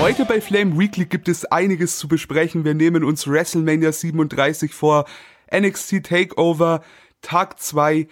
Heute 0.00 0.24
bei 0.24 0.40
Flame 0.40 0.78
Weekly 0.78 1.04
gibt 1.04 1.28
es 1.28 1.44
einiges 1.44 1.98
zu 1.98 2.08
besprechen. 2.08 2.64
Wir 2.64 2.72
nehmen 2.72 3.04
uns 3.04 3.28
WrestleMania 3.28 3.92
37 3.92 4.72
vor, 4.72 5.04
NXT 5.54 6.02
Takeover, 6.02 6.82
Tag 7.20 7.60
2. 7.60 8.08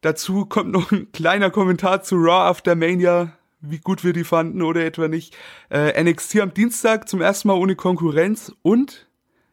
Dazu 0.00 0.46
kommt 0.46 0.72
noch 0.72 0.90
ein 0.90 1.12
kleiner 1.12 1.50
Kommentar 1.50 2.02
zu 2.02 2.16
Raw 2.16 2.50
After 2.50 2.74
Mania, 2.74 3.34
wie 3.60 3.78
gut 3.78 4.02
wir 4.02 4.12
die 4.12 4.24
fanden 4.24 4.62
oder 4.62 4.84
etwa 4.84 5.06
nicht. 5.06 5.36
Äh, 5.70 6.02
NXT 6.02 6.40
am 6.40 6.54
Dienstag 6.54 7.08
zum 7.08 7.20
ersten 7.20 7.46
Mal 7.46 7.54
ohne 7.54 7.76
Konkurrenz 7.76 8.52
und 8.62 9.08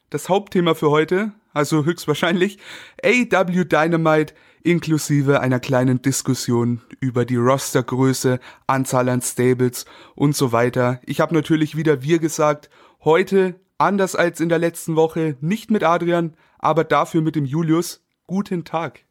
das 0.09 0.27
Hauptthema 0.27 0.73
für 0.73 0.89
heute, 0.89 1.33
also 1.54 1.86
höchstwahrscheinlich, 1.86 2.57
AW 3.04 3.63
Dynamite 3.63 4.33
inklusive 4.66 5.41
einer 5.41 5.59
kleinen 5.59 6.02
Diskussion 6.02 6.81
über 7.00 7.25
die 7.25 7.36
Rostergröße, 7.36 8.39
Anzahl 8.68 9.09
an 9.09 9.22
Stables 9.22 9.85
und 10.16 10.35
so 10.35 10.52
weiter. 10.52 10.99
Ich 11.05 11.22
habe 11.22 11.35
natürlich 11.35 11.77
wieder 11.77 12.02
wir 12.02 12.20
gesagt, 12.20 12.70
heute 13.03 13.55
anders 13.77 14.16
als 14.16 14.39
in 14.39 14.49
der 14.49 14.59
letzten 14.59 14.95
Woche, 14.95 15.38
nicht 15.39 15.70
mit 15.70 15.84
Adrian, 15.84 16.34
aber 16.58 16.84
dafür 16.84 17.22
mit 17.22 17.36
dem 17.36 17.45
Julius. 17.45 18.03
Guten 18.27 18.63
Tag. 18.63 19.02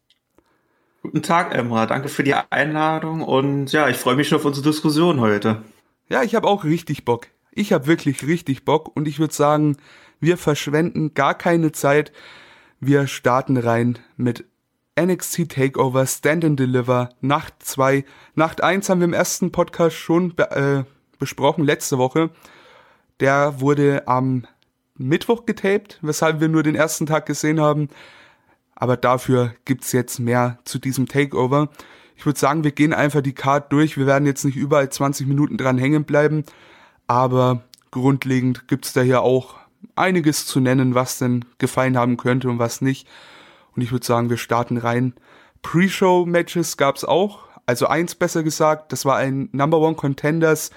Guten 1.01 1.21
Tag, 1.21 1.55
Emra. 1.55 1.85
Danke 1.85 2.09
für 2.09 2.23
die 2.23 2.33
Einladung 2.33 3.21
und 3.21 3.71
ja, 3.71 3.87
ich 3.87 3.97
freue 3.97 4.15
mich 4.15 4.27
schon 4.27 4.39
auf 4.39 4.45
unsere 4.45 4.67
Diskussion 4.67 5.21
heute. 5.21 5.63
Ja, 6.09 6.23
ich 6.23 6.35
habe 6.35 6.47
auch 6.47 6.63
richtig 6.63 7.05
Bock. 7.05 7.27
Ich 7.51 7.71
habe 7.71 7.87
wirklich 7.87 8.27
richtig 8.27 8.65
Bock 8.65 8.91
und 8.95 9.07
ich 9.07 9.19
würde 9.19 9.33
sagen, 9.33 9.77
wir 10.19 10.37
verschwenden 10.37 11.13
gar 11.13 11.33
keine 11.33 11.71
Zeit. 11.71 12.11
Wir 12.79 13.07
starten 13.07 13.55
rein 13.55 13.99
mit 14.17 14.45
NXT 14.99 15.49
Takeover 15.49 16.07
Stand 16.07 16.45
and 16.45 16.59
Deliver 16.59 17.09
Nacht 17.19 17.55
2. 17.59 18.05
Nacht 18.35 18.63
1 18.63 18.87
haben 18.89 19.01
wir 19.01 19.05
im 19.05 19.13
ersten 19.13 19.51
Podcast 19.51 19.95
schon 19.97 20.35
be 20.35 20.51
äh, 20.51 20.83
besprochen, 21.19 21.65
letzte 21.65 21.97
Woche. 21.97 22.29
Der 23.19 23.59
wurde 23.59 24.07
am 24.07 24.47
Mittwoch 24.97 25.45
getaped, 25.45 25.99
weshalb 26.01 26.39
wir 26.39 26.47
nur 26.47 26.63
den 26.63 26.75
ersten 26.75 27.05
Tag 27.05 27.25
gesehen 27.25 27.59
haben. 27.59 27.89
Aber 28.73 28.95
dafür 28.95 29.53
gibt's 29.65 29.91
jetzt 29.91 30.19
mehr 30.19 30.59
zu 30.63 30.79
diesem 30.79 31.07
Takeover. 31.07 31.69
Ich 32.15 32.25
würde 32.25 32.39
sagen, 32.39 32.63
wir 32.63 32.71
gehen 32.71 32.93
einfach 32.93 33.21
die 33.21 33.33
Card 33.33 33.73
durch. 33.73 33.97
Wir 33.97 34.05
werden 34.05 34.25
jetzt 34.25 34.45
nicht 34.45 34.55
überall 34.55 34.89
20 34.89 35.27
Minuten 35.27 35.57
dran 35.57 35.77
hängen 35.77 36.05
bleiben. 36.05 36.45
Aber 37.07 37.63
grundlegend 37.91 38.69
gibt's 38.69 38.93
da 38.93 39.01
hier 39.01 39.21
auch 39.21 39.55
einiges 39.95 40.45
zu 40.45 40.61
nennen, 40.61 40.95
was 40.95 41.19
denn 41.19 41.43
gefallen 41.57 41.97
haben 41.97 42.15
könnte 42.15 42.49
und 42.49 42.59
was 42.59 42.79
nicht. 42.79 43.07
Und 43.75 43.81
ich 43.81 43.91
würde 43.91 44.05
sagen, 44.05 44.29
wir 44.29 44.37
starten 44.37 44.77
rein. 44.77 45.13
Pre-Show-Matches 45.61 46.77
gab 46.77 46.95
es 46.95 47.03
auch. 47.03 47.39
Also 47.65 47.87
eins 47.87 48.15
besser 48.15 48.43
gesagt, 48.43 48.91
das 48.91 49.05
war 49.05 49.17
ein 49.17 49.49
Number 49.51 49.79
One 49.79 49.95
Contenders 49.95 50.71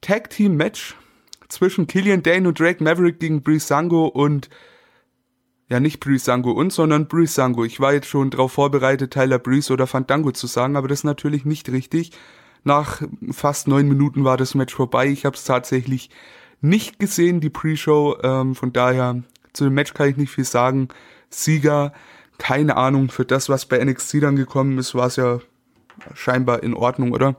Tag 0.00 0.30
Team 0.30 0.56
Match 0.56 0.94
zwischen 1.48 1.86
Killian 1.86 2.22
Dane 2.22 2.48
und 2.48 2.60
Drake 2.60 2.82
Maverick 2.82 3.18
gegen 3.18 3.42
Brisango 3.42 4.06
und 4.06 4.48
ja 5.68 5.80
nicht 5.80 6.00
Brisango 6.00 6.52
und, 6.52 6.72
sondern 6.72 7.08
Brisango. 7.08 7.64
Ich 7.64 7.80
war 7.80 7.92
jetzt 7.92 8.06
schon 8.06 8.30
darauf 8.30 8.52
vorbereitet, 8.52 9.12
Tyler 9.12 9.38
Breeze 9.38 9.72
oder 9.72 9.86
Fandango 9.86 10.30
zu 10.30 10.46
sagen, 10.46 10.76
aber 10.76 10.86
das 10.88 11.00
ist 11.00 11.04
natürlich 11.04 11.44
nicht 11.44 11.68
richtig. 11.70 12.12
Nach 12.62 13.02
fast 13.30 13.68
neun 13.68 13.88
Minuten 13.88 14.24
war 14.24 14.36
das 14.36 14.54
Match 14.54 14.74
vorbei. 14.74 15.08
Ich 15.08 15.24
habe 15.24 15.36
es 15.36 15.44
tatsächlich 15.44 16.10
nicht 16.60 16.98
gesehen, 16.98 17.40
die 17.40 17.50
Pre-Show. 17.50 18.18
Ähm, 18.22 18.54
von 18.54 18.72
daher 18.72 19.22
zu 19.52 19.64
dem 19.64 19.74
Match 19.74 19.94
kann 19.94 20.08
ich 20.08 20.16
nicht 20.16 20.30
viel 20.30 20.44
sagen. 20.44 20.88
Sieger, 21.36 21.92
keine 22.38 22.76
Ahnung, 22.76 23.10
für 23.10 23.24
das, 23.24 23.48
was 23.48 23.66
bei 23.66 23.82
NXT 23.82 24.22
dann 24.22 24.36
gekommen 24.36 24.78
ist, 24.78 24.94
war 24.94 25.06
es 25.06 25.16
ja 25.16 25.40
scheinbar 26.14 26.62
in 26.62 26.74
Ordnung, 26.74 27.12
oder? 27.12 27.36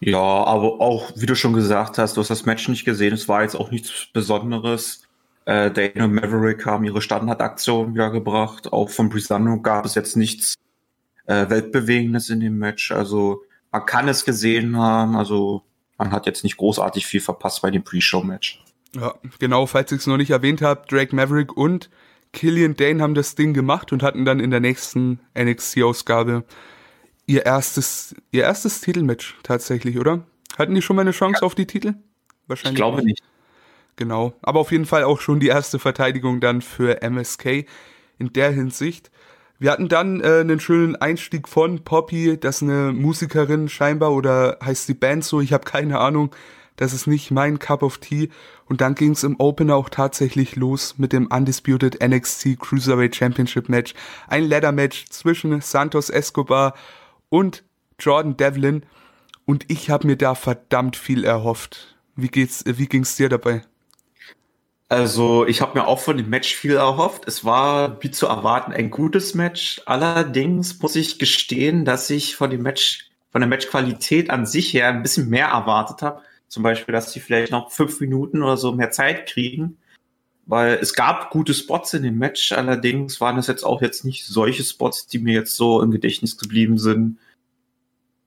Ja, 0.00 0.18
aber 0.18 0.80
auch, 0.80 1.12
wie 1.16 1.26
du 1.26 1.34
schon 1.34 1.52
gesagt 1.52 1.98
hast, 1.98 2.16
du 2.16 2.20
hast 2.20 2.30
das 2.30 2.46
Match 2.46 2.68
nicht 2.68 2.84
gesehen, 2.84 3.14
es 3.14 3.28
war 3.28 3.42
jetzt 3.42 3.54
auch 3.54 3.70
nichts 3.70 4.06
Besonderes. 4.12 5.02
Äh, 5.44 5.70
Dana 5.70 6.06
und 6.06 6.14
Maverick 6.14 6.66
haben 6.66 6.84
ihre 6.84 7.02
Standardaktion 7.02 7.94
wieder 7.94 8.10
gebracht. 8.10 8.72
Auch 8.72 8.90
von 8.90 9.08
Brisano 9.08 9.60
gab 9.60 9.84
es 9.84 9.94
jetzt 9.94 10.16
nichts 10.16 10.54
äh, 11.26 11.48
Weltbewegendes 11.48 12.30
in 12.30 12.40
dem 12.40 12.58
Match. 12.58 12.90
Also 12.90 13.42
man 13.70 13.86
kann 13.86 14.08
es 14.08 14.24
gesehen 14.24 14.76
haben. 14.76 15.16
Also 15.16 15.62
man 15.98 16.10
hat 16.10 16.26
jetzt 16.26 16.42
nicht 16.42 16.56
großartig 16.56 17.06
viel 17.06 17.20
verpasst 17.20 17.62
bei 17.62 17.70
dem 17.70 17.84
Pre-Show-Match. 17.84 18.62
Ja, 18.96 19.14
genau, 19.38 19.66
falls 19.66 19.92
ich 19.92 20.00
es 20.00 20.06
noch 20.06 20.16
nicht 20.16 20.30
erwähnt 20.30 20.62
habe, 20.62 20.86
Drake 20.88 21.14
Maverick 21.14 21.56
und 21.56 21.90
Killian 22.36 22.76
Dane 22.76 23.02
haben 23.02 23.14
das 23.14 23.34
Ding 23.34 23.54
gemacht 23.54 23.92
und 23.92 24.02
hatten 24.02 24.26
dann 24.26 24.40
in 24.40 24.50
der 24.50 24.60
nächsten 24.60 25.20
NXT-Ausgabe 25.36 26.44
ihr 27.26 27.46
erstes, 27.46 28.14
ihr 28.30 28.42
erstes 28.42 28.82
Titelmatch 28.82 29.38
tatsächlich, 29.42 29.98
oder? 29.98 30.26
Hatten 30.58 30.74
die 30.74 30.82
schon 30.82 30.96
mal 30.96 31.02
eine 31.02 31.12
Chance 31.12 31.40
ja. 31.40 31.46
auf 31.46 31.54
die 31.54 31.66
Titel? 31.66 31.94
Wahrscheinlich. 32.46 32.74
Ich 32.74 32.76
glaube 32.76 33.02
nicht. 33.02 33.22
Genau. 33.96 34.34
Aber 34.42 34.60
auf 34.60 34.70
jeden 34.70 34.84
Fall 34.84 35.02
auch 35.04 35.20
schon 35.20 35.40
die 35.40 35.48
erste 35.48 35.78
Verteidigung 35.78 36.40
dann 36.40 36.60
für 36.60 37.00
MSK 37.00 37.66
in 38.18 38.32
der 38.34 38.50
Hinsicht. 38.50 39.10
Wir 39.58 39.72
hatten 39.72 39.88
dann 39.88 40.20
äh, 40.20 40.40
einen 40.40 40.60
schönen 40.60 40.94
Einstieg 40.94 41.48
von 41.48 41.84
Poppy, 41.84 42.38
das 42.38 42.56
ist 42.56 42.62
eine 42.64 42.92
Musikerin 42.92 43.70
scheinbar 43.70 44.12
oder 44.12 44.58
heißt 44.62 44.86
die 44.90 44.94
Band 44.94 45.24
so, 45.24 45.40
ich 45.40 45.54
habe 45.54 45.64
keine 45.64 45.98
Ahnung. 46.00 46.34
Das 46.76 46.92
ist 46.92 47.06
nicht 47.06 47.30
mein 47.30 47.58
Cup 47.58 47.82
of 47.82 47.98
Tea. 47.98 48.28
Und 48.66 48.80
dann 48.80 48.94
ging 48.94 49.12
es 49.12 49.24
im 49.24 49.40
Opener 49.40 49.76
auch 49.76 49.88
tatsächlich 49.88 50.56
los 50.56 50.94
mit 50.98 51.12
dem 51.12 51.26
Undisputed 51.26 52.02
NXT 52.06 52.58
Cruiserweight 52.58 53.16
Championship 53.16 53.68
Match. 53.68 53.94
Ein 54.28 54.48
Ladder 54.48 54.72
Match 54.72 55.06
zwischen 55.06 55.60
Santos 55.60 56.10
Escobar 56.10 56.74
und 57.28 57.64
Jordan 57.98 58.36
Devlin. 58.36 58.84
Und 59.44 59.64
ich 59.70 59.90
habe 59.90 60.06
mir 60.06 60.16
da 60.16 60.34
verdammt 60.34 60.96
viel 60.96 61.24
erhofft. 61.24 61.96
Wie 62.14 62.28
geht's, 62.28 62.64
wie 62.66 62.86
ging's 62.86 63.16
dir 63.16 63.28
dabei? 63.28 63.62
Also, 64.88 65.46
ich 65.46 65.62
habe 65.62 65.78
mir 65.78 65.86
auch 65.86 65.98
von 65.98 66.16
dem 66.16 66.30
Match 66.30 66.54
viel 66.54 66.76
erhofft. 66.76 67.26
Es 67.26 67.44
war, 67.44 68.02
wie 68.02 68.10
zu 68.12 68.26
erwarten, 68.26 68.72
ein 68.72 68.90
gutes 68.90 69.34
Match. 69.34 69.82
Allerdings 69.84 70.78
muss 70.80 70.94
ich 70.94 71.18
gestehen, 71.18 71.84
dass 71.84 72.08
ich 72.08 72.36
von 72.36 72.50
dem 72.50 72.62
Match, 72.62 73.10
von 73.32 73.40
der 73.40 73.48
Matchqualität 73.48 74.30
an 74.30 74.46
sich 74.46 74.72
her 74.72 74.88
ein 74.88 75.02
bisschen 75.02 75.28
mehr 75.28 75.48
erwartet 75.48 76.02
habe. 76.02 76.22
Zum 76.48 76.62
Beispiel, 76.62 76.92
dass 76.92 77.12
sie 77.12 77.20
vielleicht 77.20 77.52
noch 77.52 77.70
fünf 77.70 78.00
Minuten 78.00 78.42
oder 78.42 78.56
so 78.56 78.72
mehr 78.72 78.90
Zeit 78.90 79.26
kriegen. 79.26 79.78
Weil 80.46 80.74
es 80.80 80.94
gab 80.94 81.30
gute 81.30 81.54
Spots 81.54 81.92
in 81.94 82.04
dem 82.04 82.18
Match, 82.18 82.52
allerdings 82.52 83.20
waren 83.20 83.36
es 83.36 83.48
jetzt 83.48 83.64
auch 83.64 83.82
jetzt 83.82 84.04
nicht 84.04 84.26
solche 84.26 84.62
Spots, 84.62 85.08
die 85.08 85.18
mir 85.18 85.34
jetzt 85.34 85.56
so 85.56 85.82
im 85.82 85.90
Gedächtnis 85.90 86.38
geblieben 86.38 86.78
sind. 86.78 87.18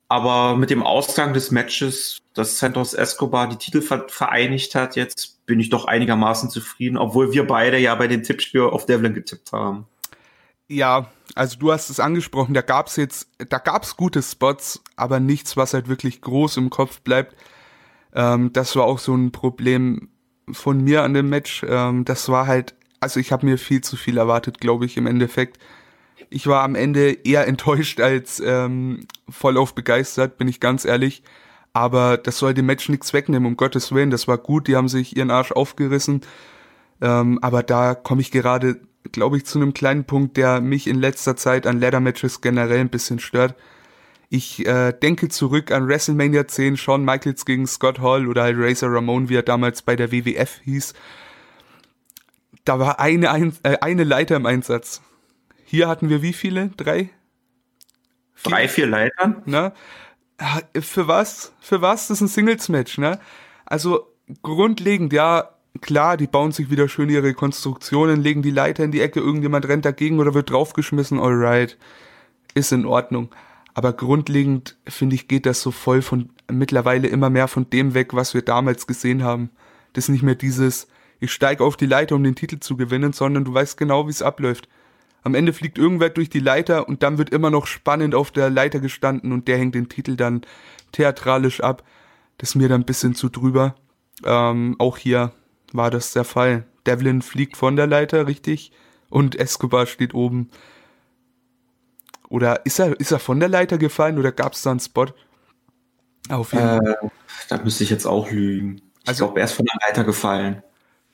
Aber 0.09 0.57
mit 0.57 0.69
dem 0.69 0.83
Ausgang 0.83 1.33
des 1.33 1.51
Matches, 1.51 2.17
dass 2.33 2.59
Santos 2.59 2.93
Escobar 2.93 3.47
die 3.47 3.55
Titel 3.55 3.81
vereinigt 3.81 4.75
hat, 4.75 4.95
jetzt 4.97 5.45
bin 5.45 5.59
ich 5.59 5.69
doch 5.69 5.85
einigermaßen 5.85 6.49
zufrieden, 6.49 6.97
obwohl 6.97 7.31
wir 7.31 7.47
beide 7.47 7.77
ja 7.77 7.95
bei 7.95 8.07
dem 8.07 8.23
Tippspiel 8.23 8.61
auf 8.61 8.85
Devlin 8.85 9.13
getippt 9.13 9.53
haben. 9.53 9.85
Ja, 10.67 11.09
also 11.35 11.57
du 11.57 11.71
hast 11.71 11.89
es 11.89 11.99
angesprochen, 11.99 12.53
da 12.53 12.61
gab's 12.61 12.95
jetzt, 12.95 13.29
da 13.37 13.59
gab's 13.59 13.97
gute 13.97 14.21
Spots, 14.21 14.81
aber 14.95 15.19
nichts, 15.19 15.57
was 15.57 15.73
halt 15.73 15.87
wirklich 15.87 16.21
groß 16.21 16.57
im 16.57 16.69
Kopf 16.69 17.01
bleibt. 17.01 17.35
Ähm, 18.13 18.51
das 18.53 18.75
war 18.75 18.85
auch 18.85 18.99
so 18.99 19.15
ein 19.15 19.31
Problem 19.31 20.09
von 20.51 20.83
mir 20.83 21.03
an 21.03 21.13
dem 21.13 21.29
Match. 21.29 21.65
Ähm, 21.67 22.05
das 22.05 22.29
war 22.29 22.47
halt, 22.47 22.75
also 22.99 23.19
ich 23.19 23.31
habe 23.31 23.45
mir 23.45 23.57
viel 23.57 23.81
zu 23.81 23.97
viel 23.97 24.17
erwartet, 24.17 24.59
glaube 24.59 24.85
ich, 24.85 24.97
im 24.97 25.07
Endeffekt. 25.07 25.57
Ich 26.29 26.47
war 26.47 26.63
am 26.63 26.75
Ende 26.75 27.11
eher 27.11 27.47
enttäuscht 27.47 27.99
als 28.01 28.41
ähm, 28.45 29.05
vollauf 29.29 29.75
begeistert, 29.75 30.37
bin 30.37 30.47
ich 30.47 30.59
ganz 30.59 30.85
ehrlich. 30.85 31.23
Aber 31.71 32.17
das 32.17 32.39
soll 32.39 32.53
dem 32.53 32.65
Match 32.65 32.89
nichts 32.89 33.13
wegnehmen, 33.13 33.45
um 33.45 33.57
Gottes 33.57 33.91
Willen. 33.91 34.09
Das 34.09 34.27
war 34.27 34.39
gut, 34.39 34.67
die 34.67 34.75
haben 34.75 34.89
sich 34.89 35.15
ihren 35.15 35.29
Arsch 35.29 35.51
aufgerissen. 35.51 36.21
Ähm, 36.99 37.39
aber 37.41 37.63
da 37.63 37.93
komme 37.93 38.21
ich 38.21 38.31
gerade, 38.31 38.81
glaube 39.11 39.37
ich, 39.37 39.45
zu 39.45 39.59
einem 39.59 39.73
kleinen 39.73 40.03
Punkt, 40.03 40.35
der 40.35 40.61
mich 40.61 40.87
in 40.87 40.99
letzter 40.99 41.35
Zeit 41.35 41.67
an 41.67 41.79
Ladder 41.79 41.99
Matches 41.99 42.41
generell 42.41 42.79
ein 42.79 42.89
bisschen 42.89 43.19
stört. 43.19 43.55
Ich 44.29 44.65
äh, 44.65 44.93
denke 44.93 45.27
zurück 45.29 45.71
an 45.71 45.87
WrestleMania 45.87 46.47
10, 46.47 46.77
Shawn 46.77 47.03
Michaels 47.03 47.45
gegen 47.45 47.65
Scott 47.65 47.99
Hall 47.99 48.27
oder 48.27 48.43
halt 48.43 48.57
Razor 48.59 48.93
Ramon, 48.93 49.27
wie 49.27 49.35
er 49.35 49.43
damals 49.43 49.81
bei 49.81 49.95
der 49.95 50.11
WWF 50.11 50.59
hieß. 50.63 50.93
Da 52.63 52.77
war 52.77 52.99
eine, 52.99 53.31
ein, 53.31 53.53
äh, 53.63 53.77
eine 53.81 54.03
Leiter 54.03 54.35
im 54.35 54.45
Einsatz. 54.45 55.01
Hier 55.65 55.87
hatten 55.87 56.09
wir 56.09 56.21
wie 56.21 56.33
viele? 56.33 56.69
Drei? 56.77 57.09
Vier? 58.35 58.51
Drei, 58.51 58.67
vier 58.67 58.87
Leitern? 58.87 59.41
Ne? 59.45 59.73
Für 60.79 61.07
was? 61.07 61.53
Für 61.59 61.81
was? 61.81 62.07
Das 62.07 62.17
ist 62.17 62.21
ein 62.21 62.27
Singles-Match, 62.27 62.99
ne? 62.99 63.19
Also 63.65 64.13
grundlegend, 64.43 65.11
ja, 65.11 65.49
klar, 65.81 66.17
die 66.17 66.27
bauen 66.27 66.51
sich 66.51 66.69
wieder 66.69 66.87
schön 66.87 67.09
ihre 67.09 67.33
Konstruktionen, 67.33 68.21
legen 68.21 68.43
die 68.43 68.51
Leiter 68.51 68.83
in 68.83 68.91
die 68.91 69.01
Ecke, 69.01 69.19
irgendjemand 69.19 69.67
rennt 69.67 69.85
dagegen 69.85 70.19
oder 70.19 70.35
wird 70.35 70.51
draufgeschmissen, 70.51 71.19
alright. 71.19 71.77
Ist 72.53 72.71
in 72.71 72.85
Ordnung. 72.85 73.29
Aber 73.73 73.93
grundlegend, 73.93 74.77
finde 74.87 75.15
ich, 75.15 75.27
geht 75.27 75.45
das 75.45 75.61
so 75.61 75.71
voll 75.71 76.01
von 76.01 76.29
mittlerweile 76.51 77.07
immer 77.07 77.29
mehr 77.29 77.47
von 77.47 77.69
dem 77.69 77.93
weg, 77.93 78.13
was 78.13 78.33
wir 78.33 78.41
damals 78.41 78.87
gesehen 78.87 79.23
haben. 79.23 79.49
Das 79.93 80.05
ist 80.05 80.09
nicht 80.09 80.23
mehr 80.23 80.35
dieses, 80.35 80.87
ich 81.19 81.31
steige 81.31 81.63
auf 81.63 81.77
die 81.77 81.85
Leiter, 81.85 82.15
um 82.15 82.23
den 82.23 82.35
Titel 82.35 82.59
zu 82.59 82.77
gewinnen, 82.77 83.13
sondern 83.13 83.45
du 83.45 83.53
weißt 83.53 83.77
genau, 83.77 84.07
wie 84.07 84.11
es 84.11 84.21
abläuft. 84.21 84.67
Am 85.23 85.35
Ende 85.35 85.53
fliegt 85.53 85.77
irgendwer 85.77 86.09
durch 86.09 86.29
die 86.29 86.39
Leiter 86.39 86.87
und 86.87 87.03
dann 87.03 87.17
wird 87.17 87.29
immer 87.29 87.49
noch 87.49 87.67
spannend 87.67 88.15
auf 88.15 88.31
der 88.31 88.49
Leiter 88.49 88.79
gestanden 88.79 89.31
und 89.31 89.47
der 89.47 89.57
hängt 89.57 89.75
den 89.75 89.89
Titel 89.89 90.15
dann 90.15 90.41
theatralisch 90.91 91.61
ab. 91.61 91.83
Das 92.37 92.49
ist 92.49 92.55
mir 92.55 92.69
dann 92.69 92.81
ein 92.81 92.85
bisschen 92.85 93.15
zu 93.15 93.29
drüber. 93.29 93.75
Ähm, 94.23 94.75
auch 94.79 94.97
hier 94.97 95.33
war 95.73 95.91
das 95.91 96.13
der 96.13 96.23
Fall. 96.23 96.65
Devlin 96.85 97.21
fliegt 97.21 97.57
von 97.57 97.75
der 97.75 97.87
Leiter, 97.87 98.27
richtig? 98.27 98.71
Und 99.09 99.35
Escobar 99.37 99.85
steht 99.85 100.13
oben. 100.13 100.49
Oder 102.29 102.65
ist 102.65 102.79
er, 102.79 102.97
ist 102.99 103.11
er 103.11 103.19
von 103.19 103.39
der 103.39 103.49
Leiter 103.49 103.77
gefallen 103.77 104.19
oder 104.19 104.31
gab 104.31 104.53
es 104.53 104.61
da 104.61 104.71
einen 104.71 104.79
Spot? 104.79 105.07
Auf 106.29 106.53
jeden 106.53 106.67
Fall. 106.67 106.97
Äh, 107.01 107.07
da 107.49 107.57
müsste 107.57 107.83
ich 107.83 107.89
jetzt 107.89 108.05
auch 108.05 108.29
lügen. 108.29 108.81
Ich 109.03 109.09
also, 109.09 109.25
glaube, 109.25 109.39
er 109.39 109.45
ist 109.45 109.53
von 109.53 109.65
der 109.65 109.87
Leiter 109.87 110.03
gefallen. 110.03 110.61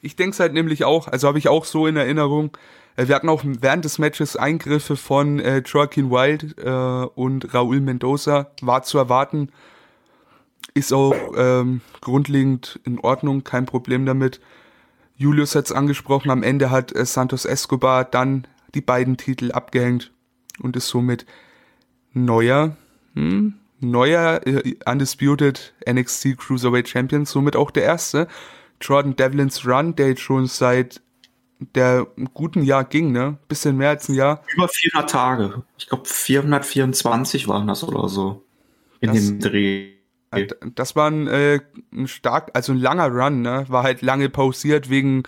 Ich 0.02 0.18
denke 0.18 0.34
es 0.34 0.40
halt 0.40 0.54
nämlich 0.54 0.84
auch, 0.84 1.08
also 1.08 1.28
habe 1.28 1.40
ich 1.40 1.48
auch 1.48 1.64
so 1.64 1.88
in 1.88 1.96
Erinnerung. 1.96 2.56
Äh, 2.98 3.08
wir 3.08 3.16
hatten 3.16 3.30
auch 3.30 3.44
während 3.46 3.86
des 3.86 3.98
Matches 3.98 4.36
Eingriffe 4.36 4.98
von 4.98 5.40
äh, 5.40 5.64
Joaquin 5.66 6.12
Wild 6.12 6.58
äh, 6.60 6.70
und 7.16 7.54
Raúl 7.54 7.80
Mendoza. 7.80 8.52
War 8.62 8.84
zu 8.84 8.98
erwarten. 8.98 9.50
Ist 10.74 10.92
auch 10.92 11.16
ähm, 11.38 11.80
grundlegend 12.02 12.82
in 12.84 13.00
Ordnung, 13.00 13.46
kein 13.46 13.66
Problem 13.66 14.06
damit. 14.06 14.42
Julius 15.16 15.56
hat 15.56 15.66
es 15.66 15.72
angesprochen, 15.72 16.30
am 16.30 16.44
Ende 16.44 16.70
hat 16.70 16.94
äh, 16.94 17.06
Santos 17.06 17.46
Escobar 17.46 18.04
dann 18.04 18.46
die 18.74 18.82
beiden 18.82 19.16
Titel 19.16 19.54
abgehängt 19.54 20.12
und 20.60 20.76
ist 20.76 20.88
somit 20.88 21.26
neuer, 22.14 22.76
hm, 23.14 23.56
neuer 23.80 24.42
äh, 24.46 24.76
Undisputed 24.86 25.74
NXT 25.90 26.38
Cruiserweight 26.38 26.88
Champion, 26.88 27.26
somit 27.26 27.56
auch 27.56 27.72
der 27.72 27.84
erste. 27.84 28.28
Jordan 28.82 29.16
Devlins 29.16 29.66
Run, 29.66 29.96
der 29.96 30.10
jetzt 30.10 30.22
schon 30.22 30.48
seit 30.48 31.02
der 31.60 32.08
guten 32.34 32.64
Jahr 32.64 32.84
ging, 32.84 33.12
ne? 33.12 33.38
Bisschen 33.48 33.78
mehr 33.78 33.90
als 33.90 34.10
ein 34.10 34.16
Jahr. 34.16 34.44
Über 34.54 34.68
400 34.68 35.10
Tage. 35.10 35.64
Ich 35.78 35.88
glaube 35.88 36.06
424 36.06 37.48
waren 37.48 37.68
das 37.68 37.84
oder 37.84 38.10
so. 38.10 38.44
In 39.00 39.14
das, 39.14 39.26
dem 39.26 39.40
Dreh. 39.40 39.92
Das 40.76 40.96
war 40.96 41.10
ein, 41.10 41.28
äh, 41.28 41.62
ein 41.94 42.08
stark, 42.08 42.52
also 42.54 42.74
ein 42.74 42.80
langer 42.80 43.08
Run, 43.08 43.42
ne? 43.42 43.66
War 43.70 43.84
halt 43.84 44.02
lange 44.02 44.30
pausiert 44.30 44.90
wegen 44.90 45.24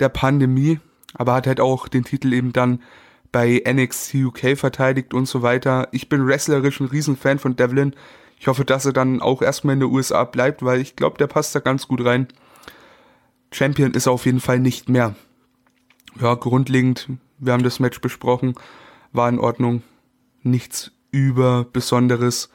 der 0.00 0.08
Pandemie, 0.08 0.80
aber 1.14 1.34
hat 1.34 1.46
halt 1.46 1.60
auch 1.60 1.88
den 1.88 2.04
Titel 2.04 2.32
eben 2.32 2.52
dann 2.52 2.82
bei 3.36 3.62
NXT 3.70 4.14
UK 4.14 4.56
verteidigt 4.56 5.12
und 5.12 5.26
so 5.26 5.42
weiter. 5.42 5.88
Ich 5.92 6.08
bin 6.08 6.26
wrestlerisch 6.26 6.80
ein 6.80 6.86
Riesenfan 6.86 7.38
von 7.38 7.54
Devlin. 7.54 7.94
Ich 8.40 8.46
hoffe, 8.46 8.64
dass 8.64 8.86
er 8.86 8.94
dann 8.94 9.20
auch 9.20 9.42
erstmal 9.42 9.74
in 9.74 9.80
den 9.80 9.90
USA 9.90 10.24
bleibt, 10.24 10.64
weil 10.64 10.80
ich 10.80 10.96
glaube, 10.96 11.18
der 11.18 11.26
passt 11.26 11.54
da 11.54 11.60
ganz 11.60 11.86
gut 11.86 12.02
rein. 12.02 12.28
Champion 13.52 13.92
ist 13.92 14.06
er 14.06 14.12
auf 14.12 14.24
jeden 14.24 14.40
Fall 14.40 14.58
nicht 14.58 14.88
mehr. 14.88 15.16
Ja, 16.18 16.32
grundlegend, 16.32 17.10
wir 17.36 17.52
haben 17.52 17.62
das 17.62 17.78
Match 17.78 18.00
besprochen, 18.00 18.54
war 19.12 19.28
in 19.28 19.38
Ordnung. 19.38 19.82
Nichts 20.42 20.92
über 21.10 21.64
Besonderes. 21.70 22.48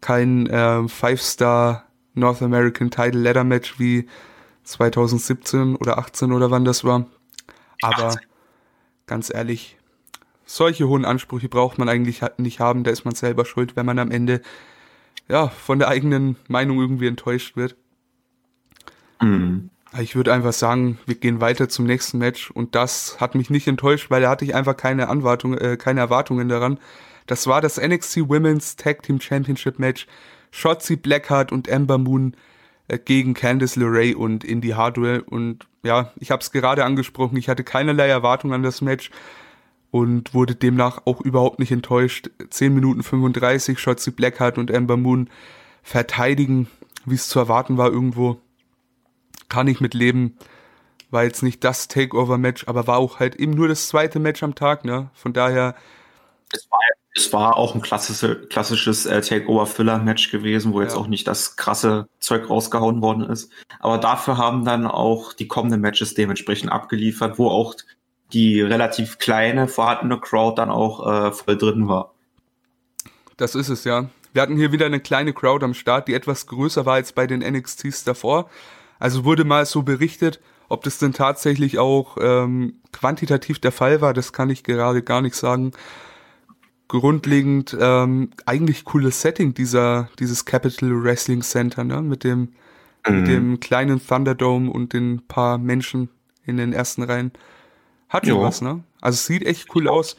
Kein 0.00 0.48
äh, 0.48 0.88
Five-Star 0.88 1.84
North 2.14 2.42
American 2.42 2.90
Title 2.90 3.20
Ladder 3.20 3.44
Match 3.44 3.78
wie 3.78 4.08
2017 4.64 5.76
oder 5.76 5.96
18 5.96 6.32
oder 6.32 6.50
wann 6.50 6.64
das 6.64 6.82
war. 6.82 7.06
Aber 7.82 8.16
ganz 9.06 9.32
ehrlich, 9.32 9.77
solche 10.48 10.88
hohen 10.88 11.04
Ansprüche 11.04 11.48
braucht 11.48 11.78
man 11.78 11.88
eigentlich 11.88 12.22
nicht 12.38 12.58
haben, 12.58 12.82
da 12.82 12.90
ist 12.90 13.04
man 13.04 13.14
selber 13.14 13.44
schuld, 13.44 13.76
wenn 13.76 13.86
man 13.86 13.98
am 13.98 14.10
Ende 14.10 14.40
ja 15.28 15.48
von 15.48 15.78
der 15.78 15.88
eigenen 15.88 16.36
Meinung 16.48 16.80
irgendwie 16.80 17.06
enttäuscht 17.06 17.54
wird. 17.54 17.76
Mhm. 19.20 19.70
Ich 20.00 20.16
würde 20.16 20.32
einfach 20.32 20.52
sagen, 20.52 20.98
wir 21.06 21.14
gehen 21.14 21.40
weiter 21.40 21.68
zum 21.68 21.86
nächsten 21.86 22.18
Match 22.18 22.50
und 22.50 22.74
das 22.74 23.20
hat 23.20 23.34
mich 23.34 23.50
nicht 23.50 23.68
enttäuscht, 23.68 24.10
weil 24.10 24.22
da 24.22 24.30
hatte 24.30 24.44
ich 24.44 24.54
einfach 24.54 24.76
keine 24.76 25.08
Anwartung, 25.08 25.56
äh, 25.56 25.76
keine 25.76 26.00
Erwartungen 26.00 26.48
daran. 26.48 26.78
Das 27.26 27.46
war 27.46 27.60
das 27.60 27.78
NXT 27.78 28.28
Women's 28.28 28.76
Tag 28.76 29.02
Team 29.02 29.20
Championship 29.20 29.78
Match. 29.78 30.06
Shotzi 30.50 30.96
Blackheart 30.96 31.52
und 31.52 31.68
Ember 31.68 31.98
Moon 31.98 32.34
äh, 32.88 32.98
gegen 32.98 33.34
Candice 33.34 33.76
LeRae 33.76 34.14
und 34.14 34.44
Indy 34.44 34.70
Hardware 34.70 35.22
und 35.24 35.66
ja, 35.82 36.12
ich 36.16 36.30
habe 36.30 36.40
es 36.40 36.52
gerade 36.52 36.84
angesprochen, 36.84 37.36
ich 37.36 37.50
hatte 37.50 37.64
keinerlei 37.64 38.08
Erwartung 38.08 38.54
an 38.54 38.62
das 38.62 38.80
Match 38.80 39.10
und 39.90 40.34
wurde 40.34 40.54
demnach 40.54 41.02
auch 41.06 41.20
überhaupt 41.20 41.58
nicht 41.58 41.72
enttäuscht. 41.72 42.30
10 42.50 42.74
Minuten 42.74 43.02
35, 43.02 43.78
Shotzi 43.78 44.10
Blackheart 44.10 44.58
und 44.58 44.70
Ember 44.70 44.96
Moon 44.96 45.30
verteidigen, 45.82 46.68
wie 47.06 47.14
es 47.14 47.28
zu 47.28 47.38
erwarten 47.38 47.78
war 47.78 47.90
irgendwo. 47.90 48.38
Kann 49.48 49.68
ich 49.68 49.80
mit 49.80 49.94
leben. 49.94 50.36
War 51.10 51.24
jetzt 51.24 51.42
nicht 51.42 51.64
das 51.64 51.88
Takeover-Match, 51.88 52.68
aber 52.68 52.86
war 52.86 52.98
auch 52.98 53.18
halt 53.18 53.36
eben 53.36 53.52
nur 53.52 53.68
das 53.68 53.88
zweite 53.88 54.18
Match 54.18 54.42
am 54.42 54.54
Tag, 54.54 54.84
ne? 54.84 55.10
Von 55.14 55.32
daher. 55.32 55.74
Es 56.52 56.70
war, 56.70 56.80
es 57.14 57.32
war 57.32 57.56
auch 57.56 57.74
ein 57.74 57.80
klassische, 57.80 58.46
klassisches 58.46 59.06
äh, 59.06 59.22
Takeover-Filler-Match 59.22 60.30
gewesen, 60.30 60.74
wo 60.74 60.80
ja. 60.80 60.86
jetzt 60.86 60.96
auch 60.96 61.06
nicht 61.06 61.26
das 61.26 61.56
krasse 61.56 62.08
Zeug 62.20 62.50
rausgehauen 62.50 63.00
worden 63.00 63.24
ist. 63.24 63.50
Aber 63.80 63.96
dafür 63.96 64.36
haben 64.36 64.66
dann 64.66 64.86
auch 64.86 65.32
die 65.32 65.48
kommenden 65.48 65.80
Matches 65.80 66.12
dementsprechend 66.12 66.70
abgeliefert, 66.70 67.38
wo 67.38 67.48
auch 67.48 67.74
die 68.32 68.60
relativ 68.60 69.18
kleine 69.18 69.68
vorhandene 69.68 70.20
Crowd 70.20 70.56
dann 70.56 70.70
auch 70.70 71.06
äh, 71.06 71.32
voll 71.32 71.56
drin 71.56 71.88
war. 71.88 72.12
Das 73.36 73.54
ist 73.54 73.68
es, 73.68 73.84
ja. 73.84 74.10
Wir 74.32 74.42
hatten 74.42 74.56
hier 74.56 74.72
wieder 74.72 74.86
eine 74.86 75.00
kleine 75.00 75.32
Crowd 75.32 75.64
am 75.64 75.74
Start, 75.74 76.08
die 76.08 76.14
etwas 76.14 76.46
größer 76.46 76.84
war 76.84 76.94
als 76.94 77.12
bei 77.12 77.26
den 77.26 77.40
NXTs 77.40 78.04
davor. 78.04 78.50
Also 78.98 79.24
wurde 79.24 79.44
mal 79.44 79.64
so 79.64 79.82
berichtet, 79.82 80.40
ob 80.68 80.84
das 80.84 80.98
denn 80.98 81.12
tatsächlich 81.12 81.78
auch 81.78 82.18
ähm, 82.20 82.74
quantitativ 82.92 83.58
der 83.58 83.72
Fall 83.72 84.00
war, 84.00 84.12
das 84.12 84.32
kann 84.32 84.50
ich 84.50 84.64
gerade 84.64 85.02
gar 85.02 85.22
nicht 85.22 85.34
sagen. 85.34 85.72
Grundlegend 86.88 87.76
ähm, 87.78 88.30
eigentlich 88.46 88.84
cooles 88.84 89.20
Setting 89.20 89.52
dieser 89.54 90.08
dieses 90.18 90.46
Capital 90.46 91.02
Wrestling 91.02 91.42
Center, 91.42 91.84
ne, 91.84 92.00
mit 92.00 92.24
dem 92.24 92.52
mhm. 93.06 93.20
mit 93.20 93.28
dem 93.28 93.60
kleinen 93.60 94.00
Thunderdome 94.04 94.70
und 94.70 94.92
den 94.92 95.22
paar 95.26 95.58
Menschen 95.58 96.08
in 96.44 96.56
den 96.56 96.72
ersten 96.72 97.02
Reihen. 97.02 97.32
Hat 98.08 98.26
schon 98.26 98.40
was, 98.40 98.60
ne? 98.60 98.82
Also 99.00 99.16
es 99.16 99.26
sieht 99.26 99.44
echt 99.44 99.74
cool 99.74 99.88
aus. 99.88 100.16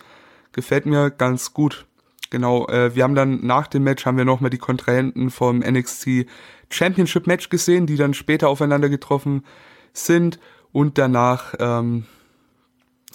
Gefällt 0.52 0.86
mir 0.86 1.12
ganz 1.12 1.54
gut. 1.54 1.86
Genau, 2.30 2.68
äh, 2.68 2.96
wir 2.96 3.04
haben 3.04 3.16
dann 3.16 3.46
nach 3.46 3.68
dem 3.68 3.84
Match 3.84 4.06
haben 4.06 4.18
wir 4.18 4.26
nochmal 4.26 4.52
die 4.52 4.60
Kontrahenten 4.60 5.32
vom 5.32 5.60
NXT 5.60 6.28
Championship 6.70 7.26
Match 7.26 7.50
gesehen, 7.50 7.88
die 7.88 7.96
dann 7.96 8.14
später 8.14 8.50
aufeinander 8.50 8.90
getroffen 8.90 9.44
sind. 9.94 10.40
Und 10.72 11.00
danach 11.00 11.56
ähm, 11.60 12.06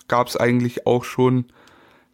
gab 0.09 0.26
es 0.26 0.37
eigentlich 0.37 0.87
auch 0.87 1.05
schon 1.05 1.47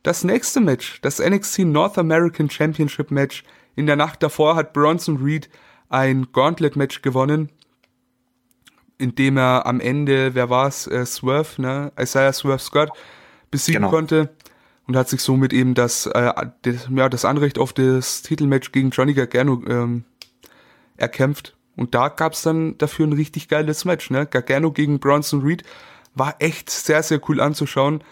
das 0.03 0.25
nächste 0.25 0.61
Match, 0.61 1.01
das 1.01 1.19
NXT 1.19 1.61
North 1.61 1.97
American 1.97 2.51
Championship 2.51 3.11
Match. 3.11 3.45
In 3.77 3.87
der 3.87 3.97
Nacht 3.97 4.23
davor 4.23 4.57
hat 4.57 4.75
Bronson 4.75 5.23
Reed 5.23 5.49
ein 5.89 6.29
Gauntlet 6.33 6.77
Match 6.77 7.01
gewonnen 7.01 7.51
indem 9.01 9.37
er 9.37 9.67
am 9.67 9.81
Ende, 9.81 10.35
wer 10.35 10.51
war's, 10.51 10.87
äh, 10.87 11.05
Swerve, 11.07 11.61
ne, 11.61 11.93
Isaiah 11.99 12.33
Swerve 12.33 12.63
Scott 12.63 12.91
besiegen 13.51 13.83
genau. 13.83 13.91
konnte 13.91 14.31
und 14.87 14.97
hat 14.97 15.09
sich 15.09 15.21
somit 15.21 15.53
eben 15.53 15.75
das, 15.75 16.07
äh, 16.07 16.33
das, 16.63 16.89
ja, 16.95 17.09
das 17.09 17.25
Anrecht 17.25 17.59
auf 17.59 17.73
das 17.73 18.23
Titelmatch 18.23 18.73
gegen 18.73 18.91
Johnny 18.91 19.15
Gargano 19.15 19.63
ähm, 19.67 20.05
erkämpft. 20.97 21.57
Und 21.77 21.95
da 21.95 22.09
gab's 22.09 22.43
dann 22.43 22.77
dafür 22.79 23.07
ein 23.07 23.13
richtig 23.13 23.49
geiles 23.49 23.85
Match, 23.85 24.11
ne? 24.11 24.27
Gargano 24.27 24.71
gegen 24.73 24.99
Bronson 24.99 25.43
Reed 25.43 25.63
war 26.15 26.35
echt 26.41 26.71
sehr, 26.71 27.03
sehr 27.03 27.21
cool 27.29 27.41
anzuschauen. 27.41 28.03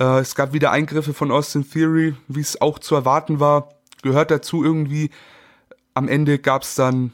Äh, 0.00 0.20
es 0.20 0.34
gab 0.34 0.52
wieder 0.52 0.70
Eingriffe 0.72 1.14
von 1.14 1.30
Austin 1.30 1.68
Theory, 1.68 2.14
wie 2.28 2.40
es 2.40 2.60
auch 2.60 2.78
zu 2.78 2.94
erwarten 2.94 3.38
war. 3.38 3.68
Gehört 4.02 4.30
dazu 4.30 4.64
irgendwie. 4.64 5.10
Am 5.94 6.08
Ende 6.08 6.38
gab's 6.38 6.74
dann 6.74 7.12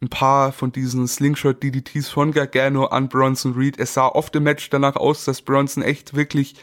ein 0.00 0.08
paar 0.08 0.52
von 0.52 0.70
diesen 0.70 1.06
Slingshot-DDTs 1.06 2.08
von 2.08 2.32
Gargano 2.32 2.86
an 2.86 3.08
Bronson 3.08 3.54
Reed. 3.54 3.78
Es 3.78 3.94
sah 3.94 4.06
oft 4.06 4.34
im 4.36 4.44
Match 4.44 4.70
danach 4.70 4.96
aus, 4.96 5.24
dass 5.24 5.42
Bronson 5.42 5.82
echt 5.82 6.14
wirklich 6.14 6.54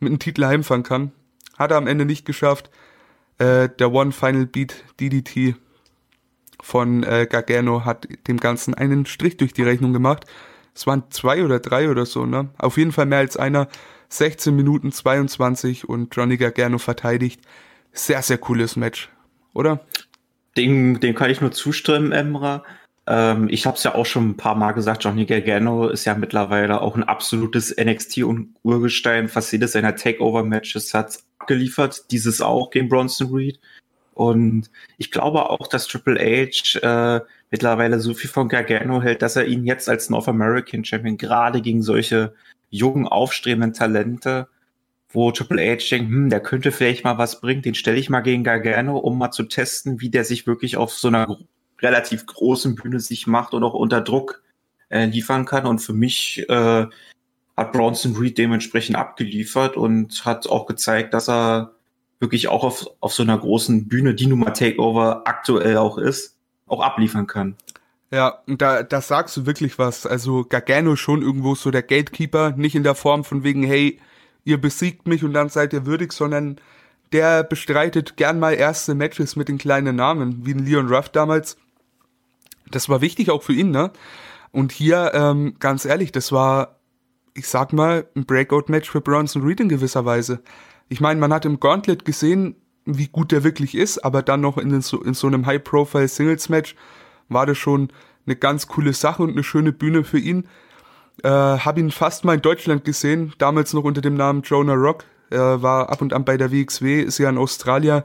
mit 0.00 0.10
einem 0.10 0.18
Titel 0.18 0.44
heimfahren 0.44 0.82
kann. 0.82 1.12
Hat 1.58 1.70
er 1.70 1.78
am 1.78 1.86
Ende 1.86 2.04
nicht 2.04 2.26
geschafft. 2.26 2.70
Äh, 3.38 3.68
der 3.78 3.92
One 3.92 4.12
Final 4.12 4.46
Beat 4.46 4.84
DDT 5.00 5.56
von 6.60 7.02
äh, 7.02 7.26
Gargano 7.28 7.84
hat 7.84 8.06
dem 8.28 8.38
Ganzen 8.38 8.74
einen 8.74 9.06
Strich 9.06 9.36
durch 9.36 9.52
die 9.52 9.62
Rechnung 9.62 9.92
gemacht. 9.92 10.26
Es 10.74 10.86
waren 10.86 11.04
zwei 11.10 11.44
oder 11.44 11.60
drei 11.60 11.90
oder 11.90 12.04
so, 12.04 12.26
ne? 12.26 12.50
Auf 12.58 12.76
jeden 12.76 12.92
Fall 12.92 13.06
mehr 13.06 13.18
als 13.18 13.36
einer. 13.36 13.68
16 14.08 14.54
Minuten 14.54 14.92
22 14.92 15.88
und 15.88 16.14
Johnny 16.14 16.36
Gargano 16.36 16.78
verteidigt. 16.78 17.40
Sehr, 17.92 18.22
sehr 18.22 18.38
cooles 18.38 18.76
Match, 18.76 19.10
oder? 19.54 19.84
Dem, 20.56 21.00
dem 21.00 21.14
kann 21.14 21.30
ich 21.30 21.40
nur 21.40 21.52
zustimmen, 21.52 22.12
Emra. 22.12 22.64
Ähm, 23.06 23.48
ich 23.50 23.66
habe 23.66 23.76
es 23.76 23.82
ja 23.82 23.94
auch 23.94 24.06
schon 24.06 24.30
ein 24.30 24.36
paar 24.36 24.54
Mal 24.54 24.72
gesagt, 24.72 25.04
Johnny 25.04 25.26
Gargano 25.26 25.88
ist 25.88 26.04
ja 26.04 26.14
mittlerweile 26.14 26.80
auch 26.80 26.96
ein 26.96 27.04
absolutes 27.04 27.74
NXT-Urgestein. 27.76 29.28
Fast 29.28 29.52
jedes 29.52 29.72
seiner 29.72 29.96
Takeover-Matches 29.96 30.94
hat 30.94 31.18
abgeliefert. 31.38 32.10
Dieses 32.10 32.40
auch 32.40 32.70
gegen 32.70 32.88
Bronson 32.88 33.34
Reed. 33.34 33.60
Und 34.14 34.70
ich 34.96 35.10
glaube 35.10 35.50
auch, 35.50 35.66
dass 35.66 35.88
Triple 35.88 36.20
H 36.20 36.78
äh, 36.78 37.20
mittlerweile 37.50 37.98
so 37.98 38.14
viel 38.14 38.30
von 38.30 38.48
Gargano 38.48 39.02
hält, 39.02 39.22
dass 39.22 39.36
er 39.36 39.46
ihn 39.46 39.64
jetzt 39.64 39.88
als 39.88 40.08
North 40.08 40.28
American 40.28 40.84
Champion 40.84 41.16
gerade 41.16 41.60
gegen 41.60 41.82
solche 41.82 42.34
jungen, 42.70 43.08
aufstrebenden 43.08 43.72
Talente 43.72 44.48
wo 45.14 45.30
Triple 45.30 45.62
H 45.62 45.88
denkt, 45.90 46.10
hm, 46.10 46.30
der 46.30 46.40
könnte 46.40 46.72
vielleicht 46.72 47.04
mal 47.04 47.18
was 47.18 47.40
bringen, 47.40 47.62
den 47.62 47.74
stelle 47.74 47.98
ich 47.98 48.10
mal 48.10 48.20
gegen 48.20 48.44
Gargano, 48.44 48.98
um 48.98 49.16
mal 49.18 49.30
zu 49.30 49.44
testen, 49.44 50.00
wie 50.00 50.10
der 50.10 50.24
sich 50.24 50.46
wirklich 50.46 50.76
auf 50.76 50.92
so 50.92 51.08
einer 51.08 51.38
relativ 51.80 52.26
großen 52.26 52.74
Bühne 52.74 53.00
sich 53.00 53.26
macht 53.26 53.54
und 53.54 53.62
auch 53.62 53.74
unter 53.74 54.00
Druck 54.00 54.42
äh, 54.88 55.06
liefern 55.06 55.44
kann. 55.44 55.66
Und 55.66 55.78
für 55.80 55.92
mich 55.92 56.44
äh, 56.48 56.86
hat 57.56 57.72
Bronson 57.72 58.16
Reed 58.16 58.38
dementsprechend 58.38 58.96
abgeliefert 58.96 59.76
und 59.76 60.24
hat 60.24 60.48
auch 60.48 60.66
gezeigt, 60.66 61.14
dass 61.14 61.28
er 61.28 61.72
wirklich 62.20 62.48
auch 62.48 62.64
auf, 62.64 62.86
auf 63.00 63.12
so 63.12 63.22
einer 63.22 63.38
großen 63.38 63.88
Bühne, 63.88 64.14
die 64.14 64.26
Nummer 64.26 64.52
Takeover 64.52 65.22
aktuell 65.26 65.76
auch 65.76 65.98
ist, 65.98 66.38
auch 66.66 66.80
abliefern 66.80 67.26
kann. 67.26 67.56
Ja, 68.10 68.40
und 68.46 68.62
da, 68.62 68.82
da 68.82 69.00
sagst 69.00 69.36
du 69.36 69.46
wirklich 69.46 69.78
was. 69.78 70.06
Also 70.06 70.44
Gargano 70.44 70.96
schon 70.96 71.22
irgendwo 71.22 71.54
so 71.54 71.70
der 71.70 71.82
Gatekeeper, 71.82 72.52
nicht 72.56 72.74
in 72.74 72.84
der 72.84 72.94
Form 72.94 73.24
von 73.24 73.42
wegen, 73.42 73.64
hey, 73.64 73.98
ihr 74.44 74.60
besiegt 74.60 75.06
mich 75.06 75.24
und 75.24 75.32
dann 75.32 75.48
seid 75.48 75.72
ihr 75.72 75.86
würdig, 75.86 76.12
sondern 76.12 76.60
der 77.12 77.44
bestreitet 77.44 78.16
gern 78.16 78.38
mal 78.38 78.52
erste 78.52 78.94
Matches 78.94 79.36
mit 79.36 79.48
den 79.48 79.58
kleinen 79.58 79.96
Namen, 79.96 80.44
wie 80.46 80.52
ein 80.52 80.64
Leon 80.64 80.88
Ruff 80.88 81.08
damals. 81.08 81.56
Das 82.70 82.88
war 82.88 83.00
wichtig 83.00 83.30
auch 83.30 83.42
für 83.42 83.52
ihn, 83.52 83.70
ne? 83.70 83.92
Und 84.50 84.72
hier, 84.72 85.12
ähm, 85.14 85.56
ganz 85.58 85.84
ehrlich, 85.84 86.12
das 86.12 86.32
war, 86.32 86.78
ich 87.34 87.48
sag 87.48 87.72
mal, 87.72 88.06
ein 88.14 88.24
Breakout-Match 88.24 88.90
für 88.90 89.00
Bronson 89.00 89.42
Reed 89.42 89.60
in 89.60 89.68
gewisser 89.68 90.04
Weise. 90.04 90.42
Ich 90.88 91.00
meine, 91.00 91.20
man 91.20 91.32
hat 91.32 91.44
im 91.44 91.60
Gauntlet 91.60 92.04
gesehen, 92.04 92.56
wie 92.84 93.08
gut 93.08 93.32
der 93.32 93.44
wirklich 93.44 93.74
ist, 93.74 94.04
aber 94.04 94.22
dann 94.22 94.40
noch 94.40 94.58
in, 94.58 94.80
so, 94.80 95.02
in 95.02 95.14
so 95.14 95.26
einem 95.26 95.46
High-Profile-Singles-Match 95.46 96.76
war 97.28 97.46
das 97.46 97.58
schon 97.58 97.88
eine 98.26 98.36
ganz 98.36 98.68
coole 98.68 98.92
Sache 98.92 99.22
und 99.22 99.30
eine 99.30 99.44
schöne 99.44 99.72
Bühne 99.72 100.04
für 100.04 100.18
ihn. 100.18 100.48
Äh, 101.22 101.28
hab 101.28 101.78
ihn 101.78 101.90
fast 101.90 102.24
mal 102.24 102.34
in 102.34 102.42
Deutschland 102.42 102.84
gesehen, 102.84 103.32
damals 103.38 103.72
noch 103.72 103.84
unter 103.84 104.00
dem 104.00 104.14
Namen 104.14 104.42
Jonah 104.42 104.74
Rock. 104.74 105.04
Er 105.30 105.62
war 105.62 105.90
ab 105.90 106.02
und 106.02 106.12
an 106.12 106.24
bei 106.24 106.36
der 106.36 106.52
WXW, 106.52 107.02
ist 107.02 107.18
ja 107.18 107.28
in 107.28 107.38
Australien, 107.38 108.02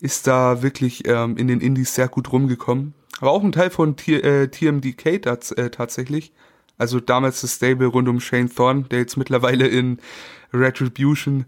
ist 0.00 0.26
da 0.26 0.62
wirklich 0.62 1.06
ähm, 1.06 1.36
in 1.36 1.48
den 1.48 1.60
Indies 1.60 1.94
sehr 1.94 2.08
gut 2.08 2.32
rumgekommen. 2.32 2.94
Aber 3.20 3.32
auch 3.32 3.42
ein 3.42 3.52
Teil 3.52 3.70
von 3.70 3.96
T 3.96 4.14
äh, 4.14 4.48
TMDK 4.48 5.22
tats 5.22 5.52
äh, 5.52 5.70
tatsächlich. 5.70 6.32
Also 6.78 6.98
damals 6.98 7.42
das 7.42 7.56
Stable 7.56 7.88
rund 7.88 8.08
um 8.08 8.20
Shane 8.20 8.48
Thorne, 8.48 8.84
der 8.84 9.00
jetzt 9.00 9.18
mittlerweile 9.18 9.66
in 9.66 9.98
Retribution 10.52 11.44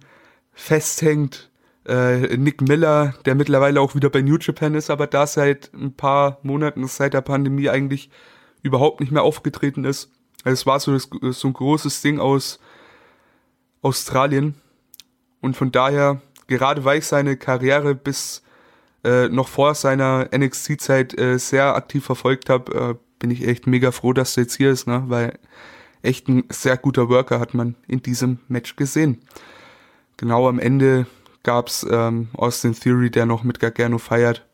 festhängt. 0.52 1.50
Äh, 1.88 2.36
Nick 2.36 2.60
Miller, 2.60 3.14
der 3.24 3.34
mittlerweile 3.34 3.80
auch 3.80 3.94
wieder 3.94 4.10
bei 4.10 4.20
New 4.20 4.36
Japan 4.38 4.74
ist, 4.74 4.90
aber 4.90 5.06
da 5.06 5.26
seit 5.26 5.72
ein 5.72 5.94
paar 5.94 6.38
Monaten, 6.42 6.86
seit 6.86 7.14
der 7.14 7.22
Pandemie 7.22 7.70
eigentlich 7.70 8.10
überhaupt 8.62 9.00
nicht 9.00 9.10
mehr 9.10 9.22
aufgetreten 9.22 9.84
ist. 9.84 10.10
Also 10.44 10.54
es 10.54 10.66
war 10.66 10.80
so, 10.80 10.96
so 10.98 11.48
ein 11.48 11.52
großes 11.52 12.02
Ding 12.02 12.18
aus 12.18 12.58
Australien. 13.82 14.54
Und 15.40 15.56
von 15.56 15.72
daher, 15.72 16.20
gerade 16.46 16.84
weil 16.84 16.98
ich 16.98 17.06
seine 17.06 17.36
Karriere 17.36 17.94
bis 17.94 18.42
äh, 19.04 19.28
noch 19.28 19.48
vor 19.48 19.74
seiner 19.74 20.28
NXT-Zeit 20.34 21.18
äh, 21.18 21.38
sehr 21.38 21.74
aktiv 21.74 22.04
verfolgt 22.04 22.48
habe, 22.48 22.72
äh, 22.72 22.94
bin 23.18 23.30
ich 23.30 23.46
echt 23.46 23.66
mega 23.66 23.90
froh, 23.90 24.12
dass 24.12 24.36
er 24.36 24.44
jetzt 24.44 24.56
hier 24.56 24.70
ist, 24.70 24.86
ne? 24.86 25.04
weil 25.06 25.38
echt 26.02 26.28
ein 26.28 26.44
sehr 26.48 26.76
guter 26.76 27.08
Worker 27.08 27.38
hat 27.40 27.54
man 27.54 27.76
in 27.86 28.02
diesem 28.02 28.40
Match 28.48 28.76
gesehen 28.76 29.20
genau 30.22 30.48
am 30.48 30.60
Ende 30.60 31.06
gab's 31.42 31.84
ähm, 31.90 32.28
Austin 32.34 32.74
Theory, 32.74 33.10
der 33.10 33.26
noch 33.26 33.42
mit 33.42 33.58
Gargano 33.58 33.98
feiert. 33.98 34.46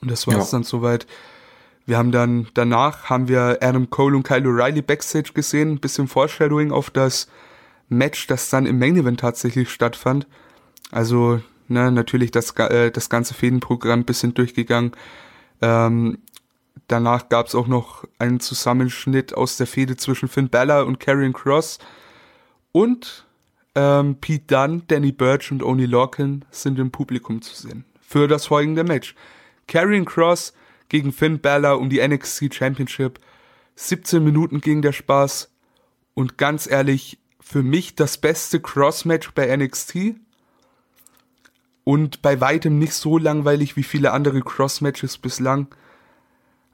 Und 0.00 0.10
das 0.10 0.26
war's 0.26 0.50
ja. 0.50 0.58
dann 0.58 0.64
soweit. 0.64 1.06
Wir 1.88 1.96
haben 1.96 2.12
dann, 2.12 2.48
danach 2.52 3.08
haben 3.08 3.28
wir 3.28 3.60
Adam 3.62 3.88
Cole 3.88 4.14
und 4.14 4.22
Kyle 4.22 4.46
O'Reilly 4.46 4.82
Backstage 4.82 5.32
gesehen, 5.32 5.70
ein 5.70 5.80
bisschen 5.80 6.06
Foreshadowing 6.06 6.70
auf 6.70 6.90
das 6.90 7.28
Match, 7.88 8.26
das 8.26 8.50
dann 8.50 8.66
im 8.66 8.78
Main 8.78 8.94
Event 8.96 9.20
tatsächlich 9.20 9.70
stattfand. 9.70 10.26
Also, 10.90 11.40
ne, 11.66 11.90
natürlich 11.90 12.30
das, 12.30 12.50
äh, 12.58 12.90
das 12.90 13.08
ganze 13.08 13.32
Fädenprogramm 13.32 14.04
bisschen 14.04 14.34
durchgegangen. 14.34 14.92
Ähm, 15.62 16.18
danach 16.88 17.30
gab's 17.30 17.54
auch 17.54 17.68
noch 17.68 18.04
einen 18.18 18.40
Zusammenschnitt 18.40 19.32
aus 19.32 19.56
der 19.56 19.66
Fehde 19.66 19.96
zwischen 19.96 20.28
Finn 20.28 20.50
Balor 20.50 20.84
und 20.84 21.00
Karrion 21.00 21.32
Cross. 21.32 21.78
Und 22.70 23.24
ähm, 23.74 24.16
Pete 24.20 24.44
Dunne, 24.46 24.82
Danny 24.88 25.12
Burch 25.12 25.50
und 25.50 25.62
Oni 25.62 25.86
Lorcan 25.86 26.44
sind 26.50 26.78
im 26.78 26.90
Publikum 26.90 27.40
zu 27.40 27.54
sehen. 27.54 27.86
Für 28.02 28.28
das 28.28 28.44
folgende 28.44 28.84
Match. 28.84 29.14
Karrion 29.66 30.04
Cross 30.04 30.52
gegen 30.88 31.12
Finn 31.12 31.40
Balor 31.40 31.78
um 31.78 31.90
die 31.90 32.06
NXT 32.06 32.54
Championship. 32.54 33.20
17 33.76 34.22
Minuten 34.22 34.60
ging 34.60 34.82
der 34.82 34.92
Spaß. 34.92 35.52
Und 36.14 36.38
ganz 36.38 36.68
ehrlich, 36.68 37.18
für 37.40 37.62
mich 37.62 37.94
das 37.94 38.18
beste 38.18 38.60
Cross-Match 38.60 39.32
bei 39.32 39.54
NXT. 39.56 40.16
Und 41.84 42.22
bei 42.22 42.40
weitem 42.40 42.78
nicht 42.78 42.92
so 42.94 43.18
langweilig 43.18 43.76
wie 43.76 43.82
viele 43.82 44.12
andere 44.12 44.40
Cross-Matches 44.42 45.18
bislang. 45.18 45.68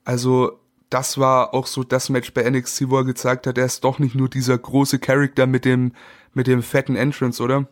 Also, 0.05 0.59
das 0.91 1.19
war 1.19 1.55
auch 1.55 1.67
so 1.67 1.83
das 1.85 2.09
Match 2.09 2.33
bei 2.35 2.49
NXT, 2.49 2.89
wo 2.89 2.99
er 2.99 3.05
gezeigt 3.05 3.47
hat, 3.47 3.59
er 3.59 3.67
ist 3.67 3.85
doch 3.85 3.99
nicht 3.99 4.15
nur 4.15 4.29
dieser 4.29 4.57
große 4.57 4.99
Charakter 4.99 5.47
mit 5.47 5.65
dem 5.65 5.93
mit 6.35 6.47
dem 6.47 6.63
fetten 6.63 6.97
Entrance, 6.97 7.43
oder? 7.43 7.69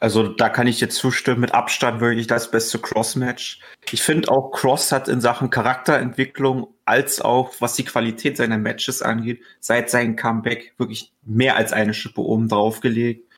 Also 0.00 0.28
da 0.28 0.48
kann 0.48 0.68
ich 0.68 0.80
jetzt 0.80 0.96
zustimmen, 0.96 1.40
mit 1.40 1.54
Abstand 1.54 2.00
wirklich 2.00 2.28
das 2.28 2.50
beste 2.52 2.78
Cross-Match. 2.78 3.60
Ich 3.90 4.02
finde 4.02 4.30
auch, 4.30 4.52
Cross 4.52 4.92
hat 4.92 5.08
in 5.08 5.20
Sachen 5.20 5.50
Charakterentwicklung 5.50 6.68
als 6.84 7.20
auch 7.20 7.52
was 7.58 7.74
die 7.74 7.84
Qualität 7.84 8.36
seiner 8.36 8.58
Matches 8.58 9.02
angeht, 9.02 9.42
seit 9.58 9.90
seinem 9.90 10.14
Comeback 10.14 10.74
wirklich 10.78 11.12
mehr 11.24 11.56
als 11.56 11.72
eine 11.72 11.94
Schippe 11.94 12.20
oben 12.20 12.48
drauf 12.48 12.80
gelegt. 12.80 13.28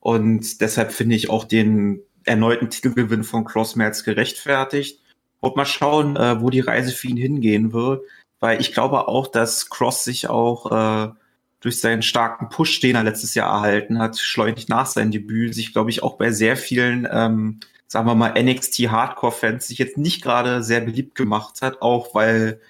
Und 0.00 0.62
deshalb 0.62 0.92
finde 0.92 1.16
ich 1.16 1.28
auch 1.28 1.44
den 1.44 2.00
erneuten 2.24 2.70
Titelgewinn 2.70 3.24
von 3.24 3.44
Cross 3.44 3.76
mehr 3.76 3.90
gerechtfertigt. 3.90 5.02
Und 5.40 5.56
mal 5.56 5.66
schauen, 5.66 6.16
äh, 6.16 6.40
wo 6.40 6.50
die 6.50 6.60
Reise 6.60 6.92
für 6.92 7.08
ihn 7.08 7.16
hingehen 7.16 7.72
wird. 7.72 8.02
Weil 8.40 8.60
ich 8.60 8.72
glaube 8.72 9.08
auch, 9.08 9.26
dass 9.26 9.68
Cross 9.68 10.04
sich 10.04 10.28
auch 10.28 10.72
äh, 10.72 11.12
durch 11.60 11.80
seinen 11.80 12.02
starken 12.02 12.48
Push, 12.48 12.80
den 12.80 12.96
er 12.96 13.04
letztes 13.04 13.34
Jahr 13.34 13.52
erhalten 13.52 13.98
hat, 13.98 14.18
schleunig 14.18 14.68
nach 14.68 14.86
seinem 14.86 15.10
Debüt, 15.10 15.54
sich, 15.54 15.72
glaube 15.72 15.90
ich, 15.90 16.02
auch 16.02 16.16
bei 16.16 16.30
sehr 16.30 16.56
vielen, 16.56 17.08
ähm, 17.10 17.60
sagen 17.86 18.06
wir 18.06 18.14
mal, 18.14 18.34
NXT 18.40 18.88
Hardcore-Fans 18.90 19.66
sich 19.66 19.78
jetzt 19.78 19.98
nicht 19.98 20.22
gerade 20.22 20.62
sehr 20.62 20.80
beliebt 20.80 21.14
gemacht 21.14 21.62
hat, 21.62 21.82
auch 21.82 22.14
weil 22.14 22.60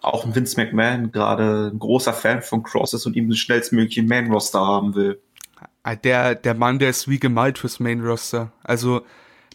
auch 0.00 0.34
Vince 0.34 0.60
McMahon 0.60 1.10
gerade 1.10 1.72
ein 1.72 1.78
großer 1.78 2.12
Fan 2.12 2.40
von 2.40 2.62
Cross 2.62 2.94
ist 2.94 3.06
und 3.06 3.16
ihm 3.16 3.28
den 3.28 3.36
schnellstmöglichen 3.36 4.06
Main-Roster 4.06 4.60
haben 4.60 4.94
will. 4.94 5.20
Ah, 5.82 5.96
der, 5.96 6.34
der 6.36 6.54
Mann, 6.54 6.78
der 6.78 6.90
ist 6.90 7.08
wie 7.08 7.18
gemalt 7.18 7.58
fürs 7.58 7.80
Main-Roster. 7.80 8.52
Also, 8.62 9.02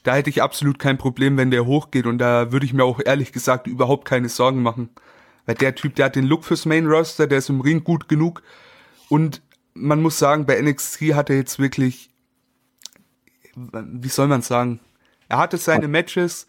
da 0.03 0.15
hätte 0.15 0.29
ich 0.29 0.41
absolut 0.41 0.79
kein 0.79 0.97
Problem, 0.97 1.37
wenn 1.37 1.51
der 1.51 1.65
hochgeht 1.65 2.05
und 2.05 2.17
da 2.17 2.51
würde 2.51 2.65
ich 2.65 2.73
mir 2.73 2.83
auch 2.83 2.99
ehrlich 3.05 3.31
gesagt 3.31 3.67
überhaupt 3.67 4.05
keine 4.05 4.29
Sorgen 4.29 4.61
machen. 4.61 4.89
Weil 5.45 5.55
der 5.55 5.75
Typ, 5.75 5.95
der 5.95 6.05
hat 6.05 6.15
den 6.15 6.25
Look 6.25 6.43
fürs 6.43 6.65
Main-Roster, 6.65 7.27
der 7.27 7.37
ist 7.37 7.49
im 7.49 7.61
Ring 7.61 7.83
gut 7.83 8.09
genug, 8.09 8.43
und 9.11 9.41
man 9.73 10.01
muss 10.01 10.17
sagen, 10.17 10.45
bei 10.45 10.61
NXT 10.61 11.15
hat 11.15 11.29
er 11.29 11.35
jetzt 11.35 11.59
wirklich, 11.59 12.11
wie 13.53 14.07
soll 14.07 14.29
man 14.29 14.41
sagen, 14.41 14.79
er 15.27 15.37
hatte 15.37 15.57
seine 15.57 15.89
Matches, 15.89 16.47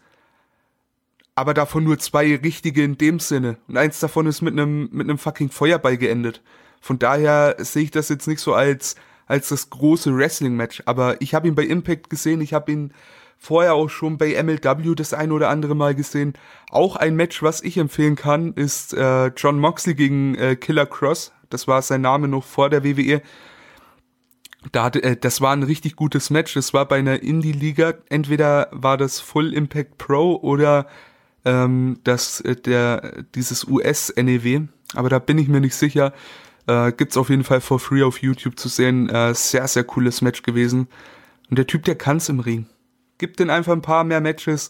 aber 1.35 1.53
davon 1.53 1.83
nur 1.83 1.99
zwei 1.99 2.37
richtige 2.37 2.81
in 2.81 2.97
dem 2.97 3.19
Sinne. 3.19 3.57
Und 3.67 3.75
eins 3.75 3.99
davon 3.99 4.27
ist 4.27 4.41
mit 4.41 4.53
einem 4.53 4.87
mit 4.93 5.09
einem 5.09 5.17
fucking 5.17 5.49
Feuerball 5.49 5.97
geendet. 5.97 6.41
Von 6.79 6.99
daher 6.99 7.57
sehe 7.59 7.83
ich 7.83 7.91
das 7.91 8.07
jetzt 8.07 8.27
nicht 8.27 8.39
so 8.39 8.53
als 8.53 8.95
als 9.25 9.49
das 9.49 9.69
große 9.69 10.15
Wrestling-Match. 10.15 10.83
Aber 10.85 11.21
ich 11.21 11.35
habe 11.35 11.49
ihn 11.49 11.55
bei 11.55 11.63
Impact 11.63 12.09
gesehen, 12.09 12.39
ich 12.39 12.53
habe 12.53 12.71
ihn 12.71 12.93
vorher 13.37 13.73
auch 13.73 13.89
schon 13.89 14.17
bei 14.17 14.41
MLW 14.41 14.95
das 14.95 15.13
ein 15.13 15.33
oder 15.33 15.49
andere 15.49 15.75
Mal 15.75 15.95
gesehen. 15.95 16.31
Auch 16.71 16.95
ein 16.95 17.17
Match, 17.17 17.43
was 17.43 17.61
ich 17.61 17.77
empfehlen 17.77 18.15
kann, 18.15 18.53
ist 18.53 18.93
äh, 18.93 19.27
John 19.35 19.59
Moxley 19.59 19.95
gegen 19.95 20.35
äh, 20.35 20.55
Killer 20.55 20.85
Cross. 20.85 21.33
Das 21.53 21.67
war 21.67 21.81
sein 21.81 22.01
Name 22.01 22.27
noch 22.27 22.43
vor 22.43 22.69
der 22.69 22.83
WWE. 22.83 23.21
Da 24.71 24.85
hatte, 24.85 25.03
äh, 25.03 25.17
das 25.17 25.41
war 25.41 25.53
ein 25.53 25.63
richtig 25.63 25.95
gutes 25.95 26.29
Match. 26.29 26.53
Das 26.53 26.73
war 26.73 26.87
bei 26.87 26.97
einer 26.97 27.21
Indie-Liga. 27.21 27.95
Entweder 28.09 28.69
war 28.71 28.97
das 28.97 29.19
Full 29.19 29.53
Impact 29.53 29.97
Pro 29.97 30.35
oder 30.41 30.87
ähm, 31.45 31.99
das, 32.03 32.41
äh, 32.41 32.55
der, 32.55 33.23
dieses 33.35 33.65
US-NEW. 33.65 34.67
Aber 34.95 35.09
da 35.09 35.19
bin 35.19 35.37
ich 35.37 35.47
mir 35.47 35.59
nicht 35.59 35.75
sicher. 35.75 36.13
Äh, 36.67 36.93
gibt's 36.93 37.17
auf 37.17 37.29
jeden 37.29 37.43
Fall 37.43 37.61
for 37.61 37.79
free 37.79 38.03
auf 38.03 38.21
YouTube 38.21 38.57
zu 38.57 38.69
sehen. 38.69 39.09
Äh, 39.09 39.33
sehr, 39.33 39.67
sehr 39.67 39.83
cooles 39.83 40.21
Match 40.21 40.43
gewesen. 40.43 40.87
Und 41.49 41.57
der 41.57 41.67
Typ, 41.67 41.83
der 41.83 41.95
kann's 41.95 42.29
im 42.29 42.39
Ring. 42.39 42.67
Gibt 43.17 43.39
den 43.39 43.49
einfach 43.49 43.73
ein 43.73 43.81
paar 43.81 44.03
mehr 44.03 44.21
Matches, 44.21 44.69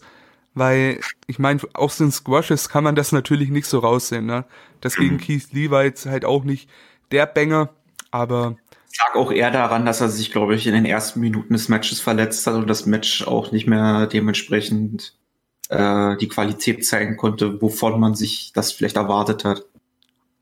weil 0.54 1.00
ich 1.26 1.38
meine, 1.38 1.60
aus 1.74 1.98
den 1.98 2.12
Squashes 2.12 2.68
kann 2.68 2.84
man 2.84 2.94
das 2.94 3.12
natürlich 3.12 3.50
nicht 3.50 3.66
so 3.66 3.80
raussehen. 3.80 4.26
Ne? 4.26 4.44
Das 4.80 4.96
gegen 4.96 5.18
Keith 5.18 5.52
Lee 5.52 5.70
war 5.70 5.84
jetzt 5.84 6.06
halt 6.06 6.24
auch 6.24 6.44
nicht 6.44 6.70
der 7.10 7.26
Banger, 7.26 7.70
aber 8.10 8.56
lag 8.98 9.14
auch 9.14 9.32
eher 9.32 9.50
daran, 9.50 9.84
dass 9.86 10.00
er 10.00 10.08
sich, 10.08 10.30
glaube 10.30 10.54
ich, 10.54 10.66
in 10.66 10.74
den 10.74 10.84
ersten 10.84 11.20
Minuten 11.20 11.52
des 11.52 11.68
Matches 11.68 12.00
verletzt 12.00 12.46
hat 12.46 12.54
und 12.54 12.68
das 12.68 12.86
Match 12.86 13.26
auch 13.26 13.52
nicht 13.52 13.66
mehr 13.66 14.06
dementsprechend 14.06 15.14
äh, 15.68 16.16
die 16.16 16.28
Qualität 16.28 16.86
zeigen 16.86 17.16
konnte, 17.16 17.60
wovon 17.60 17.98
man 17.98 18.14
sich 18.14 18.52
das 18.54 18.72
vielleicht 18.72 18.96
erwartet 18.96 19.44
hat. 19.44 19.64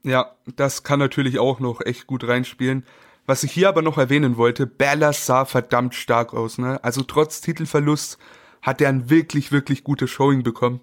Ja, 0.03 0.31
das 0.55 0.83
kann 0.83 0.99
natürlich 0.99 1.39
auch 1.39 1.59
noch 1.59 1.81
echt 1.81 2.07
gut 2.07 2.27
reinspielen. 2.27 2.85
Was 3.25 3.43
ich 3.43 3.53
hier 3.53 3.69
aber 3.69 3.81
noch 3.81 3.97
erwähnen 3.97 4.35
wollte, 4.35 4.67
Bella 4.67 5.13
sah 5.13 5.45
verdammt 5.45 5.95
stark 5.95 6.33
aus, 6.33 6.57
ne? 6.57 6.83
Also 6.83 7.03
trotz 7.03 7.39
Titelverlust 7.39 8.17
hat 8.63 8.81
er 8.81 8.89
ein 8.89 9.09
wirklich, 9.09 9.51
wirklich 9.51 9.83
gutes 9.83 10.09
Showing 10.09 10.41
bekommen. 10.41 10.79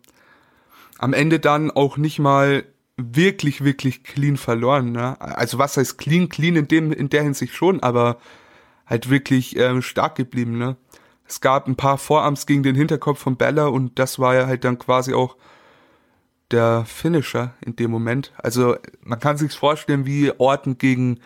Am 0.99 1.13
Ende 1.13 1.41
dann 1.41 1.71
auch 1.71 1.97
nicht 1.97 2.21
mal 2.21 2.65
wirklich, 2.97 3.65
wirklich 3.65 4.05
clean 4.05 4.37
verloren. 4.37 4.93
Ne? 4.93 5.21
Also 5.21 5.59
was 5.59 5.77
heißt 5.77 5.99
clean? 5.99 6.29
Clean 6.29 6.55
in 6.55 6.69
dem, 6.69 6.93
in 6.93 7.09
der 7.09 7.23
Hinsicht 7.23 7.55
schon, 7.55 7.83
aber 7.83 8.19
halt 8.87 9.09
wirklich 9.09 9.57
ähm, 9.57 9.81
stark 9.81 10.15
geblieben. 10.15 10.59
Ne? 10.59 10.77
Es 11.27 11.41
gab 11.41 11.67
ein 11.67 11.77
paar 11.77 11.97
Vorarms 11.97 12.45
gegen 12.45 12.63
den 12.63 12.77
Hinterkopf 12.77 13.19
von 13.19 13.37
Bella 13.37 13.67
und 13.67 13.99
das 13.99 14.19
war 14.19 14.35
ja 14.35 14.47
halt 14.47 14.65
dann 14.65 14.79
quasi 14.79 15.15
auch 15.15 15.37
der 16.51 16.85
Finisher 16.85 17.55
in 17.65 17.77
dem 17.77 17.91
Moment. 17.91 18.33
Also 18.37 18.77
man 19.03 19.21
kann 19.21 19.39
sich 19.39 19.53
vorstellen, 19.53 20.05
wie 20.05 20.33
Orton 20.39 20.77
gegen 20.77 21.21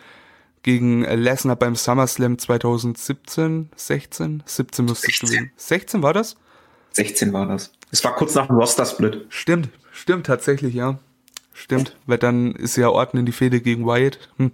gegen 0.65 1.03
Lesnar 1.03 1.55
beim 1.55 1.75
SummerSlam 1.75 2.39
2017, 2.39 3.69
16, 3.75 4.41
17 4.47 4.85
müsste 4.85 5.11
es 5.11 5.19
gewesen. 5.19 5.51
16 5.57 6.01
war 6.01 6.11
das? 6.11 6.37
16 6.95 7.33
war 7.33 7.45
das. 7.45 7.73
Es 7.91 8.03
war 8.03 8.15
kurz 8.15 8.35
nach 8.35 8.47
dem 8.47 8.55
Roster-Split. 8.55 9.25
Stimmt, 9.29 9.69
stimmt 9.91 10.25
tatsächlich, 10.25 10.73
ja. 10.73 10.97
Stimmt, 11.53 11.95
weil 12.05 12.17
dann 12.17 12.53
ist 12.53 12.75
ja 12.75 12.89
Orton 12.89 13.21
in 13.21 13.25
die 13.25 13.31
Fehde 13.31 13.61
gegen 13.61 13.85
Wyatt. 13.85 14.19
Hm. 14.37 14.51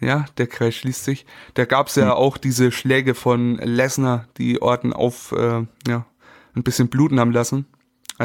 Ja, 0.00 0.26
der 0.38 0.46
Kreis 0.46 0.74
schließt 0.74 1.04
sich. 1.04 1.26
Da 1.54 1.64
gab's 1.64 1.96
ja 1.96 2.06
hm. 2.06 2.12
auch 2.12 2.36
diese 2.36 2.70
Schläge 2.70 3.14
von 3.14 3.56
Lesnar, 3.58 4.26
die 4.38 4.60
Orton 4.60 4.92
auf 4.92 5.32
äh, 5.32 5.64
ja, 5.86 6.06
ein 6.54 6.62
bisschen 6.62 6.88
bluten 6.88 7.18
haben 7.20 7.32
lassen. 7.32 7.66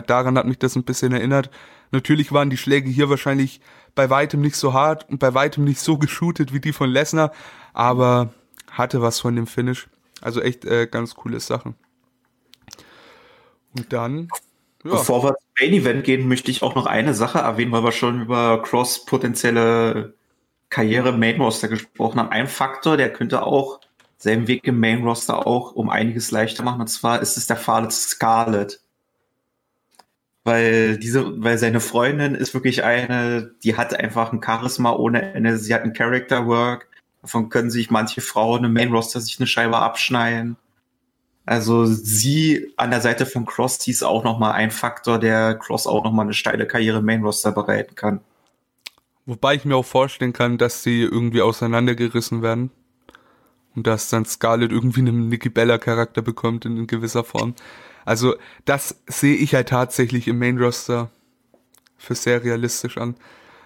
Daran 0.07 0.37
hat 0.37 0.45
mich 0.45 0.59
das 0.59 0.75
ein 0.75 0.83
bisschen 0.83 1.11
erinnert. 1.11 1.49
Natürlich 1.91 2.31
waren 2.31 2.49
die 2.49 2.57
Schläge 2.57 2.89
hier 2.89 3.09
wahrscheinlich 3.09 3.61
bei 3.93 4.09
weitem 4.09 4.41
nicht 4.41 4.55
so 4.55 4.73
hart 4.73 5.09
und 5.09 5.19
bei 5.19 5.33
weitem 5.33 5.63
nicht 5.63 5.79
so 5.79 5.97
geshootet 5.99 6.53
wie 6.53 6.61
die 6.61 6.73
von 6.73 6.89
Lesnar, 6.89 7.31
aber 7.73 8.33
hatte 8.71 9.01
was 9.01 9.19
von 9.19 9.35
dem 9.35 9.47
Finish. 9.47 9.87
Also 10.21 10.41
echt 10.41 10.65
äh, 10.65 10.87
ganz 10.87 11.15
coole 11.15 11.39
Sache. 11.39 11.73
Und 13.75 13.91
dann. 13.93 14.27
Ja. 14.83 14.91
Bevor 14.91 15.23
wir 15.23 15.35
zum 15.35 15.47
Main 15.59 15.73
Event 15.73 16.03
gehen, 16.03 16.27
möchte 16.27 16.51
ich 16.51 16.63
auch 16.63 16.75
noch 16.75 16.85
eine 16.85 17.13
Sache 17.13 17.39
erwähnen, 17.39 17.71
weil 17.71 17.83
wir 17.83 17.91
schon 17.91 18.21
über 18.21 18.61
Cross 18.63 19.05
potenzielle 19.05 20.13
Karriere 20.69 21.11
Main 21.11 21.39
Roster 21.39 21.67
gesprochen 21.67 22.19
haben. 22.19 22.29
Ein 22.29 22.47
Faktor, 22.47 22.97
der 22.97 23.13
könnte 23.13 23.43
auch 23.43 23.79
selben 24.17 24.47
Weg 24.47 24.65
im 24.65 24.79
Main 24.79 25.03
Roster 25.03 25.45
auch 25.45 25.73
um 25.73 25.89
einiges 25.89 26.31
leichter 26.31 26.63
machen. 26.63 26.81
Und 26.81 26.87
zwar 26.87 27.21
ist 27.21 27.37
es 27.37 27.47
der 27.47 27.57
Fall 27.57 27.91
Scarlett 27.91 28.81
weil 30.43 30.97
diese, 30.97 31.43
weil 31.43 31.57
seine 31.57 31.79
Freundin 31.79 32.35
ist 32.35 32.53
wirklich 32.53 32.83
eine, 32.83 33.51
die 33.63 33.77
hat 33.77 33.93
einfach 33.93 34.33
ein 34.33 34.41
Charisma 34.43 34.93
ohne 34.93 35.33
Ende, 35.33 35.57
sie 35.57 35.73
hat 35.73 35.83
ein 35.83 35.93
Character 35.93 36.47
Work, 36.47 36.87
davon 37.21 37.49
können 37.49 37.69
sich 37.69 37.91
manche 37.91 38.21
Frauen 38.21 38.63
im 38.63 38.73
Main 38.73 38.91
Roster 38.91 39.21
sich 39.21 39.39
eine 39.39 39.47
Scheibe 39.47 39.77
abschneiden. 39.77 40.57
Also 41.45 41.85
sie 41.85 42.71
an 42.77 42.91
der 42.91 43.01
Seite 43.01 43.25
von 43.25 43.45
Cross, 43.45 43.79
die 43.79 43.91
ist 43.91 44.03
auch 44.03 44.23
nochmal 44.23 44.53
ein 44.53 44.71
Faktor, 44.71 45.19
der 45.19 45.55
Cross 45.55 45.87
auch 45.87 46.03
nochmal 46.03 46.25
eine 46.25 46.33
steile 46.33 46.67
Karriere 46.67 46.99
im 46.99 47.05
Main 47.05 47.23
Roster 47.23 47.51
bereiten 47.51 47.95
kann. 47.95 48.21
Wobei 49.25 49.55
ich 49.55 49.65
mir 49.65 49.75
auch 49.75 49.85
vorstellen 49.85 50.33
kann, 50.33 50.57
dass 50.57 50.83
sie 50.83 51.01
irgendwie 51.01 51.41
auseinandergerissen 51.41 52.41
werden. 52.41 52.71
Und 53.75 53.87
dass 53.87 54.09
dann 54.09 54.25
Scarlett 54.25 54.71
irgendwie 54.71 54.99
einen 54.99 55.29
Nikki 55.29 55.49
Bella 55.49 55.77
Charakter 55.77 56.21
bekommt 56.21 56.65
in, 56.65 56.87
gewisser 56.87 57.23
Form. 57.23 57.55
Also 58.03 58.35
das 58.65 59.01
sehe 59.07 59.35
ich 59.35 59.55
halt 59.55 59.69
tatsächlich 59.69 60.27
im 60.27 60.39
Main 60.39 60.57
Roster 60.57 61.09
für 61.97 62.15
sehr 62.15 62.43
realistisch 62.43 62.97
an. 62.97 63.15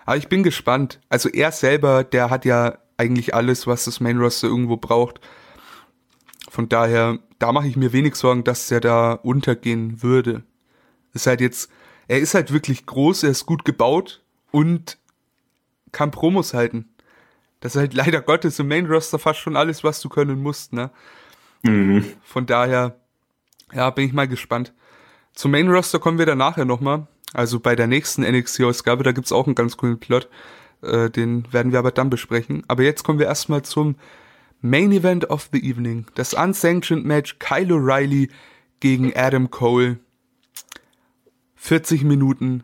Aber 0.05 0.17
ich 0.17 0.27
bin 0.27 0.43
gespannt. 0.43 0.99
Also 1.09 1.29
er 1.29 1.51
selber, 1.51 2.03
der 2.03 2.29
hat 2.29 2.45
ja 2.45 2.77
eigentlich 2.97 3.33
alles, 3.33 3.65
was 3.65 3.85
das 3.85 3.99
Main 3.99 4.19
Roster 4.19 4.47
irgendwo 4.47 4.77
braucht. 4.77 5.19
Von 6.55 6.69
daher, 6.69 7.19
da 7.37 7.51
mache 7.51 7.67
ich 7.67 7.75
mir 7.75 7.91
wenig 7.91 8.15
Sorgen, 8.15 8.45
dass 8.45 8.71
er 8.71 8.79
da 8.79 9.11
untergehen 9.11 10.01
würde. 10.01 10.43
Ist 11.11 11.27
halt 11.27 11.41
jetzt, 11.41 11.69
er 12.07 12.19
ist 12.19 12.33
halt 12.33 12.53
wirklich 12.53 12.85
groß, 12.85 13.23
er 13.23 13.31
ist 13.31 13.45
gut 13.45 13.65
gebaut 13.65 14.23
und 14.51 14.97
kann 15.91 16.11
Promos 16.11 16.53
halten. 16.53 16.87
Das 17.59 17.75
ist 17.75 17.79
halt 17.81 17.93
leider 18.05 18.21
Gottes 18.21 18.57
im 18.57 18.69
Main 18.69 18.85
Roster 18.85 19.19
fast 19.19 19.39
schon 19.39 19.57
alles, 19.57 19.83
was 19.83 19.99
du 19.99 20.07
können 20.07 20.41
musst, 20.41 20.71
ne? 20.71 20.91
Mhm. 21.63 22.05
Von 22.23 22.45
daher, 22.45 22.95
ja, 23.73 23.89
bin 23.89 24.05
ich 24.05 24.13
mal 24.13 24.29
gespannt. 24.29 24.71
Zum 25.33 25.51
Main 25.51 25.69
Roster 25.69 25.99
kommen 25.99 26.19
wir 26.19 26.25
dann 26.25 26.37
nachher 26.37 26.63
nochmal. 26.63 27.05
Also 27.33 27.59
bei 27.59 27.75
der 27.75 27.87
nächsten 27.87 28.21
NXT-Ausgabe, 28.21 29.03
da 29.03 29.11
gibt's 29.11 29.33
auch 29.33 29.45
einen 29.45 29.55
ganz 29.55 29.75
coolen 29.75 29.99
Plot. 29.99 30.29
Äh, 30.81 31.09
den 31.09 31.51
werden 31.51 31.73
wir 31.73 31.79
aber 31.79 31.91
dann 31.91 32.09
besprechen. 32.09 32.63
Aber 32.69 32.83
jetzt 32.83 33.03
kommen 33.03 33.19
wir 33.19 33.25
erstmal 33.25 33.63
zum 33.63 33.97
Main 34.65 34.91
Event 34.91 35.29
of 35.29 35.49
the 35.53 35.63
Evening. 35.63 36.07
Das 36.15 36.33
Unsanctioned 36.33 37.05
Match 37.05 37.37
Kyle 37.37 37.71
O'Reilly 37.71 38.29
gegen 38.79 39.15
Adam 39.15 39.51
Cole. 39.51 39.99
40 41.55 42.03
Minuten. 42.03 42.63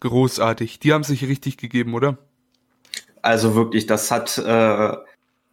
Großartig. 0.00 0.80
Die 0.80 0.92
haben 0.92 1.04
sich 1.04 1.24
richtig 1.24 1.58
gegeben, 1.58 1.94
oder? 1.94 2.18
Also 3.22 3.54
wirklich, 3.54 3.86
das 3.86 4.10
hat 4.10 4.36
äh, 4.36 4.96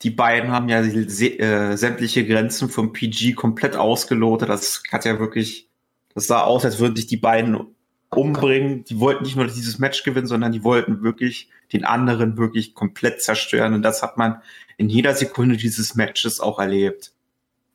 die 0.01 0.09
beiden 0.09 0.51
haben 0.51 0.69
ja 0.69 0.81
die, 0.81 1.39
äh, 1.39 1.75
sämtliche 1.75 2.25
Grenzen 2.25 2.69
vom 2.69 2.91
PG 2.91 3.33
komplett 3.33 3.75
ausgelotet. 3.75 4.49
Das 4.49 4.81
hat 4.91 5.05
ja 5.05 5.19
wirklich, 5.19 5.69
das 6.15 6.25
sah 6.25 6.41
aus, 6.41 6.65
als 6.65 6.79
würden 6.79 6.95
sich 6.95 7.05
die 7.05 7.17
beiden 7.17 7.75
umbringen. 8.09 8.85
Die 8.85 8.99
wollten 8.99 9.23
nicht 9.23 9.35
nur 9.35 9.45
dieses 9.45 9.77
Match 9.77 10.03
gewinnen, 10.03 10.25
sondern 10.25 10.51
die 10.51 10.63
wollten 10.63 11.03
wirklich 11.03 11.49
den 11.73 11.85
anderen 11.85 12.37
wirklich 12.37 12.73
komplett 12.73 13.21
zerstören. 13.21 13.75
Und 13.75 13.83
das 13.83 14.01
hat 14.01 14.17
man 14.17 14.41
in 14.79 14.87
jeder 14.87 15.13
Sekunde 15.13 15.57
dieses 15.57 15.95
Matches 15.95 16.39
auch 16.39 16.57
erlebt. 16.57 17.11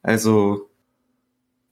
Also 0.03 0.71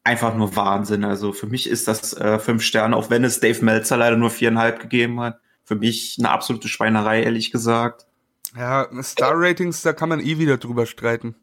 einfach 0.05 0.37
nur 0.37 0.55
Wahnsinn. 0.57 1.05
Also 1.05 1.33
für 1.33 1.47
mich 1.47 1.67
ist 1.69 1.89
das 1.89 2.13
äh, 2.13 2.39
fünf 2.39 2.63
Sterne, 2.63 2.95
auch 2.95 3.09
wenn 3.09 3.25
es 3.25 3.41
Dave 3.41 3.65
Meltzer 3.65 3.97
leider 3.97 4.17
nur 4.17 4.29
viereinhalb 4.29 4.79
gegeben 4.79 5.21
hat. 5.21 5.41
Für 5.65 5.75
mich 5.75 6.17
eine 6.19 6.29
absolute 6.29 6.69
Schweinerei, 6.69 7.23
ehrlich 7.23 7.51
gesagt. 7.51 8.05
Ja, 8.55 8.89
Star-Ratings, 9.03 9.81
da 9.81 9.95
kann 9.95 10.11
man 10.11 10.21
eh 10.21 10.37
wieder 10.37 10.59
drüber 10.59 10.85
streiten. 10.85 11.35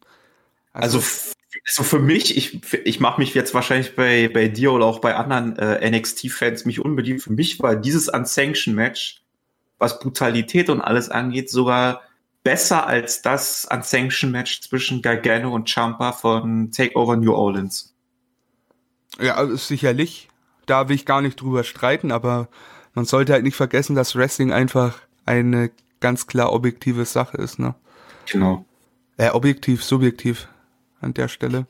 Also, 0.72 1.00
also, 1.00 1.34
also 1.66 1.84
für 1.84 2.00
mich, 2.00 2.38
ich, 2.38 2.62
ich 2.86 3.00
mache 3.00 3.20
mich 3.20 3.34
jetzt 3.34 3.56
wahrscheinlich 3.56 3.96
bei, 3.96 4.30
bei 4.32 4.50
dir 4.50 4.72
oder 4.72 4.86
auch 4.86 5.00
bei 5.00 5.16
anderen 5.16 5.58
äh, 5.58 5.90
NXT-Fans 5.90 6.66
mich 6.66 6.80
unbedingt. 6.80 7.24
Für 7.24 7.34
mich 7.34 7.60
war 7.60 7.76
dieses 7.76 8.08
Unsanctioned-Match, 8.08 9.24
was 9.80 10.00
Brutalität 10.00 10.70
und 10.70 10.80
alles 10.80 11.10
angeht, 11.10 11.50
sogar 11.50 12.04
besser 12.44 12.88
als 12.88 13.22
das 13.22 13.68
Unsanctioned-Match 13.72 14.62
zwischen 14.62 15.02
Gargano 15.02 15.54
und 15.54 15.70
Champa 15.70 16.12
von 16.12 16.72
Takeover 16.72 17.16
New 17.16 17.34
Orleans. 17.34 17.94
Ja, 19.20 19.36
also 19.36 19.56
sicherlich. 19.56 20.30
Da 20.66 20.88
will 20.88 20.96
ich 20.96 21.06
gar 21.06 21.22
nicht 21.22 21.42
drüber 21.42 21.64
streiten, 21.64 22.12
aber 22.12 22.48
man 22.94 23.06
sollte 23.06 23.34
halt 23.34 23.44
nicht 23.44 23.56
vergessen, 23.56 23.96
dass 23.96 24.16
Wrestling 24.16 24.54
einfach 24.54 25.00
eine 25.26 25.72
ganz 26.00 26.28
klar 26.28 26.54
objektive 26.54 27.06
Sache 27.06 27.38
ist, 27.38 27.60
ne? 27.60 27.76
Genau. 28.32 28.66
Äh, 29.18 29.32
objektiv, 29.32 29.84
subjektiv 29.84 30.48
an 31.02 31.14
der 31.14 31.28
Stelle. 31.28 31.68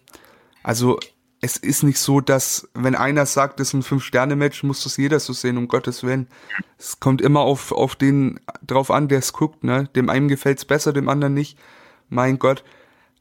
Also 0.64 1.00
es 1.42 1.58
ist 1.58 1.84
nicht 1.84 2.00
so, 2.00 2.20
dass 2.20 2.68
wenn 2.74 2.96
einer 2.96 3.26
sagt, 3.26 3.60
es 3.60 3.70
ist 3.70 3.74
ein 3.74 3.84
Fünf-Sterne-Match, 3.84 4.64
muss 4.64 4.84
das 4.84 4.98
jeder 4.98 5.20
so 5.20 5.32
sehen, 5.32 5.58
um 5.58 5.68
Gottes 5.68 6.04
Willen. 6.04 6.28
Es 6.78 7.00
kommt 7.00 7.22
immer 7.22 7.42
auf, 7.42 7.72
auf 7.72 7.96
den 7.96 8.40
drauf 8.66 8.92
an, 8.92 9.08
der 9.08 9.20
es 9.20 9.32
guckt, 9.32 9.64
ne? 9.64 9.88
Dem 9.96 10.10
einen 10.10 10.28
gefällt's 10.28 10.66
besser, 10.66 10.92
dem 10.92 11.08
anderen 11.08 11.34
nicht. 11.34 11.58
Mein 12.10 12.40
Gott. 12.40 12.64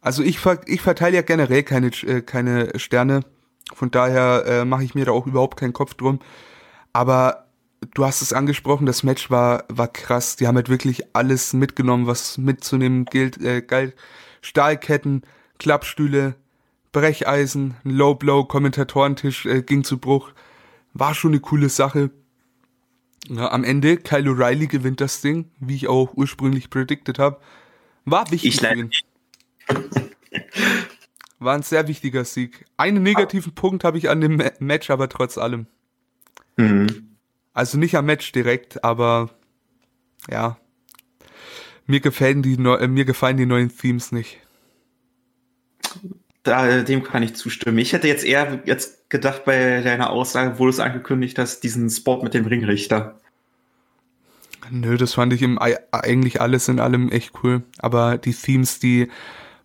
Also 0.01 0.23
ich, 0.23 0.41
ich 0.67 0.81
verteile 0.81 1.17
ja 1.17 1.23
generell 1.23 1.63
keine, 1.63 1.89
äh, 1.89 2.23
keine 2.23 2.77
Sterne. 2.79 3.21
Von 3.73 3.91
daher 3.91 4.45
äh, 4.47 4.65
mache 4.65 4.85
ich 4.85 4.95
mir 4.95 5.05
da 5.05 5.13
auch 5.13 5.27
überhaupt 5.27 5.59
keinen 5.59 5.73
Kopf 5.73 5.95
drum. 5.95 6.19
Aber 6.93 7.47
du 7.95 8.05
hast 8.05 8.23
es 8.23 8.33
angesprochen, 8.33 8.87
das 8.87 9.05
Match 9.05 9.31
war, 9.31 9.65
war 9.69 9.89
krass. 9.89 10.35
Die 10.37 10.49
haben 10.49 10.57
halt 10.57 10.69
wirklich 10.69 11.15
alles 11.15 11.53
mitgenommen, 11.53 12.07
was 12.07 12.39
mitzunehmen 12.39 13.05
gilt. 13.05 13.41
Äh, 13.41 13.63
geil. 13.63 13.95
Stahlketten, 14.41 15.23
Klappstühle, 15.59 16.35
Brecheisen, 16.93 17.77
Low 17.85 18.15
Blow, 18.15 18.45
Kommentatorentisch 18.45 19.47
äh, 19.47 19.63
ging 19.63 19.85
zu 19.85 19.99
Bruch. 19.99 20.33
War 20.95 21.15
schon 21.15 21.33
eine 21.33 21.41
coole 21.41 21.69
Sache. 21.69 22.11
Ja, 23.29 23.51
am 23.53 23.65
Ende, 23.65 23.99
Kyle 23.99 24.31
O'Reilly 24.31 24.69
gewinnt 24.69 25.01
das 25.01 25.21
Ding, 25.21 25.51
wie 25.61 25.77
ich 25.77 25.89
auch 25.89 26.15
ursprünglich 26.15 26.71
predicted 26.71 27.19
habe. 27.19 27.41
War 28.05 28.31
wichtig 28.31 28.63
ich 28.63 28.71
ihn. 28.71 28.91
War 31.39 31.55
ein 31.55 31.63
sehr 31.63 31.87
wichtiger 31.89 32.25
Sieg. 32.25 32.65
Einen 32.77 33.03
negativen 33.03 33.55
Punkt 33.55 33.85
habe 33.85 33.99
ich 33.99 34.09
an 34.09 34.21
dem 34.21 34.43
Match, 34.59 34.91
aber 34.91 35.09
trotz 35.09 35.39
allem. 35.39 35.67
Mhm. 36.57 37.17
Also 37.53 37.79
nicht 37.79 37.97
am 37.97 38.07
Match 38.07 38.33
direkt, 38.33 38.83
aber 38.83 39.31
ja. 40.31 40.59
Mir 41.87 42.01
gefallen 42.01 42.43
die, 42.43 42.55
äh, 42.55 42.89
mir 42.89 43.05
gefallen 43.05 43.37
die 43.37 43.47
neuen 43.47 43.75
Themes 43.75 44.11
nicht. 44.11 44.39
Da, 46.43 46.83
dem 46.83 47.03
kann 47.03 47.23
ich 47.23 47.35
zustimmen. 47.35 47.79
Ich 47.79 47.93
hätte 47.93 48.09
jetzt 48.09 48.25
eher 48.25 48.61
jetzt 48.65 49.11
gedacht 49.11 49.45
bei 49.45 49.83
deiner 49.83 50.11
Aussage, 50.11 50.55
du 50.57 50.69
es 50.69 50.81
angekündigt 50.81 51.39
hast, 51.39 51.61
diesen 51.61 51.91
Spot 51.91 52.23
mit 52.23 52.35
dem 52.35 52.47
Ringrichter. 52.47 53.19
Nö, 54.71 54.97
das 54.97 55.15
fand 55.15 55.33
ich 55.33 55.43
im, 55.43 55.59
eigentlich 55.59 56.41
alles 56.41 56.69
in 56.69 56.81
allem 56.81 57.11
echt 57.11 57.33
cool. 57.43 57.63
Aber 57.79 58.19
die 58.19 58.35
Themes, 58.35 58.79
die, 58.79 59.09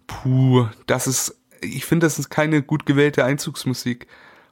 puh, 0.08 0.68
das 0.88 1.08
ist, 1.08 1.36
ich 1.62 1.86
finde, 1.86 2.06
das 2.06 2.20
ist 2.20 2.30
keine 2.30 2.62
gut 2.62 2.86
gewählte 2.86 3.26
Einzugsmusik. 3.26 4.08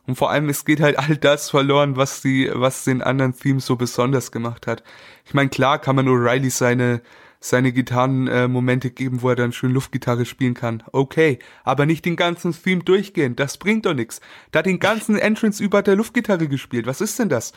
Und 0.07 0.15
vor 0.15 0.31
allem, 0.31 0.49
es 0.49 0.65
geht 0.65 0.81
halt 0.81 0.97
all 0.97 1.15
das 1.17 1.49
verloren, 1.49 1.95
was 1.95 2.21
die, 2.21 2.49
was 2.53 2.84
den 2.84 3.01
anderen 3.01 3.36
Themes 3.36 3.65
so 3.65 3.75
besonders 3.75 4.31
gemacht 4.31 4.67
hat. 4.67 4.84
Ich 5.25 5.34
meine, 5.34 5.49
klar 5.49 5.79
kann 5.79 5.95
man 5.95 6.07
O'Reilly 6.07 6.49
seine, 6.49 7.01
seine 7.43 7.73
Gitarrenmomente 7.73 8.89
äh, 8.89 8.91
geben, 8.91 9.23
wo 9.23 9.30
er 9.30 9.36
dann 9.36 9.51
schön 9.51 9.71
Luftgitarre 9.71 10.25
spielen 10.25 10.54
kann. 10.54 10.84
Okay, 10.91 11.39
aber 11.63 11.88
nicht 11.88 12.06
den 12.06 12.15
ganzen 12.15 12.54
Theme 12.54 12.84
durchgehen. 12.84 13.36
Das 13.36 13.58
bringt 13.58 13.86
doch 13.88 13.95
nichts. 13.95 14.21
Da 14.51 14.62
den 14.62 14.80
ganzen 14.80 15.17
Entrance 15.17 15.62
über 15.62 15.82
der 15.82 15.95
Luftgitarre 15.95 16.47
gespielt. 16.47 16.86
Was 16.86 17.01
ist 17.01 17.17
denn 17.17 17.30
das? 17.30 17.51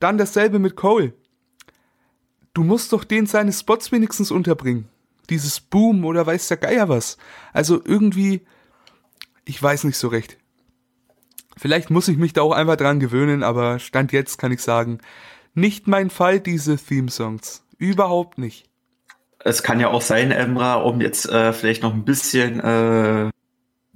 Dann 0.00 0.18
dasselbe 0.18 0.58
mit 0.58 0.74
Cole. 0.74 1.14
Du 2.52 2.64
musst 2.64 2.92
doch 2.92 3.04
den 3.04 3.26
seine 3.26 3.52
Spots 3.52 3.92
wenigstens 3.92 4.32
unterbringen. 4.32 4.88
Dieses 5.30 5.60
Boom 5.60 6.04
oder 6.04 6.26
weiß 6.26 6.48
der 6.48 6.56
Geier 6.56 6.88
was. 6.88 7.16
Also 7.52 7.80
irgendwie, 7.84 8.40
ich 9.44 9.62
weiß 9.62 9.84
nicht 9.84 9.98
so 9.98 10.08
recht. 10.08 10.36
Vielleicht 11.56 11.90
muss 11.90 12.08
ich 12.08 12.16
mich 12.16 12.32
da 12.32 12.42
auch 12.42 12.52
einfach 12.52 12.76
dran 12.76 12.98
gewöhnen, 12.98 13.44
aber 13.44 13.78
Stand 13.78 14.10
jetzt 14.10 14.38
kann 14.38 14.50
ich 14.50 14.62
sagen, 14.62 14.98
nicht 15.54 15.86
mein 15.86 16.10
Fall, 16.10 16.40
diese 16.40 16.76
Theme-Songs. 16.76 17.64
Überhaupt 17.78 18.38
nicht. 18.38 18.67
Es 19.44 19.62
kann 19.62 19.80
ja 19.80 19.88
auch 19.88 20.02
sein, 20.02 20.30
Emra, 20.30 20.74
um 20.74 21.00
jetzt 21.00 21.28
äh, 21.28 21.52
vielleicht 21.52 21.82
noch 21.82 21.94
ein 21.94 22.04
bisschen 22.04 22.60
äh, 22.60 23.30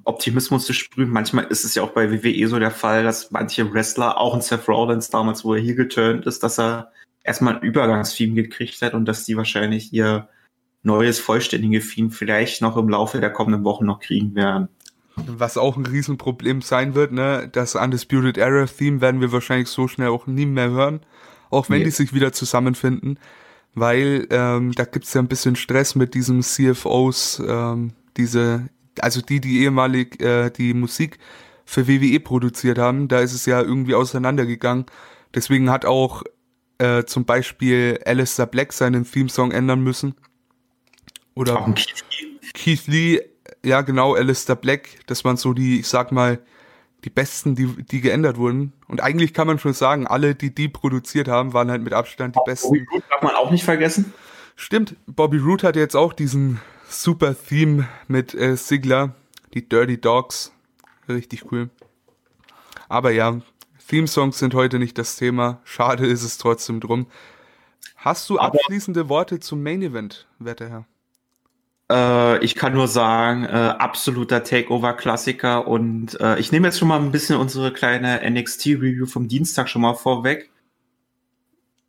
Optimismus 0.04 0.66
zu 0.66 0.72
sprühen. 0.72 1.10
Manchmal 1.10 1.44
ist 1.44 1.64
es 1.64 1.74
ja 1.74 1.82
auch 1.82 1.90
bei 1.90 2.10
WWE 2.10 2.48
so 2.48 2.58
der 2.58 2.70
Fall, 2.70 3.04
dass 3.04 3.30
manche 3.30 3.72
Wrestler, 3.72 4.18
auch 4.18 4.34
in 4.34 4.40
Seth 4.40 4.68
Rollins 4.68 5.10
damals, 5.10 5.44
wo 5.44 5.54
er 5.54 5.60
hier 5.60 5.74
geturnt 5.74 6.26
ist, 6.26 6.42
dass 6.42 6.58
er 6.58 6.92
erstmal 7.24 7.56
ein 7.56 7.62
Übergangstheme 7.62 8.34
gekriegt 8.34 8.80
hat 8.82 8.94
und 8.94 9.06
dass 9.06 9.24
die 9.24 9.36
wahrscheinlich 9.36 9.92
ihr 9.92 10.28
neues 10.82 11.20
vollständige 11.20 11.80
Theme 11.80 12.10
vielleicht 12.10 12.62
noch 12.62 12.76
im 12.76 12.88
Laufe 12.88 13.20
der 13.20 13.30
kommenden 13.30 13.64
Wochen 13.64 13.86
noch 13.86 14.00
kriegen 14.00 14.34
werden. 14.34 14.68
Was 15.14 15.58
auch 15.58 15.76
ein 15.76 15.86
Riesenproblem 15.86 16.62
sein 16.62 16.94
wird, 16.94 17.12
ne? 17.12 17.48
Das 17.52 17.74
Undisputed 17.74 18.38
Era 18.38 18.64
Theme 18.66 19.00
werden 19.00 19.20
wir 19.20 19.30
wahrscheinlich 19.30 19.68
so 19.68 19.86
schnell 19.86 20.08
auch 20.08 20.26
nie 20.26 20.46
mehr 20.46 20.70
hören. 20.70 21.00
Auch 21.50 21.68
wenn 21.68 21.80
nee. 21.80 21.84
die 21.84 21.90
sich 21.90 22.14
wieder 22.14 22.32
zusammenfinden. 22.32 23.18
Weil 23.74 24.26
ähm, 24.30 24.72
da 24.72 24.84
gibt's 24.84 25.14
ja 25.14 25.22
ein 25.22 25.28
bisschen 25.28 25.56
Stress 25.56 25.94
mit 25.94 26.14
diesem 26.14 26.42
CFOs, 26.42 27.42
ähm, 27.46 27.92
diese, 28.16 28.68
also 29.00 29.22
die, 29.22 29.40
die 29.40 29.62
ehemalig 29.62 30.20
äh, 30.20 30.50
die 30.50 30.74
Musik 30.74 31.18
für 31.64 31.88
WWE 31.88 32.20
produziert 32.20 32.78
haben, 32.78 33.08
da 33.08 33.20
ist 33.20 33.32
es 33.32 33.46
ja 33.46 33.62
irgendwie 33.62 33.94
auseinandergegangen. 33.94 34.84
Deswegen 35.34 35.70
hat 35.70 35.86
auch 35.86 36.22
äh, 36.76 37.04
zum 37.04 37.24
Beispiel 37.24 37.98
Alistair 38.04 38.46
Black 38.46 38.74
seinen 38.74 39.10
Theme-Song 39.10 39.52
ändern 39.52 39.80
müssen. 39.80 40.14
Oder 41.34 41.54
Keith 41.74 42.04
Lee. 42.10 42.50
Keith 42.52 42.86
Lee 42.88 43.20
ja, 43.64 43.80
genau, 43.82 44.14
Alistair 44.14 44.56
Black, 44.56 44.88
das 45.06 45.24
waren 45.24 45.36
so 45.36 45.52
die, 45.52 45.80
ich 45.80 45.88
sag 45.88 46.12
mal, 46.12 46.40
die 47.04 47.10
besten, 47.10 47.54
die, 47.54 47.66
die 47.66 48.00
geändert 48.00 48.36
wurden. 48.36 48.72
Und 48.88 49.02
eigentlich 49.02 49.34
kann 49.34 49.46
man 49.46 49.58
schon 49.58 49.72
sagen, 49.72 50.06
alle, 50.06 50.34
die 50.34 50.54
die 50.54 50.68
produziert 50.68 51.28
haben, 51.28 51.52
waren 51.52 51.70
halt 51.70 51.82
mit 51.82 51.92
Abstand 51.92 52.36
die 52.36 52.40
auch 52.40 52.44
besten. 52.44 52.68
Bobby 52.68 52.86
Root 52.92 53.04
darf 53.10 53.22
man 53.22 53.34
auch 53.34 53.50
nicht 53.50 53.64
vergessen. 53.64 54.12
Stimmt, 54.56 54.96
Bobby 55.06 55.38
Root 55.38 55.64
hat 55.64 55.76
jetzt 55.76 55.96
auch 55.96 56.12
diesen 56.12 56.60
super 56.88 57.34
Theme 57.34 57.88
mit 58.06 58.34
äh, 58.34 58.56
Sigler, 58.56 59.14
die 59.54 59.68
Dirty 59.68 60.00
Dogs. 60.00 60.52
Richtig 61.08 61.50
cool. 61.50 61.70
Aber 62.88 63.10
ja, 63.10 63.40
Theme-Songs 63.88 64.38
sind 64.38 64.54
heute 64.54 64.78
nicht 64.78 64.96
das 64.96 65.16
Thema. 65.16 65.60
Schade 65.64 66.06
ist 66.06 66.22
es 66.22 66.38
trotzdem 66.38 66.80
drum. 66.80 67.06
Hast 67.96 68.28
du 68.30 68.38
Aber 68.38 68.54
abschließende 68.54 69.08
Worte 69.08 69.40
zum 69.40 69.62
Main 69.62 69.82
Event, 69.82 70.26
werter 70.38 70.68
Herr? 70.68 70.86
Äh, 71.92 72.42
ich 72.42 72.54
kann 72.54 72.72
nur 72.72 72.88
sagen, 72.88 73.44
äh, 73.44 73.48
absoluter 73.48 74.42
Takeover-Klassiker 74.42 75.66
und 75.68 76.18
äh, 76.20 76.38
ich 76.38 76.50
nehme 76.50 76.68
jetzt 76.68 76.78
schon 76.78 76.88
mal 76.88 76.98
ein 76.98 77.12
bisschen 77.12 77.36
unsere 77.36 77.72
kleine 77.72 78.22
NXT-Review 78.28 79.06
vom 79.06 79.28
Dienstag 79.28 79.68
schon 79.68 79.82
mal 79.82 79.94
vorweg. 79.94 80.50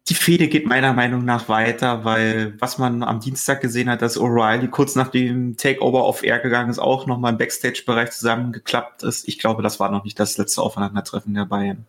Die 0.10 0.16
Fehde 0.16 0.50
geht 0.50 0.68
meiner 0.68 0.92
Meinung 0.92 1.24
nach 1.24 1.48
weiter, 1.48 2.04
weil 2.04 2.56
was 2.60 2.78
man 2.78 3.04
am 3.04 3.22
Dienstag 3.22 3.62
gesehen 3.62 3.90
hat, 3.90 4.02
dass 4.02 4.20
O'Reilly 4.20 4.68
kurz 4.68 4.96
nach 4.96 5.08
dem 5.08 5.56
Takeover 5.56 6.04
auf 6.04 6.24
Air 6.24 6.40
gegangen 6.40 6.70
ist, 6.70 6.80
auch 6.80 7.08
nochmal 7.08 7.32
im 7.32 7.38
Backstage-Bereich 7.38 8.12
zusammengeklappt 8.12 9.04
ist. 9.04 9.26
Ich 9.30 9.40
glaube, 9.40 9.64
das 9.64 9.80
war 9.80 9.90
noch 9.90 10.04
nicht 10.04 10.20
das 10.20 10.38
letzte 10.38 10.62
Aufeinandertreffen 10.62 11.34
der 11.34 11.46
beiden. 11.46 11.86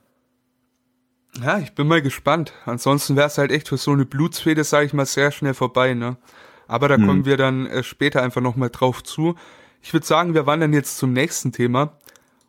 Ja, 1.42 1.58
ich 1.58 1.74
bin 1.74 1.88
mal 1.88 2.02
gespannt. 2.02 2.52
Ansonsten 2.64 3.16
wäre 3.16 3.26
es 3.26 3.38
halt 3.38 3.50
echt 3.50 3.66
für 3.68 3.76
so 3.76 3.90
eine 3.90 4.04
Blutsfehde, 4.04 4.62
sage 4.62 4.86
ich 4.86 4.92
mal, 4.92 5.06
sehr 5.06 5.32
schnell 5.32 5.54
vorbei, 5.54 5.94
ne? 5.94 6.16
Aber 6.66 6.88
da 6.88 6.96
hm. 6.96 7.06
kommen 7.06 7.24
wir 7.24 7.36
dann 7.36 7.66
äh, 7.66 7.82
später 7.82 8.22
einfach 8.22 8.40
nochmal 8.40 8.70
drauf 8.70 9.02
zu. 9.02 9.34
Ich 9.82 9.92
würde 9.92 10.06
sagen, 10.06 10.34
wir 10.34 10.46
wandern 10.46 10.72
jetzt 10.72 10.98
zum 10.98 11.12
nächsten 11.12 11.52
Thema. 11.52 11.98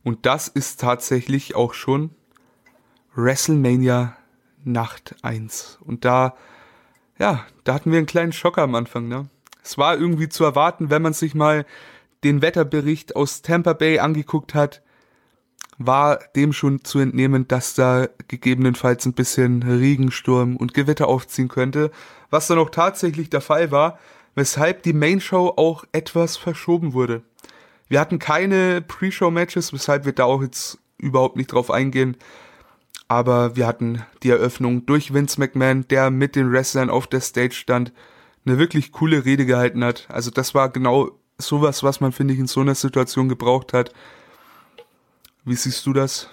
Und 0.04 0.25
das 0.25 0.47
ist 0.47 0.80
tatsächlich 0.80 1.56
auch 1.56 1.73
schon 1.73 2.12
WrestleMania 3.15 4.15
Nacht 4.63 5.15
1. 5.21 5.80
Und 5.82 6.06
da, 6.06 6.36
ja, 7.17 7.45
da 7.63 7.73
hatten 7.73 7.91
wir 7.91 7.97
einen 7.97 8.08
kleinen 8.08 8.34
Schocker 8.34 8.62
am 8.63 8.75
Anfang, 8.75 9.08
ne? 9.08 9.30
Es 9.63 9.78
war 9.80 9.97
irgendwie 9.97 10.30
zu 10.30 10.43
erwarten, 10.43 10.91
wenn 10.91 11.01
man 11.01 11.13
sich 11.13 11.34
mal 11.34 11.65
den 12.23 12.43
Wetterbericht 12.43 13.15
aus 13.15 13.41
Tampa 13.41 13.73
Bay 13.73 13.97
angeguckt 13.97 14.54
hat, 14.54 14.84
war 15.78 16.20
dem 16.36 16.54
schon 16.54 16.84
zu 16.84 17.00
entnehmen, 17.00 17.48
dass 17.48 17.74
da 17.74 18.08
gegebenenfalls 18.28 19.06
ein 19.06 19.14
bisschen 19.14 19.64
Regensturm 19.64 20.56
und 20.56 20.74
Gewitter 20.74 21.08
aufziehen 21.08 21.50
könnte 21.50 21.92
was 22.36 22.48
dann 22.48 22.60
auch 22.60 22.70
tatsächlich 22.70 23.30
der 23.30 23.42
Fall 23.42 23.72
war, 23.72 23.98
weshalb 24.36 24.84
die 24.84 24.92
Main 24.94 25.22
Show 25.22 25.54
auch 25.56 25.86
etwas 25.94 26.38
verschoben 26.38 26.94
wurde. 26.94 27.24
Wir 27.88 28.00
hatten 28.00 28.20
keine 28.20 28.82
Pre-Show-Matches, 28.82 29.72
weshalb 29.72 30.06
wir 30.06 30.12
da 30.12 30.26
auch 30.26 30.42
jetzt 30.42 30.80
überhaupt 30.98 31.38
nicht 31.38 31.54
drauf 31.54 31.72
eingehen. 31.72 32.18
Aber 33.08 33.56
wir 33.56 33.68
hatten 33.68 34.04
die 34.22 34.32
Eröffnung 34.32 34.86
durch 34.86 35.14
Vince 35.14 35.40
McMahon, 35.40 35.88
der 35.88 36.10
mit 36.10 36.36
den 36.36 36.52
Wrestlern 36.52 36.90
auf 36.90 37.08
der 37.08 37.22
Stage 37.22 37.54
stand, 37.54 37.94
eine 38.46 38.58
wirklich 38.58 38.92
coole 38.92 39.24
Rede 39.24 39.46
gehalten 39.46 39.84
hat. 39.84 40.08
Also 40.10 40.30
das 40.30 40.54
war 40.54 40.70
genau 40.70 41.12
sowas, 41.38 41.84
was 41.84 42.02
man, 42.02 42.12
finde 42.12 42.34
ich, 42.34 42.40
in 42.40 42.48
so 42.48 42.60
einer 42.60 42.76
Situation 42.76 43.30
gebraucht 43.30 43.72
hat. 43.72 43.94
Wie 45.45 45.55
siehst 45.55 45.86
du 45.86 45.93
das? 45.93 46.27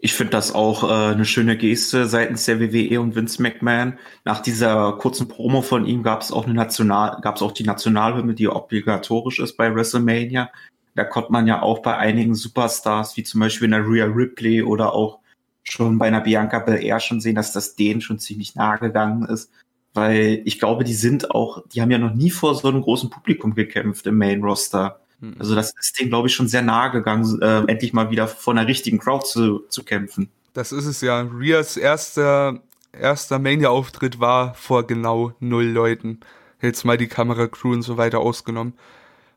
Ich 0.00 0.14
finde 0.14 0.30
das 0.30 0.54
auch 0.54 0.84
äh, 0.84 1.12
eine 1.12 1.24
schöne 1.24 1.56
Geste 1.56 2.06
seitens 2.06 2.44
der 2.44 2.60
WWE 2.60 3.00
und 3.00 3.16
Vince 3.16 3.42
McMahon. 3.42 3.98
Nach 4.24 4.40
dieser 4.40 4.92
kurzen 4.92 5.26
Promo 5.26 5.60
von 5.60 5.84
ihm 5.84 6.04
gab 6.04 6.22
es 6.22 6.30
auch 6.30 6.44
eine 6.44 6.54
National, 6.54 7.20
gab 7.20 7.34
es 7.34 7.42
auch 7.42 7.50
die 7.50 7.64
Nationalhymne, 7.64 8.34
die 8.34 8.46
obligatorisch 8.46 9.40
ist 9.40 9.56
bei 9.56 9.74
WrestleMania. 9.74 10.50
Da 10.94 11.02
konnte 11.02 11.32
man 11.32 11.48
ja 11.48 11.62
auch 11.62 11.80
bei 11.80 11.96
einigen 11.96 12.36
Superstars, 12.36 13.16
wie 13.16 13.24
zum 13.24 13.40
Beispiel 13.40 13.64
in 13.64 13.72
der 13.72 13.84
Rhea 13.84 14.04
Ripley 14.04 14.62
oder 14.62 14.92
auch 14.92 15.18
schon 15.64 15.98
bei 15.98 16.06
einer 16.06 16.20
Bianca 16.20 16.60
Belair 16.60 17.00
schon 17.00 17.20
sehen, 17.20 17.34
dass 17.34 17.52
das 17.52 17.74
denen 17.74 18.00
schon 18.00 18.20
ziemlich 18.20 18.54
nahe 18.54 18.78
gegangen 18.78 19.24
ist. 19.24 19.50
Weil 19.94 20.42
ich 20.44 20.60
glaube, 20.60 20.84
die 20.84 20.94
sind 20.94 21.32
auch, 21.32 21.64
die 21.72 21.82
haben 21.82 21.90
ja 21.90 21.98
noch 21.98 22.14
nie 22.14 22.30
vor 22.30 22.54
so 22.54 22.68
einem 22.68 22.82
großen 22.82 23.10
Publikum 23.10 23.56
gekämpft 23.56 24.06
im 24.06 24.16
Main 24.16 24.44
Roster. 24.44 25.00
Hm. 25.20 25.36
Also 25.38 25.54
das 25.54 25.74
ist 25.78 25.98
denen, 25.98 26.10
glaube 26.10 26.28
ich, 26.28 26.34
schon 26.34 26.48
sehr 26.48 26.62
nahe 26.62 26.90
gegangen, 26.90 27.40
äh, 27.42 27.64
endlich 27.70 27.92
mal 27.92 28.10
wieder 28.10 28.28
vor 28.28 28.54
einer 28.54 28.66
richtigen 28.66 28.98
Crowd 28.98 29.26
zu, 29.26 29.60
zu 29.68 29.82
kämpfen. 29.84 30.30
Das 30.52 30.72
ist 30.72 30.86
es 30.86 31.00
ja. 31.00 31.20
Rias 31.20 31.76
erster, 31.76 32.60
erster 32.92 33.38
Mania-Auftritt 33.38 34.20
war 34.20 34.54
vor 34.54 34.86
genau 34.86 35.32
null 35.40 35.66
Leuten. 35.66 36.20
Jetzt 36.60 36.84
mal 36.84 36.98
die 36.98 37.06
Kameracrew 37.06 37.72
und 37.72 37.82
so 37.82 37.96
weiter 37.96 38.20
ausgenommen. 38.20 38.74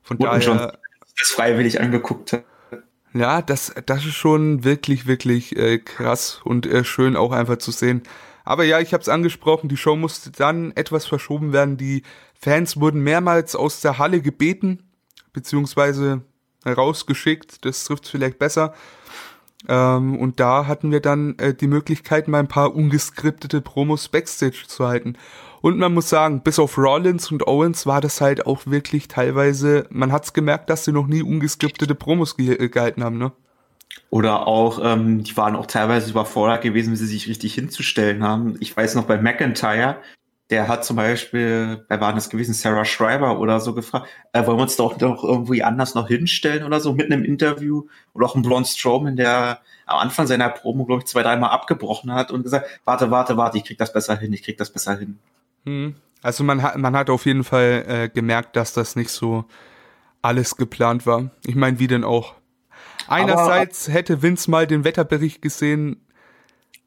Von 0.01 0.17
und 0.17 0.25
daher. 0.25 0.41
Schon 0.41 0.57
das 0.57 1.29
freiwillig 1.29 1.79
angeguckt 1.79 2.33
hat. 2.33 2.43
Ja, 3.13 3.41
das, 3.41 3.73
das 3.85 4.05
ist 4.05 4.15
schon 4.15 4.63
wirklich, 4.63 5.05
wirklich 5.05 5.55
äh, 5.57 5.79
krass 5.79 6.39
und 6.43 6.65
äh, 6.65 6.83
schön 6.83 7.15
auch 7.15 7.31
einfach 7.31 7.57
zu 7.57 7.71
sehen. 7.71 8.03
Aber 8.43 8.63
ja, 8.63 8.79
ich 8.79 8.93
habe 8.93 9.01
es 9.01 9.09
angesprochen, 9.09 9.69
die 9.69 9.77
Show 9.77 9.95
musste 9.95 10.31
dann 10.31 10.71
etwas 10.75 11.05
verschoben 11.05 11.53
werden. 11.53 11.77
Die 11.77 12.03
Fans 12.39 12.79
wurden 12.79 13.01
mehrmals 13.01 13.55
aus 13.55 13.81
der 13.81 13.97
Halle 13.97 14.21
gebeten, 14.21 14.90
beziehungsweise 15.33 16.21
rausgeschickt, 16.65 17.65
das 17.65 17.83
trifft 17.83 18.07
vielleicht 18.07 18.39
besser. 18.39 18.73
Ähm, 19.67 20.17
und 20.17 20.39
da 20.39 20.67
hatten 20.67 20.91
wir 20.91 21.01
dann 21.01 21.37
äh, 21.37 21.53
die 21.53 21.67
Möglichkeit, 21.67 22.27
mal 22.27 22.39
ein 22.39 22.47
paar 22.47 22.75
ungeskriptete 22.75 23.61
Promos 23.61 24.09
backstage 24.09 24.63
zu 24.67 24.87
halten. 24.87 25.17
Und 25.61 25.77
man 25.77 25.93
muss 25.93 26.09
sagen, 26.09 26.41
bis 26.41 26.57
auf 26.57 26.77
Rollins 26.77 27.31
und 27.31 27.47
Owens 27.47 27.85
war 27.85 28.01
das 28.01 28.19
halt 28.19 28.47
auch 28.47 28.65
wirklich 28.65 29.07
teilweise, 29.07 29.85
man 29.91 30.11
hat's 30.11 30.33
gemerkt, 30.33 30.69
dass 30.71 30.85
sie 30.85 30.91
noch 30.91 31.05
nie 31.05 31.21
ungeskriptete 31.21 31.93
Promos 31.93 32.35
ge 32.35 32.55
äh, 32.55 32.69
gehalten 32.69 33.03
haben, 33.03 33.17
ne? 33.17 33.31
Oder 34.09 34.47
auch, 34.47 34.79
ähm, 34.81 35.23
die 35.23 35.35
waren 35.37 35.55
auch 35.55 35.65
teilweise 35.65 36.09
überfordert 36.11 36.61
gewesen, 36.61 36.93
wie 36.93 36.97
sie 36.97 37.07
sich 37.07 37.27
richtig 37.27 37.53
hinzustellen 37.53 38.23
haben. 38.23 38.55
Ich 38.59 38.75
weiß 38.75 38.95
noch 38.95 39.03
bei 39.03 39.21
McIntyre, 39.21 39.97
der 40.51 40.67
hat 40.67 40.83
zum 40.83 40.97
Beispiel, 40.97 41.85
wer 41.87 42.01
war 42.01 42.13
das 42.13 42.29
gewesen, 42.29 42.53
Sarah 42.53 42.83
Schreiber 42.83 43.39
oder 43.39 43.61
so 43.61 43.73
gefragt, 43.73 44.09
äh, 44.33 44.45
wollen 44.45 44.57
wir 44.57 44.63
uns 44.63 44.75
doch 44.75 44.99
noch 44.99 45.23
irgendwie 45.23 45.63
anders 45.63 45.95
noch 45.95 46.09
hinstellen 46.09 46.65
oder 46.65 46.81
so, 46.81 46.93
mitten 46.93 47.13
im 47.13 47.23
Interview. 47.23 47.87
Oder 48.13 48.25
auch 48.25 48.35
ein 48.35 48.41
Blond 48.41 48.67
Strowman, 48.67 49.15
der 49.15 49.61
am 49.85 49.99
Anfang 49.99 50.27
seiner 50.27 50.49
Promo, 50.49 50.85
glaube 50.85 51.01
ich, 51.01 51.07
zwei, 51.07 51.23
dreimal 51.23 51.51
abgebrochen 51.51 52.13
hat 52.13 52.31
und 52.31 52.43
gesagt, 52.43 52.67
warte, 52.83 53.09
warte, 53.11 53.37
warte, 53.37 53.57
ich 53.57 53.63
krieg 53.63 53.77
das 53.77 53.93
besser 53.93 54.17
hin, 54.17 54.33
ich 54.33 54.43
krieg 54.43 54.57
das 54.57 54.71
besser 54.71 54.97
hin. 54.97 55.19
Hm. 55.65 55.95
Also 56.21 56.43
man 56.43 56.61
hat, 56.61 56.77
man 56.77 56.95
hat 56.97 57.09
auf 57.09 57.25
jeden 57.25 57.45
Fall 57.45 57.85
äh, 57.87 58.09
gemerkt, 58.09 58.57
dass 58.57 58.73
das 58.73 58.97
nicht 58.97 59.09
so 59.09 59.45
alles 60.21 60.57
geplant 60.57 61.05
war. 61.05 61.31
Ich 61.45 61.55
meine, 61.55 61.79
wie 61.79 61.87
denn 61.87 62.03
auch. 62.03 62.35
Einerseits 63.07 63.87
aber, 63.87 63.97
hätte 63.97 64.21
Vince 64.21 64.51
mal 64.51 64.67
den 64.67 64.83
Wetterbericht 64.83 65.41
gesehen, 65.41 66.05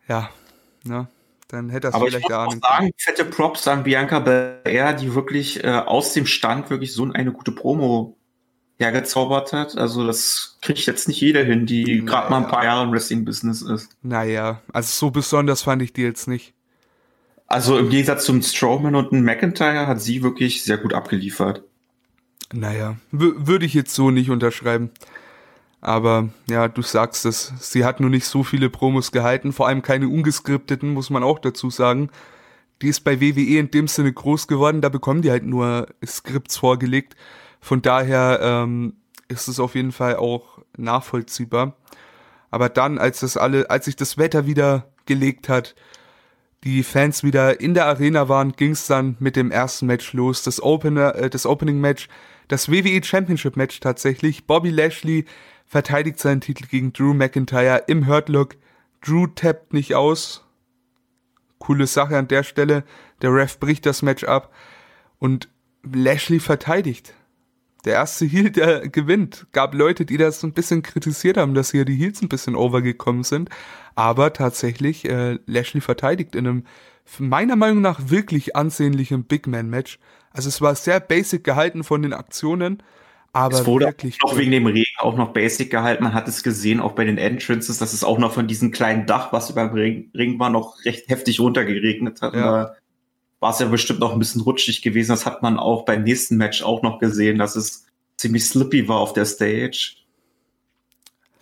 ja, 0.07 0.29
ne, 0.85 1.09
dann 1.49 1.69
hätte 1.69 1.89
er 1.89 1.95
es 1.95 2.03
vielleicht 2.03 2.31
da 2.31 2.47
auch 2.47 2.53
sagen, 2.53 2.91
fette 2.97 3.25
Props 3.25 3.69
an 3.69 3.85
Bianca 3.85 4.19
Belair, 4.19 4.95
die 4.95 5.15
wirklich 5.15 5.63
äh, 5.63 5.69
aus 5.69 6.13
dem 6.13 6.27
Stand 6.27 6.71
wirklich 6.71 6.93
so 6.93 7.05
eine 7.13 7.33
gute 7.33 7.53
Promo 7.53 8.17
hergezaubert 8.79 9.53
hat. 9.53 9.77
Also 9.77 10.07
das 10.07 10.59
kriegt 10.63 10.81
jetzt 10.87 11.07
nicht 11.07 11.21
jeder 11.21 11.45
hin, 11.45 11.67
die 11.67 11.85
naja. 11.85 12.05
gerade 12.05 12.31
mal 12.31 12.39
ein 12.39 12.49
paar 12.49 12.65
Jahre 12.65 12.85
im 12.85 12.93
Wrestling-Business 12.93 13.63
ist. 13.63 13.91
Naja, 14.03 14.63
also 14.73 14.89
so 14.91 15.11
besonders 15.11 15.63
fand 15.63 15.83
ich 15.83 15.93
die 15.93 16.03
jetzt 16.03 16.27
nicht. 16.27 16.55
Also 17.47 17.79
im 17.79 17.91
Gegensatz 17.91 18.25
zum 18.25 18.43
Strowman 18.43 18.95
und 18.95 19.13
McIntyre 19.13 19.87
hat 19.87 20.01
sie 20.01 20.23
wirklich 20.23 20.65
sehr 20.65 20.79
gut 20.79 20.95
abgeliefert. 20.95 21.63
Naja, 22.53 22.97
würde 23.11 23.67
ich 23.67 23.75
jetzt 23.75 23.95
so 23.95 24.11
nicht 24.11 24.31
unterschreiben. 24.31 24.91
Aber 25.85 26.31
ja, 26.49 26.67
du 26.67 26.81
sagst 26.81 27.27
es, 27.27 27.53
sie 27.61 27.85
hat 27.85 28.01
nur 28.01 28.09
nicht 28.09 28.25
so 28.25 28.43
viele 28.43 28.71
Promos 28.71 29.13
gehalten, 29.13 29.53
vor 29.53 29.69
allem 29.69 29.83
keine 29.83 30.09
ungeskripteten, 30.09 30.95
muss 30.95 31.11
man 31.11 31.23
auch 31.23 31.39
dazu 31.39 31.69
sagen. 31.69 32.09
Die 32.81 32.89
ist 32.89 33.01
bei 33.01 33.21
WWE 33.21 33.59
in 33.59 33.71
dem 33.71 33.87
Sinne 33.87 34.11
groß 34.11 34.49
geworden, 34.49 34.81
da 34.81 34.89
bekommen 34.89 35.21
die 35.21 35.31
halt 35.31 35.45
nur 35.45 35.89
Skripts 36.05 36.57
vorgelegt. 36.57 37.17
Von 37.61 37.83
daher 37.83 38.41
ähm, 38.43 38.95
ist 39.29 39.47
es 39.47 39.61
auf 39.61 39.75
jeden 39.75 39.93
Fall 39.93 40.17
auch 40.17 40.59
nachvollziehbar. 40.79 41.77
Aber 42.51 42.71
dann, 42.71 42.97
als 42.97 43.21
das 43.21 43.37
alle, 43.37 43.69
als 43.69 43.85
sich 43.85 43.97
das 43.97 44.17
Wetter 44.17 44.47
wieder 44.47 44.87
gelegt 45.05 45.51
hat, 45.51 45.75
die 46.65 46.83
Fans 46.83 47.23
wieder 47.23 47.61
in 47.61 47.75
der 47.75 47.85
Arena 47.85 48.31
waren, 48.31 48.53
ging 48.53 48.71
es 48.71 48.87
dann 48.87 49.17
mit 49.19 49.37
dem 49.37 49.51
ersten 49.51 49.85
Match 49.85 50.15
los. 50.15 50.45
Das 50.45 50.63
Opener, 50.63 51.15
äh, 51.15 51.29
das 51.29 51.45
Opening 51.45 51.79
Match, 51.79 52.09
das 52.49 52.71
WWE 52.71 53.05
Championship 53.05 53.59
Match 53.59 53.81
tatsächlich. 53.81 54.47
Bobby 54.47 54.71
Lashley 54.71 55.27
verteidigt 55.75 56.21
seinen 56.21 56.41
Titel 56.41 56.69
gegen 56.69 56.93
Drew 56.93 57.15
McIntyre 57.15 57.83
im 57.89 58.07
Hurtlock. 58.07 58.55
Drew 59.05 59.27
tappt 59.27 59.73
nicht 59.73 59.97
aus. 59.97 60.45
Coole 61.59 61.89
Sache 61.89 62.17
an 62.17 62.29
der 62.29 62.45
Stelle. 62.45 62.85
Der 63.23 63.35
Ref 63.35 63.59
bricht 63.59 63.85
das 63.85 64.01
Match 64.01 64.23
ab 64.23 64.55
und 65.19 65.49
Lashley 65.83 66.39
verteidigt 66.39 67.15
der 67.85 67.95
erste 67.95 68.25
Heal, 68.25 68.51
der 68.51 68.89
gewinnt. 68.89 69.49
Gab 69.51 69.75
Leute, 69.75 70.07
die 70.07 70.17
das 70.17 70.45
ein 70.45 70.53
bisschen 70.53 70.83
kritisiert 70.83 71.37
haben, 71.37 71.55
dass 71.55 71.73
hier 71.73 71.85
die 71.85 71.97
Heals 71.97 72.23
ein 72.23 72.29
bisschen 72.29 72.55
overgekommen 72.55 73.25
sind. 73.25 73.51
Aber 73.97 74.33
tatsächlich, 74.33 75.05
äh, 75.07 75.41
Lashley 75.47 75.81
verteidigt 75.81 76.37
in 76.37 76.47
einem 76.47 76.67
meiner 77.19 77.57
Meinung 77.57 77.83
nach 77.83 78.11
wirklich 78.11 78.55
ansehnlichen 78.55 79.25
Big 79.25 79.49
Man 79.49 79.71
Match. 79.71 79.99
Also 80.31 80.49
es 80.49 80.61
war 80.61 80.77
sehr 80.77 81.01
basic 81.01 81.43
gehalten 81.43 81.83
von 81.83 82.01
den 82.01 82.13
Aktionen, 82.13 82.81
aber 83.35 83.55
es 83.55 83.67
wurde 83.67 83.87
wirklich 83.87 84.19
auch 84.23 84.37
wegen 84.39 84.53
dem 84.53 84.67
Regen 84.67 84.97
auch 84.99 85.17
noch 85.17 85.33
basic 85.33 85.71
gehalten. 85.71 86.05
Man 86.05 86.15
hat 86.15 86.27
es 86.29 86.43
gesehen, 86.43 86.81
auch 86.81 86.93
bei 86.93 87.05
den 87.05 87.19
Entrances, 87.19 87.79
dass 87.79 87.93
es 87.93 88.03
auch 88.03 88.19
noch 88.19 88.33
von 88.33 88.47
diesem 88.47 88.71
kleinen 88.71 89.07
Dach, 89.07 89.33
was 89.33 89.51
über 89.51 89.69
dem 89.69 90.11
Ring 90.15 90.39
war, 90.39 90.51
noch 90.51 90.85
recht 90.85 91.09
heftig 91.09 91.41
runtergeregnet 91.41 92.23
hat. 92.23 92.35
Ja 92.35 92.75
war 93.45 93.51
es 93.51 93.59
ja 93.59 93.67
bestimmt 93.67 94.01
noch 94.01 94.15
ein 94.15 94.19
bisschen 94.19 94.41
rutschig 94.41 94.81
gewesen. 94.81 95.11
Das 95.11 95.27
hat 95.27 95.43
man 95.43 95.59
auch 95.59 95.85
beim 95.85 96.03
nächsten 96.03 96.39
Match 96.39 96.63
auch 96.63 96.81
noch 96.81 96.99
gesehen, 96.99 97.37
dass 97.37 97.57
es 97.57 97.85
ziemlich 98.17 98.47
slippy 98.47 98.89
war 98.89 98.97
auf 98.97 99.13
der 99.13 99.27
Stage. 99.27 99.97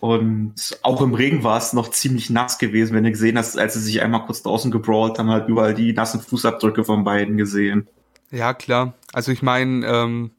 Und 0.01 0.77
auch 0.81 1.01
im 1.01 1.13
Regen 1.13 1.45
war 1.45 1.57
es 1.57 1.71
noch 1.71 1.91
ziemlich 1.91 2.29
nass 2.29 2.57
gewesen, 2.57 2.93
wenn 2.93 3.05
du 3.05 3.11
gesehen 3.11 3.37
hast, 3.37 3.57
als 3.57 3.75
sie 3.75 3.79
sich 3.79 4.01
einmal 4.01 4.25
kurz 4.25 4.43
draußen 4.43 4.69
gebrawlt 4.69 5.17
haben, 5.17 5.29
halt 5.29 5.47
überall 5.47 5.73
die 5.73 5.93
nassen 5.93 6.19
Fußabdrücke 6.19 6.83
von 6.83 7.05
beiden 7.05 7.37
gesehen. 7.37 7.87
Ja, 8.31 8.53
klar. 8.53 8.95
Also 9.13 9.31
ich 9.31 9.41
meine, 9.41 9.87
ähm, 9.87 10.31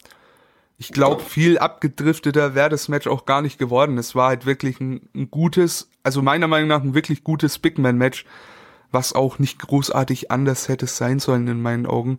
ich 0.77 0.93
glaube, 0.93 1.23
viel 1.23 1.59
abgedrifteter 1.59 2.55
wäre 2.55 2.69
das 2.69 2.89
Match 2.89 3.07
auch 3.07 3.27
gar 3.27 3.43
nicht 3.43 3.59
geworden. 3.59 3.97
Es 3.99 4.15
war 4.15 4.29
halt 4.29 4.45
wirklich 4.45 4.81
ein, 4.81 5.09
ein 5.15 5.31
gutes, 5.31 5.91
also 6.03 6.21
meiner 6.21 6.49
Meinung 6.49 6.69
nach 6.69 6.83
ein 6.83 6.95
wirklich 6.95 7.23
gutes 7.25 7.59
Big 7.59 7.79
Man-Match 7.79 8.25
was 8.95 9.13
auch 9.13 9.39
nicht 9.39 9.59
großartig 9.59 10.31
anders 10.31 10.69
hätte 10.69 10.87
sein 10.87 11.19
sollen 11.19 11.49
in 11.49 11.61
meinen 11.61 11.85
Augen. 11.85 12.19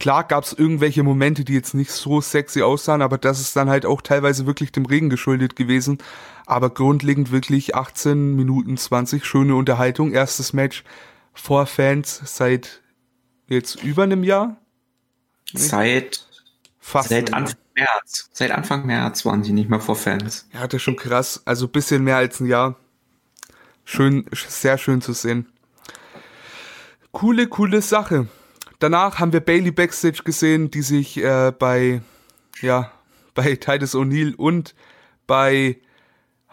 Klar 0.00 0.24
gab 0.24 0.44
es 0.44 0.52
irgendwelche 0.52 1.02
Momente, 1.02 1.44
die 1.44 1.52
jetzt 1.52 1.74
nicht 1.74 1.90
so 1.90 2.20
sexy 2.20 2.62
aussahen, 2.62 3.02
aber 3.02 3.18
das 3.18 3.40
ist 3.40 3.54
dann 3.54 3.68
halt 3.68 3.84
auch 3.84 4.00
teilweise 4.00 4.46
wirklich 4.46 4.72
dem 4.72 4.86
Regen 4.86 5.10
geschuldet 5.10 5.56
gewesen. 5.56 5.98
Aber 6.46 6.70
grundlegend 6.70 7.30
wirklich 7.30 7.74
18 7.74 8.34
Minuten 8.34 8.76
20 8.76 9.24
schöne 9.24 9.54
Unterhaltung. 9.54 10.12
Erstes 10.12 10.52
Match 10.52 10.84
vor 11.32 11.66
Fans 11.66 12.22
seit 12.24 12.82
jetzt 13.48 13.82
über 13.84 14.04
einem 14.04 14.24
Jahr? 14.24 14.56
Seit 15.52 16.26
fast 16.80 17.10
seit 17.10 17.32
Anfang 17.32 17.56
März. 17.74 18.28
Seit 18.32 18.50
Anfang 18.50 18.86
März 18.86 19.24
waren 19.24 19.42
sie 19.42 19.52
nicht 19.52 19.68
mehr 19.68 19.80
vor 19.80 19.96
Fans. 19.96 20.48
Ja, 20.52 20.64
ist 20.64 20.82
schon 20.82 20.96
krass. 20.96 21.42
Also 21.44 21.68
bisschen 21.68 22.04
mehr 22.04 22.16
als 22.16 22.40
ein 22.40 22.46
Jahr. 22.46 22.76
Schön, 23.84 24.26
sehr 24.32 24.78
schön 24.78 25.00
zu 25.00 25.12
sehen. 25.12 25.46
Coole, 27.12 27.46
coole 27.46 27.82
Sache. 27.82 28.28
Danach 28.78 29.18
haben 29.18 29.32
wir 29.32 29.40
Bailey 29.40 29.70
Backstage 29.70 30.22
gesehen, 30.24 30.70
die 30.70 30.82
sich 30.82 31.16
äh, 31.22 31.52
bei, 31.56 32.02
ja, 32.60 32.90
bei 33.34 33.56
Titus 33.56 33.94
O'Neill 33.94 34.34
und 34.34 34.74
bei 35.26 35.78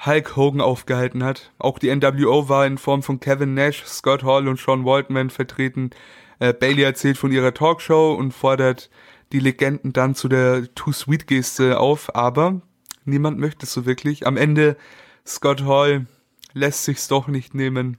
Hulk 0.06 0.36
Hogan 0.36 0.62
aufgehalten 0.62 1.24
hat. 1.24 1.52
Auch 1.60 1.78
die 1.78 1.94
NWO 1.94 2.50
war 2.50 2.66
in 2.66 2.78
Form 2.78 3.04
von 3.04 3.20
Kevin 3.20 3.54
Nash, 3.54 3.84
Scott 3.86 4.24
Hall 4.24 4.48
und 4.48 4.60
Sean 4.60 4.86
Waldman 4.86 5.30
vertreten. 5.30 5.92
Äh, 6.40 6.54
Bailey 6.54 6.84
erzählt 6.84 7.18
von 7.18 7.32
ihrer 7.32 7.54
Talkshow 7.54 8.14
und 8.14 8.32
fordert 8.32 8.90
die 9.32 9.40
Legenden 9.40 9.94
dann 9.94 10.16
zu 10.16 10.28
der 10.28 10.74
Too 10.76 10.92
Sweet 10.92 11.28
Geste 11.28 11.80
auf, 11.80 12.16
aber 12.16 12.62
niemand 13.06 13.40
möchte 13.40 13.66
es 13.66 13.74
so 13.74 13.86
wirklich. 13.86 14.28
Am 14.28 14.38
Ende 14.38 14.78
Scott 15.26 15.64
Hall 15.64 16.08
lässt 16.54 16.86
sich's 16.86 17.08
doch 17.08 17.28
nicht 17.28 17.54
nehmen 17.54 17.98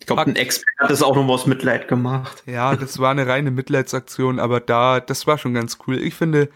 ich 0.00 0.06
glaube, 0.06 0.22
ein 0.22 0.36
Expert 0.36 0.66
hat 0.78 0.90
das 0.90 1.02
auch 1.02 1.14
noch 1.14 1.28
aus 1.28 1.46
Mitleid 1.46 1.86
gemacht. 1.86 2.42
Ja, 2.46 2.74
das 2.74 2.98
war 2.98 3.10
eine 3.10 3.26
reine 3.26 3.50
Mitleidsaktion, 3.50 4.40
aber 4.40 4.58
da, 4.58 4.98
das 4.98 5.26
war 5.26 5.36
schon 5.36 5.52
ganz 5.52 5.78
cool. 5.86 5.98
Ich 5.98 6.14
finde, 6.14 6.48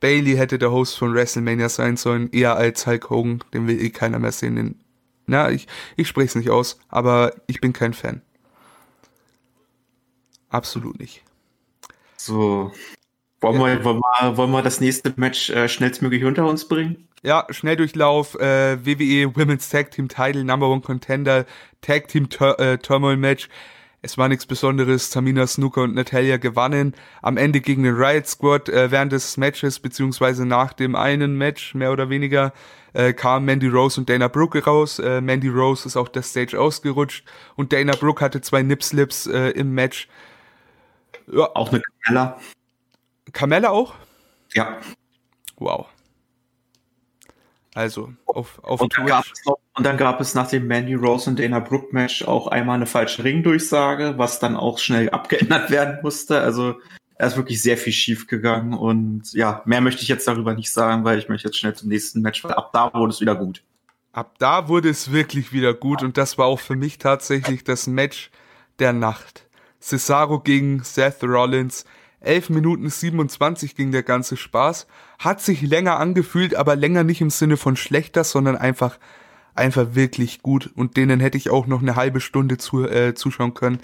Bailey 0.00 0.36
hätte 0.36 0.56
der 0.58 0.70
Host 0.70 0.96
von 0.96 1.12
WrestleMania 1.12 1.68
sein 1.68 1.96
sollen, 1.96 2.30
eher 2.30 2.56
als 2.56 2.86
Hulk 2.86 3.10
Hogan. 3.10 3.42
Den 3.52 3.66
will 3.66 3.82
eh 3.82 3.90
keiner 3.90 4.20
mehr 4.20 4.30
sehen. 4.30 4.54
Den, 4.54 4.80
na, 5.26 5.50
ich, 5.50 5.66
ich 5.96 6.06
spreche 6.06 6.28
es 6.28 6.34
nicht 6.36 6.50
aus, 6.50 6.78
aber 6.88 7.34
ich 7.48 7.60
bin 7.60 7.72
kein 7.72 7.92
Fan. 7.92 8.22
Absolut 10.48 11.00
nicht. 11.00 11.24
So. 12.24 12.72
Wollen, 13.40 13.60
ja. 13.60 13.78
wir, 13.78 13.84
wollen, 13.84 14.00
wir, 14.20 14.36
wollen 14.36 14.50
wir 14.52 14.62
das 14.62 14.80
nächste 14.80 15.12
Match 15.16 15.50
äh, 15.50 15.68
schnellstmöglich 15.68 16.24
unter 16.24 16.46
uns 16.48 16.68
bringen? 16.68 17.08
Ja, 17.24 17.46
Schnelldurchlauf, 17.50 18.36
äh, 18.36 18.78
WWE 18.84 19.34
Women's 19.34 19.68
Tag 19.68 19.90
Team 19.90 20.08
Title, 20.08 20.44
Number 20.44 20.68
One 20.68 20.80
Contender, 20.80 21.46
Tag 21.80 22.08
Team 22.08 22.28
Tur 22.28 22.58
äh, 22.60 22.78
Turmoil 22.78 23.16
Match. 23.16 23.48
Es 24.02 24.18
war 24.18 24.28
nichts 24.28 24.46
Besonderes. 24.46 25.10
Tamina 25.10 25.46
Snooker 25.46 25.82
und 25.82 25.94
Natalia 25.94 26.36
gewannen. 26.36 26.94
Am 27.22 27.36
Ende 27.36 27.60
gegen 27.60 27.82
den 27.82 27.94
Riot 27.94 28.26
Squad 28.26 28.68
äh, 28.68 28.90
während 28.90 29.12
des 29.12 29.36
Matches, 29.36 29.80
beziehungsweise 29.80 30.46
nach 30.46 30.72
dem 30.72 30.94
einen 30.94 31.36
Match, 31.36 31.74
mehr 31.74 31.92
oder 31.92 32.08
weniger, 32.10 32.52
äh, 32.92 33.12
kam 33.12 33.44
Mandy 33.44 33.68
Rose 33.68 34.00
und 34.00 34.08
Dana 34.08 34.28
Brooke 34.28 34.64
raus. 34.64 34.98
Äh, 35.00 35.20
Mandy 35.20 35.48
Rose 35.48 35.86
ist 35.86 35.96
auf 35.96 36.10
der 36.10 36.22
Stage 36.22 36.60
ausgerutscht 36.60 37.24
und 37.56 37.72
Dana 37.72 37.94
Brooke 37.94 38.24
hatte 38.24 38.40
zwei 38.40 38.62
Nipslips 38.62 39.26
äh, 39.26 39.50
im 39.50 39.72
Match. 39.74 40.08
Ja. 41.30 41.50
Auch 41.54 41.70
eine 41.70 41.82
Carmella. 42.04 42.40
Carmella 43.32 43.70
auch? 43.70 43.94
Ja. 44.54 44.78
Wow. 45.56 45.86
Also 47.74 48.12
auf, 48.26 48.62
auf 48.62 48.80
und, 48.82 48.96
dann 48.96 49.06
gab 49.06 49.24
es 49.24 49.44
noch, 49.46 49.58
und 49.76 49.86
dann 49.86 49.96
gab 49.96 50.20
es 50.20 50.34
nach 50.34 50.48
dem 50.48 50.66
Mandy 50.66 50.94
Rose 50.94 51.30
und 51.30 51.38
Dana 51.38 51.60
Brooke 51.60 51.88
Match 51.92 52.22
auch 52.22 52.48
einmal 52.48 52.76
eine 52.76 52.86
falsche 52.86 53.24
Ringdurchsage, 53.24 54.14
was 54.18 54.38
dann 54.38 54.56
auch 54.56 54.78
schnell 54.78 55.08
abgeändert 55.10 55.70
werden 55.70 55.98
musste. 56.02 56.40
Also 56.40 56.74
er 57.14 57.28
ist 57.28 57.36
wirklich 57.36 57.62
sehr 57.62 57.78
viel 57.78 57.92
schief 57.92 58.26
gegangen 58.26 58.74
und 58.74 59.32
ja, 59.32 59.62
mehr 59.64 59.80
möchte 59.80 60.02
ich 60.02 60.08
jetzt 60.08 60.26
darüber 60.26 60.54
nicht 60.54 60.72
sagen, 60.72 61.04
weil 61.04 61.18
ich 61.18 61.28
möchte 61.28 61.48
jetzt 61.48 61.56
schnell 61.56 61.74
zum 61.74 61.88
nächsten 61.88 62.20
Match, 62.20 62.44
weil 62.44 62.52
ab 62.52 62.70
da 62.72 62.92
wurde 62.92 63.12
es 63.12 63.20
wieder 63.20 63.36
gut. 63.36 63.62
Ab 64.12 64.34
da 64.38 64.68
wurde 64.68 64.90
es 64.90 65.12
wirklich 65.12 65.52
wieder 65.52 65.72
gut 65.72 66.02
und 66.02 66.18
das 66.18 66.36
war 66.36 66.46
auch 66.46 66.60
für 66.60 66.76
mich 66.76 66.98
tatsächlich 66.98 67.64
das 67.64 67.86
Match 67.86 68.30
der 68.78 68.92
Nacht. 68.92 69.46
Cesaro 69.82 70.40
gegen 70.40 70.82
Seth 70.84 71.22
Rollins 71.22 71.84
11 72.22 72.50
Minuten 72.50 72.88
27 72.88 73.74
ging 73.74 73.90
der 73.90 74.02
ganze 74.02 74.36
Spaß. 74.36 74.86
Hat 75.18 75.40
sich 75.40 75.60
länger 75.62 75.98
angefühlt, 75.98 76.54
aber 76.54 76.76
länger 76.76 77.04
nicht 77.04 77.20
im 77.20 77.30
Sinne 77.30 77.56
von 77.56 77.76
schlechter, 77.76 78.24
sondern 78.24 78.56
einfach, 78.56 78.98
einfach 79.54 79.94
wirklich 79.94 80.42
gut. 80.42 80.70
Und 80.74 80.96
denen 80.96 81.20
hätte 81.20 81.36
ich 81.36 81.50
auch 81.50 81.66
noch 81.66 81.82
eine 81.82 81.96
halbe 81.96 82.20
Stunde 82.20 82.58
zu, 82.58 82.84
äh, 82.84 83.14
zuschauen 83.14 83.54
können. 83.54 83.80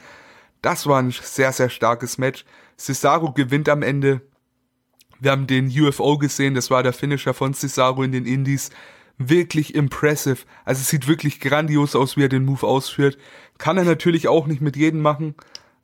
Das 0.62 0.86
war 0.86 1.00
ein 1.00 1.10
sehr, 1.10 1.52
sehr 1.52 1.68
starkes 1.68 2.18
Match. 2.18 2.44
Cesaro 2.76 3.32
gewinnt 3.32 3.68
am 3.68 3.82
Ende. 3.82 4.20
Wir 5.20 5.32
haben 5.32 5.48
den 5.48 5.68
UFO 5.68 6.16
gesehen, 6.16 6.54
das 6.54 6.70
war 6.70 6.84
der 6.84 6.92
Finisher 6.92 7.34
von 7.34 7.54
Cesaro 7.54 8.04
in 8.04 8.12
den 8.12 8.24
Indies. 8.24 8.70
Wirklich 9.18 9.74
impressive. 9.74 10.38
Also 10.64 10.80
es 10.80 10.88
sieht 10.90 11.08
wirklich 11.08 11.40
grandios 11.40 11.96
aus, 11.96 12.16
wie 12.16 12.22
er 12.22 12.28
den 12.28 12.44
Move 12.44 12.64
ausführt. 12.64 13.18
Kann 13.58 13.76
er 13.76 13.84
natürlich 13.84 14.28
auch 14.28 14.46
nicht 14.46 14.60
mit 14.60 14.76
jedem 14.76 15.02
machen, 15.02 15.34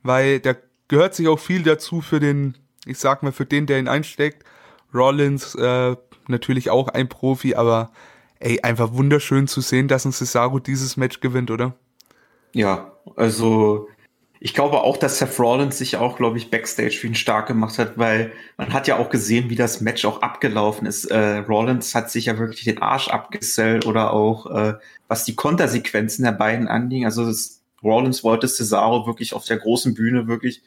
weil 0.04 0.38
der 0.38 0.56
gehört 0.86 1.14
sich 1.16 1.26
auch 1.26 1.40
viel 1.40 1.64
dazu 1.64 2.00
für 2.00 2.20
den, 2.20 2.56
ich 2.86 2.98
sag 2.98 3.24
mal, 3.24 3.32
für 3.32 3.46
den, 3.46 3.66
der 3.66 3.80
ihn 3.80 3.88
einsteckt. 3.88 4.44
Rollins 4.94 5.56
äh, 5.56 5.96
natürlich 6.28 6.70
auch 6.70 6.88
ein 6.88 7.08
Profi, 7.08 7.56
aber 7.56 7.90
ey, 8.38 8.60
einfach 8.60 8.92
wunderschön 8.92 9.48
zu 9.48 9.60
sehen, 9.60 9.88
dass 9.88 10.04
ein 10.04 10.12
Cesaro 10.12 10.60
dieses 10.60 10.96
Match 10.96 11.20
gewinnt, 11.20 11.50
oder? 11.50 11.74
Ja, 12.52 12.92
also 13.16 13.88
ich 14.44 14.52
glaube 14.52 14.82
auch, 14.82 14.98
dass 14.98 15.18
Seth 15.18 15.40
Rollins 15.40 15.78
sich 15.78 15.96
auch, 15.96 16.18
glaube 16.18 16.36
ich, 16.36 16.50
backstage 16.50 16.98
für 16.98 17.06
ihn 17.06 17.14
stark 17.14 17.46
gemacht 17.46 17.78
hat, 17.78 17.96
weil 17.96 18.30
man 18.58 18.74
hat 18.74 18.86
ja 18.86 18.98
auch 18.98 19.08
gesehen, 19.08 19.48
wie 19.48 19.56
das 19.56 19.80
Match 19.80 20.04
auch 20.04 20.20
abgelaufen 20.20 20.86
ist. 20.86 21.06
Äh, 21.06 21.38
Rollins 21.38 21.94
hat 21.94 22.10
sich 22.10 22.26
ja 22.26 22.38
wirklich 22.38 22.64
den 22.64 22.82
Arsch 22.82 23.08
abgesellt 23.08 23.86
oder 23.86 24.12
auch, 24.12 24.50
äh, 24.50 24.74
was 25.08 25.24
die 25.24 25.34
Kontersequenzen 25.34 26.24
der 26.24 26.32
beiden 26.32 26.68
anging. 26.68 27.06
Also 27.06 27.24
das, 27.24 27.62
Rollins 27.84 28.24
wollte 28.24 28.48
Cesaro 28.48 29.06
wirklich 29.06 29.34
auf 29.34 29.44
der 29.44 29.58
großen 29.58 29.94
Bühne 29.94 30.26
wirklich 30.26 30.62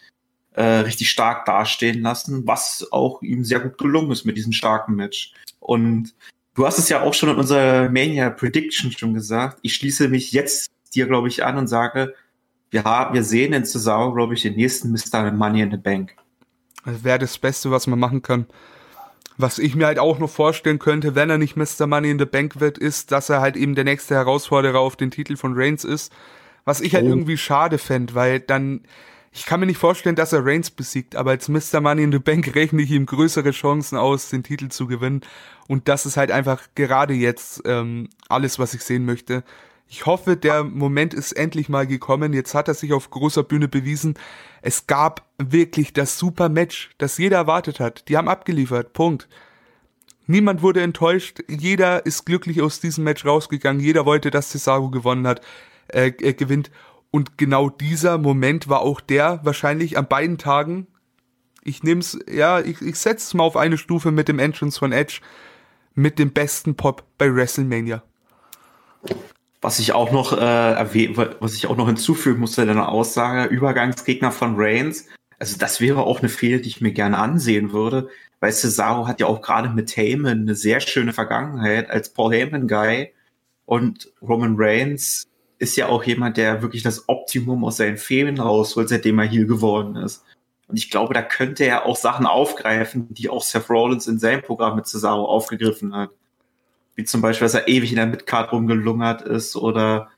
äh, 0.54 0.64
richtig 0.64 1.10
stark 1.10 1.46
dastehen 1.46 2.02
lassen, 2.02 2.48
was 2.48 2.88
auch 2.92 3.22
ihm 3.22 3.44
sehr 3.44 3.60
gut 3.60 3.78
gelungen 3.78 4.12
ist 4.12 4.26
mit 4.26 4.38
diesem 4.38 4.54
starken 4.54 4.96
Match. 4.96 5.34
Und 5.60 6.16
du 6.56 6.66
hast 6.66 6.80
es 6.80 6.90
ja 6.90 7.02
auch 7.02 7.14
schon 7.14 7.30
in 7.30 7.36
unserer 7.36 7.90
Mania 7.90 8.30
Prediction 8.30 8.92
schon 8.92 9.14
gesagt. 9.14 9.60
Ich 9.62 9.76
schließe 9.76 10.10
mich 10.10 10.32
jetzt 10.32 10.70
dir, 10.96 11.08
glaube 11.08 11.28
ich, 11.28 11.44
an 11.44 11.58
und 11.58 11.68
sage, 11.68 12.14
wir, 12.72 12.84
haben, 12.84 13.14
wir 13.14 13.24
sehen 13.24 13.54
in 13.54 13.66
Cesaro, 13.66 14.14
glaube 14.14 14.34
ich, 14.34 14.42
den 14.42 14.56
nächsten 14.56 14.92
Mr. 14.92 15.32
Money 15.32 15.62
in 15.62 15.72
the 15.72 15.78
Bank. 15.78 16.16
Das 16.86 17.04
wäre 17.04 17.20
das 17.20 17.38
Beste, 17.38 17.70
was 17.72 17.88
man 17.88 18.00
machen 18.00 18.22
kann. 18.22 18.48
Was 19.38 19.60
ich 19.60 19.76
mir 19.76 19.86
halt 19.86 20.00
auch 20.00 20.18
noch 20.18 20.30
vorstellen 20.30 20.80
könnte, 20.80 21.14
wenn 21.14 21.30
er 21.30 21.38
nicht 21.38 21.56
Mr. 21.56 21.86
Money 21.86 22.10
in 22.10 22.20
the 22.20 22.26
Bank 22.26 22.60
wird, 22.60 22.78
ist, 22.80 23.12
dass 23.12 23.30
er 23.30 23.42
halt 23.42 23.56
eben 23.56 23.76
der 23.76 23.84
nächste 23.84 24.16
Herausforderer 24.16 24.80
auf 24.80 24.96
den 24.96 25.12
Titel 25.12 25.36
von 25.36 25.54
Reigns 25.56 25.84
ist. 25.84 26.12
Was 26.68 26.82
ich 26.82 26.94
halt 26.94 27.06
oh. 27.06 27.08
irgendwie 27.08 27.38
schade 27.38 27.78
fände, 27.78 28.14
weil 28.14 28.42
dann, 28.42 28.82
ich 29.32 29.46
kann 29.46 29.62
mir 29.62 29.68
nicht 29.68 29.78
vorstellen, 29.78 30.18
dass 30.18 30.34
er 30.34 30.46
Reigns 30.46 30.70
besiegt, 30.70 31.16
aber 31.16 31.32
als 31.32 31.48
Mr. 31.48 31.80
Money 31.80 32.04
in 32.04 32.12
the 32.12 32.20
Bank 32.20 32.54
rechne 32.56 32.82
ich 32.82 32.92
ihm 32.92 33.06
größere 33.06 33.52
Chancen 33.52 33.98
aus, 33.98 34.28
den 34.32 34.44
Titel 34.44 34.68
zu 34.68 34.86
gewinnen. 34.86 35.22
Und 35.70 35.88
das 35.88 36.06
ist 36.06 36.18
halt 36.18 36.30
einfach 36.30 36.62
gerade 36.76 37.14
jetzt 37.14 37.62
ähm, 37.64 38.10
alles, 38.28 38.60
was 38.60 38.74
ich 38.74 38.82
sehen 38.82 39.06
möchte. 39.06 39.46
Ich 39.88 40.06
hoffe, 40.06 40.36
der 40.36 40.66
Moment 40.66 41.14
ist 41.14 41.32
endlich 41.32 41.70
mal 41.70 41.88
gekommen. 41.88 42.34
Jetzt 42.34 42.54
hat 42.54 42.68
er 42.68 42.74
sich 42.74 42.92
auf 42.92 43.12
großer 43.12 43.44
Bühne 43.44 43.70
bewiesen. 43.70 44.16
Es 44.62 44.88
gab 44.88 45.26
wirklich 45.38 45.94
das 45.94 46.20
super 46.20 46.50
Match, 46.50 46.90
das 46.98 47.18
jeder 47.18 47.38
erwartet 47.38 47.80
hat. 47.80 48.10
Die 48.10 48.18
haben 48.18 48.28
abgeliefert. 48.28 48.92
Punkt. 48.92 49.30
Niemand 50.26 50.62
wurde 50.62 50.82
enttäuscht. 50.82 51.40
Jeder 51.48 52.06
ist 52.06 52.26
glücklich 52.26 52.62
aus 52.62 52.82
diesem 52.82 53.06
Match 53.06 53.26
rausgegangen. 53.26 53.82
Jeder 53.82 54.06
wollte, 54.06 54.32
dass 54.32 54.50
Cesaro 54.50 54.90
gewonnen 54.90 55.26
hat, 55.26 55.40
äh, 55.90 56.08
äh, 56.08 56.34
gewinnt. 56.34 56.72
Und 57.12 57.38
genau 57.38 57.70
dieser 57.70 58.18
Moment 58.18 58.70
war 58.70 58.82
auch 58.82 59.02
der 59.02 59.40
wahrscheinlich 59.44 59.98
an 59.98 60.08
beiden 60.08 60.38
Tagen. 60.38 60.88
Ich 61.64 61.84
nehm's, 61.84 62.18
ja, 62.30 62.60
ich, 62.60 62.82
ich 62.82 62.98
setze 62.98 63.28
es 63.28 63.34
mal 63.34 63.44
auf 63.44 63.58
eine 63.58 63.78
Stufe 63.78 64.12
mit 64.12 64.28
dem 64.28 64.40
Entrance 64.40 64.78
von 64.78 64.92
Edge, 64.92 65.20
mit 65.96 66.20
dem 66.20 66.32
besten 66.32 66.76
Pop 66.76 67.04
bei 67.18 67.34
WrestleMania. 67.34 68.04
Was 69.62 69.80
ich 69.80 69.94
auch 69.94 70.12
noch 70.12 70.34
äh, 70.34 71.38
was 71.40 71.56
ich 71.56 71.68
auch 71.68 71.78
noch 71.78 71.88
hinzufügen 71.88 72.40
musste, 72.40 72.66
deine 72.66 72.88
Aussage, 72.88 73.50
Übergangsgegner 73.50 74.32
von 74.32 74.56
Reigns. 74.56 75.08
Also 75.40 75.58
das 75.58 75.82
wäre 75.82 76.04
auch 76.04 76.20
eine 76.20 76.30
Fehde, 76.30 76.62
die 76.62 76.70
ich 76.70 76.82
mir 76.82 76.92
gerne 76.92 77.18
ansehen 77.18 77.72
würde, 77.72 78.10
weil 78.40 78.52
Cesaro 78.52 79.08
hat 79.08 79.20
ja 79.20 79.28
auch 79.28 79.42
gerade 79.42 79.70
mit 79.70 79.96
Heyman 79.96 80.42
eine 80.42 80.56
sehr 80.56 80.80
schöne 80.80 81.14
Vergangenheit 81.14 81.90
als 81.90 82.14
Paul 82.14 82.34
Heyman-Guy 82.34 83.14
und 83.66 84.12
Roman 84.22 84.56
Reigns 84.58 85.28
ist 85.60 85.76
ja 85.76 85.88
auch 85.88 86.04
jemand, 86.04 86.38
der 86.38 86.62
wirklich 86.62 86.84
das 86.84 87.08
Optimum 87.08 87.66
aus 87.66 87.78
seinen 87.78 87.98
Fehlen 87.98 88.40
rausholt, 88.40 88.90
seitdem 88.90 89.20
er 89.20 89.26
hier 89.26 89.46
geworden 89.46 89.96
ist. 89.96 90.24
Und 90.68 90.78
ich 90.78 90.90
glaube, 90.90 91.14
da 91.14 91.22
könnte 91.22 91.64
er 91.64 91.86
auch 91.86 91.96
Sachen 91.96 92.26
aufgreifen, 92.26 93.14
die 93.14 93.30
auch 93.30 93.42
Seth 93.42 93.70
Rollins 93.70 94.08
in 94.08 94.20
seinem 94.20 94.42
Programm 94.42 94.76
mit 94.76 94.88
Cesaro 94.88 95.26
aufgegriffen 95.26 95.96
hat. 95.96 96.10
Wie 96.96 97.06
zum 97.06 97.22
Beispiel, 97.22 97.46
dass 97.46 97.54
er 97.54 97.68
ewig 97.68 97.92
in 97.92 97.98
der 97.98 98.08
Midcard 98.08 98.52
rumgelungert 98.52 99.22
ist 99.22 99.56
oder 99.56 100.10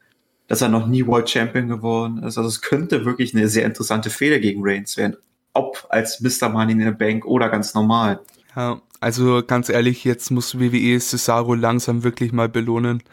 dass 0.47 0.61
er 0.61 0.69
noch 0.69 0.87
nie 0.87 1.05
World 1.05 1.29
Champion 1.29 1.67
geworden 1.67 2.23
ist. 2.23 2.37
Also 2.37 2.47
es 2.49 2.61
könnte 2.61 3.05
wirklich 3.05 3.35
eine 3.35 3.47
sehr 3.47 3.65
interessante 3.65 4.09
Fehler 4.09 4.39
gegen 4.39 4.61
Reigns 4.63 4.97
werden. 4.97 5.17
Ob 5.53 5.85
als 5.89 6.19
Mr. 6.21 6.49
Money 6.49 6.73
in 6.73 6.83
the 6.83 6.91
Bank 6.91 7.25
oder 7.25 7.49
ganz 7.49 7.73
normal. 7.75 8.19
Ja, 8.55 8.81
also 8.99 9.43
ganz 9.45 9.69
ehrlich, 9.69 10.03
jetzt 10.03 10.31
muss 10.31 10.59
WWE 10.59 10.99
Cesaro 10.99 11.53
langsam 11.53 12.03
wirklich 12.03 12.31
mal 12.31 12.49
belohnen. 12.49 13.03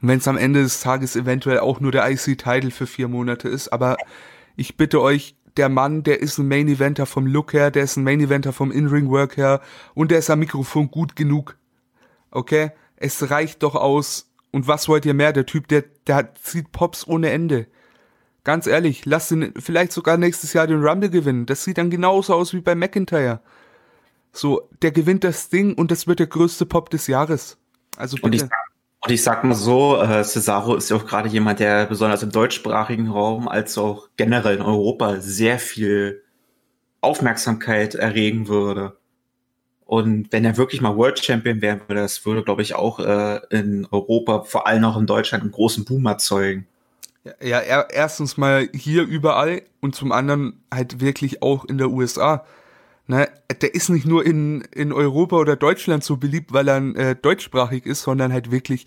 Und 0.00 0.08
wenn 0.08 0.18
es 0.18 0.28
am 0.28 0.36
Ende 0.36 0.62
des 0.62 0.80
Tages 0.80 1.16
eventuell 1.16 1.60
auch 1.60 1.80
nur 1.80 1.92
der 1.92 2.08
IC-Title 2.10 2.70
für 2.70 2.86
vier 2.86 3.08
Monate 3.08 3.48
ist, 3.48 3.68
aber 3.68 3.96
ich 4.56 4.76
bitte 4.76 5.00
euch, 5.00 5.36
der 5.56 5.68
Mann, 5.70 6.02
der 6.02 6.20
ist 6.20 6.36
ein 6.38 6.48
Main 6.48 6.68
Eventer 6.68 7.06
vom 7.06 7.26
Look 7.26 7.54
her, 7.54 7.70
der 7.70 7.84
ist 7.84 7.96
ein 7.96 8.04
Main 8.04 8.20
Eventer 8.20 8.52
vom 8.52 8.70
In-Ring-Work 8.70 9.38
her 9.38 9.62
und 9.94 10.10
der 10.10 10.18
ist 10.18 10.28
am 10.28 10.40
Mikrofon 10.40 10.90
gut 10.90 11.16
genug. 11.16 11.56
Okay? 12.30 12.72
es 12.96 13.30
reicht 13.30 13.62
doch 13.62 13.74
aus. 13.74 14.30
Und 14.50 14.66
was 14.66 14.88
wollt 14.88 15.04
ihr 15.04 15.14
mehr? 15.14 15.32
Der 15.32 15.46
Typ, 15.46 15.68
der, 15.68 15.84
der 16.06 16.34
zieht 16.34 16.72
Pops 16.72 17.06
ohne 17.06 17.30
Ende. 17.30 17.66
Ganz 18.42 18.66
ehrlich, 18.66 19.04
lasst 19.04 19.32
ihn 19.32 19.52
vielleicht 19.58 19.92
sogar 19.92 20.16
nächstes 20.16 20.52
Jahr 20.52 20.66
den 20.66 20.82
Rumble 20.82 21.10
gewinnen. 21.10 21.46
Das 21.46 21.64
sieht 21.64 21.78
dann 21.78 21.90
genauso 21.90 22.34
aus 22.34 22.54
wie 22.54 22.60
bei 22.60 22.74
McIntyre. 22.74 23.40
So, 24.32 24.68
der 24.82 24.92
gewinnt 24.92 25.24
das 25.24 25.48
Ding 25.48 25.74
und 25.74 25.90
das 25.90 26.06
wird 26.06 26.20
der 26.20 26.26
größte 26.26 26.64
Pop 26.64 26.90
des 26.90 27.06
Jahres. 27.06 27.58
Also 27.96 28.16
bitte. 28.16 28.26
Und 28.26 28.34
ich, 28.34 28.42
und 29.06 29.12
ich 29.12 29.22
sag 29.22 29.44
mal 29.44 29.54
so, 29.54 30.02
äh, 30.02 30.24
Cesaro 30.24 30.74
ist 30.74 30.90
ja 30.90 30.96
auch 30.96 31.06
gerade 31.06 31.28
jemand, 31.28 31.60
der 31.60 31.86
besonders 31.86 32.24
im 32.24 32.32
deutschsprachigen 32.32 33.08
Raum 33.08 33.46
als 33.46 33.78
auch 33.78 34.08
generell 34.16 34.56
in 34.56 34.62
Europa 34.62 35.20
sehr 35.20 35.60
viel 35.60 36.24
Aufmerksamkeit 37.02 37.94
erregen 37.94 38.48
würde. 38.48 38.96
Und 39.84 40.32
wenn 40.32 40.44
er 40.44 40.56
wirklich 40.56 40.80
mal 40.80 40.96
World 40.96 41.24
Champion 41.24 41.62
wäre, 41.62 41.82
würde 41.86 42.00
das 42.00 42.26
würde, 42.26 42.42
glaube 42.42 42.62
ich, 42.62 42.74
auch 42.74 42.98
äh, 42.98 43.38
in 43.50 43.86
Europa, 43.92 44.42
vor 44.42 44.66
allem 44.66 44.84
auch 44.84 44.96
in 44.96 45.06
Deutschland, 45.06 45.42
einen 45.42 45.52
großen 45.52 45.84
Boom 45.84 46.06
erzeugen. 46.06 46.66
Ja, 47.40 47.62
ja, 47.62 47.82
erstens 47.82 48.36
mal 48.36 48.68
hier 48.74 49.04
überall 49.04 49.62
und 49.80 49.94
zum 49.94 50.10
anderen 50.10 50.64
halt 50.74 51.00
wirklich 51.00 51.42
auch 51.42 51.64
in 51.64 51.78
der 51.78 51.90
USA. 51.90 52.44
Ne, 53.08 53.28
der 53.60 53.74
ist 53.74 53.88
nicht 53.88 54.04
nur 54.06 54.26
in, 54.26 54.62
in 54.72 54.92
Europa 54.92 55.36
oder 55.36 55.54
Deutschland 55.54 56.02
so 56.02 56.16
beliebt, 56.16 56.52
weil 56.52 56.68
er 56.68 56.96
äh, 56.96 57.14
deutschsprachig 57.14 57.86
ist, 57.86 58.02
sondern 58.02 58.32
halt 58.32 58.50
wirklich 58.50 58.86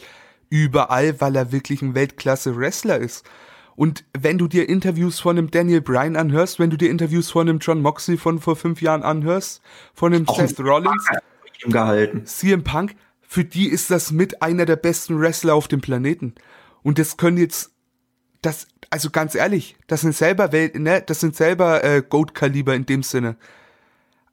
überall, 0.50 1.22
weil 1.22 1.38
er 1.38 1.54
wirklich 1.54 1.82
ein 1.82 1.96
Weltklasse-Wrestler 1.96 2.98
ist. 2.98 3.26
Und 3.78 4.04
wenn 4.18 4.38
du 4.38 4.50
dir 4.50 4.68
Interviews 4.68 5.22
von 5.22 5.38
einem 5.38 5.52
Daniel 5.52 5.80
Bryan 5.80 6.18
anhörst, 6.18 6.60
wenn 6.60 6.70
du 6.70 6.76
dir 6.76 6.90
Interviews 6.90 7.32
von 7.32 7.48
einem 7.48 7.60
John 7.60 7.82
Moxley 7.82 8.18
von 8.18 8.40
vor 8.40 8.58
fünf 8.58 8.82
Jahren 8.82 9.04
anhörst, 9.04 9.62
von 9.94 10.14
einem 10.14 10.26
Seth 10.28 10.60
Rollins, 10.60 11.08
gehalten. 11.64 12.26
CM 12.26 12.66
Punk, 12.66 12.96
für 13.22 13.46
die 13.46 13.70
ist 13.70 13.90
das 13.90 14.12
mit 14.12 14.42
einer 14.42 14.66
der 14.66 14.76
besten 14.76 15.22
Wrestler 15.22 15.56
auf 15.56 15.70
dem 15.70 15.80
Planeten. 15.80 16.36
Und 16.84 17.00
das 17.00 17.16
können 17.16 17.38
jetzt, 17.38 17.72
das, 18.42 18.68
also 18.90 19.12
ganz 19.12 19.34
ehrlich, 19.34 19.78
das 19.88 20.02
sind 20.02 20.14
selber 20.14 20.52
Welt, 20.52 20.78
ne, 20.78 21.02
das 21.06 21.22
sind 21.22 21.38
selber 21.38 21.82
äh, 21.82 22.02
Goat-Kaliber 22.02 22.76
in 22.76 22.86
dem 22.86 23.02
Sinne. 23.02 23.38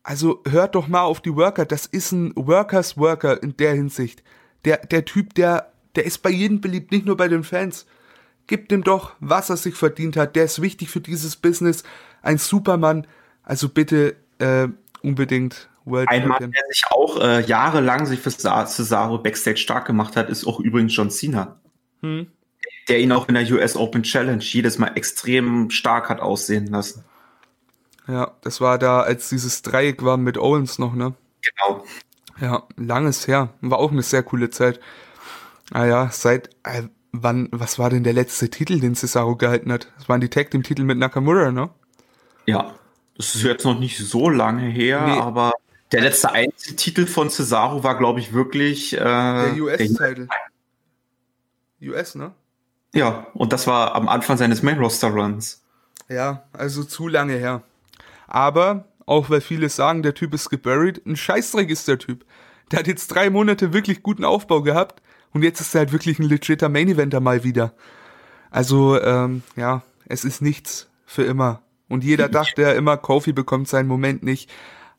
Also 0.06 0.40
hört 0.48 0.76
doch 0.76 0.86
mal 0.86 1.02
auf 1.02 1.20
die 1.20 1.34
Worker, 1.34 1.64
das 1.64 1.84
ist 1.84 2.12
ein 2.12 2.32
Workers 2.36 2.96
Worker 2.96 3.42
in 3.42 3.56
der 3.56 3.74
Hinsicht. 3.74 4.22
Der, 4.64 4.76
der 4.76 5.04
Typ, 5.04 5.34
der, 5.34 5.72
der 5.96 6.06
ist 6.06 6.18
bei 6.18 6.30
jedem 6.30 6.60
beliebt, 6.60 6.92
nicht 6.92 7.06
nur 7.06 7.16
bei 7.16 7.26
den 7.26 7.42
Fans. 7.42 7.86
Gib 8.46 8.68
dem 8.68 8.84
doch, 8.84 9.16
was 9.18 9.50
er 9.50 9.56
sich 9.56 9.74
verdient 9.74 10.16
hat. 10.16 10.36
Der 10.36 10.44
ist 10.44 10.62
wichtig 10.62 10.90
für 10.90 11.00
dieses 11.00 11.34
Business. 11.34 11.82
Ein 12.22 12.38
Supermann. 12.38 13.08
Also 13.42 13.68
bitte 13.68 14.14
äh, 14.38 14.68
unbedingt 15.02 15.68
World 15.84 16.08
Ein 16.08 16.28
Mann, 16.28 16.52
der 16.52 16.62
sich 16.70 16.84
auch 16.88 17.20
äh, 17.20 17.40
jahrelang 17.40 18.06
sich 18.06 18.20
für 18.20 18.30
Cesaro 18.30 19.18
Backstage 19.18 19.56
stark 19.56 19.88
gemacht 19.88 20.14
hat, 20.14 20.30
ist 20.30 20.46
auch 20.46 20.60
übrigens 20.60 20.94
John 20.94 21.10
Cena. 21.10 21.58
Hm. 22.02 22.28
Der 22.88 23.00
ihn 23.00 23.10
auch 23.10 23.26
in 23.26 23.34
der 23.34 23.50
US 23.50 23.74
Open 23.74 24.04
Challenge 24.04 24.38
jedes 24.38 24.78
Mal 24.78 24.92
extrem 24.94 25.70
stark 25.70 26.08
hat 26.08 26.20
aussehen 26.20 26.68
lassen. 26.68 27.02
Ja, 28.08 28.32
das 28.42 28.60
war 28.60 28.78
da, 28.78 29.00
als 29.00 29.28
dieses 29.28 29.62
Dreieck 29.62 30.04
war 30.04 30.16
mit 30.16 30.38
Owens 30.38 30.78
noch, 30.78 30.94
ne? 30.94 31.14
Genau. 31.42 31.84
Ja, 32.40 32.62
langes 32.76 33.26
her. 33.26 33.50
War 33.60 33.78
auch 33.78 33.90
eine 33.90 34.02
sehr 34.02 34.22
coole 34.22 34.50
Zeit. 34.50 34.80
Ah 35.72 35.84
ja, 35.86 36.10
seit, 36.12 36.50
äh, 36.62 36.82
wann, 37.12 37.48
was 37.50 37.78
war 37.78 37.90
denn 37.90 38.04
der 38.04 38.12
letzte 38.12 38.48
Titel, 38.48 38.78
den 38.78 38.94
Cesaro 38.94 39.36
gehalten 39.36 39.72
hat? 39.72 39.88
Das 39.98 40.08
waren 40.08 40.20
die 40.20 40.28
Tag 40.28 40.50
Team 40.50 40.62
Titel 40.62 40.84
mit 40.84 40.98
Nakamura, 40.98 41.50
ne? 41.50 41.70
Ja, 42.46 42.74
das 43.16 43.34
ist 43.34 43.42
jetzt 43.42 43.64
noch 43.64 43.78
nicht 43.78 43.98
so 43.98 44.28
lange 44.28 44.68
her, 44.68 45.06
nee. 45.06 45.18
aber 45.18 45.52
der 45.92 46.02
letzte 46.02 46.30
Einzeltitel 46.30 47.06
von 47.06 47.30
Cesaro 47.30 47.82
war, 47.82 47.98
glaube 47.98 48.20
ich, 48.20 48.32
wirklich 48.32 48.92
äh, 48.92 48.98
der 48.98 49.56
US-Titel. 49.56 50.28
US, 51.82 52.14
ne? 52.14 52.32
Ja, 52.94 53.26
und 53.34 53.52
das 53.52 53.66
war 53.66 53.94
am 53.94 54.08
Anfang 54.08 54.36
seines 54.36 54.62
Main 54.62 54.78
Roster 54.78 55.08
Runs. 55.08 55.62
Ja, 56.08 56.44
also 56.52 56.84
zu 56.84 57.08
lange 57.08 57.34
her. 57.34 57.62
Aber 58.26 58.84
auch 59.06 59.30
weil 59.30 59.40
viele 59.40 59.68
sagen, 59.68 60.02
der 60.02 60.14
Typ 60.14 60.34
ist 60.34 60.50
geburied, 60.50 61.04
ein 61.06 61.16
Scheißdreck 61.16 61.70
ist 61.70 61.88
der 61.88 61.98
Typ. 61.98 62.24
Der 62.70 62.80
hat 62.80 62.88
jetzt 62.88 63.08
drei 63.08 63.30
Monate 63.30 63.72
wirklich 63.72 64.02
guten 64.02 64.24
Aufbau 64.24 64.62
gehabt 64.62 65.00
und 65.32 65.42
jetzt 65.42 65.60
ist 65.60 65.74
er 65.74 65.80
halt 65.80 65.92
wirklich 65.92 66.18
ein 66.18 66.24
legitter 66.24 66.68
Main 66.68 66.88
Eventer 66.88 67.20
mal 67.20 67.44
wieder. 67.44 67.74
Also, 68.50 69.00
ähm, 69.00 69.42
ja, 69.54 69.82
es 70.06 70.24
ist 70.24 70.42
nichts 70.42 70.88
für 71.04 71.22
immer. 71.22 71.62
Und 71.88 72.02
jeder 72.02 72.28
dachte 72.30 72.62
ja 72.62 72.72
immer, 72.72 72.96
Kofi 72.96 73.32
bekommt 73.32 73.68
seinen 73.68 73.86
Moment 73.86 74.24
nicht. 74.24 74.50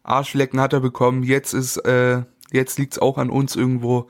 Arschlecken 0.03 0.61
hat 0.61 0.71
er 0.71 0.79
bekommen. 0.79 1.23
Jetzt 1.23 1.53
ist, 1.53 1.77
äh, 1.77 2.21
jetzt 2.51 2.79
liegt's 2.79 2.99
auch 2.99 3.17
an 3.17 3.29
uns 3.29 3.57
irgendwo. 3.57 4.07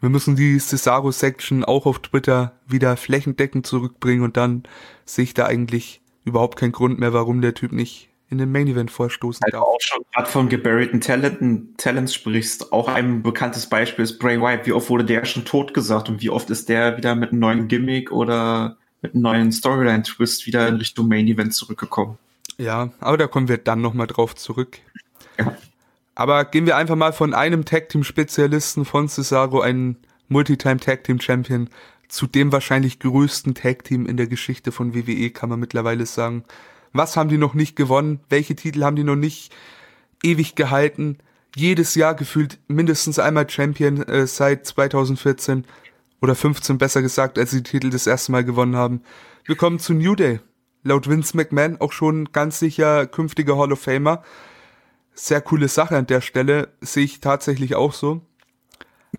wir 0.00 0.08
müssen 0.08 0.34
die 0.34 0.58
Cesaro-Section 0.58 1.64
auch 1.64 1.86
auf 1.86 2.00
Twitter 2.00 2.58
wieder 2.66 2.96
flächendeckend 2.96 3.64
zurückbringen 3.66 4.24
und 4.24 4.36
dann 4.36 4.64
sehe 5.04 5.24
ich 5.24 5.34
da 5.34 5.46
eigentlich 5.46 6.00
überhaupt 6.24 6.58
keinen 6.58 6.72
Grund 6.72 6.98
mehr, 6.98 7.12
warum 7.12 7.40
der 7.40 7.54
Typ 7.54 7.70
nicht 7.70 8.11
in 8.32 8.38
den 8.38 8.50
Main 8.50 8.66
Event 8.66 8.90
vorstoßen 8.90 9.44
darf. 9.50 9.62
auch 9.62 9.78
schon 9.80 10.02
gerade 10.12 10.28
von 10.28 10.48
geburiedeten 10.48 11.00
Talenten, 11.02 11.74
Talents 11.76 12.14
sprichst, 12.14 12.72
auch 12.72 12.88
ein 12.88 13.22
bekanntes 13.22 13.66
Beispiel 13.66 14.02
ist 14.04 14.18
Bray 14.18 14.40
Wyatt. 14.40 14.66
Wie 14.66 14.72
oft 14.72 14.88
wurde 14.88 15.04
der 15.04 15.24
schon 15.26 15.44
tot 15.44 15.74
gesagt 15.74 16.08
und 16.08 16.22
wie 16.22 16.30
oft 16.30 16.48
ist 16.50 16.68
der 16.68 16.96
wieder 16.96 17.14
mit 17.14 17.30
einem 17.30 17.40
neuen 17.40 17.68
Gimmick 17.68 18.10
oder 18.10 18.78
mit 19.02 19.14
einem 19.14 19.22
neuen 19.22 19.52
Storyline-Twist 19.52 20.46
wieder 20.46 20.66
in 20.66 20.76
Richtung 20.76 21.08
Main 21.08 21.28
Event 21.28 21.52
zurückgekommen? 21.52 22.16
Ja, 22.56 22.90
aber 23.00 23.18
da 23.18 23.26
kommen 23.26 23.48
wir 23.48 23.58
dann 23.58 23.82
nochmal 23.82 24.06
drauf 24.06 24.34
zurück. 24.34 24.78
Ja. 25.38 25.56
Aber 26.14 26.44
gehen 26.46 26.66
wir 26.66 26.76
einfach 26.76 26.96
mal 26.96 27.12
von 27.12 27.34
einem 27.34 27.64
Tag-Team-Spezialisten 27.64 28.84
von 28.84 29.08
Cesaro, 29.08 29.60
einen 29.60 29.96
Multitime-Tag-Team-Champion, 30.28 31.68
zu 32.08 32.26
dem 32.26 32.52
wahrscheinlich 32.52 32.98
größten 32.98 33.54
Tag-Team 33.54 34.06
in 34.06 34.16
der 34.16 34.26
Geschichte 34.26 34.72
von 34.72 34.94
WWE, 34.94 35.30
kann 35.30 35.48
man 35.48 35.60
mittlerweile 35.60 36.06
sagen. 36.06 36.44
Was 36.92 37.16
haben 37.16 37.28
die 37.28 37.38
noch 37.38 37.54
nicht 37.54 37.76
gewonnen? 37.76 38.20
Welche 38.28 38.54
Titel 38.54 38.84
haben 38.84 38.96
die 38.96 39.04
noch 39.04 39.16
nicht 39.16 39.54
ewig 40.22 40.54
gehalten? 40.54 41.18
Jedes 41.54 41.94
Jahr 41.94 42.14
gefühlt 42.14 42.58
mindestens 42.68 43.18
einmal 43.18 43.48
Champion 43.48 44.02
äh, 44.02 44.26
seit 44.26 44.66
2014 44.66 45.64
oder 46.20 46.34
15 46.34 46.78
besser 46.78 47.02
gesagt, 47.02 47.38
als 47.38 47.50
sie 47.50 47.62
die 47.62 47.70
Titel 47.70 47.90
das 47.90 48.06
erste 48.06 48.32
Mal 48.32 48.44
gewonnen 48.44 48.76
haben. 48.76 49.02
Wir 49.44 49.56
kommen 49.56 49.78
zu 49.78 49.92
New 49.92 50.14
Day. 50.14 50.40
Laut 50.84 51.08
Vince 51.08 51.36
McMahon 51.36 51.80
auch 51.80 51.92
schon 51.92 52.32
ganz 52.32 52.58
sicher 52.58 53.06
künftiger 53.06 53.56
Hall 53.56 53.72
of 53.72 53.80
Famer 53.80 54.22
sehr 55.14 55.40
coole 55.40 55.68
Sache 55.68 55.96
an 55.96 56.06
der 56.06 56.20
Stelle, 56.20 56.68
sehe 56.80 57.04
ich 57.04 57.20
tatsächlich 57.20 57.74
auch 57.74 57.92
so. 57.92 58.22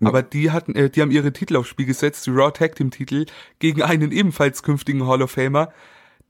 Ja. 0.00 0.08
Aber 0.08 0.22
die 0.22 0.50
hatten, 0.50 0.74
äh, 0.74 0.90
die 0.90 1.02
haben 1.02 1.10
ihre 1.10 1.32
Titel 1.32 1.56
aufs 1.56 1.68
Spiel 1.68 1.86
gesetzt, 1.86 2.26
die 2.26 2.30
Raw 2.30 2.50
Tag 2.50 2.74
Team 2.74 2.90
Titel, 2.90 3.26
gegen 3.60 3.82
einen 3.82 4.10
ebenfalls 4.10 4.62
künftigen 4.62 5.06
Hall 5.06 5.22
of 5.22 5.32
Famer, 5.32 5.72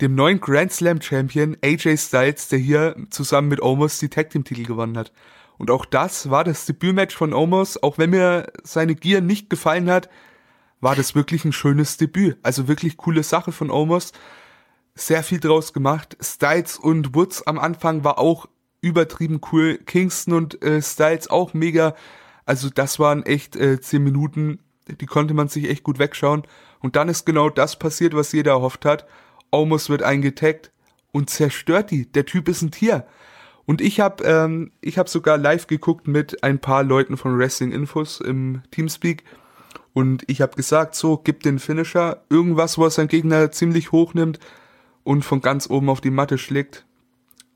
dem 0.01 0.15
neuen 0.15 0.41
Grand 0.41 0.73
Slam 0.73 1.01
Champion 1.01 1.57
AJ 1.63 1.99
Styles, 1.99 2.49
der 2.49 2.59
hier 2.59 2.97
zusammen 3.11 3.49
mit 3.49 3.63
Omos 3.63 3.99
die 3.99 4.09
Tag 4.09 4.31
Team 4.31 4.45
Titel 4.45 4.65
gewonnen 4.65 4.99
hat. 4.99 5.13
Und 5.57 5.71
auch 5.71 5.85
das 5.85 6.31
war 6.31 6.45
das 6.45 6.67
Debütmatch 6.67 7.15
von 7.15 7.33
Omos, 7.33 7.83
auch 7.83 7.99
wenn 7.99 8.11
mir 8.11 8.53
seine 8.65 8.95
Gier 8.95 9.21
nicht 9.21 9.51
gefallen 9.51 9.89
hat, 9.89 10.09
war 10.81 10.97
das 10.97 11.15
wirklich 11.15 11.45
ein 11.45 11.53
schönes 11.53 11.97
Debüt. 11.97 12.37
Also 12.43 12.69
wirklich 12.69 12.97
coole 12.97 13.23
Sache 13.23 13.53
von 13.53 13.71
Omos. 13.71 14.13
Sehr 14.95 15.23
viel 15.23 15.41
draus 15.41 15.73
gemacht. 15.73 16.17
Styles 16.21 16.79
und 16.79 17.15
Woods 17.15 17.47
am 17.47 17.59
Anfang 17.59 18.05
war 18.05 18.19
auch 18.19 18.47
übertrieben 18.81 19.41
cool. 19.53 19.79
Kingston 19.79 20.35
und 20.35 20.63
äh, 20.63 20.83
Styles 20.83 21.31
auch 21.31 21.55
mega. 21.55 21.95
Also 22.45 22.69
das 22.69 22.99
waren 22.99 23.25
echt 23.25 23.57
äh, 23.57 23.81
zehn 23.81 24.05
Minuten, 24.05 24.59
die 24.87 25.07
konnte 25.07 25.33
man 25.33 25.49
sich 25.49 25.69
echt 25.71 25.85
gut 25.85 25.99
wegschauen. 25.99 26.43
Und 26.81 26.97
dann 26.97 27.09
ist 27.09 27.25
genau 27.25 27.49
das 27.49 27.79
passiert, 27.79 28.15
was 28.15 28.33
jeder 28.33 28.53
erhofft 28.53 28.85
hat. 28.85 29.07
Omos 29.55 29.89
wird 29.89 30.03
eingetaggt 30.03 30.73
und 31.13 31.31
zerstört 31.31 31.91
die. 31.91 32.11
Der 32.11 32.27
Typ 32.27 32.49
ist 32.49 32.63
ein 32.63 32.71
Tier. 32.71 33.07
Und 33.67 33.81
ich 33.81 34.01
habe 34.01 34.25
ähm, 34.25 34.73
ich 34.81 34.99
hab 34.99 35.09
sogar 35.09 35.39
live 35.39 35.67
geguckt 35.67 36.07
mit 36.07 36.43
ein 36.43 36.59
paar 36.59 36.83
Leuten 36.83 37.17
von 37.17 37.39
Wrestling 37.39 37.73
Infos 37.73 38.21
im 38.21 38.63
Teamspeak. 38.71 39.25
Und 39.95 40.25
ich 40.27 40.43
habe 40.43 40.57
gesagt, 40.57 40.97
so, 40.97 41.17
gib 41.17 41.43
den 41.45 41.59
Finisher, 41.59 42.25
irgendwas, 42.29 42.79
was 42.79 42.97
sein 42.97 43.09
Gegner 43.09 43.53
ziemlich 43.53 43.93
hoch 43.93 44.13
nimmt 44.13 44.41
und 45.05 45.25
von 45.25 45.41
ganz 45.41 45.71
oben 45.71 45.89
auf 45.89 46.01
die 46.01 46.11
Matte 46.11 46.37
schlägt. 46.37 46.85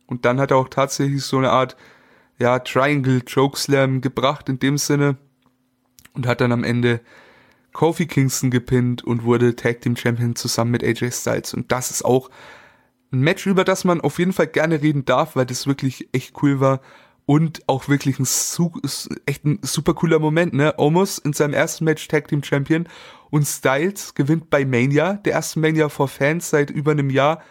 Und 0.07 0.25
dann 0.25 0.41
hat 0.41 0.53
er 0.53 0.57
auch 0.57 0.69
tatsächlich 0.69 1.23
so 1.25 1.37
eine 1.37 1.51
Art, 1.51 1.77
ja, 2.39 2.61
Triangle 2.61 3.23
Chokeslam 3.23 4.01
gebracht 4.01 4.49
in 4.49 4.59
dem 4.59 4.79
Sinne. 4.79 5.17
Und 6.15 6.27
hat 6.27 6.41
dann 6.41 6.53
am 6.53 6.65
Ende 6.65 7.01
Kofi 7.79 8.07
Kingston 8.07 8.51
gepinnt 8.51 9.05
und 9.05 9.23
wurde 9.23 9.55
Tag 9.55 9.83
Team 9.83 9.95
Champion 9.95 10.35
zusammen 10.35 10.73
mit 10.73 10.83
AJ 10.83 11.13
Styles. 11.13 11.55
Und 11.55 11.71
das 11.71 11.93
ist 11.93 12.05
auch 12.05 12.29
ein 13.13 13.21
Match, 13.21 13.47
über 13.47 13.63
das 13.63 13.85
man 13.85 14.01
auf 14.01 14.19
jeden 14.19 14.33
Fall 14.33 14.49
gerne 14.49 14.83
reden 14.83 15.05
darf, 15.05 15.37
weil 15.37 15.47
das 15.47 15.69
wirklich 15.69 16.09
echt 16.11 16.43
cool 16.43 16.59
war. 16.59 16.81
Und 17.25 17.63
auch 17.69 17.89
wirklich 17.89 18.19
ein, 18.19 18.27
echt 19.27 19.45
ein 19.45 19.61
super 19.63 19.95
cooler 19.95 20.19
Moment, 20.19 20.55
ne? 20.55 20.75
Omos 20.77 21.19
in 21.19 21.33
seinem 21.35 21.55
ersten 21.55 21.85
Match 21.85 22.09
Tag 22.09 22.27
Team 22.27 22.43
Champion 22.43 22.89
und 23.31 23.47
Styles 23.47 24.13
gewinnt 24.15 24.51
bei 24.51 24.65
Mania, 24.65 25.13
der 25.13 25.35
ersten 25.35 25.61
Mania 25.61 25.89
for 25.89 26.09
Fans 26.09 26.51
seit 26.51 26.71
über 26.71 26.91
einem 26.91 27.11
Jahr. 27.11 27.45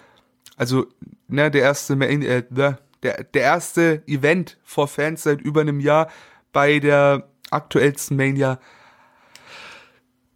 Also 0.57 0.87
ne, 1.29 1.49
der 1.49 1.61
erste 1.61 1.95
Main, 1.95 2.21
äh, 2.21 2.43
der, 2.49 2.79
der 3.01 3.41
erste 3.41 4.03
Event 4.07 4.57
for 4.65 4.89
Fans 4.89 5.23
seit 5.23 5.39
über 5.39 5.61
einem 5.61 5.79
Jahr 5.79 6.09
bei 6.51 6.79
der 6.79 7.29
aktuellsten 7.49 8.17
Mania 8.17 8.59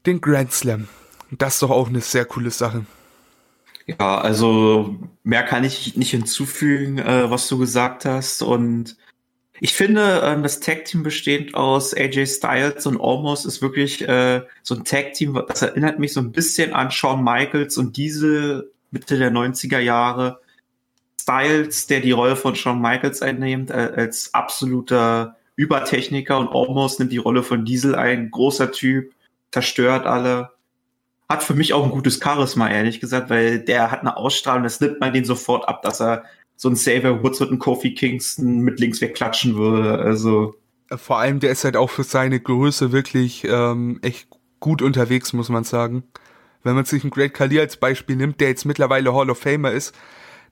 den 0.05 0.21
Grand 0.21 0.51
Slam. 0.51 0.87
Das 1.31 1.55
ist 1.55 1.63
doch 1.63 1.69
auch 1.69 1.87
eine 1.87 2.01
sehr 2.01 2.25
coole 2.25 2.51
Sache. 2.51 2.85
Ja, 3.87 4.19
also 4.19 4.95
mehr 5.23 5.43
kann 5.43 5.63
ich 5.63 5.95
nicht 5.97 6.11
hinzufügen, 6.11 6.97
äh, 6.99 7.29
was 7.29 7.47
du 7.47 7.57
gesagt 7.57 8.05
hast. 8.05 8.41
Und 8.41 8.97
ich 9.59 9.73
finde, 9.73 10.21
ähm, 10.23 10.43
das 10.43 10.59
Tag-Team 10.59 11.03
bestehend 11.03 11.55
aus 11.55 11.93
AJ 11.95 12.27
Styles 12.27 12.85
und 12.85 12.99
Almost 12.99 13.45
ist 13.45 13.61
wirklich 13.61 14.07
äh, 14.07 14.41
so 14.63 14.75
ein 14.75 14.83
Tag-Team, 14.83 15.41
das 15.47 15.61
erinnert 15.61 15.99
mich 15.99 16.13
so 16.13 16.19
ein 16.19 16.31
bisschen 16.31 16.73
an 16.73 16.91
Shawn 16.91 17.23
Michaels 17.23 17.77
und 17.77 17.97
Diesel 17.97 18.71
Mitte 18.91 19.17
der 19.17 19.31
90er 19.31 19.79
Jahre. 19.79 20.39
Styles, 21.21 21.87
der 21.87 22.01
die 22.01 22.11
Rolle 22.11 22.35
von 22.35 22.55
Shawn 22.55 22.81
Michaels 22.81 23.21
einnimmt, 23.21 23.69
äh, 23.69 23.91
als 23.95 24.33
absoluter 24.33 25.37
Übertechniker 25.55 26.39
und 26.39 26.49
Almost 26.49 26.99
nimmt 26.99 27.11
die 27.11 27.17
Rolle 27.17 27.43
von 27.43 27.65
Diesel 27.65 27.95
ein, 27.95 28.31
großer 28.31 28.71
Typ, 28.71 29.13
zerstört 29.51 30.05
alle. 30.05 30.51
Hat 31.29 31.43
für 31.43 31.53
mich 31.53 31.73
auch 31.73 31.83
ein 31.83 31.91
gutes 31.91 32.19
Charisma, 32.21 32.69
ehrlich 32.69 32.99
gesagt, 32.99 33.29
weil 33.29 33.59
der 33.59 33.91
hat 33.91 34.01
eine 34.01 34.17
Ausstrahlung, 34.17 34.63
das 34.63 34.81
nimmt 34.81 34.99
man 34.99 35.13
den 35.13 35.25
sofort 35.25 35.67
ab, 35.67 35.81
dass 35.81 36.01
er 36.01 36.25
so 36.57 36.69
ein 36.69 36.75
Xavier 36.75 37.23
Woods 37.23 37.39
mit 37.39 37.49
einem 37.49 37.59
Kofi 37.59 37.93
Kingston 37.93 38.59
mit 38.59 38.79
links 38.79 39.01
wegklatschen 39.01 39.55
würde. 39.55 39.99
Also. 39.99 40.55
Vor 40.89 41.19
allem, 41.19 41.39
der 41.39 41.51
ist 41.51 41.63
halt 41.63 41.77
auch 41.77 41.89
für 41.89 42.03
seine 42.03 42.39
Größe 42.39 42.91
wirklich 42.91 43.45
ähm, 43.45 43.99
echt 44.01 44.27
gut 44.59 44.81
unterwegs, 44.81 45.33
muss 45.33 45.49
man 45.49 45.63
sagen. 45.63 46.03
Wenn 46.63 46.75
man 46.75 46.85
sich 46.85 47.03
einen 47.03 47.11
Great 47.11 47.33
Khali 47.33 47.59
als 47.59 47.77
Beispiel 47.77 48.15
nimmt, 48.15 48.39
der 48.39 48.49
jetzt 48.49 48.65
mittlerweile 48.65 49.13
Hall 49.13 49.29
of 49.29 49.39
Famer 49.39 49.71
ist, 49.71 49.95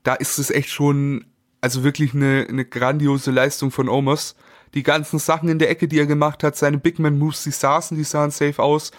da 0.04 0.16
ist 0.16 0.40
es 0.40 0.50
echt 0.50 0.70
schon, 0.70 1.26
also 1.62 1.84
wirklich 1.84 2.14
eine, 2.14 2.48
eine 2.50 2.66
grandiose 2.66 3.32
Leistung 3.32 3.70
von 3.70 3.88
Omos. 3.90 4.36
Die 4.74 4.84
ganzen 4.84 5.20
Sachen 5.20 5.50
in 5.50 5.60
der 5.60 5.70
Ecke, 5.70 5.88
die 5.88 6.00
er 6.00 6.06
gemacht 6.06 6.44
hat, 6.44 6.56
seine 6.56 6.78
Big 6.78 7.00
Man 7.00 7.18
Moves, 7.18 7.44
die 7.44 7.52
saßen, 7.52 7.98
die 7.98 8.04
sahen 8.04 8.32
safe 8.32 8.62
aus. 8.62 8.92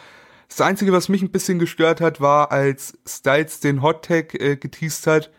Das 0.48 0.60
Einzige, 0.60 0.92
was 0.92 1.08
mich 1.08 1.22
ein 1.22 1.30
bisschen 1.30 1.58
gestört 1.58 2.00
hat, 2.00 2.20
war, 2.20 2.50
als 2.50 2.98
Styles 3.06 3.60
den 3.60 3.82
Hot 3.82 4.04
Tag 4.04 4.34
äh, 4.34 4.56
geteased 4.56 5.06
hat 5.06 5.30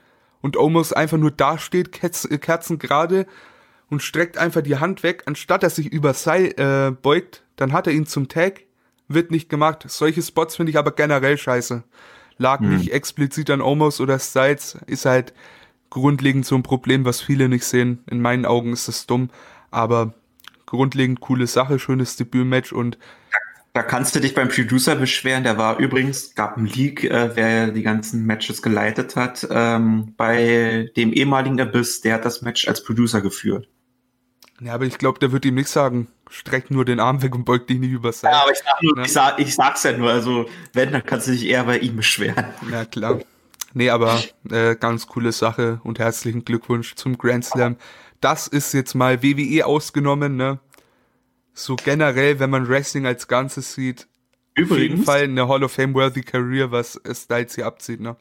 und 0.41 0.55
Omos 0.55 0.93
einfach 0.93 1.17
nur 1.17 1.32
dasteht, 1.32 1.91
Kerzen, 1.91 2.32
äh, 2.32 2.38
Kerzen 2.38 2.79
gerade 2.79 3.25
und 3.89 4.01
streckt 4.01 4.38
einfach 4.38 4.61
die 4.61 4.77
Hand 4.77 5.03
weg, 5.03 5.23
anstatt 5.25 5.63
dass 5.63 5.75
sich 5.75 5.91
über 5.91 6.13
Seil 6.13 6.53
äh, 6.57 6.91
beugt, 6.91 7.43
dann 7.57 7.73
hat 7.73 7.88
er 7.88 7.93
ihn 7.93 8.05
zum 8.05 8.29
Tag, 8.29 8.61
wird 9.09 9.32
nicht 9.32 9.49
gemacht. 9.49 9.84
Solche 9.88 10.21
Spots 10.21 10.55
finde 10.55 10.69
ich 10.69 10.77
aber 10.77 10.91
generell 10.91 11.38
scheiße 11.38 11.84
lag 12.41 12.59
mhm. 12.59 12.77
nicht 12.77 12.91
explizit 12.91 13.49
an 13.49 13.61
Omos 13.61 14.01
oder 14.01 14.19
Styles, 14.19 14.77
ist 14.88 15.05
halt 15.05 15.34
grundlegend 15.89 16.45
so 16.45 16.55
ein 16.55 16.63
Problem, 16.63 17.05
was 17.05 17.21
viele 17.21 17.47
nicht 17.47 17.63
sehen. 17.63 18.03
In 18.09 18.21
meinen 18.21 18.45
Augen 18.45 18.73
ist 18.73 18.88
das 18.88 19.05
dumm, 19.05 19.29
aber 19.69 20.13
grundlegend 20.72 21.19
coole 21.19 21.47
Sache, 21.47 21.80
schönes 21.80 22.15
Debütmatch 22.15 22.72
und 22.72 22.97
da 23.74 23.84
kannst 23.84 24.15
du 24.15 24.19
dich 24.19 24.34
beim 24.34 24.49
Producer 24.49 24.95
beschweren. 24.95 25.43
Der 25.43 25.57
war 25.57 25.80
übrigens, 25.80 26.36
gab 26.36 26.57
einen 26.57 26.65
Leak, 26.65 27.05
äh, 27.05 27.36
wer 27.36 27.67
die 27.67 27.84
ganzen 27.84 28.26
Matches 28.26 28.61
geleitet 28.61 29.15
hat. 29.15 29.47
Ähm, 29.49 30.13
bei 30.17 30.89
dem 30.97 31.13
ehemaligen 31.13 31.59
Abyss, 31.61 32.01
der 32.01 32.15
hat 32.15 32.26
das 32.26 32.41
Match 32.41 32.67
als 32.67 32.84
Producer 32.84 33.22
geführt. 33.22 33.69
Ja, 34.59 34.74
aber 34.74 34.86
ich 34.86 34.97
glaube, 34.97 35.19
der 35.19 35.32
wird 35.32 35.45
ihm 35.45 35.55
nicht 35.55 35.69
sagen, 35.69 36.09
streck 36.30 36.69
nur 36.69 36.84
den 36.84 36.99
Arm 36.99 37.22
weg 37.22 37.34
und 37.34 37.45
beug 37.45 37.67
dich 37.67 37.80
nicht 37.80 37.91
übers 37.91 38.22
Seil. 38.22 38.32
Ja, 38.32 38.41
aber 38.41 38.51
ich, 38.51 38.59
sag 38.59 38.84
nur, 38.84 38.95
ne? 38.95 39.03
ich, 39.05 39.13
sag, 39.13 39.39
ich 39.39 39.55
sag's 39.55 39.84
ja 39.84 39.97
nur, 39.97 40.11
also 40.11 40.45
wenn, 40.74 40.91
dann 40.91 41.05
kannst 41.05 41.28
du 41.28 41.32
dich 41.32 41.45
eher 41.45 41.63
bei 41.63 41.80
ihm 41.80 41.95
beschweren. 41.95 42.45
Ja, 42.69 42.86
klar. 42.86 43.19
Nee, 43.74 43.89
aber 43.89 44.22
äh, 44.49 44.76
ganz 44.76 45.07
coole 45.07 45.32
Sache 45.32 45.80
und 45.84 45.97
herzlichen 45.99 46.43
Glückwunsch 46.43 46.95
zum 46.95 47.17
Grand 47.17 47.45
Slam. 47.45 47.78
Das 48.22 48.47
ist 48.47 48.74
jetzt 48.74 48.93
mal 48.93 49.22
WWE 49.22 49.65
ausgenommen, 49.65 50.38
ne? 50.38 50.59
So 51.53 51.76
generell, 51.76 52.39
wenn 52.39 52.49
man 52.49 52.69
Wrestling 52.69 53.05
als 53.05 53.28
Ganzes 53.28 53.74
sieht, 53.74 54.07
Übrigens, 54.55 54.72
auf 54.72 54.80
jeden 54.80 55.03
Fall 55.03 55.24
eine 55.24 55.47
Hall 55.47 55.63
of 55.63 55.72
Fame 55.72 55.93
worthy 55.93 56.22
Career, 56.22 56.72
was 56.72 56.99
Styles 57.11 57.55
hier 57.55 57.65
abzieht, 57.65 57.99
ne? 57.99 58.15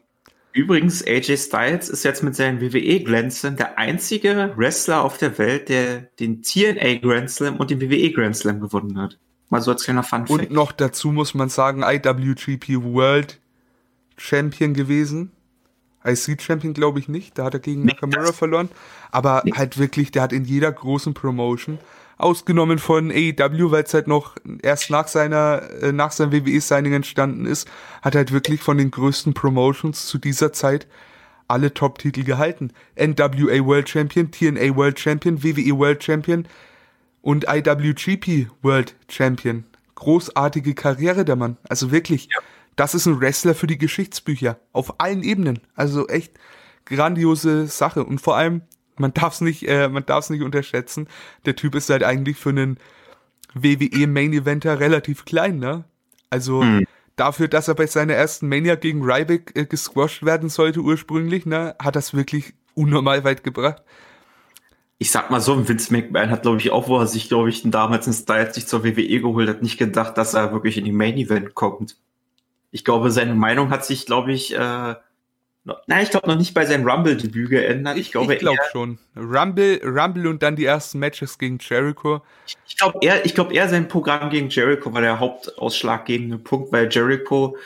Übrigens, 0.53 1.05
AJ 1.05 1.37
Styles 1.37 1.87
ist 1.87 2.03
jetzt 2.03 2.23
mit 2.23 2.35
seinen 2.35 2.59
WWE 2.59 3.01
Grand 3.03 3.31
Slam 3.31 3.55
der 3.55 3.77
einzige 3.77 4.51
Wrestler 4.57 5.01
auf 5.01 5.17
der 5.17 5.37
Welt, 5.37 5.69
der 5.69 6.09
den 6.19 6.41
TNA 6.41 6.95
Grand 6.95 7.29
Slam 7.29 7.55
und 7.57 7.71
den 7.71 7.79
WWE 7.79 8.11
Grand 8.11 8.35
Slam 8.35 8.59
gewonnen 8.59 8.99
hat. 8.99 9.17
Mal 9.49 9.61
so 9.61 9.71
als 9.71 9.85
kleiner 9.85 10.03
Fun 10.03 10.27
Fact. 10.27 10.31
Und 10.31 10.51
noch 10.51 10.71
dazu 10.73 11.11
muss 11.11 11.33
man 11.33 11.47
sagen, 11.49 11.83
IWGP 11.83 12.83
World 12.83 13.39
Champion 14.17 14.73
gewesen. 14.73 15.31
IC 16.05 16.41
Champion 16.41 16.73
glaube 16.73 16.99
ich 16.99 17.07
nicht, 17.07 17.37
da 17.37 17.45
hat 17.45 17.53
er 17.53 17.59
gegen 17.59 17.85
Nakamura 17.85 18.31
verloren. 18.33 18.69
Aber 19.11 19.43
halt 19.55 19.77
wirklich, 19.77 20.11
der 20.11 20.23
hat 20.23 20.33
in 20.33 20.45
jeder 20.45 20.71
großen 20.71 21.13
Promotion 21.13 21.79
ausgenommen 22.21 22.79
von 22.79 23.11
AEW, 23.11 23.71
weil 23.71 23.83
es 23.83 23.93
halt 23.93 24.07
noch 24.07 24.35
erst 24.61 24.89
nach 24.89 25.07
seiner, 25.07 25.63
äh, 25.81 25.91
nach 25.91 26.11
seinem 26.11 26.31
WWE-Signing 26.31 26.93
entstanden 26.93 27.45
ist, 27.45 27.67
hat 28.01 28.15
halt 28.15 28.31
wirklich 28.31 28.61
von 28.61 28.77
den 28.77 28.91
größten 28.91 29.33
Promotions 29.33 30.05
zu 30.05 30.17
dieser 30.17 30.53
Zeit 30.53 30.87
alle 31.47 31.73
Top-Titel 31.73 32.23
gehalten. 32.23 32.71
NWA 32.95 33.65
World 33.65 33.89
Champion, 33.89 34.31
TNA 34.31 34.75
World 34.75 34.99
Champion, 34.99 35.43
WWE 35.43 35.77
World 35.77 36.03
Champion 36.03 36.47
und 37.21 37.45
IWGP 37.47 38.47
World 38.61 38.95
Champion. 39.09 39.65
Großartige 39.95 40.73
Karriere 40.73 41.25
der 41.25 41.35
Mann. 41.35 41.57
Also 41.67 41.91
wirklich, 41.91 42.29
ja. 42.31 42.39
Das 42.81 42.95
ist 42.95 43.05
ein 43.05 43.21
Wrestler 43.21 43.53
für 43.53 43.67
die 43.67 43.77
Geschichtsbücher. 43.77 44.59
Auf 44.71 44.99
allen 44.99 45.21
Ebenen. 45.21 45.59
Also 45.75 46.07
echt 46.07 46.33
grandiose 46.85 47.67
Sache. 47.67 48.03
Und 48.03 48.19
vor 48.19 48.35
allem, 48.35 48.63
man 48.97 49.13
darf 49.13 49.35
es 49.35 49.41
nicht, 49.41 49.69
äh, 49.69 49.87
man 49.87 50.03
darf 50.03 50.23
es 50.23 50.29
nicht 50.31 50.41
unterschätzen. 50.41 51.07
Der 51.45 51.55
Typ 51.55 51.75
ist 51.75 51.91
halt 51.91 52.03
eigentlich 52.03 52.37
für 52.37 52.49
einen 52.49 52.79
WWE 53.53 54.07
Main 54.07 54.33
Eventer 54.33 54.79
relativ 54.79 55.25
klein, 55.25 55.59
ne? 55.59 55.83
Also 56.31 56.63
mhm. 56.63 56.87
dafür, 57.17 57.47
dass 57.47 57.67
er 57.67 57.75
bei 57.75 57.85
seiner 57.85 58.15
ersten 58.15 58.49
Mania 58.49 58.73
gegen 58.73 59.03
Ryback 59.03 59.51
äh, 59.53 59.65
gesquashed 59.65 60.25
werden 60.25 60.49
sollte 60.49 60.79
ursprünglich, 60.79 61.45
ne, 61.45 61.75
hat 61.77 61.95
das 61.95 62.15
wirklich 62.15 62.55
unnormal 62.73 63.23
weit 63.23 63.43
gebracht. 63.43 63.83
Ich 64.97 65.11
sag 65.11 65.29
mal 65.29 65.39
so, 65.39 65.67
Vince 65.67 65.93
McMahon 65.93 66.31
hat, 66.31 66.41
glaube 66.41 66.57
ich, 66.57 66.71
auch, 66.71 66.87
wo 66.87 66.97
er 66.97 67.05
sich, 67.05 67.27
glaube 67.27 67.49
ich, 67.51 67.61
damals 67.63 68.07
in 68.07 68.13
Styles 68.13 68.55
sich 68.55 68.65
zur 68.65 68.83
WWE 68.83 69.21
geholt 69.21 69.49
hat, 69.49 69.61
nicht 69.61 69.77
gedacht, 69.77 70.17
dass 70.17 70.33
er 70.33 70.51
wirklich 70.51 70.79
in 70.79 70.85
die 70.85 70.91
Main 70.91 71.17
Event 71.17 71.53
kommt. 71.53 71.95
Ich 72.71 72.85
glaube, 72.85 73.11
seine 73.11 73.35
Meinung 73.35 73.69
hat 73.69 73.85
sich, 73.85 74.05
glaube 74.05 74.31
ich, 74.31 74.55
äh, 74.55 74.95
Nein, 75.63 76.03
ich 76.03 76.09
glaube 76.09 76.27
noch 76.27 76.37
nicht 76.37 76.55
bei 76.55 76.65
seinem 76.65 76.89
Rumble-Debüt 76.89 77.49
geändert. 77.49 77.95
Ich 77.97 78.11
glaube 78.11 78.33
ich 78.33 78.39
glaub 78.39 78.57
schon. 78.71 78.97
Rumble, 79.15 79.79
Rumble 79.83 80.27
und 80.27 80.41
dann 80.41 80.55
die 80.55 80.65
ersten 80.65 80.97
Matches 80.97 81.37
gegen 81.37 81.59
Jericho. 81.61 82.23
Ich 82.67 82.77
glaube 82.77 82.97
eher, 83.01 83.23
ich 83.25 83.35
glaube 83.35 83.53
eher 83.53 83.69
sein 83.69 83.87
Programm 83.87 84.31
gegen 84.31 84.49
Jericho 84.49 84.91
war 84.91 85.01
der 85.01 85.19
hauptausschlaggebende 85.19 86.39
Punkt, 86.39 86.71
weil 86.71 86.89
Jericho 86.91 87.57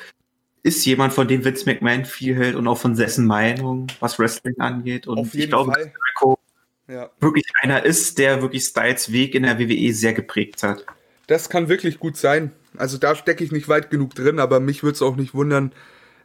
ist 0.64 0.86
jemand, 0.86 1.14
von 1.14 1.28
dem 1.28 1.45
Vince 1.45 1.66
McMahon 1.66 2.03
viel 2.03 2.36
hält 2.36 2.56
und 2.56 2.68
auch 2.68 2.78
von 2.78 2.95
dessen 2.95 3.26
Meinung, 3.28 3.88
was 4.01 4.20
Wrestling 4.20 4.60
angeht. 4.60 5.08
Und 5.08 5.34
ich 5.34 5.47
glaube, 5.47 5.72
Fall. 5.72 5.84
Jericho 5.84 6.39
ja. 6.89 7.10
wirklich 7.22 7.45
einer 7.62 7.86
ist, 7.86 8.18
der 8.18 8.41
wirklich 8.41 8.64
Styles 8.64 9.12
Weg 9.12 9.36
in 9.36 9.43
der 9.43 9.58
WWE 9.58 9.93
sehr 9.93 10.14
geprägt 10.14 10.64
hat. 10.64 10.84
Das 11.28 11.49
kann 11.49 11.70
wirklich 11.70 11.99
gut 11.99 12.18
sein. 12.18 12.51
Also 12.78 12.98
da 12.98 13.16
stecke 13.16 13.44
ich 13.44 13.52
nicht 13.52 13.68
weit 13.68 13.90
genug 13.90 14.16
drin, 14.16 14.40
aber 14.40 14.60
mich 14.60 14.84
würde 14.84 14.96
es 14.96 15.02
auch 15.02 15.16
nicht 15.16 15.34
wundern, 15.34 15.72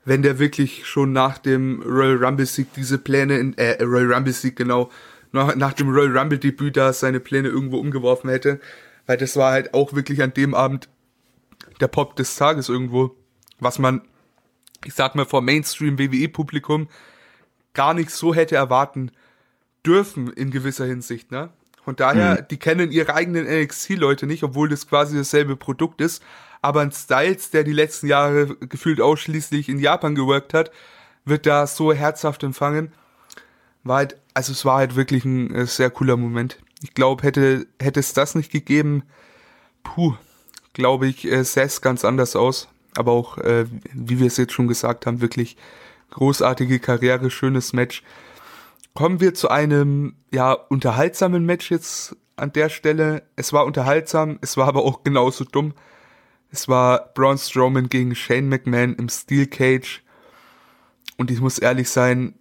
wenn 0.05 0.23
der 0.23 0.39
wirklich 0.39 0.87
schon 0.87 1.13
nach 1.13 1.39
dem 1.39 1.83
Royal 1.83 2.25
Rumble 2.25 2.47
Sieg 2.47 2.73
diese 2.75 2.99
Pläne 2.99 3.39
in, 3.39 3.57
äh, 3.59 3.83
Royal 3.83 4.13
Rumble 4.15 4.33
Sieg 4.33 4.57
genau, 4.57 4.91
nach, 5.33 5.55
nach 5.55 5.73
dem 5.73 5.91
Royal 5.91 6.17
Rumble 6.17 6.39
Debüt 6.39 6.77
da 6.77 6.93
seine 6.93 7.21
Pläne 7.21 7.49
irgendwo 7.49 7.79
umgeworfen 7.79 8.31
hätte. 8.31 8.61
Weil 9.07 9.17
das 9.17 9.37
war 9.37 9.53
halt 9.53 9.75
auch 9.75 9.93
wirklich 9.93 10.23
an 10.23 10.35
dem 10.35 10.55
Abend 10.55 10.89
der 11.81 11.89
Pop 11.89 12.17
des 12.17 12.37
Tages 12.37 12.69
irgendwo, 12.69 13.17
was 13.59 13.79
man, 13.79 14.03
ich 14.85 14.95
sag 14.95 15.15
mal, 15.15 15.27
vor 15.27 15.43
Mainstream 15.43 15.99
WWE 15.99 16.29
Publikum 16.29 16.89
gar 17.75 17.95
nicht 17.95 18.11
so 18.11 18.35
hätte 18.35 18.57
erwarten 18.57 19.11
dürfen 19.87 20.33
in 20.33 20.51
gewisser 20.51 20.87
Hinsicht, 20.87 21.31
ne? 21.31 21.51
Von 21.91 21.97
daher, 21.97 22.43
mhm. 22.43 22.49
die 22.49 22.57
kennen 22.57 22.93
ihre 22.93 23.15
eigenen 23.15 23.47
NXT-Leute 23.47 24.27
nicht, 24.27 24.45
obwohl 24.45 24.69
das 24.69 24.87
quasi 24.87 25.17
dasselbe 25.17 25.57
Produkt 25.57 26.01
ist 26.01 26.23
aber 26.63 26.81
ein 26.81 26.93
Styles, 26.93 27.51
der 27.51 27.65
die 27.65 27.73
letzten 27.73 28.07
Jahre 28.07 28.57
gefühlt 28.57 29.01
ausschließlich 29.01 29.69
in 29.69 29.79
Japan 29.79 30.15
geworkt 30.15 30.55
hat, 30.55 30.71
wird 31.25 31.47
da 31.47 31.67
so 31.67 31.93
herzhaft 31.93 32.43
empfangen. 32.43 32.93
War 33.83 33.99
halt, 33.99 34.21
also 34.35 34.53
es 34.53 34.65
war 34.65 34.79
halt 34.79 34.97
wirklich 34.97 35.25
ein 35.25 35.55
äh, 35.55 35.67
sehr 35.67 35.91
cooler 35.91 36.17
Moment. 36.17 36.59
Ich 36.83 36.95
glaube, 36.95 37.23
hätte, 37.23 37.67
hätte 37.81 38.01
es 38.01 38.13
das 38.13 38.35
nicht 38.35 38.53
gegeben, 38.53 39.05
puh, 39.83 40.15
glaube 40.75 41.07
ich, 41.07 41.27
äh, 41.27 41.45
sähe 41.45 41.65
es 41.65 41.81
ganz 41.81 42.05
anders 42.05 42.37
aus. 42.37 42.69
Aber 42.97 43.13
auch, 43.13 43.39
äh, 43.39 43.67
wie 43.93 44.19
wir 44.19 44.27
es 44.27 44.37
jetzt 44.37 44.53
schon 44.53 44.69
gesagt 44.69 45.07
haben, 45.07 45.21
wirklich 45.21 45.57
großartige 46.11 46.81
Karriere, 46.81 47.31
schönes 47.31 47.73
Match. 47.73 48.03
Kommen 48.95 49.21
wir 49.21 49.35
zu 49.35 49.49
einem, 49.49 50.17
ja, 50.33 50.53
unterhaltsamen 50.53 51.45
Match 51.47 51.71
jetzt 51.71 52.17
an 52.37 52.53
der 52.53 52.69
Stelle. 52.69 53.23
Es 53.37 53.53
war 53.53 53.65
unterhaltsam, 53.65 54.39
es 54.41 54.57
war 54.57 54.67
aber 54.67 54.85
auch 54.85 55.05
genauso 55.05 55.45
dumm. 55.45 55.75
Es 56.51 56.69
war 56.69 57.13
Braun 57.15 57.39
Strowman 57.39 57.89
gegen 57.89 58.15
Shane 58.15 58.49
McMahon 58.49 58.95
im 58.97 59.09
Steel 59.09 59.47
Cage. 59.47 60.03
Und 61.17 61.31
ich 61.31 61.41
muss 61.41 61.59
ehrlich 61.59 61.89
sein, 61.89 62.35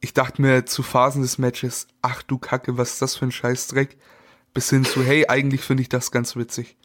ich 0.00 0.12
dachte 0.12 0.42
mir 0.42 0.66
zu 0.66 0.82
Phasen 0.82 1.22
des 1.22 1.38
Matches, 1.38 1.86
ach 2.02 2.22
du 2.22 2.38
Kacke, 2.38 2.76
was 2.76 2.94
ist 2.94 3.02
das 3.02 3.16
für 3.16 3.26
ein 3.26 3.32
Scheißdreck? 3.32 3.96
Bis 4.52 4.70
hin 4.70 4.84
zu, 4.84 5.02
hey, 5.02 5.26
eigentlich 5.28 5.62
finde 5.62 5.82
ich 5.82 5.88
das 5.88 6.10
ganz 6.10 6.36
witzig. 6.36 6.76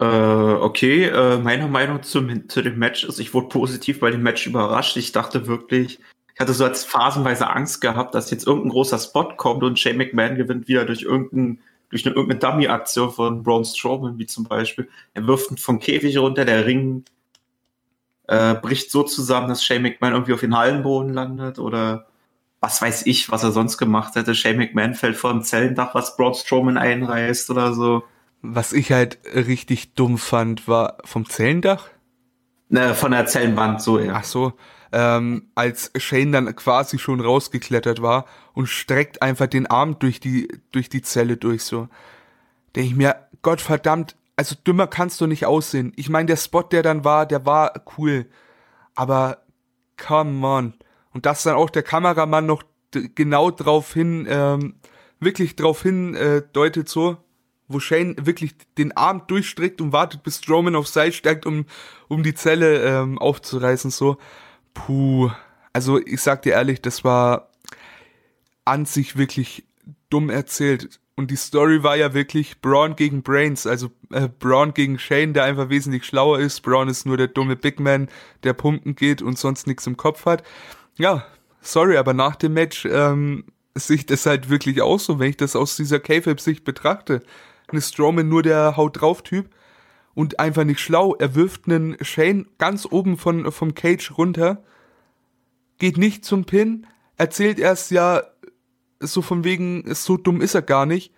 Äh, 0.00 0.04
okay, 0.04 1.04
äh, 1.04 1.38
meine 1.38 1.68
Meinung 1.68 2.02
zum, 2.02 2.48
zu 2.48 2.62
dem 2.62 2.78
Match 2.78 3.04
ist, 3.04 3.20
ich 3.20 3.32
wurde 3.34 3.48
positiv 3.48 4.00
bei 4.00 4.10
dem 4.10 4.22
Match 4.22 4.46
überrascht. 4.46 4.96
Ich 4.96 5.12
dachte 5.12 5.46
wirklich, 5.46 6.00
ich 6.34 6.40
hatte 6.40 6.54
so 6.54 6.64
als 6.64 6.84
phasenweise 6.84 7.48
Angst 7.48 7.80
gehabt, 7.80 8.14
dass 8.14 8.30
jetzt 8.30 8.46
irgendein 8.46 8.70
großer 8.70 8.98
Spot 8.98 9.34
kommt 9.36 9.62
und 9.62 9.78
Shane 9.78 9.98
McMahon 9.98 10.36
gewinnt 10.36 10.68
wieder 10.68 10.84
durch 10.84 11.02
irgendeinen 11.02 11.60
durch 11.90 12.06
eine 12.06 12.14
irgendeine 12.14 12.40
Dummy-Aktion 12.40 13.10
von 13.10 13.42
Braun 13.42 13.66
Strowman, 13.66 14.18
wie 14.18 14.24
zum 14.24 14.44
Beispiel. 14.44 14.88
Er 15.12 15.26
wirft 15.26 15.50
ihn 15.50 15.58
vom 15.58 15.78
Käfig 15.78 16.16
runter, 16.16 16.46
der 16.46 16.64
Ring 16.64 17.04
äh, 18.28 18.54
bricht 18.54 18.90
so 18.90 19.02
zusammen, 19.02 19.48
dass 19.48 19.62
Shane 19.62 19.82
McMahon 19.82 20.14
irgendwie 20.14 20.32
auf 20.32 20.40
den 20.40 20.56
Hallenboden 20.56 21.12
landet 21.12 21.58
oder 21.58 22.06
was 22.60 22.80
weiß 22.80 23.04
ich, 23.06 23.30
was 23.30 23.42
er 23.42 23.52
sonst 23.52 23.76
gemacht 23.76 24.14
hätte. 24.14 24.34
Shane 24.34 24.56
McMahon 24.56 24.94
fällt 24.94 25.16
vor 25.16 25.32
dem 25.32 25.42
Zellendach, 25.42 25.94
was 25.94 26.16
Braun 26.16 26.32
Strowman 26.32 26.78
einreißt 26.78 27.50
oder 27.50 27.74
so. 27.74 28.04
Was 28.40 28.72
ich 28.72 28.90
halt 28.90 29.18
richtig 29.34 29.94
dumm 29.94 30.16
fand, 30.16 30.66
war 30.68 30.96
vom 31.04 31.28
Zellendach? 31.28 31.88
Ne, 32.70 32.94
von 32.94 33.12
der 33.12 33.26
Zellenwand, 33.26 33.82
so, 33.82 33.98
ja. 33.98 34.14
Ach 34.16 34.24
so 34.24 34.54
ähm, 34.92 35.48
als 35.54 35.90
Shane 35.96 36.32
dann 36.32 36.56
quasi 36.56 36.98
schon 36.98 37.20
rausgeklettert 37.20 38.02
war 38.02 38.26
und 38.54 38.68
streckt 38.68 39.22
einfach 39.22 39.46
den 39.46 39.66
Arm 39.66 39.98
durch 39.98 40.20
die, 40.20 40.48
durch 40.70 40.88
die 40.88 41.02
Zelle 41.02 41.36
durch, 41.36 41.64
so. 41.64 41.88
Denke 42.76 42.88
ich 42.88 42.96
mir, 42.96 43.16
Gott 43.42 43.60
verdammt, 43.60 44.16
also 44.36 44.54
dümmer 44.66 44.86
kannst 44.86 45.20
du 45.20 45.26
nicht 45.26 45.46
aussehen. 45.46 45.92
Ich 45.96 46.08
meine, 46.08 46.26
der 46.26 46.36
Spot, 46.36 46.62
der 46.62 46.82
dann 46.82 47.04
war, 47.04 47.26
der 47.26 47.44
war 47.44 47.72
cool. 47.98 48.26
Aber, 48.94 49.38
come 49.96 50.46
on. 50.46 50.74
Und 51.12 51.26
dass 51.26 51.42
dann 51.42 51.54
auch 51.54 51.70
der 51.70 51.82
Kameramann 51.82 52.46
noch 52.46 52.62
genau 53.14 53.50
drauf 53.50 53.92
hin, 53.92 54.26
ähm, 54.28 54.74
wirklich 55.20 55.56
drauf 55.56 55.82
hin 55.82 56.14
äh, 56.14 56.42
deutet 56.52 56.88
so, 56.88 57.16
wo 57.68 57.80
Shane 57.80 58.16
wirklich 58.20 58.54
den 58.78 58.96
Arm 58.96 59.22
durchstreckt 59.26 59.80
und 59.80 59.92
wartet, 59.92 60.22
bis 60.22 60.38
Strowman 60.38 60.76
auf 60.76 60.88
Seil 60.88 61.12
steigt, 61.12 61.46
um, 61.46 61.66
um 62.08 62.22
die 62.22 62.34
Zelle 62.34 62.82
ähm, 62.82 63.18
aufzureißen, 63.18 63.90
so. 63.90 64.18
Puh, 64.74 65.30
also 65.72 65.98
ich 65.98 66.20
sag 66.20 66.42
dir 66.42 66.52
ehrlich, 66.52 66.80
das 66.82 67.04
war 67.04 67.50
an 68.64 68.84
sich 68.84 69.16
wirklich 69.16 69.64
dumm 70.10 70.30
erzählt. 70.30 71.00
Und 71.14 71.30
die 71.30 71.36
Story 71.36 71.82
war 71.82 71.96
ja 71.96 72.14
wirklich 72.14 72.60
Braun 72.62 72.96
gegen 72.96 73.22
Brains, 73.22 73.66
also 73.66 73.90
äh, 74.12 74.28
Braun 74.28 74.72
gegen 74.72 74.98
Shane, 74.98 75.34
der 75.34 75.44
einfach 75.44 75.68
wesentlich 75.68 76.04
schlauer 76.04 76.38
ist. 76.38 76.60
Braun 76.62 76.88
ist 76.88 77.04
nur 77.04 77.16
der 77.18 77.28
dumme 77.28 77.54
Big 77.54 77.80
Man, 77.80 78.08
der 78.44 78.54
pumpen 78.54 78.96
geht 78.96 79.20
und 79.20 79.38
sonst 79.38 79.66
nichts 79.66 79.86
im 79.86 79.96
Kopf 79.98 80.24
hat. 80.24 80.42
Ja, 80.96 81.26
sorry, 81.60 81.98
aber 81.98 82.14
nach 82.14 82.36
dem 82.36 82.54
Match 82.54 82.86
ähm, 82.90 83.44
ich 83.74 84.06
das 84.06 84.26
halt 84.26 84.48
wirklich 84.48 84.80
auch 84.80 84.98
so, 84.98 85.18
wenn 85.18 85.30
ich 85.30 85.36
das 85.36 85.54
aus 85.54 85.76
dieser 85.76 86.00
K-Fab-Sicht 86.00 86.64
betrachte. 86.64 87.22
Eine 87.68 87.80
Strowman 87.80 88.28
nur 88.28 88.42
der 88.42 88.76
Haut 88.76 89.00
drauf 89.00 89.22
Typ 89.22 89.50
und 90.14 90.38
einfach 90.38 90.64
nicht 90.64 90.80
schlau. 90.80 91.14
Er 91.14 91.34
wirft 91.34 91.66
einen 91.66 91.96
Shane 92.02 92.46
ganz 92.58 92.86
oben 92.90 93.16
von, 93.16 93.50
vom 93.52 93.74
Cage 93.74 94.12
runter, 94.16 94.62
geht 95.78 95.96
nicht 95.96 96.24
zum 96.24 96.44
Pin, 96.44 96.86
erzählt 97.16 97.58
erst 97.58 97.90
ja 97.90 98.22
so 99.00 99.22
von 99.22 99.44
wegen, 99.44 99.92
so 99.94 100.16
dumm 100.16 100.40
ist 100.40 100.54
er 100.54 100.62
gar 100.62 100.86
nicht. 100.86 101.12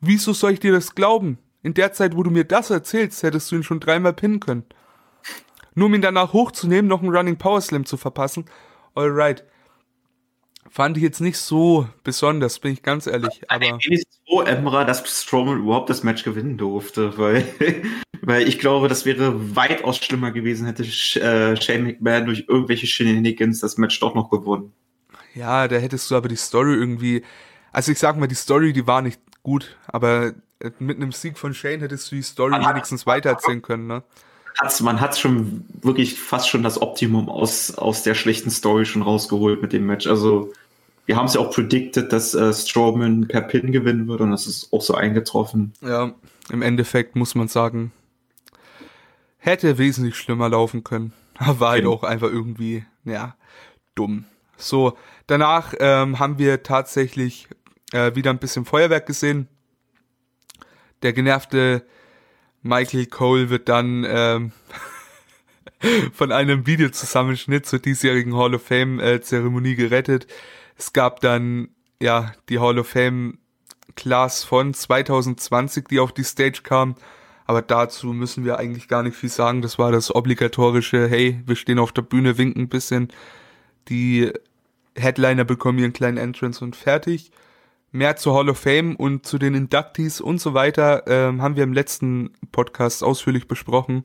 Wieso 0.00 0.32
soll 0.32 0.52
ich 0.52 0.60
dir 0.60 0.72
das 0.72 0.94
glauben? 0.94 1.38
In 1.62 1.74
der 1.74 1.92
Zeit, 1.92 2.16
wo 2.16 2.22
du 2.22 2.30
mir 2.30 2.44
das 2.44 2.70
erzählst, 2.70 3.22
hättest 3.22 3.50
du 3.50 3.56
ihn 3.56 3.62
schon 3.62 3.80
dreimal 3.80 4.12
pinnen 4.12 4.40
können. 4.40 4.64
Nur 5.74 5.86
um 5.86 5.94
ihn 5.94 6.02
danach 6.02 6.32
hochzunehmen, 6.32 6.88
noch 6.88 7.02
einen 7.02 7.14
Running 7.14 7.36
Power 7.36 7.60
Slam 7.60 7.86
zu 7.86 7.96
verpassen. 7.96 8.44
Alright 8.94 9.44
fand 10.74 10.96
ich 10.96 11.04
jetzt 11.04 11.20
nicht 11.20 11.38
so 11.38 11.88
besonders, 12.02 12.58
bin 12.58 12.72
ich 12.72 12.82
ganz 12.82 13.06
ehrlich. 13.06 13.42
Aber 13.46 13.64
ich 13.64 13.70
bin 13.70 13.90
nicht 13.90 14.08
so 14.26 14.42
Emra, 14.42 14.84
dass 14.84 15.04
Strowman 15.22 15.60
überhaupt 15.60 15.88
das 15.88 16.02
Match 16.02 16.24
gewinnen 16.24 16.58
durfte, 16.58 17.16
weil, 17.16 17.46
weil 18.22 18.48
ich 18.48 18.58
glaube, 18.58 18.88
das 18.88 19.06
wäre 19.06 19.54
weitaus 19.54 19.98
schlimmer 19.98 20.32
gewesen, 20.32 20.66
hätte 20.66 20.82
äh, 20.82 21.54
Shane 21.54 21.84
McMahon 21.84 22.26
durch 22.26 22.46
irgendwelche 22.48 22.88
Shenanigans 22.88 23.60
das 23.60 23.78
Match 23.78 24.00
doch 24.00 24.16
noch 24.16 24.30
gewonnen. 24.30 24.72
Ja, 25.32 25.68
da 25.68 25.76
hättest 25.76 26.10
du 26.10 26.16
aber 26.16 26.28
die 26.28 26.34
Story 26.34 26.74
irgendwie, 26.74 27.22
also 27.70 27.92
ich 27.92 28.00
sag 28.00 28.16
mal, 28.16 28.26
die 28.26 28.34
Story, 28.34 28.72
die 28.72 28.88
war 28.88 29.00
nicht 29.00 29.20
gut, 29.44 29.76
aber 29.86 30.32
mit 30.80 30.96
einem 30.96 31.12
Sieg 31.12 31.38
von 31.38 31.54
Shane 31.54 31.82
hättest 31.82 32.10
du 32.10 32.16
die 32.16 32.22
Story 32.22 32.50
man 32.50 32.68
wenigstens 32.68 33.06
weitererzählen 33.06 33.62
können, 33.62 33.86
ne? 33.86 34.02
Hat's, 34.60 34.80
man 34.80 35.00
hat 35.00 35.18
schon 35.18 35.64
wirklich 35.82 36.18
fast 36.18 36.48
schon 36.48 36.62
das 36.62 36.80
Optimum 36.80 37.28
aus, 37.28 37.74
aus 37.74 38.04
der 38.04 38.14
schlechten 38.14 38.50
Story 38.50 38.86
schon 38.86 39.02
rausgeholt 39.02 39.60
mit 39.60 39.72
dem 39.72 39.84
Match. 39.84 40.06
Also 40.06 40.52
wir 41.06 41.16
haben 41.16 41.26
es 41.26 41.34
ja 41.34 41.40
auch 41.40 41.50
predicted, 41.50 42.12
dass 42.12 42.34
äh, 42.34 42.52
Strowman 42.52 43.28
per 43.28 43.42
Pin 43.42 43.72
gewinnen 43.72 44.08
wird 44.08 44.20
und 44.20 44.30
das 44.30 44.46
ist 44.46 44.72
auch 44.72 44.82
so 44.82 44.94
eingetroffen. 44.94 45.72
Ja, 45.80 46.14
im 46.50 46.62
Endeffekt 46.62 47.16
muss 47.16 47.34
man 47.34 47.48
sagen, 47.48 47.92
hätte 49.38 49.78
wesentlich 49.78 50.16
schlimmer 50.16 50.48
laufen 50.48 50.84
können. 50.84 51.12
War 51.38 51.72
halt 51.72 51.86
auch 51.86 52.02
einfach 52.04 52.28
irgendwie, 52.28 52.84
ja, 53.04 53.36
dumm. 53.94 54.24
So, 54.56 54.96
danach 55.26 55.74
ähm, 55.78 56.18
haben 56.18 56.38
wir 56.38 56.62
tatsächlich 56.62 57.48
äh, 57.92 58.14
wieder 58.14 58.30
ein 58.30 58.38
bisschen 58.38 58.64
Feuerwerk 58.64 59.06
gesehen. 59.06 59.48
Der 61.02 61.12
genervte 61.12 61.84
Michael 62.62 63.06
Cole 63.06 63.50
wird 63.50 63.68
dann 63.68 64.06
ähm, 64.08 64.52
von 66.14 66.32
einem 66.32 66.66
Videozusammenschnitt 66.66 67.66
zur 67.66 67.78
diesjährigen 67.78 68.34
Hall 68.34 68.54
of 68.54 68.62
Fame 68.62 69.00
äh, 69.00 69.18
gerettet. 69.18 70.26
Es 70.76 70.92
gab 70.92 71.20
dann 71.20 71.68
ja 72.00 72.32
die 72.48 72.58
Hall 72.58 72.78
of 72.78 72.88
Fame 72.88 73.38
Class 73.96 74.44
von 74.44 74.74
2020, 74.74 75.88
die 75.88 76.00
auf 76.00 76.12
die 76.12 76.24
Stage 76.24 76.60
kam. 76.62 76.96
Aber 77.46 77.62
dazu 77.62 78.08
müssen 78.08 78.44
wir 78.44 78.58
eigentlich 78.58 78.88
gar 78.88 79.02
nicht 79.02 79.16
viel 79.16 79.28
sagen. 79.28 79.62
Das 79.62 79.78
war 79.78 79.92
das 79.92 80.14
obligatorische, 80.14 81.08
hey, 81.08 81.40
wir 81.46 81.56
stehen 81.56 81.78
auf 81.78 81.92
der 81.92 82.02
Bühne, 82.02 82.38
winken 82.38 82.62
ein 82.62 82.68
bisschen. 82.68 83.08
Die 83.88 84.32
Headliner 84.96 85.44
bekommen 85.44 85.78
ihren 85.78 85.92
kleinen 85.92 86.16
Entrance 86.16 86.64
und 86.64 86.74
fertig. 86.74 87.30
Mehr 87.92 88.16
zur 88.16 88.34
Hall 88.34 88.48
of 88.48 88.58
Fame 88.58 88.96
und 88.96 89.26
zu 89.26 89.38
den 89.38 89.54
Inductees 89.54 90.20
und 90.20 90.40
so 90.40 90.54
weiter 90.54 91.04
ähm, 91.06 91.42
haben 91.42 91.56
wir 91.56 91.62
im 91.62 91.72
letzten 91.72 92.32
Podcast 92.50 93.04
ausführlich 93.04 93.46
besprochen. 93.46 94.02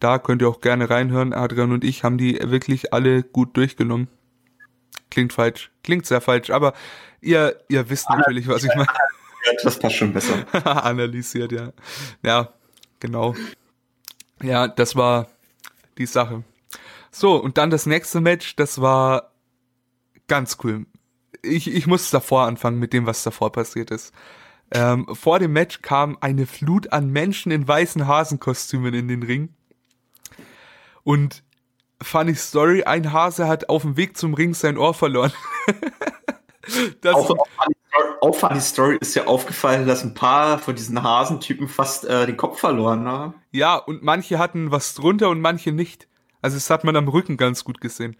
Da 0.00 0.18
könnt 0.18 0.40
ihr 0.40 0.48
auch 0.48 0.60
gerne 0.60 0.88
reinhören. 0.88 1.34
Adrian 1.34 1.72
und 1.72 1.84
ich 1.84 2.04
haben 2.04 2.16
die 2.16 2.38
wirklich 2.42 2.94
alle 2.94 3.22
gut 3.24 3.56
durchgenommen. 3.56 4.08
Klingt 5.10 5.32
falsch, 5.32 5.70
klingt 5.82 6.06
sehr 6.06 6.20
falsch, 6.20 6.50
aber 6.50 6.74
ihr, 7.20 7.58
ihr 7.68 7.88
wisst 7.88 8.08
natürlich, 8.10 8.48
was 8.48 8.64
ich 8.64 8.74
meine. 8.74 8.88
Das 9.62 9.78
passt 9.78 9.96
schon 9.96 10.12
besser. 10.12 10.44
Analysiert, 10.84 11.52
ja. 11.52 11.72
Ja, 12.22 12.52
genau. 13.00 13.34
Ja, 14.42 14.68
das 14.68 14.94
war 14.94 15.28
die 15.96 16.06
Sache. 16.06 16.42
So, 17.10 17.36
und 17.36 17.56
dann 17.56 17.70
das 17.70 17.86
nächste 17.86 18.20
Match, 18.20 18.56
das 18.56 18.80
war 18.80 19.32
ganz 20.26 20.58
cool. 20.62 20.86
Ich, 21.42 21.72
ich 21.72 21.86
muss 21.86 22.10
davor 22.10 22.42
anfangen 22.42 22.78
mit 22.78 22.92
dem, 22.92 23.06
was 23.06 23.22
davor 23.22 23.52
passiert 23.52 23.90
ist. 23.90 24.12
Ähm, 24.70 25.06
vor 25.14 25.38
dem 25.38 25.52
Match 25.52 25.80
kam 25.80 26.18
eine 26.20 26.46
Flut 26.46 26.92
an 26.92 27.10
Menschen 27.10 27.50
in 27.52 27.66
weißen 27.66 28.06
Hasenkostümen 28.06 28.92
in 28.92 29.08
den 29.08 29.22
Ring. 29.22 29.54
Und 31.04 31.42
funny 32.02 32.34
Story, 32.34 32.84
ein 32.84 33.12
Hase 33.12 33.46
hat 33.48 33.68
auf 33.68 33.82
dem 33.82 33.96
Weg 33.96 34.16
zum 34.16 34.34
Ring 34.34 34.54
sein 34.54 34.78
Ohr 34.78 34.94
verloren. 34.94 35.32
auch, 37.04 37.30
auch, 37.30 37.38
auch 38.20 38.34
funny 38.34 38.60
Story 38.60 38.98
ist 39.00 39.14
ja 39.14 39.26
aufgefallen, 39.26 39.86
dass 39.86 40.04
ein 40.04 40.14
paar 40.14 40.58
von 40.58 40.74
diesen 40.74 41.02
Hasentypen 41.02 41.68
fast 41.68 42.04
äh, 42.04 42.26
den 42.26 42.36
Kopf 42.36 42.60
verloren 42.60 43.06
haben. 43.06 43.34
Ja, 43.50 43.76
und 43.76 44.02
manche 44.02 44.38
hatten 44.38 44.70
was 44.70 44.94
drunter 44.94 45.28
und 45.30 45.40
manche 45.40 45.72
nicht. 45.72 46.08
Also 46.40 46.56
das 46.56 46.70
hat 46.70 46.84
man 46.84 46.96
am 46.96 47.08
Rücken 47.08 47.36
ganz 47.36 47.64
gut 47.64 47.80
gesehen. 47.80 48.16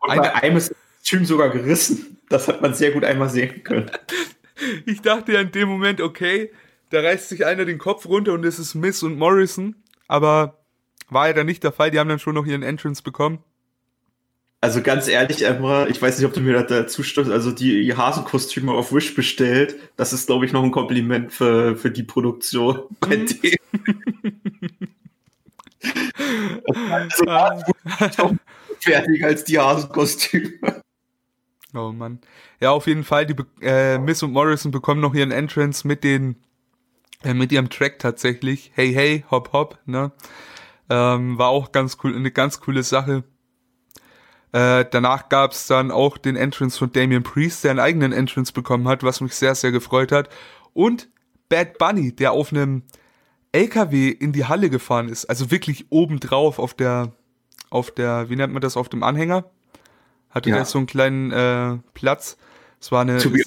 Und 0.00 0.10
Eine, 0.10 0.22
bei 0.22 0.34
einem 0.34 0.56
ist 0.56 0.70
das 0.70 0.78
Kostüm 0.98 1.24
sogar 1.24 1.50
gerissen. 1.50 2.18
Das 2.28 2.48
hat 2.48 2.60
man 2.60 2.74
sehr 2.74 2.92
gut 2.92 3.04
einmal 3.04 3.30
sehen 3.30 3.62
können. 3.64 3.90
ich 4.86 5.00
dachte 5.00 5.32
ja 5.32 5.40
in 5.40 5.52
dem 5.52 5.68
Moment, 5.68 6.00
okay, 6.00 6.50
da 6.90 7.00
reißt 7.00 7.28
sich 7.28 7.46
einer 7.46 7.64
den 7.64 7.78
Kopf 7.78 8.06
runter 8.06 8.32
und 8.32 8.44
es 8.44 8.58
ist 8.58 8.74
Miss 8.74 9.02
und 9.02 9.18
Morrison. 9.18 9.76
Aber 10.06 10.63
war 11.14 11.28
ja 11.28 11.32
dann 11.32 11.46
nicht 11.46 11.64
der 11.64 11.72
Fall. 11.72 11.90
Die 11.90 11.98
haben 11.98 12.08
dann 12.08 12.18
schon 12.18 12.34
noch 12.34 12.46
ihren 12.46 12.62
Entrance 12.62 13.02
bekommen. 13.02 13.38
Also 14.60 14.80
ganz 14.80 15.08
ehrlich, 15.08 15.44
Emra, 15.44 15.88
ich 15.88 16.00
weiß 16.00 16.16
nicht, 16.16 16.26
ob 16.26 16.32
du 16.32 16.40
mir 16.40 16.62
da 16.62 16.86
zustimmst, 16.86 17.30
also 17.30 17.50
die 17.50 17.94
Hasenkostüme 17.94 18.72
auf 18.72 18.94
Wish 18.94 19.14
bestellt, 19.14 19.76
das 19.96 20.14
ist, 20.14 20.26
glaube 20.26 20.46
ich, 20.46 20.54
noch 20.54 20.62
ein 20.62 20.70
Kompliment 20.70 21.32
für, 21.32 21.76
für 21.76 21.90
die 21.90 22.02
Produktion 22.02 22.84
bei 23.00 23.18
mhm. 23.18 23.28
also, 26.90 27.24
ah. 27.26 27.62
fertiger 28.80 29.26
als 29.26 29.44
die 29.44 29.58
Hasenkostüme. 29.58 30.82
Oh 31.74 31.92
Mann. 31.92 32.20
Ja, 32.58 32.70
auf 32.70 32.86
jeden 32.86 33.04
Fall, 33.04 33.26
die 33.26 33.36
äh, 33.60 33.98
Miss 33.98 34.22
und 34.22 34.32
Morrison 34.32 34.70
bekommen 34.70 35.02
noch 35.02 35.14
ihren 35.14 35.30
Entrance 35.30 35.86
mit 35.86 36.04
den 36.04 36.36
äh, 37.22 37.34
mit 37.34 37.52
ihrem 37.52 37.68
Track 37.68 37.98
tatsächlich. 37.98 38.72
Hey, 38.74 38.94
hey, 38.94 39.24
hopp, 39.30 39.52
hopp, 39.52 39.78
ne? 39.86 40.12
Ähm, 40.90 41.38
war 41.38 41.48
auch 41.48 41.72
ganz 41.72 41.98
cool, 42.02 42.14
eine 42.14 42.30
ganz 42.30 42.60
coole 42.60 42.82
Sache. 42.82 43.24
Äh, 44.52 44.84
danach 44.90 45.28
gab's 45.28 45.66
dann 45.66 45.90
auch 45.90 46.16
den 46.16 46.36
Entrance 46.36 46.78
von 46.78 46.92
Damien 46.92 47.22
Priest, 47.22 47.64
der 47.64 47.72
einen 47.72 47.80
eigenen 47.80 48.12
Entrance 48.12 48.52
bekommen 48.52 48.86
hat, 48.86 49.02
was 49.02 49.20
mich 49.20 49.34
sehr, 49.34 49.54
sehr 49.54 49.72
gefreut 49.72 50.12
hat. 50.12 50.28
Und 50.74 51.08
Bad 51.48 51.78
Bunny, 51.78 52.14
der 52.14 52.32
auf 52.32 52.52
einem 52.52 52.82
LKW 53.52 54.10
in 54.10 54.32
die 54.32 54.44
Halle 54.44 54.70
gefahren 54.70 55.08
ist, 55.08 55.26
also 55.26 55.50
wirklich 55.50 55.86
obendrauf 55.90 56.58
auf 56.58 56.74
der, 56.74 57.12
auf 57.70 57.90
der, 57.90 58.28
wie 58.30 58.36
nennt 58.36 58.52
man 58.52 58.62
das, 58.62 58.76
auf 58.76 58.88
dem 58.88 59.02
Anhänger. 59.02 59.50
Hatte 60.30 60.50
ja. 60.50 60.56
der 60.56 60.64
so 60.64 60.78
einen 60.78 60.86
kleinen 60.86 61.30
äh, 61.30 61.78
Platz. 61.94 62.36
Es 62.80 62.90
war 62.92 63.02
eine. 63.02 63.18
To 63.18 63.30
be, 63.30 63.42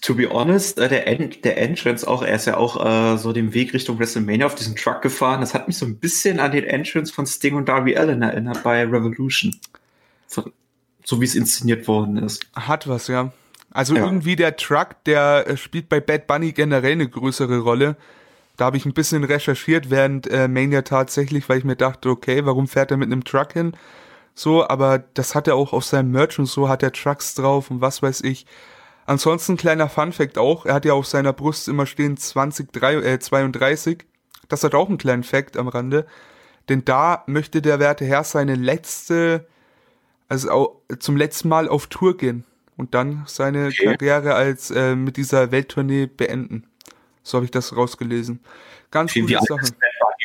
to 0.00 0.14
be 0.14 0.28
honest, 0.28 0.78
äh, 0.78 0.88
der, 0.88 1.06
End, 1.06 1.44
der 1.44 1.58
Entrance 1.58 2.06
auch, 2.06 2.22
er 2.22 2.36
ist 2.36 2.46
ja 2.46 2.56
auch 2.56 2.84
äh, 2.84 3.18
so 3.18 3.32
den 3.32 3.54
Weg 3.54 3.74
Richtung 3.74 3.98
WrestleMania 3.98 4.46
auf 4.46 4.54
diesem 4.54 4.76
Truck 4.76 5.02
gefahren. 5.02 5.40
Das 5.40 5.54
hat 5.54 5.66
mich 5.66 5.76
so 5.76 5.86
ein 5.86 5.96
bisschen 5.96 6.40
an 6.40 6.52
den 6.52 6.64
Entrance 6.64 7.12
von 7.12 7.26
Sting 7.26 7.54
und 7.54 7.68
Darby 7.68 7.96
Allen 7.96 8.22
erinnert 8.22 8.62
bei 8.62 8.82
Revolution. 8.82 9.54
So 11.06 11.20
wie 11.20 11.24
es 11.26 11.34
inszeniert 11.34 11.86
worden 11.86 12.16
ist. 12.16 12.46
Hat 12.54 12.88
was, 12.88 13.08
ja. 13.08 13.32
Also 13.70 13.94
ja. 13.96 14.04
irgendwie 14.04 14.36
der 14.36 14.56
Truck, 14.56 15.04
der 15.04 15.46
äh, 15.48 15.56
spielt 15.56 15.88
bei 15.88 16.00
Bad 16.00 16.26
Bunny 16.26 16.52
generell 16.52 16.92
eine 16.92 17.08
größere 17.08 17.58
Rolle. 17.58 17.96
Da 18.56 18.66
habe 18.66 18.76
ich 18.76 18.86
ein 18.86 18.94
bisschen 18.94 19.24
recherchiert 19.24 19.90
während 19.90 20.30
äh, 20.30 20.48
Mania 20.48 20.82
tatsächlich, 20.82 21.48
weil 21.48 21.58
ich 21.58 21.64
mir 21.64 21.76
dachte, 21.76 22.08
okay, 22.08 22.46
warum 22.46 22.68
fährt 22.68 22.92
er 22.92 22.96
mit 22.96 23.10
einem 23.10 23.24
Truck 23.24 23.52
hin? 23.52 23.76
So, 24.34 24.66
aber 24.66 25.02
das 25.14 25.34
hat 25.34 25.48
er 25.48 25.56
auch 25.56 25.72
auf 25.72 25.84
seinem 25.84 26.12
Merch 26.12 26.38
und 26.38 26.46
so 26.46 26.68
hat 26.68 26.82
er 26.82 26.92
Trucks 26.92 27.34
drauf 27.34 27.70
und 27.70 27.80
was 27.80 28.00
weiß 28.00 28.22
ich. 28.22 28.46
Ansonsten 29.06 29.56
kleiner 29.56 29.88
Fun 29.88 30.12
Fact 30.12 30.38
auch, 30.38 30.64
er 30.66 30.74
hat 30.74 30.84
ja 30.84 30.94
auf 30.94 31.06
seiner 31.06 31.32
Brust 31.32 31.68
immer 31.68 31.86
stehen 31.86 32.16
20, 32.16 32.72
3, 32.72 32.94
äh, 32.96 33.18
32. 33.18 34.04
Das 34.48 34.64
hat 34.64 34.74
auch 34.74 34.88
einen 34.88 34.98
kleinen 34.98 35.24
Fact 35.24 35.56
am 35.56 35.68
Rande. 35.68 36.06
Denn 36.68 36.84
da 36.84 37.22
möchte 37.26 37.60
der 37.60 37.78
werte 37.78 38.04
Herr 38.04 38.24
seine 38.24 38.54
letzte, 38.54 39.46
also 40.28 40.50
auch 40.50 40.76
zum 40.98 41.16
letzten 41.16 41.48
Mal 41.48 41.68
auf 41.68 41.86
Tour 41.88 42.16
gehen 42.16 42.44
und 42.76 42.94
dann 42.94 43.24
seine 43.26 43.66
okay. 43.66 43.84
Karriere 43.84 44.34
als 44.34 44.70
äh, 44.70 44.96
mit 44.96 45.16
dieser 45.16 45.52
Welttournee 45.52 46.06
beenden. 46.06 46.64
So 47.22 47.36
habe 47.36 47.44
ich 47.44 47.50
das 47.50 47.76
rausgelesen. 47.76 48.40
Ganz 48.90 49.12
okay, 49.12 49.20
gute 49.22 49.38
Sache. 49.46 49.74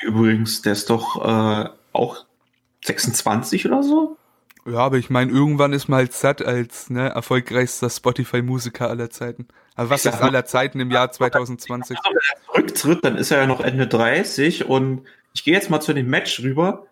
Übrigens, 0.02 0.62
der 0.62 0.74
ist 0.74 0.90
doch 0.90 1.26
äh, 1.26 1.70
auch 1.92 2.26
26 2.86 3.66
oder 3.66 3.84
so? 3.84 4.18
Ja, 4.66 4.80
aber 4.80 4.98
ich 4.98 5.10
meine, 5.10 5.32
irgendwann 5.32 5.74
ist 5.74 5.88
man 5.88 6.00
halt 6.00 6.14
satt 6.14 6.42
als 6.42 6.90
ne, 6.90 7.10
erfolgreichster 7.10 7.90
Spotify-Musiker 7.90 8.90
aller 8.90 9.10
Zeiten. 9.10 9.48
Aber 9.76 9.92
was 9.92 10.06
ist 10.06 10.22
aller 10.22 10.46
Zeiten 10.46 10.80
im 10.80 10.92
Jahr 10.92 11.12
2020? 11.12 11.98
Wenn 11.98 12.14
er 12.14 12.46
zurücktritt, 12.46 13.06
dann 13.06 13.16
ist 13.16 13.32
er 13.32 13.40
ja 13.40 13.48
noch 13.48 13.62
Ende 13.62 13.88
30 13.88 14.66
und 14.66 15.06
ich 15.34 15.44
gehe 15.44 15.54
jetzt 15.54 15.70
mal 15.70 15.80
zu 15.80 15.94
dem 15.94 16.10
Match 16.10 16.42
rüber. 16.42 16.86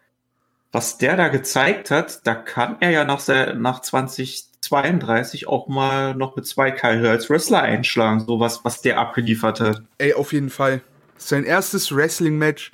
Was 0.71 0.97
der 0.97 1.15
da 1.15 1.29
gezeigt 1.29 1.91
hat, 1.91 2.25
da 2.25 2.35
kann 2.35 2.77
er 2.79 2.91
ja 2.91 3.05
nach, 3.05 3.25
nach 3.55 3.81
2032 3.81 5.47
auch 5.47 5.67
mal 5.67 6.13
noch 6.13 6.35
mit 6.35 6.45
zwei 6.45 6.71
Karriere 6.71 7.09
als 7.09 7.29
Wrestler 7.29 7.61
einschlagen, 7.61 8.21
so 8.21 8.39
was, 8.39 8.63
was 8.65 8.81
der 8.81 8.99
abgeliefert 8.99 9.59
hat. 9.59 9.81
Ey, 9.97 10.13
auf 10.13 10.33
jeden 10.33 10.49
Fall. 10.49 10.81
Sein 11.17 11.45
erstes 11.45 11.95
Wrestling-Match 11.95 12.71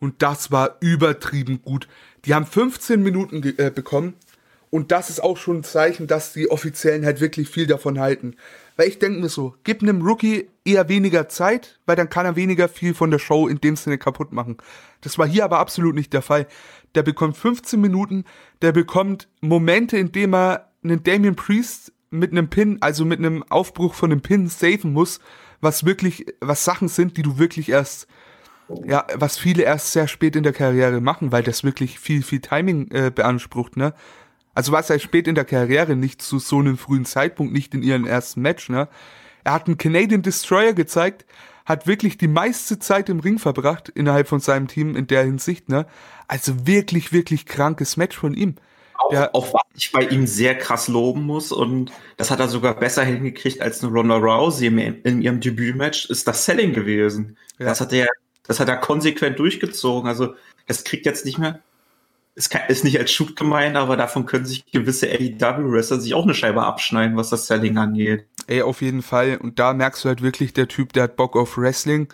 und 0.00 0.22
das 0.22 0.50
war 0.50 0.76
übertrieben 0.80 1.60
gut. 1.62 1.88
Die 2.24 2.34
haben 2.34 2.46
15 2.46 3.02
Minuten 3.02 3.42
äh, 3.58 3.70
bekommen 3.70 4.14
und 4.70 4.92
das 4.92 5.10
ist 5.10 5.22
auch 5.22 5.36
schon 5.36 5.58
ein 5.58 5.64
Zeichen, 5.64 6.06
dass 6.06 6.32
die 6.32 6.50
Offiziellen 6.50 7.04
halt 7.04 7.20
wirklich 7.20 7.48
viel 7.48 7.66
davon 7.66 7.98
halten. 7.98 8.36
Weil 8.76 8.88
ich 8.88 8.98
denke 8.98 9.20
mir 9.20 9.28
so, 9.28 9.54
gib 9.64 9.82
einem 9.82 10.02
Rookie 10.02 10.48
eher 10.64 10.88
weniger 10.88 11.28
Zeit, 11.28 11.80
weil 11.86 11.96
dann 11.96 12.10
kann 12.10 12.26
er 12.26 12.36
weniger 12.36 12.68
viel 12.68 12.94
von 12.94 13.10
der 13.10 13.18
Show 13.18 13.48
in 13.48 13.60
dem 13.60 13.76
Sinne 13.76 13.98
kaputt 13.98 14.32
machen. 14.32 14.58
Das 15.00 15.18
war 15.18 15.26
hier 15.26 15.44
aber 15.44 15.58
absolut 15.58 15.94
nicht 15.94 16.12
der 16.12 16.22
Fall. 16.22 16.46
Der 16.94 17.02
bekommt 17.02 17.36
15 17.36 17.80
Minuten, 17.80 18.24
der 18.62 18.72
bekommt 18.72 19.28
Momente, 19.40 19.96
in 19.96 20.12
dem 20.12 20.34
er 20.34 20.70
einen 20.84 21.02
Damien 21.02 21.34
Priest 21.34 21.92
mit 22.10 22.30
einem 22.30 22.48
Pin, 22.48 22.78
also 22.80 23.04
mit 23.04 23.18
einem 23.18 23.42
Aufbruch 23.44 23.94
von 23.94 24.12
einem 24.12 24.20
Pin 24.20 24.48
safen 24.48 24.92
muss, 24.92 25.20
was 25.60 25.84
wirklich, 25.84 26.26
was 26.40 26.64
Sachen 26.64 26.88
sind, 26.88 27.16
die 27.16 27.22
du 27.22 27.38
wirklich 27.38 27.70
erst 27.70 28.06
ja, 28.84 29.06
was 29.14 29.38
viele 29.38 29.62
erst 29.62 29.92
sehr 29.92 30.08
spät 30.08 30.36
in 30.36 30.42
der 30.42 30.52
Karriere 30.52 31.00
machen, 31.00 31.32
weil 31.32 31.42
das 31.42 31.64
wirklich 31.64 31.98
viel, 31.98 32.22
viel 32.22 32.40
Timing 32.40 32.90
äh, 32.90 33.10
beansprucht, 33.14 33.76
ne? 33.76 33.94
Also 34.54 34.72
was 34.72 34.90
er 34.90 34.98
spät 34.98 35.28
in 35.28 35.34
der 35.34 35.44
Karriere, 35.44 35.94
nicht 35.94 36.20
zu 36.20 36.38
so 36.38 36.58
einem 36.58 36.76
frühen 36.76 37.04
Zeitpunkt, 37.04 37.52
nicht 37.52 37.74
in 37.74 37.82
ihren 37.82 38.06
ersten 38.06 38.42
Match, 38.42 38.68
ne? 38.68 38.88
Er 39.44 39.52
hat 39.52 39.66
einen 39.66 39.78
Canadian 39.78 40.22
Destroyer 40.22 40.72
gezeigt, 40.72 41.24
hat 41.64 41.86
wirklich 41.86 42.18
die 42.18 42.28
meiste 42.28 42.78
Zeit 42.78 43.08
im 43.08 43.20
Ring 43.20 43.38
verbracht 43.38 43.88
innerhalb 43.88 44.26
von 44.28 44.40
seinem 44.40 44.68
Team 44.68 44.96
in 44.96 45.06
der 45.06 45.24
Hinsicht, 45.24 45.68
ne? 45.68 45.86
Also 46.26 46.66
wirklich, 46.66 47.12
wirklich 47.12 47.46
krankes 47.46 47.96
Match 47.96 48.16
von 48.16 48.34
ihm. 48.34 48.56
Auch, 48.98 49.12
ja. 49.12 49.30
auch 49.32 49.54
was 49.54 49.62
ich 49.74 49.92
bei 49.92 50.02
ihm 50.02 50.26
sehr 50.26 50.58
krass 50.58 50.88
loben 50.88 51.22
muss 51.22 51.52
und 51.52 51.92
das 52.16 52.30
hat 52.32 52.40
er 52.40 52.48
sogar 52.48 52.74
besser 52.74 53.04
hingekriegt 53.04 53.62
als 53.62 53.82
eine 53.82 53.92
Ronda 53.92 54.16
Rousey 54.16 54.66
in 54.66 55.22
ihrem 55.22 55.40
Debütmatch, 55.40 56.06
ist 56.10 56.26
das 56.26 56.44
Selling 56.44 56.72
gewesen. 56.72 57.36
Ja. 57.58 57.66
Das 57.66 57.80
hat 57.80 57.92
er, 57.92 58.08
das 58.48 58.58
hat 58.58 58.68
er 58.68 58.76
konsequent 58.76 59.38
durchgezogen. 59.38 60.08
Also 60.08 60.34
das 60.66 60.82
kriegt 60.82 61.06
jetzt 61.06 61.24
nicht 61.24 61.38
mehr 61.38 61.62
ist, 62.38 62.56
ist 62.68 62.84
nicht 62.84 62.98
als 62.98 63.10
Shoot 63.10 63.34
gemeint, 63.34 63.76
aber 63.76 63.96
davon 63.96 64.24
können 64.24 64.46
sich 64.46 64.64
gewisse 64.70 65.08
AEW-Wrestler 65.08 66.00
sich 66.00 66.14
auch 66.14 66.22
eine 66.22 66.34
Scheibe 66.34 66.62
abschneiden, 66.62 67.16
was 67.16 67.30
das 67.30 67.48
Selling 67.48 67.76
angeht. 67.76 68.26
Ey, 68.46 68.62
auf 68.62 68.80
jeden 68.80 69.02
Fall. 69.02 69.38
Und 69.38 69.58
da 69.58 69.74
merkst 69.74 70.04
du 70.04 70.08
halt 70.08 70.22
wirklich, 70.22 70.52
der 70.52 70.68
Typ, 70.68 70.92
der 70.92 71.02
hat 71.02 71.16
Bock 71.16 71.36
auf 71.36 71.58
Wrestling. 71.58 72.06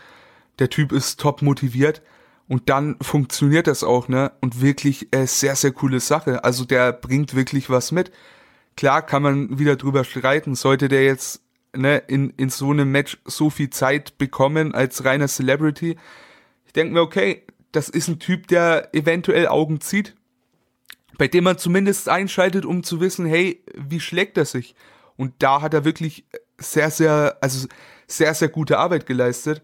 Der 0.59 0.71
Typ 0.71 0.93
ist 0.93 1.21
top 1.21 1.43
motiviert. 1.43 2.01
Und 2.49 2.71
dann 2.71 2.97
funktioniert 3.03 3.67
das 3.67 3.85
auch, 3.85 4.09
ne? 4.09 4.33
Und 4.41 4.63
wirklich 4.63 5.09
äh, 5.15 5.27
sehr, 5.27 5.57
sehr 5.57 5.73
coole 5.73 6.01
Sache. 6.01 6.43
Also 6.43 6.65
der 6.65 6.93
bringt 6.93 7.35
wirklich 7.35 7.69
was 7.69 7.93
mit. 7.93 8.11
Klar 8.77 9.03
kann 9.03 9.23
man 9.23 9.59
wieder 9.59 9.77
drüber 9.77 10.05
streiten, 10.05 10.55
sollte 10.55 10.89
der 10.89 11.05
jetzt 11.05 11.43
ne, 11.75 11.99
in, 12.07 12.31
in 12.37 12.49
so 12.49 12.71
einem 12.71 12.91
Match 12.91 13.19
so 13.25 13.51
viel 13.51 13.71
Zeit 13.71 14.17
bekommen 14.17 14.75
als 14.75 15.05
reiner 15.05 15.29
Celebrity. 15.29 15.97
Denke 16.77 16.95
mir, 16.95 17.01
okay, 17.01 17.43
das 17.73 17.89
ist 17.89 18.09
ein 18.09 18.19
Typ, 18.19 18.49
der 18.49 18.95
eventuell 18.95 19.49
Augen 19.49 19.81
zieht, 19.81 20.15
bei 21.19 21.29
dem 21.29 21.45
man 21.45 21.59
zumindest 21.59 22.09
einschaltet, 22.09 22.65
um 22.65 22.83
zu 22.83 23.01
wissen, 23.01 23.27
hey, 23.27 23.63
wie 23.77 24.01
schlägt 24.01 24.37
er 24.39 24.45
sich? 24.45 24.75
Und 25.17 25.35
da 25.39 25.61
hat 25.61 25.75
er 25.75 25.85
wirklich 25.85 26.27
sehr, 26.59 26.91
sehr, 26.91 27.39
also 27.41 27.69
sehr, 28.07 28.35
sehr 28.35 28.49
gute 28.49 28.79
Arbeit 28.79 29.07
geleistet. 29.07 29.63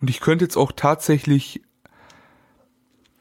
Und 0.00 0.10
ich 0.10 0.20
könnte 0.20 0.44
jetzt 0.44 0.56
auch 0.56 0.72
tatsächlich, 0.72 1.62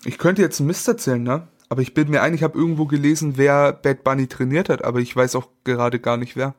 ich 0.03 0.17
könnte 0.17 0.41
jetzt 0.41 0.59
einen 0.59 0.67
Mist 0.67 0.87
erzählen, 0.87 1.23
ne? 1.23 1.47
Aber 1.67 1.81
ich 1.81 1.93
bin 1.93 2.09
mir 2.09 2.21
ein, 2.21 2.33
ich 2.35 2.43
habe 2.43 2.57
irgendwo 2.57 2.85
gelesen, 2.85 3.37
wer 3.37 3.73
Bad 3.73 4.03
Bunny 4.03 4.27
trainiert 4.27 4.69
hat, 4.69 4.83
aber 4.83 4.99
ich 4.99 5.15
weiß 5.15 5.35
auch 5.35 5.47
gerade 5.63 5.99
gar 5.99 6.17
nicht 6.17 6.35
wer. 6.35 6.55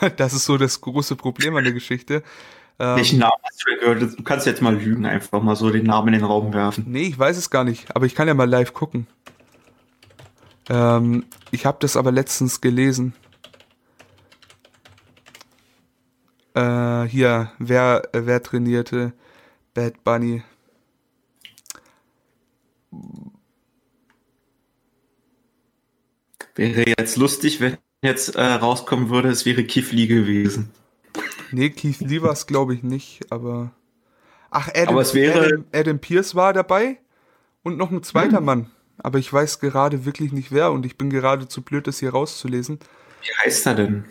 Das 0.16 0.32
ist 0.32 0.46
so 0.46 0.56
das 0.56 0.80
große 0.80 1.16
Problem 1.16 1.54
an 1.54 1.64
der 1.64 1.74
Geschichte. 1.74 2.22
Ähm, 2.78 2.96
Welchen 2.96 3.18
Namen 3.18 3.40
hast 3.42 3.64
du 3.66 3.78
gehört? 3.78 4.18
Du 4.18 4.22
kannst 4.22 4.46
jetzt 4.46 4.62
mal 4.62 4.74
lügen, 4.74 5.06
einfach 5.06 5.42
mal 5.42 5.56
so 5.56 5.70
den 5.70 5.86
Namen 5.86 6.08
in 6.08 6.20
den 6.20 6.24
Raum 6.24 6.52
werfen. 6.52 6.84
Nee, 6.88 7.08
ich 7.08 7.18
weiß 7.18 7.36
es 7.36 7.50
gar 7.50 7.64
nicht, 7.64 7.94
aber 7.94 8.06
ich 8.06 8.14
kann 8.14 8.28
ja 8.28 8.34
mal 8.34 8.48
live 8.48 8.72
gucken. 8.72 9.06
Ähm, 10.68 11.24
ich 11.50 11.66
habe 11.66 11.78
das 11.80 11.96
aber 11.96 12.12
letztens 12.12 12.60
gelesen. 12.60 13.14
Äh, 16.54 17.04
hier, 17.04 17.52
wer, 17.58 18.02
wer 18.12 18.42
trainierte 18.42 19.12
Bad 19.74 20.04
Bunny? 20.04 20.42
Wäre 26.54 26.84
jetzt 26.98 27.16
lustig, 27.16 27.60
wenn 27.60 27.78
jetzt 28.02 28.36
äh, 28.36 28.42
rauskommen 28.42 29.08
würde, 29.08 29.30
es 29.30 29.46
wäre 29.46 29.64
Kifli 29.64 30.06
gewesen. 30.06 30.70
Nee, 31.52 31.70
Keith 31.70 32.00
Lee 32.00 32.22
war 32.22 32.32
es, 32.32 32.46
glaube 32.46 32.74
ich, 32.74 32.82
nicht, 32.82 33.30
aber. 33.30 33.72
Ach, 34.50 34.68
Adam, 34.68 34.88
aber 34.88 35.02
es 35.02 35.14
wäre... 35.14 35.46
Adam, 35.46 35.64
Adam 35.72 35.98
Pierce 35.98 36.34
war 36.34 36.52
dabei 36.52 36.98
und 37.62 37.78
noch 37.78 37.90
ein 37.90 38.02
zweiter 38.02 38.38
hm. 38.38 38.44
Mann. 38.44 38.70
Aber 38.98 39.18
ich 39.18 39.32
weiß 39.32 39.60
gerade 39.60 40.04
wirklich 40.04 40.32
nicht 40.32 40.52
wer 40.52 40.70
und 40.70 40.86
ich 40.86 40.98
bin 40.98 41.10
gerade 41.10 41.48
zu 41.48 41.62
blöd, 41.62 41.86
das 41.86 41.98
hier 41.98 42.10
rauszulesen. 42.10 42.78
Wie 43.22 43.44
heißt 43.44 43.66
er 43.66 43.74
denn? 43.74 44.04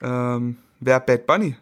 Ähm, 0.00 0.56
wer 0.80 1.00
Bad 1.00 1.26
Bunny? 1.26 1.56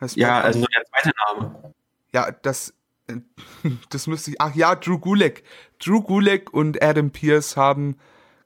Heißt 0.00 0.16
ja, 0.16 0.28
Bad 0.28 0.44
also 0.44 0.64
der 0.64 0.84
zweite 0.84 1.12
Name. 1.26 1.74
Ja, 2.12 2.30
das, 2.30 2.74
das 3.90 4.06
müsste 4.06 4.30
ich. 4.30 4.40
Ach 4.40 4.54
ja, 4.54 4.74
Drew 4.74 4.98
Gulek. 4.98 5.44
Drew 5.78 6.02
Gulek 6.02 6.52
und 6.52 6.82
Adam 6.82 7.10
Pierce 7.10 7.56
haben 7.56 7.96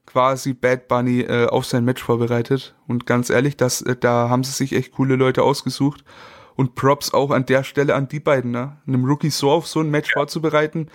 quasi 0.05 0.53
Bad 0.53 0.87
Bunny 0.87 1.21
äh, 1.21 1.47
auf 1.47 1.65
sein 1.65 1.85
Match 1.85 2.03
vorbereitet. 2.03 2.75
Und 2.87 3.05
ganz 3.05 3.29
ehrlich, 3.29 3.57
das, 3.57 3.81
äh, 3.81 3.95
da 3.95 4.29
haben 4.29 4.43
sie 4.43 4.51
sich 4.51 4.73
echt 4.73 4.93
coole 4.93 5.15
Leute 5.15 5.43
ausgesucht. 5.43 6.03
Und 6.55 6.75
Props 6.75 7.13
auch 7.13 7.31
an 7.31 7.45
der 7.45 7.63
Stelle 7.63 7.95
an 7.95 8.07
die 8.07 8.19
beiden, 8.19 8.51
ne? 8.51 8.77
Einem 8.85 9.05
Rookie 9.05 9.29
so 9.29 9.49
auf 9.49 9.67
so 9.67 9.79
ein 9.79 9.89
Match 9.89 10.09
ja. 10.09 10.19
vorzubereiten, 10.19 10.89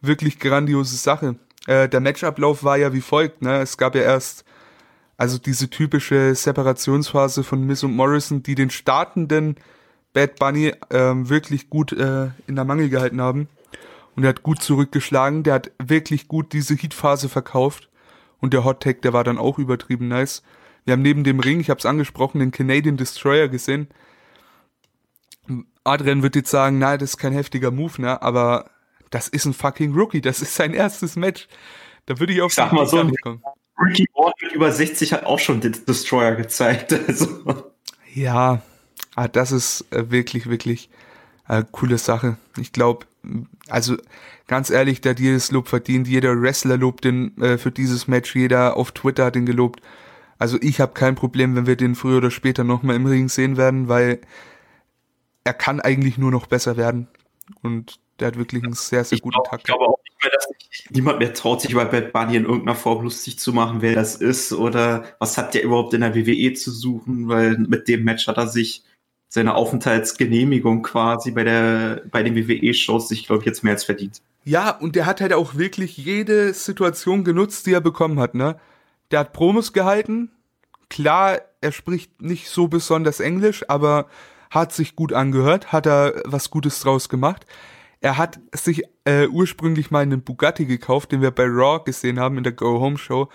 wirklich 0.00 0.38
grandiose 0.38 0.96
Sache. 0.96 1.36
Äh, 1.66 1.88
der 1.88 2.00
Matchablauf 2.00 2.64
war 2.64 2.78
ja 2.78 2.92
wie 2.92 3.00
folgt, 3.00 3.42
ne? 3.42 3.60
Es 3.60 3.76
gab 3.76 3.94
ja 3.94 4.02
erst 4.02 4.44
also 5.20 5.36
diese 5.36 5.68
typische 5.68 6.34
Separationsphase 6.34 7.44
von 7.44 7.66
Miss 7.66 7.84
und 7.84 7.94
Morrison, 7.94 8.42
die 8.42 8.54
den 8.54 8.70
startenden 8.70 9.56
Bad 10.14 10.38
Bunny 10.38 10.72
ähm, 10.90 11.28
wirklich 11.28 11.68
gut 11.68 11.92
äh, 11.92 12.28
in 12.46 12.56
der 12.56 12.64
Mangel 12.64 12.88
gehalten 12.88 13.20
haben. 13.20 13.48
Und 14.16 14.22
er 14.24 14.30
hat 14.30 14.42
gut 14.42 14.62
zurückgeschlagen, 14.62 15.42
der 15.42 15.54
hat 15.54 15.72
wirklich 15.78 16.26
gut 16.26 16.54
diese 16.54 16.74
Heatphase 16.74 17.28
verkauft. 17.28 17.89
Und 18.40 18.54
der 18.54 18.64
Hot 18.64 18.82
Tag, 18.82 19.02
der 19.02 19.12
war 19.12 19.24
dann 19.24 19.38
auch 19.38 19.58
übertrieben 19.58 20.08
nice. 20.08 20.42
Wir 20.84 20.92
haben 20.92 21.02
neben 21.02 21.24
dem 21.24 21.40
Ring, 21.40 21.60
ich 21.60 21.70
habe 21.70 21.78
es 21.78 21.86
angesprochen, 21.86 22.38
den 22.40 22.50
Canadian 22.50 22.96
Destroyer 22.96 23.48
gesehen. 23.48 23.88
Adrian 25.84 26.22
wird 26.22 26.36
jetzt 26.36 26.50
sagen, 26.50 26.78
nein, 26.78 26.98
das 26.98 27.10
ist 27.10 27.16
kein 27.18 27.32
heftiger 27.32 27.70
Move, 27.70 28.00
ne? 28.00 28.22
Aber 28.22 28.70
das 29.10 29.28
ist 29.28 29.44
ein 29.44 29.54
fucking 29.54 29.94
Rookie. 29.94 30.20
Das 30.20 30.40
ist 30.40 30.54
sein 30.54 30.72
erstes 30.72 31.16
Match. 31.16 31.48
Da 32.06 32.18
würde 32.18 32.32
ich 32.32 32.42
auch 32.42 32.50
Sag 32.50 32.72
mal 32.72 32.86
so, 32.86 32.96
kommen. 33.22 33.42
Ricky 33.78 34.06
Ward 34.14 34.34
über 34.52 34.70
60 34.70 35.12
hat 35.12 35.24
auch 35.24 35.38
schon 35.38 35.60
den 35.60 35.76
Destroyer 35.86 36.34
gezeigt. 36.36 36.92
Also. 37.08 37.72
Ja, 38.12 38.62
ah, 39.14 39.28
das 39.28 39.52
ist 39.52 39.86
äh, 39.92 40.10
wirklich, 40.10 40.48
wirklich 40.48 40.90
äh, 41.48 41.64
coole 41.70 41.98
Sache. 41.98 42.36
Ich 42.58 42.72
glaube, 42.72 43.06
also 43.68 43.96
ganz 44.46 44.70
ehrlich, 44.70 45.00
der 45.00 45.10
hat 45.10 45.20
jedes 45.20 45.50
Lob 45.50 45.68
verdient. 45.68 46.08
Jeder 46.08 46.40
Wrestler 46.40 46.76
lobt 46.76 47.04
den 47.04 47.36
äh, 47.40 47.58
für 47.58 47.70
dieses 47.70 48.08
Match. 48.08 48.34
Jeder 48.34 48.76
auf 48.76 48.92
Twitter 48.92 49.26
hat 49.26 49.36
ihn 49.36 49.46
gelobt. 49.46 49.80
Also 50.38 50.58
ich 50.60 50.80
habe 50.80 50.92
kein 50.92 51.16
Problem, 51.16 51.54
wenn 51.54 51.66
wir 51.66 51.76
den 51.76 51.94
früher 51.94 52.18
oder 52.18 52.30
später 52.30 52.64
nochmal 52.64 52.96
im 52.96 53.06
Ring 53.06 53.28
sehen 53.28 53.56
werden, 53.56 53.88
weil 53.88 54.20
er 55.44 55.54
kann 55.54 55.80
eigentlich 55.80 56.16
nur 56.16 56.30
noch 56.30 56.46
besser 56.46 56.76
werden. 56.76 57.08
Und 57.62 58.00
der 58.18 58.28
hat 58.28 58.38
wirklich 58.38 58.64
einen 58.64 58.72
sehr, 58.72 59.04
sehr 59.04 59.16
ich 59.16 59.22
guten 59.22 59.34
glaub, 59.34 59.50
Takt. 59.50 59.62
Ich 59.62 59.66
glaube 59.66 59.84
auch 59.84 59.98
nicht 60.02 60.22
mehr, 60.22 60.30
dass 60.32 60.48
niemand 60.90 61.18
mehr 61.18 61.34
traut, 61.34 61.60
sich 61.60 61.72
über 61.72 61.84
Bad 61.84 62.12
Bunny 62.12 62.36
in 62.36 62.44
irgendeiner 62.44 62.76
Form 62.76 63.02
lustig 63.02 63.38
zu 63.38 63.52
machen, 63.52 63.82
wer 63.82 63.94
das 63.94 64.16
ist 64.16 64.52
oder 64.52 65.04
was 65.18 65.36
hat 65.38 65.54
der 65.54 65.62
überhaupt 65.62 65.94
in 65.94 66.00
der 66.00 66.14
WWE 66.14 66.52
zu 66.54 66.70
suchen, 66.70 67.28
weil 67.28 67.58
mit 67.58 67.88
dem 67.88 68.04
Match 68.04 68.26
hat 68.26 68.36
er 68.36 68.46
sich 68.46 68.84
seine 69.30 69.54
Aufenthaltsgenehmigung 69.54 70.82
quasi 70.82 71.30
bei 71.30 71.44
der 71.44 72.02
bei 72.10 72.22
den 72.22 72.34
WWE-Shows 72.34 73.08
sich, 73.08 73.26
glaube 73.26 73.40
ich, 73.40 73.46
jetzt 73.46 73.62
mehr 73.62 73.74
als 73.74 73.84
verdient. 73.84 74.20
Ja, 74.44 74.70
und 74.70 74.96
der 74.96 75.06
hat 75.06 75.20
halt 75.20 75.32
auch 75.32 75.54
wirklich 75.54 75.96
jede 75.96 76.52
Situation 76.52 77.24
genutzt, 77.24 77.66
die 77.66 77.72
er 77.72 77.80
bekommen 77.80 78.18
hat, 78.18 78.34
ne? 78.34 78.56
Der 79.12 79.20
hat 79.20 79.32
Promos 79.32 79.72
gehalten. 79.72 80.32
Klar, 80.88 81.40
er 81.60 81.72
spricht 81.72 82.20
nicht 82.20 82.48
so 82.48 82.66
besonders 82.66 83.20
Englisch, 83.20 83.64
aber 83.68 84.06
hat 84.50 84.72
sich 84.72 84.96
gut 84.96 85.12
angehört, 85.12 85.72
hat 85.72 85.86
er 85.86 86.22
was 86.24 86.50
Gutes 86.50 86.80
draus 86.80 87.08
gemacht. 87.08 87.46
Er 88.00 88.16
hat 88.16 88.40
sich 88.52 88.82
äh, 89.04 89.28
ursprünglich 89.28 89.92
mal 89.92 90.00
einen 90.00 90.22
Bugatti 90.22 90.64
gekauft, 90.64 91.12
den 91.12 91.22
wir 91.22 91.30
bei 91.30 91.44
Raw 91.44 91.84
gesehen 91.84 92.18
haben 92.18 92.36
in 92.36 92.44
der 92.44 92.52
Go 92.52 92.80
Home 92.80 92.98
Show. 92.98 93.28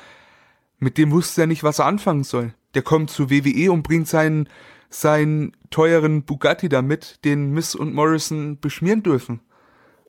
Mit 0.80 0.98
dem 0.98 1.12
wusste 1.12 1.42
er 1.42 1.48
nicht, 1.48 1.64
was 1.64 1.80
er 1.80 1.86
anfangen 1.86 2.26
soll. 2.26 2.54
Der 2.74 2.82
kommt 2.82 3.10
zu 3.12 3.30
WWE 3.30 3.72
und 3.72 3.84
bringt 3.84 4.10
seinen 4.10 4.50
seinen 4.90 5.56
teuren 5.70 6.24
Bugatti 6.24 6.70
damit, 6.70 7.24
den 7.26 7.52
Miss 7.52 7.76
und 7.76 7.94
Morrison 7.94 8.60
beschmieren 8.60 9.04
dürfen. 9.04 9.42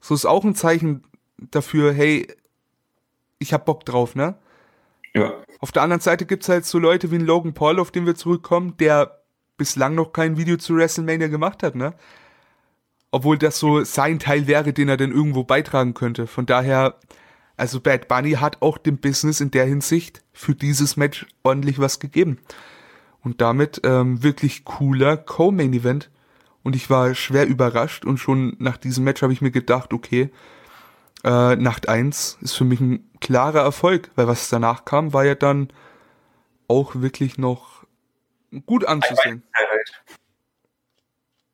So 0.01 0.15
ist 0.15 0.27
auch 0.27 0.45
ein 0.45 0.55
Zeichen 0.55 1.05
dafür, 1.39 1.93
hey, 1.93 2.27
ich 3.39 3.53
hab 3.53 3.67
Bock 3.67 3.85
drauf, 3.85 4.15
ne? 4.15 4.37
Ja. 5.15 5.33
Auf 5.61 5.73
der 5.73 5.83
anderen 5.83 6.01
Seite 6.01 6.27
gibt's 6.27 6.49
halt 6.49 6.65
so 6.65 6.79
Leute 6.79 7.11
wie 7.11 7.19
Logan 7.19 7.55
Paul, 7.55 7.81
auf 7.81 7.91
den 7.91 8.07
wir 8.07 8.15
zurückkommen, 8.15 8.77
der 8.79 9.23
bislang 9.57 9.95
noch 9.95 10.13
kein 10.13 10.37
Video 10.37 10.57
zu 10.57 10.77
WrestleMania 10.77 11.29
gemacht 11.29 11.63
hat, 11.63 11.75
ne? 11.75 11.95
Obwohl 13.11 13.39
das 13.39 13.59
so 13.59 13.83
sein 13.85 14.19
Teil 14.19 14.47
wäre, 14.47 14.73
den 14.73 14.89
er 14.89 14.97
dann 14.97 15.13
irgendwo 15.13 15.45
beitragen 15.45 15.95
könnte. 15.95 16.27
Von 16.27 16.45
daher, 16.45 16.99
also 17.57 17.81
Bad 17.81 18.09
Bunny 18.09 18.33
hat 18.33 18.61
auch 18.61 18.77
dem 18.77 18.99
Business 18.99 19.41
in 19.41 19.51
der 19.51 19.65
Hinsicht 19.65 20.23
für 20.33 20.55
dieses 20.55 20.97
Match 20.97 21.27
ordentlich 21.43 21.79
was 21.79 21.99
gegeben. 21.99 22.39
Und 23.27 23.41
damit 23.41 23.81
ähm, 23.83 24.23
wirklich 24.23 24.65
cooler 24.65 25.17
Co-Main-Event. 25.17 26.13
Und 26.63 26.77
ich 26.77 26.91
war 26.91 27.13
schwer 27.17 27.49
überrascht 27.49 28.05
und 28.05 28.19
schon 28.19 28.55
nach 28.61 28.77
diesem 28.77 29.03
Match 29.03 29.21
habe 29.21 29.33
ich 29.33 29.43
mir 29.43 29.51
gedacht, 29.51 29.93
okay, 29.93 30.31
äh, 31.25 31.57
Nacht 31.57 31.89
1 31.89 32.39
ist 32.41 32.55
für 32.55 32.63
mich 32.63 32.79
ein 32.79 33.11
klarer 33.21 33.63
Erfolg, 33.63 34.13
weil 34.15 34.29
was 34.29 34.49
danach 34.49 34.85
kam, 34.85 35.13
war 35.13 35.25
ja 35.25 35.35
dann 35.35 35.73
auch 36.69 36.95
wirklich 36.95 37.37
noch 37.37 37.85
gut 38.65 38.85
anzusehen. 38.85 39.43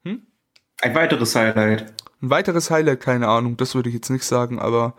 Ein, 0.05 0.11
hm? 0.13 0.27
ein 0.83 0.95
weiteres 0.95 1.35
Highlight. 1.35 1.95
Ein 2.21 2.29
weiteres 2.29 2.71
Highlight, 2.71 3.01
keine 3.01 3.29
Ahnung, 3.29 3.57
das 3.57 3.75
würde 3.75 3.89
ich 3.89 3.95
jetzt 3.95 4.11
nicht 4.11 4.25
sagen, 4.25 4.59
aber 4.59 4.95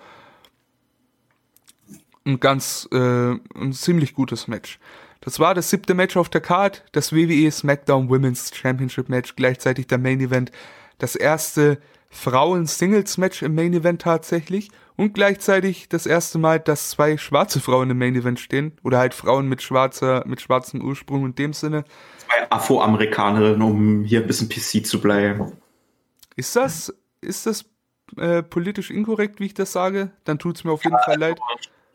ein 2.25 2.39
ganz, 2.39 2.89
äh, 2.91 2.97
ein 2.97 3.73
ziemlich 3.73 4.15
gutes 4.15 4.47
Match. 4.47 4.79
Das 5.23 5.39
war 5.39 5.55
das 5.55 5.69
siebte 5.69 5.93
Match 5.93 6.17
auf 6.17 6.27
der 6.27 6.41
Card, 6.41 6.83
das 6.91 7.13
WWE 7.13 7.49
SmackDown 7.49 8.09
Women's 8.09 8.51
Championship 8.53 9.07
Match, 9.07 9.37
gleichzeitig 9.37 9.87
der 9.87 9.97
Main 9.97 10.19
Event. 10.19 10.51
Das 10.97 11.15
erste 11.15 11.77
Frauen-Singles-Match 12.09 13.41
im 13.41 13.55
Main 13.55 13.73
Event 13.73 14.01
tatsächlich. 14.01 14.69
Und 14.97 15.13
gleichzeitig 15.13 15.87
das 15.87 16.05
erste 16.05 16.39
Mal, 16.39 16.59
dass 16.59 16.89
zwei 16.89 17.17
schwarze 17.17 17.61
Frauen 17.61 17.89
im 17.89 17.99
Main 17.99 18.15
Event 18.15 18.41
stehen. 18.41 18.73
Oder 18.83 18.99
halt 18.99 19.13
Frauen 19.13 19.47
mit 19.47 19.61
schwarzer, 19.61 20.23
mit 20.27 20.41
schwarzem 20.41 20.83
Ursprung 20.83 21.25
in 21.25 21.35
dem 21.35 21.53
Sinne. 21.53 21.85
Zwei 22.17 22.51
Afroamerikanerinnen, 22.51 23.61
um 23.61 24.03
hier 24.03 24.19
ein 24.19 24.27
bisschen 24.27 24.49
PC 24.49 24.85
zu 24.85 24.99
bleiben. 24.99 25.53
Ist 26.35 26.57
das, 26.57 26.93
ist 27.21 27.45
das 27.45 27.63
äh, 28.17 28.43
politisch 28.43 28.91
inkorrekt, 28.91 29.39
wie 29.39 29.45
ich 29.45 29.53
das 29.53 29.71
sage? 29.71 30.11
Dann 30.25 30.37
tut 30.37 30.57
es 30.57 30.65
mir 30.65 30.73
auf 30.73 30.83
jeden 30.83 30.97
ja, 30.97 31.03
Fall 31.03 31.17
leid. 31.17 31.39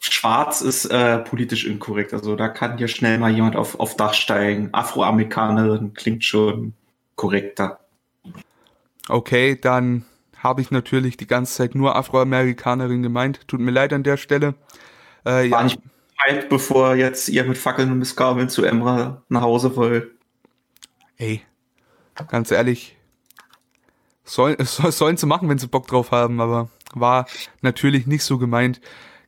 Schwarz 0.01 0.61
ist 0.61 0.87
äh, 0.87 1.19
politisch 1.19 1.67
inkorrekt. 1.67 2.15
Also 2.15 2.37
da 2.37 2.49
kann 2.49 2.79
hier 2.79 2.89
schnell 2.89 3.19
mal 3.19 3.31
jemand 3.31 3.57
auf, 3.57 3.79
auf 3.81 3.97
Dach 3.97 4.15
steigen. 4.15 4.71
Afroamerikanerin 4.73 5.95
klingt 5.95 6.25
schon 6.25 6.75
korrekter. 7.17 7.81
Okay, 9.09 9.59
dann 9.61 10.05
habe 10.37 10.61
ich 10.61 10.71
natürlich 10.71 11.17
die 11.17 11.27
ganze 11.27 11.55
Zeit 11.55 11.75
nur 11.75 11.97
Afroamerikanerin 11.97 13.03
gemeint. 13.03 13.47
Tut 13.49 13.61
mir 13.61 13.71
leid 13.71 13.93
an 13.93 14.03
der 14.03 14.17
Stelle. 14.17 14.55
Äh, 15.25 15.31
War 15.31 15.45
ja. 15.45 15.63
nicht 15.65 15.81
Zeit, 16.19 16.49
bevor 16.49 16.95
jetzt 16.95 17.29
ihr 17.29 17.45
mit 17.45 17.59
Fackeln 17.59 17.91
und 17.93 17.99
Missgabeln 17.99 18.49
zu 18.49 18.65
Emra 18.65 19.23
nach 19.29 19.43
Hause 19.43 19.77
wollt. 19.77 20.11
Ey, 21.17 21.43
ganz 22.29 22.51
ehrlich, 22.51 22.97
soll, 24.25 24.57
sollen 24.61 25.17
sie 25.17 25.27
machen, 25.27 25.49
wenn 25.49 25.59
sie 25.59 25.69
Bock 25.69 25.87
drauf 25.87 26.13
haben, 26.13 26.41
aber 26.41 26.69
war 26.95 27.27
natürlich 27.63 28.07
nicht 28.07 28.25
so 28.25 28.39
gemeint. 28.39 28.81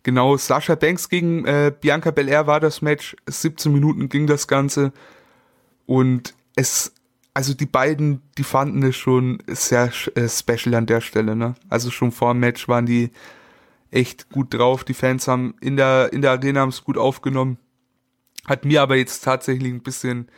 Genau, 0.02 0.36
Sascha 0.36 0.74
Banks 0.74 1.08
gegen 1.08 1.44
äh, 1.44 1.72
Bianca 1.78 2.10
Belair 2.10 2.46
war 2.46 2.60
das 2.60 2.80
Match. 2.82 3.16
17 3.26 3.72
Minuten 3.72 4.08
ging 4.08 4.26
das 4.26 4.48
Ganze. 4.48 4.92
Und 5.86 6.34
es 6.56 6.92
also 7.34 7.54
die 7.54 7.66
beiden, 7.66 8.22
die 8.38 8.44
fanden 8.44 8.82
es 8.82 8.96
schon 8.96 9.42
sehr 9.46 9.90
äh, 10.14 10.28
special 10.28 10.74
an 10.74 10.86
der 10.86 11.00
Stelle, 11.00 11.36
ne? 11.36 11.54
Also 11.68 11.90
schon 11.90 12.12
vor 12.12 12.32
dem 12.32 12.40
Match 12.40 12.68
waren 12.68 12.86
die 12.86 13.12
echt 13.90 14.30
gut 14.30 14.52
drauf. 14.52 14.84
Die 14.84 14.94
Fans 14.94 15.28
haben 15.28 15.54
in 15.60 15.76
der, 15.76 16.12
in 16.12 16.22
der 16.22 16.32
Arena 16.32 16.60
haben 16.60 16.70
es 16.70 16.84
gut 16.84 16.98
aufgenommen. 16.98 17.58
Hat 18.46 18.64
mir 18.64 18.82
aber 18.82 18.96
jetzt 18.96 19.22
tatsächlich 19.22 19.72
ein 19.72 19.82
bisschen 19.82 20.28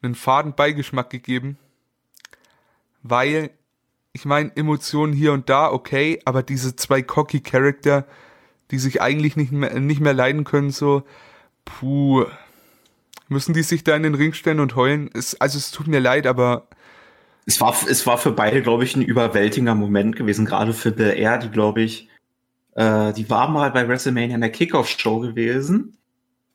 einen 0.00 0.14
faden 0.14 0.54
Beigeschmack 0.54 1.10
gegeben. 1.10 1.58
Weil, 3.02 3.50
ich 4.12 4.24
meine, 4.24 4.54
Emotionen 4.56 5.12
hier 5.12 5.32
und 5.32 5.48
da, 5.48 5.70
okay, 5.70 6.20
aber 6.24 6.42
diese 6.42 6.76
zwei 6.76 7.02
cocky 7.02 7.40
Charakter, 7.40 8.06
die 8.72 8.78
sich 8.78 9.00
eigentlich 9.00 9.36
nicht 9.36 9.52
mehr, 9.52 9.78
nicht 9.78 10.00
mehr 10.00 10.14
leiden 10.14 10.42
können, 10.42 10.70
so, 10.70 11.04
puh, 11.64 12.24
Müssen 13.32 13.54
die 13.54 13.62
sich 13.62 13.82
da 13.82 13.96
in 13.96 14.02
den 14.02 14.14
Ring 14.14 14.34
stellen 14.34 14.60
und 14.60 14.76
heulen? 14.76 15.10
Es, 15.14 15.40
also 15.40 15.58
es 15.58 15.70
tut 15.70 15.86
mir 15.86 16.00
leid, 16.00 16.26
aber. 16.26 16.68
Es 17.46 17.60
war, 17.60 17.74
es 17.88 18.06
war 18.06 18.18
für 18.18 18.30
beide, 18.30 18.62
glaube 18.62 18.84
ich, 18.84 18.94
ein 18.94 19.02
überwältigender 19.02 19.74
Moment 19.74 20.14
gewesen, 20.14 20.44
gerade 20.44 20.72
für 20.72 20.92
Bel 20.92 21.16
Air, 21.16 21.38
die, 21.38 21.48
glaube 21.48 21.82
ich, 21.82 22.08
äh, 22.76 23.12
die 23.14 23.28
war 23.28 23.48
mal 23.48 23.72
bei 23.72 23.88
WrestleMania 23.88 24.36
in 24.36 24.42
der 24.42 24.52
Kickoff-Show 24.52 25.18
gewesen. 25.20 25.96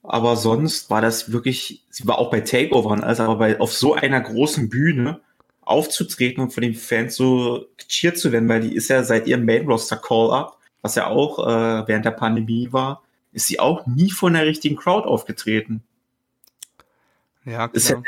Aber 0.04 0.38
sonst 0.38 0.90
war 0.90 1.02
das 1.02 1.34
wirklich, 1.34 1.84
sie 1.90 2.08
war 2.08 2.20
auch 2.20 2.32
bei 2.32 2.40
Takeover 2.40 2.92
und 2.92 3.04
alles, 3.04 3.20
aber 3.20 3.36
bei, 3.36 3.60
auf 3.60 3.74
so 3.74 3.96
einer 3.96 4.22
großen 4.22 4.70
Bühne 4.70 5.20
aufzutreten 5.62 6.42
und 6.42 6.54
von 6.54 6.62
den 6.62 6.76
Fans 6.76 7.16
so 7.16 7.66
gecheert 7.76 8.18
zu 8.18 8.32
werden, 8.32 8.48
weil 8.48 8.62
die 8.62 8.74
ist 8.74 8.88
ja 8.88 9.04
seit 9.04 9.28
ihrem 9.28 9.44
Main-Roster-Call-Up, 9.44 10.57
was 10.82 10.96
ja 10.96 11.08
auch 11.08 11.40
äh, 11.40 11.88
während 11.88 12.06
der 12.06 12.12
Pandemie 12.12 12.72
war, 12.72 13.04
ist 13.32 13.48
sie 13.48 13.60
auch 13.60 13.86
nie 13.86 14.12
von 14.12 14.34
der 14.34 14.46
richtigen 14.46 14.76
Crowd 14.76 15.08
aufgetreten. 15.08 15.84
Ja, 17.46 17.68
klar. 17.68 18.04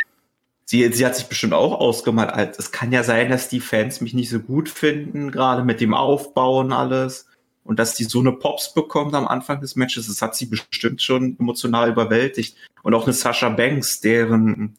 sie, 0.66 0.92
sie 0.92 1.06
hat 1.06 1.16
sich 1.16 1.28
bestimmt 1.28 1.54
auch 1.54 1.80
ausgemalt. 1.80 2.32
Also, 2.32 2.60
es 2.60 2.72
kann 2.72 2.92
ja 2.92 3.04
sein, 3.04 3.30
dass 3.30 3.48
die 3.48 3.60
Fans 3.60 4.02
mich 4.02 4.14
nicht 4.14 4.30
so 4.30 4.40
gut 4.40 4.70
finden, 4.70 5.32
gerade 5.32 5.64
mit 5.64 5.82
dem 5.82 5.94
Aufbau 5.94 6.60
und 6.60 6.74
alles. 6.74 7.28
Und 7.64 7.78
dass 7.78 7.94
die 7.94 8.06
so 8.06 8.20
eine 8.20 8.32
Pops 8.32 8.74
bekommt 8.74 9.14
am 9.14 9.28
Anfang 9.28 9.62
des 9.62 9.76
Matches, 9.76 10.08
das 10.08 10.22
hat 10.22 10.36
sie 10.36 10.48
bestimmt 10.48 11.02
schon 11.02 11.38
emotional 11.40 11.90
überwältigt. 11.90 12.58
Und 12.82 12.94
auch 12.96 13.04
eine 13.04 13.14
Sascha 13.14 13.50
Banks, 13.50 14.02
deren 14.02 14.78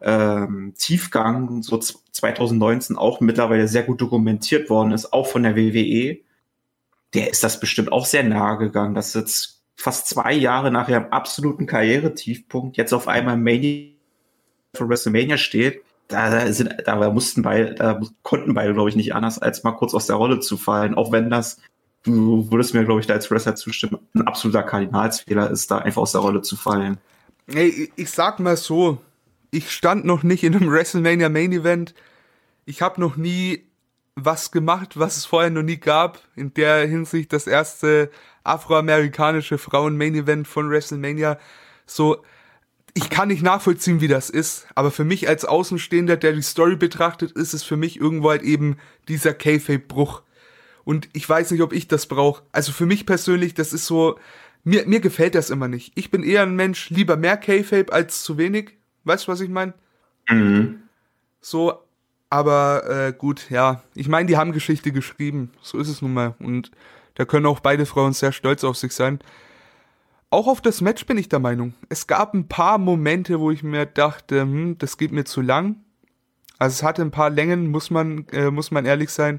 ähm, 0.00 0.74
Tiefgang 0.76 1.62
so 1.62 1.78
2019 1.78 2.96
auch 2.96 3.20
mittlerweile 3.20 3.68
sehr 3.68 3.82
gut 3.82 4.00
dokumentiert 4.00 4.70
worden 4.70 4.92
ist, 4.92 5.12
auch 5.12 5.26
von 5.26 5.42
der 5.42 5.56
WWE, 5.56 6.18
der 7.14 7.30
ist 7.30 7.44
das 7.44 7.60
bestimmt 7.60 7.92
auch 7.92 8.06
sehr 8.06 8.24
nahe 8.24 8.58
gegangen, 8.58 8.94
dass 8.94 9.14
jetzt 9.14 9.62
fast 9.76 10.08
zwei 10.08 10.32
Jahre 10.32 10.70
nach 10.70 10.88
ihrem 10.88 11.06
absoluten 11.06 11.66
Karrieretiefpunkt 11.66 12.76
jetzt 12.76 12.92
auf 12.92 13.08
einmal 13.08 13.36
Mania 13.36 13.90
für 14.74 14.88
WrestleMania 14.88 15.36
steht, 15.36 15.82
da 16.08 16.52
sind, 16.52 16.74
da 16.84 17.10
mussten 17.10 17.42
beide, 17.42 17.74
da 17.74 18.00
konnten 18.22 18.54
beide, 18.54 18.74
glaube 18.74 18.88
ich, 18.88 18.96
nicht 18.96 19.14
anders, 19.14 19.38
als 19.38 19.62
mal 19.62 19.72
kurz 19.72 19.94
aus 19.94 20.06
der 20.06 20.16
Rolle 20.16 20.40
zu 20.40 20.56
fallen. 20.56 20.94
Auch 20.94 21.12
wenn 21.12 21.30
das, 21.30 21.60
du 22.02 22.50
würdest 22.50 22.74
mir, 22.74 22.84
glaube 22.84 23.00
ich, 23.00 23.06
da 23.06 23.14
als 23.14 23.30
Wrestler 23.30 23.56
zustimmen, 23.56 23.98
ein 24.14 24.22
absoluter 24.22 24.62
Kardinalsfehler 24.62 25.50
ist, 25.50 25.70
da 25.70 25.78
einfach 25.78 26.02
aus 26.02 26.12
der 26.12 26.20
Rolle 26.20 26.42
zu 26.42 26.56
fallen. 26.56 26.98
Ey, 27.46 27.90
ich 27.96 28.10
sag 28.10 28.40
mal 28.40 28.56
so, 28.56 28.98
ich 29.50 29.70
stand 29.70 30.04
noch 30.04 30.22
nicht 30.22 30.44
in 30.44 30.54
einem 30.54 30.70
WrestleMania 30.72 31.28
Main 31.28 31.52
Event. 31.52 31.94
Ich 32.66 32.82
habe 32.82 33.00
noch 33.00 33.16
nie 33.16 33.64
was 34.16 34.50
gemacht, 34.50 34.98
was 34.98 35.16
es 35.16 35.26
vorher 35.26 35.50
noch 35.50 35.62
nie 35.62 35.78
gab. 35.78 36.20
In 36.36 36.54
der 36.54 36.86
Hinsicht 36.86 37.32
das 37.32 37.46
erste 37.46 38.10
afroamerikanische 38.44 39.58
Frauen-Main-Event 39.58 40.46
von 40.46 40.70
WrestleMania. 40.70 41.38
So, 41.86 42.22
ich 42.94 43.10
kann 43.10 43.28
nicht 43.28 43.42
nachvollziehen, 43.42 44.00
wie 44.00 44.08
das 44.08 44.30
ist, 44.30 44.68
aber 44.76 44.92
für 44.92 45.04
mich 45.04 45.28
als 45.28 45.44
Außenstehender, 45.44 46.16
der 46.16 46.32
die 46.32 46.42
Story 46.42 46.76
betrachtet, 46.76 47.32
ist 47.32 47.52
es 47.52 47.64
für 47.64 47.76
mich 47.76 47.98
irgendwo 47.98 48.30
halt 48.30 48.42
eben 48.42 48.76
dieser 49.08 49.34
Kayfabe-Bruch. 49.34 50.22
Und 50.84 51.08
ich 51.12 51.28
weiß 51.28 51.50
nicht, 51.50 51.62
ob 51.62 51.72
ich 51.72 51.88
das 51.88 52.06
brauche. 52.06 52.44
Also 52.52 52.70
für 52.70 52.86
mich 52.86 53.06
persönlich, 53.06 53.54
das 53.54 53.72
ist 53.72 53.86
so, 53.86 54.18
mir, 54.62 54.86
mir 54.86 55.00
gefällt 55.00 55.34
das 55.34 55.50
immer 55.50 55.66
nicht. 55.66 55.92
Ich 55.96 56.10
bin 56.10 56.22
eher 56.22 56.42
ein 56.42 56.54
Mensch, 56.54 56.90
lieber 56.90 57.16
mehr 57.16 57.36
Kayfabe 57.36 57.92
als 57.92 58.22
zu 58.22 58.38
wenig. 58.38 58.76
Weißt 59.02 59.26
du, 59.26 59.32
was 59.32 59.40
ich 59.40 59.50
meine? 59.50 59.74
Mhm. 60.28 60.82
So, 61.40 61.83
aber 62.34 62.90
äh, 62.90 63.12
gut, 63.12 63.48
ja. 63.48 63.84
Ich 63.94 64.08
meine, 64.08 64.26
die 64.26 64.36
haben 64.36 64.50
Geschichte 64.50 64.90
geschrieben. 64.90 65.52
So 65.62 65.78
ist 65.78 65.86
es 65.86 66.02
nun 66.02 66.14
mal. 66.14 66.34
Und 66.40 66.72
da 67.14 67.24
können 67.24 67.46
auch 67.46 67.60
beide 67.60 67.86
Frauen 67.86 68.12
sehr 68.12 68.32
stolz 68.32 68.64
auf 68.64 68.76
sich 68.76 68.92
sein. 68.92 69.20
Auch 70.30 70.48
auf 70.48 70.60
das 70.60 70.80
Match 70.80 71.06
bin 71.06 71.16
ich 71.16 71.28
der 71.28 71.38
Meinung. 71.38 71.74
Es 71.90 72.08
gab 72.08 72.34
ein 72.34 72.48
paar 72.48 72.78
Momente, 72.78 73.38
wo 73.38 73.52
ich 73.52 73.62
mir 73.62 73.86
dachte, 73.86 74.40
hm, 74.40 74.78
das 74.78 74.98
geht 74.98 75.12
mir 75.12 75.22
zu 75.22 75.42
lang. 75.42 75.76
Also 76.58 76.74
es 76.74 76.82
hatte 76.82 77.02
ein 77.02 77.12
paar 77.12 77.30
Längen, 77.30 77.70
muss 77.70 77.92
man, 77.92 78.26
äh, 78.32 78.50
muss 78.50 78.72
man 78.72 78.84
ehrlich 78.84 79.10
sein. 79.10 79.38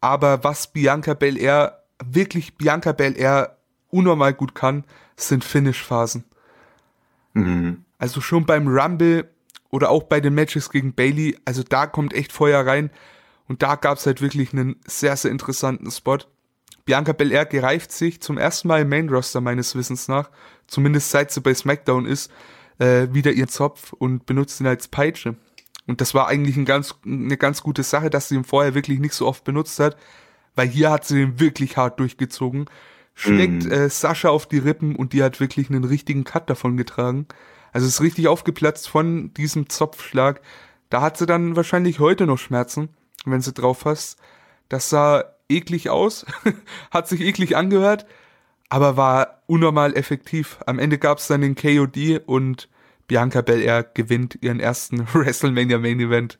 Aber 0.00 0.44
was 0.44 0.72
Bianca 0.72 1.14
Belair, 1.14 1.82
wirklich 2.00 2.56
Bianca 2.56 2.92
Belair 2.92 3.56
unnormal 3.88 4.34
gut 4.34 4.54
kann, 4.54 4.84
sind 5.16 5.42
Finish-Phasen. 5.42 6.22
Mhm. 7.34 7.84
Also 7.98 8.20
schon 8.20 8.46
beim 8.46 8.68
Rumble 8.68 9.28
oder 9.70 9.90
auch 9.90 10.04
bei 10.04 10.20
den 10.20 10.34
Matches 10.34 10.70
gegen 10.70 10.94
Bailey, 10.94 11.38
also 11.44 11.62
da 11.62 11.86
kommt 11.86 12.12
echt 12.12 12.32
Feuer 12.32 12.66
rein. 12.66 12.90
Und 13.48 13.62
da 13.62 13.74
gab 13.74 13.98
es 13.98 14.06
halt 14.06 14.20
wirklich 14.20 14.52
einen 14.52 14.76
sehr, 14.86 15.16
sehr 15.16 15.30
interessanten 15.30 15.90
Spot. 15.90 16.18
Bianca 16.84 17.12
Belair 17.12 17.46
gereift 17.46 17.92
sich 17.92 18.20
zum 18.20 18.38
ersten 18.38 18.68
Mal 18.68 18.82
im 18.82 18.88
Main 18.88 19.08
Roster 19.08 19.40
meines 19.40 19.74
Wissens 19.74 20.08
nach, 20.08 20.30
zumindest 20.66 21.10
seit 21.10 21.30
sie 21.30 21.40
bei 21.40 21.54
SmackDown 21.54 22.06
ist, 22.06 22.30
äh, 22.78 23.08
wieder 23.12 23.32
ihr 23.32 23.48
Zopf 23.48 23.92
und 23.92 24.26
benutzt 24.26 24.60
ihn 24.60 24.66
als 24.66 24.88
Peitsche. 24.88 25.36
Und 25.86 26.00
das 26.00 26.14
war 26.14 26.28
eigentlich 26.28 26.56
ein 26.56 26.64
ganz, 26.64 26.94
eine 27.04 27.36
ganz 27.36 27.62
gute 27.62 27.82
Sache, 27.82 28.10
dass 28.10 28.28
sie 28.28 28.36
ihn 28.36 28.44
vorher 28.44 28.74
wirklich 28.74 29.00
nicht 29.00 29.14
so 29.14 29.26
oft 29.26 29.44
benutzt 29.44 29.80
hat, 29.80 29.96
weil 30.54 30.68
hier 30.68 30.90
hat 30.90 31.04
sie 31.04 31.16
den 31.16 31.40
wirklich 31.40 31.76
hart 31.76 31.98
durchgezogen, 32.00 32.66
schlägt 33.14 33.64
mm. 33.64 33.72
äh, 33.72 33.88
Sascha 33.88 34.28
auf 34.28 34.46
die 34.46 34.58
Rippen 34.58 34.94
und 34.94 35.12
die 35.12 35.22
hat 35.22 35.40
wirklich 35.40 35.70
einen 35.70 35.84
richtigen 35.84 36.24
Cut 36.24 36.48
davon 36.48 36.76
getragen. 36.76 37.26
Also 37.72 37.86
ist 37.86 38.00
richtig 38.00 38.28
aufgeplatzt 38.28 38.88
von 38.88 39.32
diesem 39.34 39.68
Zopfschlag. 39.68 40.40
Da 40.88 41.00
hat 41.00 41.16
sie 41.16 41.26
dann 41.26 41.56
wahrscheinlich 41.56 42.00
heute 42.00 42.26
noch 42.26 42.38
Schmerzen, 42.38 42.88
wenn 43.24 43.40
sie 43.40 43.52
drauf 43.52 43.80
fasst. 43.80 44.18
Das 44.68 44.90
sah 44.90 45.24
eklig 45.48 45.90
aus, 45.90 46.26
hat 46.90 47.08
sich 47.08 47.20
eklig 47.20 47.56
angehört, 47.56 48.06
aber 48.68 48.96
war 48.96 49.42
unnormal 49.46 49.96
effektiv. 49.96 50.58
Am 50.66 50.78
Ende 50.78 50.98
gab 50.98 51.18
es 51.18 51.26
dann 51.26 51.40
den 51.40 51.54
KOD 51.54 52.22
und 52.26 52.68
Bianca 53.06 53.40
Belair 53.40 53.82
gewinnt 53.82 54.38
ihren 54.40 54.60
ersten 54.60 55.06
WrestleMania 55.12 55.78
Main 55.78 56.00
Event. 56.00 56.38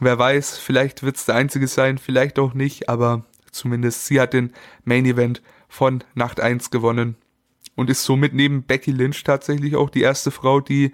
Wer 0.00 0.18
weiß, 0.18 0.58
vielleicht 0.58 1.02
wird 1.02 1.16
es 1.16 1.24
der 1.24 1.36
einzige 1.36 1.68
sein, 1.68 1.98
vielleicht 1.98 2.38
auch 2.38 2.54
nicht, 2.54 2.88
aber 2.88 3.24
zumindest 3.50 4.06
sie 4.06 4.20
hat 4.20 4.34
den 4.34 4.52
Main 4.84 5.06
Event 5.06 5.40
von 5.68 6.04
Nacht 6.14 6.40
1 6.40 6.70
gewonnen 6.70 7.16
und 7.76 7.88
ist 7.88 8.04
somit 8.04 8.34
neben 8.34 8.64
Becky 8.64 8.90
Lynch 8.90 9.22
tatsächlich 9.22 9.76
auch 9.76 9.90
die 9.90 10.02
erste 10.02 10.32
Frau, 10.32 10.60
die 10.60 10.92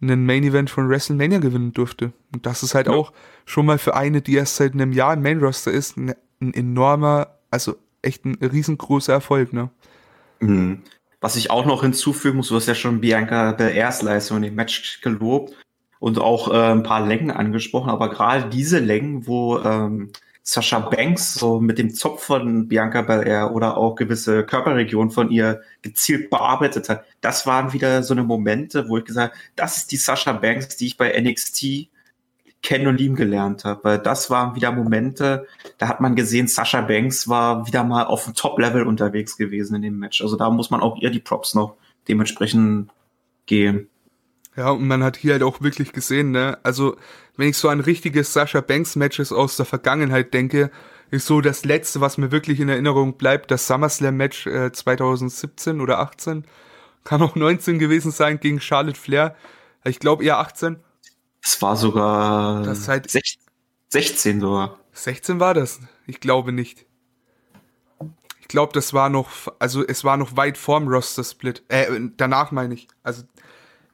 einen 0.00 0.24
Main 0.24 0.44
Event 0.44 0.70
von 0.70 0.88
WrestleMania 0.88 1.38
gewinnen 1.38 1.72
durfte. 1.72 2.12
Und 2.32 2.46
das 2.46 2.62
ist 2.62 2.74
halt 2.74 2.86
ja. 2.86 2.92
auch 2.92 3.12
schon 3.44 3.66
mal 3.66 3.78
für 3.78 3.96
eine, 3.96 4.22
die 4.22 4.36
erst 4.36 4.56
seit 4.56 4.74
einem 4.74 4.92
Jahr 4.92 5.14
im 5.14 5.22
Main 5.22 5.40
Roster 5.40 5.72
ist, 5.72 5.96
eine 5.96 6.16
ein 6.40 6.54
enormer, 6.54 7.38
also 7.50 7.76
echt 8.02 8.24
ein 8.24 8.36
riesengroßer 8.36 9.12
Erfolg, 9.12 9.52
ne? 9.52 9.70
Mhm. 10.40 10.82
Was 11.20 11.36
ich 11.36 11.50
auch 11.50 11.64
noch 11.64 11.82
hinzufügen 11.82 12.36
muss, 12.36 12.48
du 12.48 12.56
hast 12.56 12.66
ja 12.66 12.74
schon 12.74 13.00
Bianca 13.00 13.52
Belairs 13.52 14.02
Leistung 14.02 14.42
im 14.42 14.54
Match 14.54 15.00
gelobt 15.00 15.54
und 15.98 16.18
auch 16.18 16.52
äh, 16.52 16.72
ein 16.72 16.82
paar 16.82 17.06
Längen 17.06 17.30
angesprochen, 17.30 17.90
aber 17.90 18.10
gerade 18.10 18.50
diese 18.50 18.78
Längen, 18.78 19.26
wo 19.26 19.58
ähm, 19.58 20.10
Sascha 20.48 20.78
Banks 20.78 21.34
so 21.34 21.60
mit 21.60 21.76
dem 21.76 21.92
Zopf 21.92 22.22
von 22.22 22.68
Bianca 22.68 23.02
Belair 23.02 23.52
oder 23.52 23.76
auch 23.76 23.96
gewisse 23.96 24.44
Körperregionen 24.44 25.10
von 25.10 25.28
ihr 25.32 25.62
gezielt 25.82 26.30
bearbeitet 26.30 26.88
hat. 26.88 27.04
Das 27.20 27.46
waren 27.48 27.72
wieder 27.72 28.04
so 28.04 28.14
eine 28.14 28.22
Momente, 28.22 28.88
wo 28.88 28.96
ich 28.96 29.04
gesagt 29.04 29.32
habe, 29.32 29.42
das 29.56 29.78
ist 29.78 29.90
die 29.90 29.96
Sascha 29.96 30.32
Banks, 30.32 30.76
die 30.76 30.86
ich 30.86 30.96
bei 30.96 31.20
NXT 31.20 31.88
kennen 32.62 32.86
und 32.86 32.96
lieben 32.96 33.16
gelernt 33.16 33.64
habe. 33.64 33.82
Weil 33.82 33.98
das 33.98 34.30
waren 34.30 34.54
wieder 34.54 34.70
Momente, 34.70 35.48
da 35.78 35.88
hat 35.88 36.00
man 36.00 36.14
gesehen, 36.14 36.46
Sascha 36.46 36.80
Banks 36.80 37.26
war 37.26 37.66
wieder 37.66 37.82
mal 37.82 38.04
auf 38.04 38.22
dem 38.22 38.34
Top-Level 38.34 38.86
unterwegs 38.86 39.36
gewesen 39.36 39.74
in 39.74 39.82
dem 39.82 39.98
Match. 39.98 40.22
Also 40.22 40.36
da 40.36 40.48
muss 40.50 40.70
man 40.70 40.80
auch 40.80 40.96
ihr 40.98 41.10
die 41.10 41.18
Props 41.18 41.56
noch 41.56 41.74
dementsprechend 42.06 42.88
gehen. 43.46 43.88
Ja, 44.56 44.70
und 44.70 44.86
man 44.86 45.04
hat 45.04 45.16
hier 45.16 45.32
halt 45.34 45.42
auch 45.42 45.60
wirklich 45.60 45.92
gesehen, 45.92 46.30
ne? 46.30 46.58
Also, 46.62 46.96
wenn 47.36 47.50
ich 47.50 47.58
so 47.58 47.68
an 47.68 47.80
richtige 47.80 48.24
Sascha 48.24 48.60
Banks 48.60 48.96
Matches 48.96 49.32
aus 49.32 49.56
der 49.56 49.66
Vergangenheit 49.66 50.32
denke, 50.32 50.70
ist 51.10 51.26
so 51.26 51.40
das 51.40 51.64
letzte, 51.64 52.00
was 52.00 52.18
mir 52.18 52.32
wirklich 52.32 52.60
in 52.60 52.68
Erinnerung 52.68 53.16
bleibt, 53.16 53.50
das 53.50 53.66
SummerSlam 53.66 54.16
Match 54.16 54.46
äh, 54.46 54.72
2017 54.72 55.80
oder 55.80 55.98
18. 56.00 56.44
Kann 57.04 57.22
auch 57.22 57.36
19 57.36 57.78
gewesen 57.78 58.10
sein 58.10 58.40
gegen 58.40 58.60
Charlotte 58.60 58.98
Flair. 58.98 59.36
Ich 59.84 60.00
glaube 60.00 60.24
eher 60.24 60.38
18. 60.38 60.80
Es 61.42 61.62
war 61.62 61.76
sogar 61.76 62.62
Das 62.64 62.88
halt 62.88 63.08
16, 63.08 63.40
16 63.90 64.40
sogar. 64.40 64.80
16 64.92 65.38
war 65.38 65.54
das? 65.54 65.78
Ich 66.06 66.18
glaube 66.18 66.50
nicht. 66.50 66.86
Ich 68.40 68.48
glaube, 68.48 68.72
das 68.72 68.94
war 68.94 69.08
noch, 69.08 69.28
also 69.58 69.86
es 69.86 70.02
war 70.02 70.16
noch 70.16 70.36
weit 70.36 70.58
vorm 70.58 70.88
Roster-Split. 70.88 71.64
Äh, 71.68 71.86
danach 72.16 72.50
meine 72.50 72.74
ich. 72.74 72.88
Also 73.02 73.22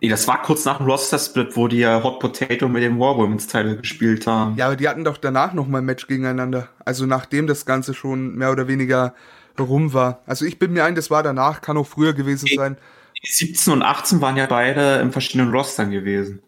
Nee, 0.02 0.08
das 0.08 0.26
war 0.26 0.42
kurz 0.42 0.64
nach 0.64 0.78
dem 0.78 0.86
Roster-Split, 0.86 1.56
wo 1.56 1.68
die 1.68 1.78
ja 1.78 2.02
Hot 2.02 2.18
Potato 2.18 2.68
mit 2.68 2.82
dem 2.82 2.98
War 2.98 3.16
Women's 3.16 3.46
Title 3.46 3.76
gespielt 3.76 4.26
haben. 4.26 4.56
Ja, 4.56 4.66
aber 4.66 4.74
die 4.74 4.88
hatten 4.88 5.04
doch 5.04 5.16
danach 5.16 5.52
noch 5.52 5.68
mal 5.68 5.78
ein 5.78 5.84
Match 5.84 6.08
gegeneinander. 6.08 6.68
Also 6.84 7.06
nachdem 7.06 7.46
das 7.46 7.66
Ganze 7.66 7.94
schon 7.94 8.34
mehr 8.34 8.50
oder 8.50 8.66
weniger 8.66 9.14
rum 9.60 9.92
war. 9.92 10.20
Also 10.26 10.44
ich 10.44 10.58
bin 10.58 10.72
mir 10.72 10.82
ein, 10.84 10.96
das 10.96 11.08
war 11.12 11.22
danach, 11.22 11.60
kann 11.60 11.76
auch 11.76 11.86
früher 11.86 12.14
gewesen 12.14 12.48
sein. 12.52 12.78
17 13.22 13.74
und 13.74 13.82
18 13.84 14.20
waren 14.20 14.36
ja 14.36 14.46
beide 14.46 14.96
in 14.96 15.12
verschiedenen 15.12 15.52
Rostern 15.52 15.92
gewesen. 15.92 16.42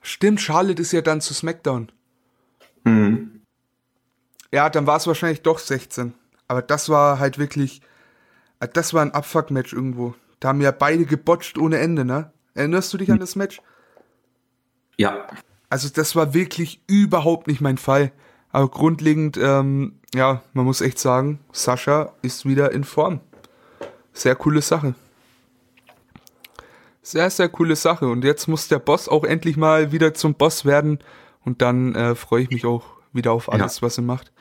Stimmt, 0.00 0.40
Charlotte 0.40 0.80
ist 0.80 0.92
ja 0.92 1.00
dann 1.00 1.20
zu 1.20 1.34
SmackDown. 1.34 1.90
Mhm. 2.84 3.42
Ja, 4.52 4.70
dann 4.70 4.86
war 4.86 4.98
es 4.98 5.08
wahrscheinlich 5.08 5.42
doch 5.42 5.58
16. 5.58 6.14
Aber 6.46 6.62
das 6.62 6.88
war 6.88 7.18
halt 7.18 7.38
wirklich, 7.38 7.80
äh, 8.60 8.68
das 8.72 8.94
war 8.94 9.02
ein 9.02 9.10
Abfuck-Match 9.10 9.72
irgendwo. 9.72 10.14
Da 10.38 10.48
haben 10.48 10.60
ja 10.60 10.70
beide 10.70 11.06
gebotcht 11.06 11.58
ohne 11.58 11.78
Ende, 11.78 12.04
ne? 12.04 12.30
Erinnerst 12.56 12.92
du 12.92 12.98
dich 12.98 13.10
an 13.12 13.20
das 13.20 13.36
Match? 13.36 13.60
Ja. 14.96 15.26
Also 15.68 15.88
das 15.88 16.16
war 16.16 16.32
wirklich 16.32 16.80
überhaupt 16.86 17.46
nicht 17.48 17.60
mein 17.60 17.76
Fall. 17.76 18.12
Aber 18.50 18.68
grundlegend, 18.68 19.36
ähm, 19.36 20.00
ja, 20.14 20.42
man 20.54 20.64
muss 20.64 20.80
echt 20.80 20.98
sagen, 20.98 21.40
Sascha 21.52 22.14
ist 22.22 22.46
wieder 22.46 22.72
in 22.72 22.84
Form. 22.84 23.20
Sehr 24.14 24.34
coole 24.34 24.62
Sache. 24.62 24.94
Sehr, 27.02 27.28
sehr 27.28 27.50
coole 27.50 27.76
Sache. 27.76 28.08
Und 28.08 28.24
jetzt 28.24 28.48
muss 28.48 28.68
der 28.68 28.78
Boss 28.78 29.08
auch 29.08 29.24
endlich 29.24 29.58
mal 29.58 29.92
wieder 29.92 30.14
zum 30.14 30.34
Boss 30.34 30.64
werden. 30.64 31.00
Und 31.44 31.60
dann 31.60 31.94
äh, 31.94 32.14
freue 32.14 32.42
ich 32.42 32.50
mich 32.50 32.64
auch 32.64 32.84
wieder 33.12 33.32
auf 33.32 33.52
alles, 33.52 33.76
ja. 33.76 33.82
was 33.82 33.98
er 33.98 34.04
macht. 34.04 34.32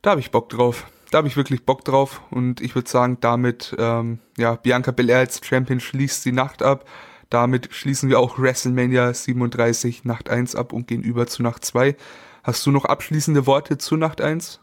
Da 0.00 0.10
habe 0.10 0.20
ich 0.20 0.30
Bock 0.30 0.48
drauf. 0.48 0.86
Da 1.10 1.18
habe 1.18 1.28
ich 1.28 1.36
wirklich 1.36 1.66
Bock 1.66 1.84
drauf. 1.84 2.22
Und 2.30 2.60
ich 2.60 2.76
würde 2.76 2.88
sagen, 2.88 3.18
damit, 3.20 3.74
ähm, 3.78 4.20
ja, 4.38 4.54
Bianca 4.54 4.92
Belair 4.92 5.18
als 5.18 5.40
Champion 5.44 5.80
schließt 5.80 6.24
die 6.24 6.32
Nacht 6.32 6.62
ab. 6.62 6.84
Damit 7.32 7.72
schließen 7.72 8.10
wir 8.10 8.20
auch 8.20 8.38
WrestleMania 8.38 9.14
37 9.14 10.04
Nacht 10.04 10.28
1 10.28 10.54
ab 10.54 10.74
und 10.74 10.86
gehen 10.86 11.02
über 11.02 11.26
zu 11.26 11.42
Nacht 11.42 11.64
2. 11.64 11.96
Hast 12.42 12.66
du 12.66 12.70
noch 12.70 12.84
abschließende 12.84 13.46
Worte 13.46 13.78
zu 13.78 13.96
Nacht 13.96 14.20
1? 14.20 14.60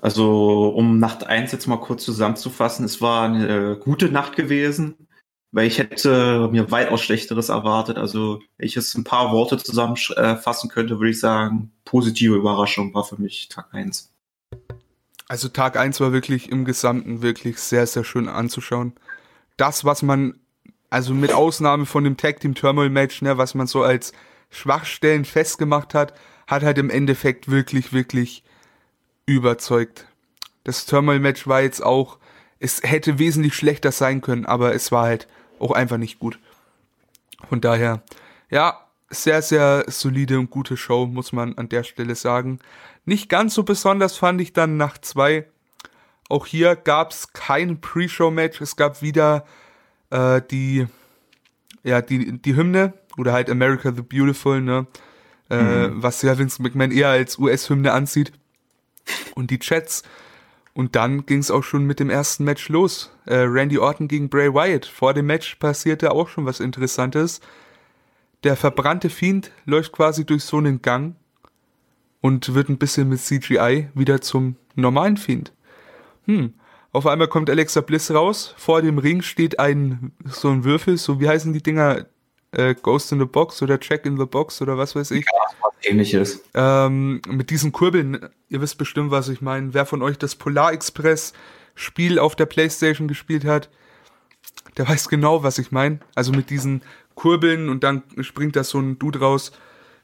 Also, 0.00 0.68
um 0.68 1.00
Nacht 1.00 1.26
1 1.26 1.50
jetzt 1.50 1.66
mal 1.66 1.80
kurz 1.80 2.04
zusammenzufassen, 2.04 2.84
es 2.84 3.00
war 3.00 3.24
eine 3.24 3.76
gute 3.76 4.08
Nacht 4.08 4.36
gewesen, 4.36 5.08
weil 5.50 5.66
ich 5.66 5.78
hätte 5.78 6.48
mir 6.52 6.70
weitaus 6.70 7.02
Schlechteres 7.02 7.48
erwartet. 7.48 7.98
Also, 7.98 8.40
wenn 8.56 8.66
ich 8.66 8.76
jetzt 8.76 8.96
ein 8.96 9.02
paar 9.02 9.32
Worte 9.32 9.58
zusammenfassen 9.58 10.70
könnte, 10.70 11.00
würde 11.00 11.10
ich 11.10 11.18
sagen, 11.18 11.72
positive 11.84 12.36
Überraschung 12.36 12.94
war 12.94 13.02
für 13.02 13.20
mich 13.20 13.48
Tag 13.48 13.66
1. 13.72 14.12
Also 15.26 15.48
Tag 15.48 15.76
1 15.76 16.00
war 16.00 16.12
wirklich 16.12 16.50
im 16.50 16.64
Gesamten 16.64 17.22
wirklich 17.22 17.58
sehr, 17.58 17.86
sehr 17.86 18.04
schön 18.04 18.28
anzuschauen. 18.28 18.94
Das, 19.56 19.84
was 19.84 20.02
man, 20.02 20.39
also 20.90 21.14
mit 21.14 21.32
Ausnahme 21.32 21.86
von 21.86 22.04
dem 22.04 22.16
Tag 22.16 22.40
Team 22.40 22.54
Turmoil 22.54 22.90
Match, 22.90 23.22
ne, 23.22 23.38
was 23.38 23.54
man 23.54 23.66
so 23.66 23.82
als 23.82 24.12
Schwachstellen 24.50 25.24
festgemacht 25.24 25.94
hat, 25.94 26.12
hat 26.48 26.64
halt 26.64 26.78
im 26.78 26.90
Endeffekt 26.90 27.48
wirklich, 27.48 27.92
wirklich 27.92 28.42
überzeugt. 29.24 30.06
Das 30.64 30.86
Turmoil 30.86 31.20
Match 31.20 31.46
war 31.46 31.62
jetzt 31.62 31.82
auch, 31.82 32.18
es 32.58 32.82
hätte 32.82 33.18
wesentlich 33.18 33.54
schlechter 33.54 33.92
sein 33.92 34.20
können, 34.20 34.44
aber 34.44 34.74
es 34.74 34.90
war 34.92 35.04
halt 35.04 35.28
auch 35.60 35.70
einfach 35.70 35.96
nicht 35.96 36.18
gut. 36.18 36.38
Von 37.48 37.60
daher, 37.60 38.02
ja, 38.50 38.86
sehr, 39.08 39.42
sehr 39.42 39.84
solide 39.88 40.38
und 40.38 40.50
gute 40.50 40.76
Show, 40.76 41.06
muss 41.06 41.32
man 41.32 41.56
an 41.56 41.68
der 41.68 41.84
Stelle 41.84 42.14
sagen. 42.14 42.58
Nicht 43.04 43.28
ganz 43.28 43.54
so 43.54 43.62
besonders 43.62 44.16
fand 44.16 44.40
ich 44.40 44.52
dann 44.52 44.76
nach 44.76 44.98
zwei. 44.98 45.46
Auch 46.28 46.46
hier 46.46 46.76
gab 46.76 47.10
es 47.10 47.32
kein 47.32 47.80
Pre-Show-Match. 47.80 48.60
Es 48.60 48.76
gab 48.76 49.02
wieder 49.02 49.44
äh, 50.10 50.42
die, 50.50 50.86
ja, 51.82 52.02
die, 52.02 52.38
die 52.40 52.56
Hymne 52.56 52.92
oder 53.16 53.32
halt 53.32 53.50
America 53.50 53.92
the 53.94 54.02
Beautiful, 54.02 54.60
ne? 54.60 54.86
Äh, 55.48 55.88
mhm. 55.88 56.02
Was 56.02 56.22
ja 56.22 56.38
Vince 56.38 56.62
McMahon 56.62 56.92
eher 56.92 57.08
als 57.08 57.38
US-Hymne 57.38 57.92
ansieht. 57.92 58.32
Und 59.34 59.50
die 59.50 59.58
Chats. 59.58 60.02
Und 60.72 60.94
dann 60.94 61.26
ging 61.26 61.40
es 61.40 61.50
auch 61.50 61.64
schon 61.64 61.84
mit 61.84 61.98
dem 61.98 62.10
ersten 62.10 62.44
Match 62.44 62.68
los. 62.68 63.10
Äh, 63.26 63.38
Randy 63.38 63.78
Orton 63.78 64.06
gegen 64.06 64.28
Bray 64.28 64.54
Wyatt. 64.54 64.86
Vor 64.86 65.14
dem 65.14 65.26
Match 65.26 65.56
passierte 65.56 66.12
auch 66.12 66.28
schon 66.28 66.46
was 66.46 66.60
Interessantes. 66.60 67.40
Der 68.44 68.56
verbrannte 68.56 69.10
Fiend 69.10 69.50
läuft 69.66 69.92
quasi 69.92 70.24
durch 70.24 70.44
so 70.44 70.58
einen 70.58 70.80
Gang 70.80 71.16
und 72.20 72.54
wird 72.54 72.68
ein 72.68 72.78
bisschen 72.78 73.08
mit 73.08 73.20
CGI 73.20 73.88
wieder 73.94 74.20
zum 74.20 74.56
normalen 74.76 75.16
Fiend. 75.16 75.52
Hm. 76.26 76.54
Auf 76.92 77.06
einmal 77.06 77.28
kommt 77.28 77.48
Alexa 77.48 77.80
Bliss 77.80 78.10
raus. 78.10 78.54
Vor 78.56 78.82
dem 78.82 78.98
Ring 78.98 79.22
steht 79.22 79.58
ein 79.58 80.12
so 80.24 80.48
ein 80.48 80.64
Würfel, 80.64 80.98
so 80.98 81.20
wie 81.20 81.28
heißen 81.28 81.52
die 81.52 81.62
Dinger? 81.62 82.06
Äh, 82.52 82.74
Ghost 82.74 83.12
in 83.12 83.20
the 83.20 83.26
Box 83.26 83.62
oder 83.62 83.78
Check 83.78 84.04
in 84.06 84.18
the 84.18 84.24
Box 84.24 84.60
oder 84.60 84.76
was 84.76 84.96
weiß 84.96 85.12
ich. 85.12 85.24
Ja, 85.24 85.56
was 85.62 85.72
ähnliches. 85.84 86.42
Ähm, 86.54 87.22
mit 87.28 87.50
diesen 87.50 87.70
Kurbeln, 87.70 88.28
ihr 88.48 88.60
wisst 88.60 88.76
bestimmt, 88.76 89.12
was 89.12 89.28
ich 89.28 89.40
meine. 89.40 89.72
Wer 89.72 89.86
von 89.86 90.02
euch 90.02 90.18
das 90.18 90.34
Polar 90.34 90.72
Express 90.72 91.32
Spiel 91.76 92.18
auf 92.18 92.34
der 92.34 92.46
Playstation 92.46 93.06
gespielt 93.06 93.44
hat, 93.44 93.68
der 94.76 94.88
weiß 94.88 95.08
genau, 95.08 95.44
was 95.44 95.58
ich 95.58 95.70
meine. 95.70 96.00
Also 96.16 96.32
mit 96.32 96.50
diesen 96.50 96.82
Kurbeln 97.14 97.68
und 97.68 97.84
dann 97.84 98.02
springt 98.20 98.56
da 98.56 98.64
so 98.64 98.80
ein 98.80 98.98
Dude 98.98 99.20
raus. 99.20 99.52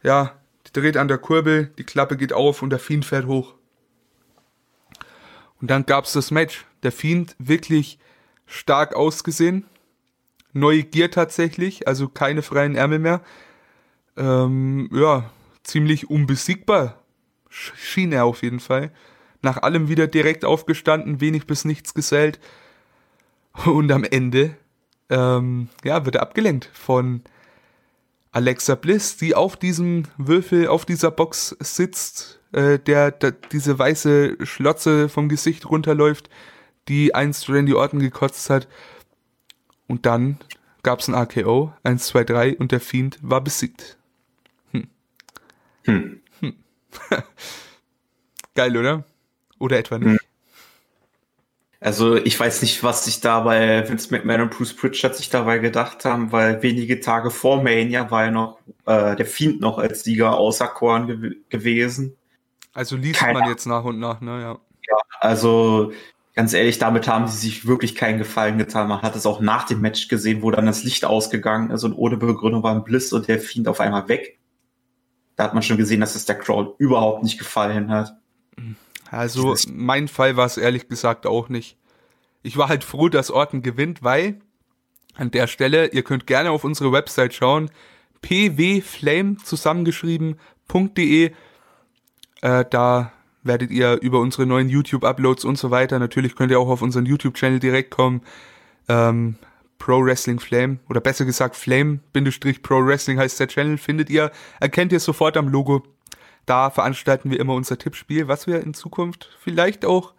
Ja, 0.05 0.37
dreht 0.72 0.97
an 0.97 1.09
der 1.09 1.18
Kurbel, 1.18 1.72
die 1.78 1.84
Klappe 1.84 2.16
geht 2.16 2.32
auf 2.32 2.62
und 2.62 2.70
der 2.70 2.78
Fiend 2.78 3.05
fährt 3.05 3.26
hoch. 3.26 3.55
Und 5.61 5.70
dann 5.70 5.86
gab's 5.86 6.12
das 6.12 6.30
Match. 6.30 6.64
Der 6.82 6.92
Fiend 6.92 7.34
wirklich 7.38 7.98
stark 8.46 8.94
ausgesehen. 8.94 9.64
Neue 10.52 10.84
Gier 10.84 11.11
tatsächlich, 11.11 11.86
also 11.88 12.09
keine 12.09 12.42
freien 12.42 12.76
Ärmel 12.76 12.98
mehr. 12.98 13.22
Ähm, 14.16 14.88
ja, 14.92 15.30
ziemlich 15.62 16.09
unbesiegbar 16.09 17.02
schien 17.48 18.12
er 18.12 18.24
auf 18.24 18.42
jeden 18.42 18.61
Fall. 18.61 18.90
Nach 19.42 19.59
allem 19.59 19.88
wieder 19.88 20.07
direkt 20.07 20.44
aufgestanden, 20.44 21.20
wenig 21.20 21.46
bis 21.46 21.64
nichts 21.64 21.94
gesellt. 21.94 22.40
Und 23.64 23.90
am 23.92 24.04
Ende, 24.04 24.57
ähm, 25.09 25.68
ja, 25.84 26.04
wird 26.04 26.16
er 26.16 26.22
abgelenkt 26.22 26.70
von 26.72 27.22
Alexa 28.32 28.74
Bliss, 28.74 29.16
die 29.16 29.34
auf 29.34 29.57
diesem 29.57 30.04
Würfel, 30.18 30.68
auf 30.68 30.84
dieser 30.84 31.11
Box 31.11 31.57
sitzt, 31.61 32.36
äh, 32.53 32.78
der, 32.78 33.11
der 33.11 33.32
diese 33.32 33.78
weiße 33.78 34.38
Schlotze 34.44 35.09
vom 35.09 35.28
Gesicht 35.28 35.68
runterläuft, 35.68 36.30
die 36.88 37.14
einst 37.14 37.49
Randy 37.49 37.74
Orton 37.74 38.01
gekotzt 38.01 38.51
hat. 38.51 38.68
Und 39.86 40.07
dann 40.07 40.38
gab's 40.82 41.09
ein 41.09 41.14
AKO, 41.14 41.72
1, 41.82 42.07
2, 42.07 42.24
3 42.24 42.57
und 42.59 42.72
der 42.72 42.80
Fiend 42.80 43.18
war 43.22 43.40
besiegt. 43.40 43.99
Hm. 44.72 44.88
Hm. 45.84 46.20
hm. 46.40 46.55
Geil, 48.55 48.76
oder? 48.76 49.05
Oder 49.59 49.78
etwa 49.78 49.99
nicht? 49.99 50.20
Hm. 50.20 50.26
Also 51.80 52.16
ich 52.16 52.38
weiß 52.40 52.62
nicht, 52.62 52.82
was 52.82 53.05
sich 53.05 53.20
da 53.20 53.40
bei 53.40 53.86
Vince 53.88 54.09
McMahon 54.11 54.42
und 54.42 54.51
Bruce 54.51 54.74
Pritchard 54.74 55.14
sich 55.14 55.28
dabei 55.28 55.59
gedacht 55.59 56.05
haben, 56.05 56.32
weil 56.32 56.62
wenige 56.62 57.01
Tage 57.01 57.30
vor 57.30 57.62
Mania 57.62 58.11
war 58.11 58.24
ja 58.24 58.30
noch 58.30 58.59
äh, 58.86 59.14
der 59.14 59.26
Fiend 59.26 59.61
noch 59.61 59.78
als 59.78 60.03
Sieger 60.03 60.36
auserkoren 60.36 61.07
gew 61.07 61.34
gewesen. 61.51 62.16
Also 62.77 62.97
liest 62.97 63.20
Keine 63.20 63.39
man 63.39 63.49
jetzt 63.49 63.64
nach 63.64 63.85
und 63.85 63.99
nach, 63.99 64.20
ne? 64.20 64.33
Ja. 64.33 64.59
ja, 64.89 64.97
also 65.18 65.93
ganz 66.35 66.53
ehrlich, 66.53 66.79
damit 66.79 67.09
haben 67.09 67.27
sie 67.27 67.39
sich 67.39 67.66
wirklich 67.66 67.95
keinen 67.95 68.18
Gefallen 68.18 68.59
getan. 68.59 68.89
Man 68.89 69.01
hat 69.01 69.16
es 69.16 69.24
auch 69.24 69.41
nach 69.41 69.64
dem 69.64 69.81
Match 69.81 70.09
gesehen, 70.09 70.43
wo 70.43 70.51
dann 70.51 70.66
das 70.66 70.85
Licht 70.85 71.07
ausgegangen 71.07 71.70
ist 71.70 71.85
und 71.85 71.95
ohne 71.95 72.18
Begründung 72.18 72.62
war 72.62 72.74
ein 72.74 72.85
Bliss 72.85 73.14
und 73.14 73.29
der 73.29 73.41
Fiend 73.41 73.66
auf 73.66 73.81
einmal 73.81 74.11
weg. 74.11 74.39
Da 75.37 75.45
hat 75.45 75.55
man 75.55 75.62
schon 75.62 75.79
gesehen, 75.79 76.01
dass 76.01 76.16
es 76.16 76.27
der 76.27 76.39
Crowd 76.39 76.74
überhaupt 76.77 77.22
nicht 77.22 77.39
gefallen 77.39 77.91
hat. 77.91 78.14
Also 79.11 79.57
mein 79.72 80.07
Fall 80.07 80.37
war 80.37 80.45
es 80.45 80.59
ehrlich 80.59 80.87
gesagt 80.87 81.27
auch 81.27 81.49
nicht. 81.49 81.79
Ich 82.43 82.59
war 82.59 82.68
halt 82.68 82.85
froh, 82.85 83.09
dass 83.09 83.31
Orton 83.31 83.62
gewinnt, 83.62 84.03
weil 84.03 84.39
an 85.14 85.31
der 85.31 85.47
Stelle, 85.47 85.87
ihr 85.87 86.03
könnt 86.03 86.27
gerne 86.27 86.51
auf 86.51 86.62
unsere 86.62 86.93
Website 86.93 87.33
schauen, 87.33 87.70
pwflame 88.20 89.39
zusammengeschrieben.de. 89.39 91.33
Äh, 92.43 92.64
da 92.68 93.12
werdet 93.43 93.70
ihr 93.70 94.01
über 94.03 94.20
unsere 94.20 94.47
neuen 94.47 94.68
YouTube-Uploads 94.68 95.45
und 95.45 95.57
so 95.57 95.70
weiter, 95.70 95.99
natürlich 95.99 96.34
könnt 96.37 96.51
ihr 96.51 96.61
auch 96.61 96.68
auf 96.68 96.82
unseren 96.82 97.07
YouTube-Channel 97.07 97.61
direkt 97.61 97.91
kommen, 97.91 98.22
ähm, 98.89 99.37
Pro 99.78 100.05
Wrestling 100.05 100.41
Flame 100.41 100.78
oder 100.89 101.01
besser 101.01 101.24
gesagt 101.24 101.55
Flame-Pro 101.55 102.84
Wrestling 102.84 103.18
heißt 103.18 103.39
der 103.39 103.49
Channel, 103.49 103.78
findet 103.78 104.11
ihr, 104.11 104.30
erkennt 104.59 104.93
ihr 104.93 105.01
sofort 105.01 105.37
am 105.37 105.49
Logo. 105.49 105.82
Da 106.47 106.70
veranstalten 106.70 107.30
wir 107.30 107.41
immer 107.41 107.55
unser 107.55 107.76
Tippspiel, 107.76 108.28
was 108.28 108.47
wir 108.47 108.62
in 108.62 108.72
Zukunft 108.72 109.37
vielleicht 109.41 109.84
auch 109.84 110.14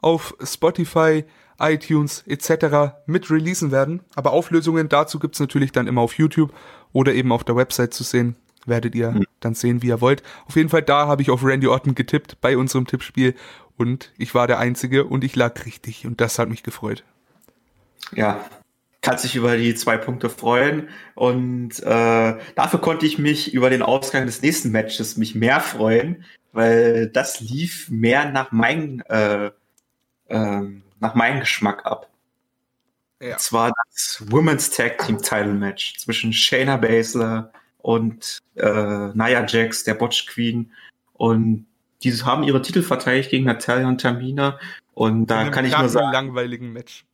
auf 0.00 0.34
Spotify, 0.42 1.24
iTunes 1.58 2.24
etc. 2.26 2.94
mit 3.06 3.30
releasen 3.30 3.70
werden. 3.70 4.00
Aber 4.14 4.32
Auflösungen 4.32 4.88
dazu 4.88 5.18
gibt's 5.18 5.40
natürlich 5.40 5.72
dann 5.72 5.86
immer 5.86 6.00
auf 6.00 6.14
YouTube 6.14 6.52
oder 6.92 7.14
eben 7.14 7.32
auf 7.32 7.44
der 7.44 7.56
Website 7.56 7.94
zu 7.94 8.04
sehen. 8.04 8.36
Werdet 8.68 8.94
ihr 8.94 9.12
mhm. 9.12 9.24
dann 9.40 9.54
sehen, 9.54 9.82
wie 9.82 9.88
ihr 9.88 10.00
wollt. 10.00 10.22
Auf 10.46 10.56
jeden 10.56 10.68
Fall 10.68 10.82
da 10.82 11.06
habe 11.06 11.22
ich 11.22 11.30
auf 11.30 11.44
Randy 11.44 11.66
Orton 11.66 11.94
getippt 11.94 12.40
bei 12.40 12.56
unserem 12.56 12.86
Tippspiel 12.86 13.34
und 13.76 14.12
ich 14.18 14.34
war 14.34 14.46
der 14.46 14.58
Einzige 14.58 15.04
und 15.04 15.24
ich 15.24 15.36
lag 15.36 15.64
richtig 15.64 16.06
und 16.06 16.20
das 16.20 16.38
hat 16.38 16.48
mich 16.48 16.62
gefreut. 16.62 17.04
Ja, 18.14 18.44
kann 19.00 19.18
sich 19.18 19.36
über 19.36 19.56
die 19.56 19.74
zwei 19.74 19.96
Punkte 19.96 20.28
freuen. 20.28 20.88
Und 21.14 21.80
äh, 21.80 22.34
dafür 22.54 22.80
konnte 22.80 23.06
ich 23.06 23.18
mich 23.18 23.54
über 23.54 23.70
den 23.70 23.82
Ausgang 23.82 24.26
des 24.26 24.42
nächsten 24.42 24.70
Matches 24.70 25.16
mich 25.16 25.34
mehr 25.34 25.60
freuen, 25.60 26.24
weil 26.52 27.08
das 27.08 27.40
lief 27.40 27.88
mehr 27.88 28.30
nach 28.30 28.52
meinem 28.52 29.02
äh, 29.08 29.50
äh, 30.28 30.62
nach 31.00 31.14
meinem 31.14 31.40
Geschmack 31.40 31.86
ab. 31.86 32.10
Ja. 33.20 33.32
Und 33.32 33.40
zwar 33.40 33.72
das 33.92 34.24
Women's 34.30 34.70
Tag 34.70 34.98
Team 34.98 35.18
Title 35.18 35.54
Match 35.54 35.96
zwischen 35.98 36.32
Shayna 36.32 36.76
Baszler 36.76 37.52
und 37.78 38.38
äh, 38.56 39.08
Nia 39.14 39.46
Jax, 39.46 39.84
der 39.84 39.94
Botch 39.94 40.26
Queen. 40.26 40.72
Und 41.14 41.66
die 42.02 42.12
haben 42.12 42.42
ihre 42.42 42.62
Titel 42.62 42.82
verteidigt 42.82 43.30
gegen 43.30 43.44
Natalia 43.44 43.88
und 43.88 44.00
Tamina. 44.00 44.58
Und 44.94 45.26
da 45.26 45.48
kann 45.50 45.64
ich 45.64 45.76
nur 45.76 45.88
sagen. 45.88 46.12
langweiligen 46.12 46.72
Match 46.72 47.04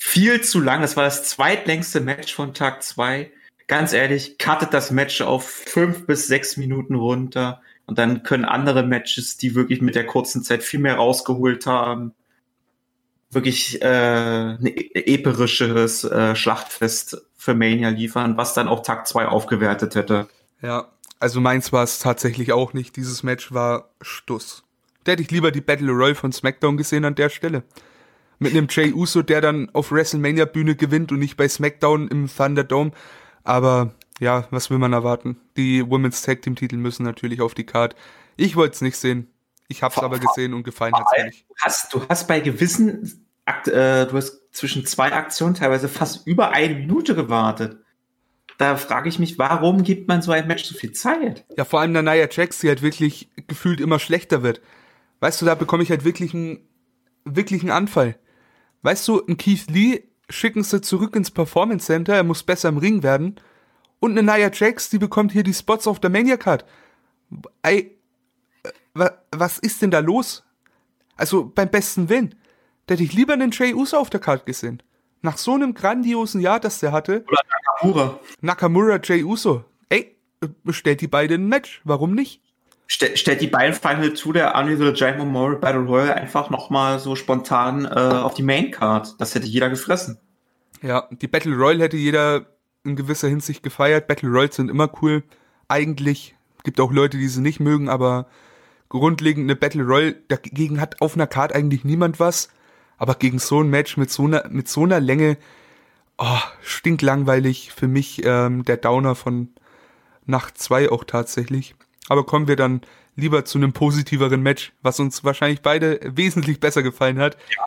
viel 0.00 0.40
zu 0.40 0.60
lang. 0.60 0.80
Das 0.80 0.96
war 0.96 1.04
das 1.04 1.24
zweitlängste 1.24 2.00
Match 2.00 2.34
von 2.34 2.54
Tag 2.54 2.82
zwei. 2.82 3.30
Ganz 3.66 3.92
ehrlich, 3.92 4.38
cuttet 4.38 4.72
das 4.72 4.90
Match 4.90 5.20
auf 5.20 5.48
fünf 5.48 6.06
bis 6.06 6.26
sechs 6.26 6.56
Minuten 6.56 6.94
runter. 6.94 7.60
Und 7.84 7.98
dann 7.98 8.22
können 8.22 8.46
andere 8.46 8.82
Matches, 8.82 9.36
die 9.36 9.54
wirklich 9.54 9.82
mit 9.82 9.94
der 9.94 10.06
kurzen 10.06 10.42
Zeit 10.42 10.62
viel 10.62 10.80
mehr 10.80 10.96
rausgeholt 10.96 11.66
haben, 11.66 12.14
wirklich 13.30 13.82
äh, 13.82 14.54
ein 14.54 14.66
episches 14.66 16.04
äh, 16.04 16.34
Schlachtfest 16.34 17.22
für 17.40 17.54
Mania 17.54 17.88
liefern, 17.88 18.36
was 18.36 18.52
dann 18.52 18.68
auch 18.68 18.82
Tag 18.82 19.08
zwei 19.08 19.26
aufgewertet 19.26 19.94
hätte. 19.94 20.28
Ja, 20.60 20.88
also 21.20 21.40
meins 21.40 21.72
war 21.72 21.82
es 21.82 21.98
tatsächlich 21.98 22.52
auch 22.52 22.74
nicht. 22.74 22.96
Dieses 22.96 23.22
Match 23.22 23.50
war 23.50 23.88
Stuss. 24.02 24.62
Da 25.04 25.12
hätte 25.12 25.22
ich 25.22 25.30
lieber 25.30 25.50
die 25.50 25.62
Battle 25.62 25.90
Royale 25.90 26.14
von 26.14 26.32
SmackDown 26.32 26.76
gesehen 26.76 27.06
an 27.06 27.14
der 27.14 27.30
Stelle 27.30 27.62
mit 28.38 28.52
einem 28.52 28.66
Jay 28.68 28.92
Uso, 28.92 29.22
der 29.22 29.40
dann 29.40 29.70
auf 29.72 29.90
WrestleMania 29.90 30.44
Bühne 30.44 30.76
gewinnt 30.76 31.12
und 31.12 31.18
nicht 31.18 31.38
bei 31.38 31.48
SmackDown 31.48 32.08
im 32.08 32.28
Thunderdome. 32.28 32.92
Aber 33.42 33.94
ja, 34.18 34.46
was 34.50 34.68
will 34.68 34.78
man 34.78 34.92
erwarten? 34.92 35.40
Die 35.56 35.88
Women's 35.88 36.20
Tag 36.20 36.42
Team 36.42 36.56
Titel 36.56 36.76
müssen 36.76 37.04
natürlich 37.04 37.40
auf 37.40 37.54
die 37.54 37.64
Card. 37.64 37.96
Ich 38.36 38.54
wollte 38.54 38.74
es 38.74 38.80
nicht 38.82 38.98
sehen. 38.98 39.30
Ich 39.68 39.82
habe 39.82 39.94
es 39.96 40.02
aber 40.02 40.18
gesehen 40.18 40.52
und 40.52 40.64
gefallen 40.64 40.92
hat 40.92 41.06
es 41.16 41.24
nicht. 41.24 41.46
Hast, 41.58 41.94
du 41.94 42.02
hast 42.06 42.28
bei 42.28 42.40
gewissen, 42.40 43.26
Akt, 43.50 43.68
äh, 43.68 44.06
du 44.06 44.16
hast 44.16 44.40
zwischen 44.52 44.86
zwei 44.86 45.12
Aktionen 45.12 45.54
teilweise 45.54 45.88
fast 45.88 46.26
über 46.26 46.50
eine 46.50 46.74
Minute 46.74 47.14
gewartet. 47.14 47.78
Da 48.58 48.76
frage 48.76 49.08
ich 49.08 49.18
mich, 49.18 49.38
warum 49.38 49.82
gibt 49.82 50.06
man 50.06 50.22
so 50.22 50.32
ein 50.32 50.46
Match 50.46 50.64
so 50.64 50.74
viel 50.74 50.92
Zeit? 50.92 51.44
Ja, 51.56 51.64
vor 51.64 51.80
allem 51.80 51.92
Nia 51.92 52.28
Jax, 52.30 52.60
die 52.60 52.68
halt 52.68 52.82
wirklich 52.82 53.30
gefühlt 53.48 53.80
immer 53.80 53.98
schlechter 53.98 54.42
wird. 54.42 54.60
Weißt 55.20 55.40
du, 55.40 55.46
da 55.46 55.54
bekomme 55.54 55.82
ich 55.82 55.90
halt 55.90 56.04
wirklich 56.04 56.34
einen, 56.34 56.68
wirklich 57.24 57.70
Anfall. 57.72 58.16
Weißt 58.82 59.08
du, 59.08 59.24
ein 59.26 59.36
Keith 59.36 59.70
Lee 59.70 60.02
schicken 60.28 60.62
sie 60.62 60.80
zurück 60.80 61.16
ins 61.16 61.30
Performance 61.30 61.86
Center, 61.86 62.14
er 62.14 62.24
muss 62.24 62.42
besser 62.42 62.68
im 62.68 62.78
Ring 62.78 63.02
werden. 63.02 63.36
Und 63.98 64.12
eine 64.12 64.22
Nia 64.22 64.50
Jax, 64.52 64.90
die 64.90 64.98
bekommt 64.98 65.32
hier 65.32 65.42
die 65.42 65.54
Spots 65.54 65.86
auf 65.86 65.98
der 65.98 66.10
Mania 66.10 66.36
Card. 66.36 66.64
Ey, 67.62 67.98
was 69.32 69.58
ist 69.58 69.82
denn 69.82 69.90
da 69.90 69.98
los? 69.98 70.44
Also 71.16 71.44
beim 71.44 71.70
besten 71.70 72.08
Willen. 72.08 72.34
Da 72.90 72.94
hätte 72.94 73.04
ich 73.04 73.12
lieber 73.12 73.34
einen 73.34 73.52
Jay 73.52 73.72
Uso 73.72 73.98
auf 73.98 74.10
der 74.10 74.18
Card 74.18 74.46
gesehen. 74.46 74.82
Nach 75.22 75.38
so 75.38 75.54
einem 75.54 75.74
grandiosen 75.74 76.40
Jahr, 76.40 76.58
das 76.58 76.80
der 76.80 76.90
hatte. 76.90 77.24
Oder 77.28 77.42
Nakamura. 77.64 78.20
Nakamura, 78.40 79.00
Jay 79.00 79.22
Uso. 79.22 79.64
Ey, 79.88 80.16
stellt 80.70 81.00
die 81.00 81.06
beiden 81.06 81.44
ein 81.44 81.48
Match. 81.48 81.82
Warum 81.84 82.16
nicht? 82.16 82.42
Ste 82.88 83.16
stellt 83.16 83.42
die 83.42 83.46
beiden 83.46 83.76
Final 83.76 84.14
zu 84.14 84.32
der 84.32 84.56
Unreal 84.56 84.92
Giant 84.92 85.18
Memorial 85.18 85.60
Battle 85.60 85.82
Royale 85.82 86.16
einfach 86.16 86.50
nochmal 86.50 86.98
so 86.98 87.14
spontan 87.14 87.84
äh, 87.84 87.90
auf 87.90 88.34
die 88.34 88.42
Main 88.42 88.72
Card. 88.72 89.14
Das 89.20 89.36
hätte 89.36 89.46
jeder 89.46 89.70
gefressen. 89.70 90.18
Ja, 90.82 91.06
die 91.12 91.28
Battle 91.28 91.54
Royale 91.54 91.84
hätte 91.84 91.96
jeder 91.96 92.46
in 92.82 92.96
gewisser 92.96 93.28
Hinsicht 93.28 93.62
gefeiert. 93.62 94.08
Battle 94.08 94.30
Royals 94.30 94.56
sind 94.56 94.68
immer 94.68 94.90
cool. 95.00 95.22
Eigentlich 95.68 96.34
gibt 96.64 96.80
auch 96.80 96.90
Leute, 96.90 97.18
die 97.18 97.28
sie 97.28 97.40
nicht 97.40 97.60
mögen, 97.60 97.88
aber 97.88 98.26
grundlegend 98.88 99.44
eine 99.44 99.54
Battle 99.54 99.84
Royale, 99.84 100.16
dagegen 100.26 100.80
hat 100.80 101.00
auf 101.00 101.14
einer 101.14 101.28
Card 101.28 101.54
eigentlich 101.54 101.84
niemand 101.84 102.18
was. 102.18 102.48
Aber 103.00 103.14
gegen 103.14 103.38
so 103.38 103.62
ein 103.62 103.70
Match 103.70 103.96
mit 103.96 104.10
so 104.10 104.26
einer, 104.26 104.46
mit 104.50 104.68
so 104.68 104.84
einer 104.84 105.00
Länge, 105.00 105.38
oh, 106.18 106.38
stinklangweilig. 106.60 107.72
Für 107.72 107.88
mich 107.88 108.20
ähm, 108.24 108.62
der 108.64 108.76
Downer 108.76 109.14
von 109.14 109.48
Nacht 110.26 110.58
2 110.58 110.92
auch 110.92 111.04
tatsächlich. 111.04 111.74
Aber 112.08 112.24
kommen 112.24 112.46
wir 112.46 112.56
dann 112.56 112.82
lieber 113.16 113.46
zu 113.46 113.56
einem 113.56 113.72
positiveren 113.72 114.42
Match, 114.42 114.72
was 114.82 115.00
uns 115.00 115.24
wahrscheinlich 115.24 115.62
beide 115.62 115.98
wesentlich 116.04 116.60
besser 116.60 116.82
gefallen 116.82 117.18
hat. 117.18 117.38
Ja. 117.56 117.64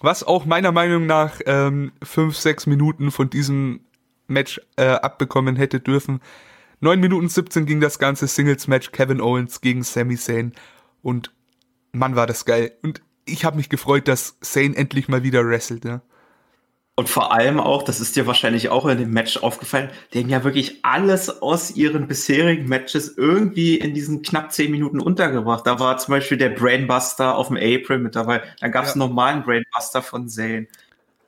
Was 0.00 0.24
auch 0.24 0.44
meiner 0.46 0.72
Meinung 0.72 1.06
nach 1.06 1.40
ähm, 1.46 1.92
fünf, 2.02 2.36
sechs 2.36 2.66
Minuten 2.66 3.12
von 3.12 3.30
diesem 3.30 3.80
Match 4.26 4.60
äh, 4.76 4.86
abbekommen 4.86 5.54
hätte 5.54 5.78
dürfen. 5.78 6.20
9 6.80 6.98
Minuten 6.98 7.28
17 7.28 7.66
ging 7.66 7.80
das 7.80 8.00
ganze 8.00 8.26
Singles-Match 8.26 8.90
Kevin 8.90 9.20
Owens 9.20 9.60
gegen 9.60 9.84
Sami 9.84 10.16
Zayn. 10.16 10.54
Und 11.02 11.30
Mann, 11.92 12.16
war 12.16 12.26
das 12.26 12.44
geil. 12.44 12.72
Und 12.82 13.00
ich 13.24 13.44
habe 13.44 13.56
mich 13.56 13.68
gefreut, 13.68 14.08
dass 14.08 14.38
Zayn 14.40 14.74
endlich 14.74 15.08
mal 15.08 15.22
wieder 15.22 15.46
wrestelt. 15.46 15.84
Ja. 15.84 16.02
Und 17.00 17.08
vor 17.08 17.32
allem 17.32 17.60
auch, 17.60 17.82
das 17.82 17.98
ist 17.98 18.16
dir 18.16 18.26
wahrscheinlich 18.26 18.68
auch 18.68 18.84
in 18.86 18.98
dem 18.98 19.10
Match 19.10 19.38
aufgefallen, 19.38 19.88
die 20.12 20.20
haben 20.20 20.28
ja 20.28 20.44
wirklich 20.44 20.80
alles 20.84 21.40
aus 21.40 21.70
ihren 21.70 22.08
bisherigen 22.08 22.68
Matches 22.68 23.16
irgendwie 23.16 23.76
in 23.76 23.94
diesen 23.94 24.20
knapp 24.20 24.52
zehn 24.52 24.70
Minuten 24.70 25.00
untergebracht. 25.00 25.66
Da 25.66 25.80
war 25.80 25.96
zum 25.96 26.12
Beispiel 26.12 26.36
der 26.36 26.50
Brainbuster 26.50 27.36
auf 27.36 27.48
dem 27.48 27.56
April 27.56 28.00
mit 28.00 28.16
dabei. 28.16 28.42
Dann 28.60 28.70
gab 28.70 28.84
es 28.84 28.90
ja. 28.90 28.94
einen 28.94 29.08
normalen 29.08 29.42
Brainbuster 29.44 30.02
von 30.02 30.28
Zane. 30.28 30.66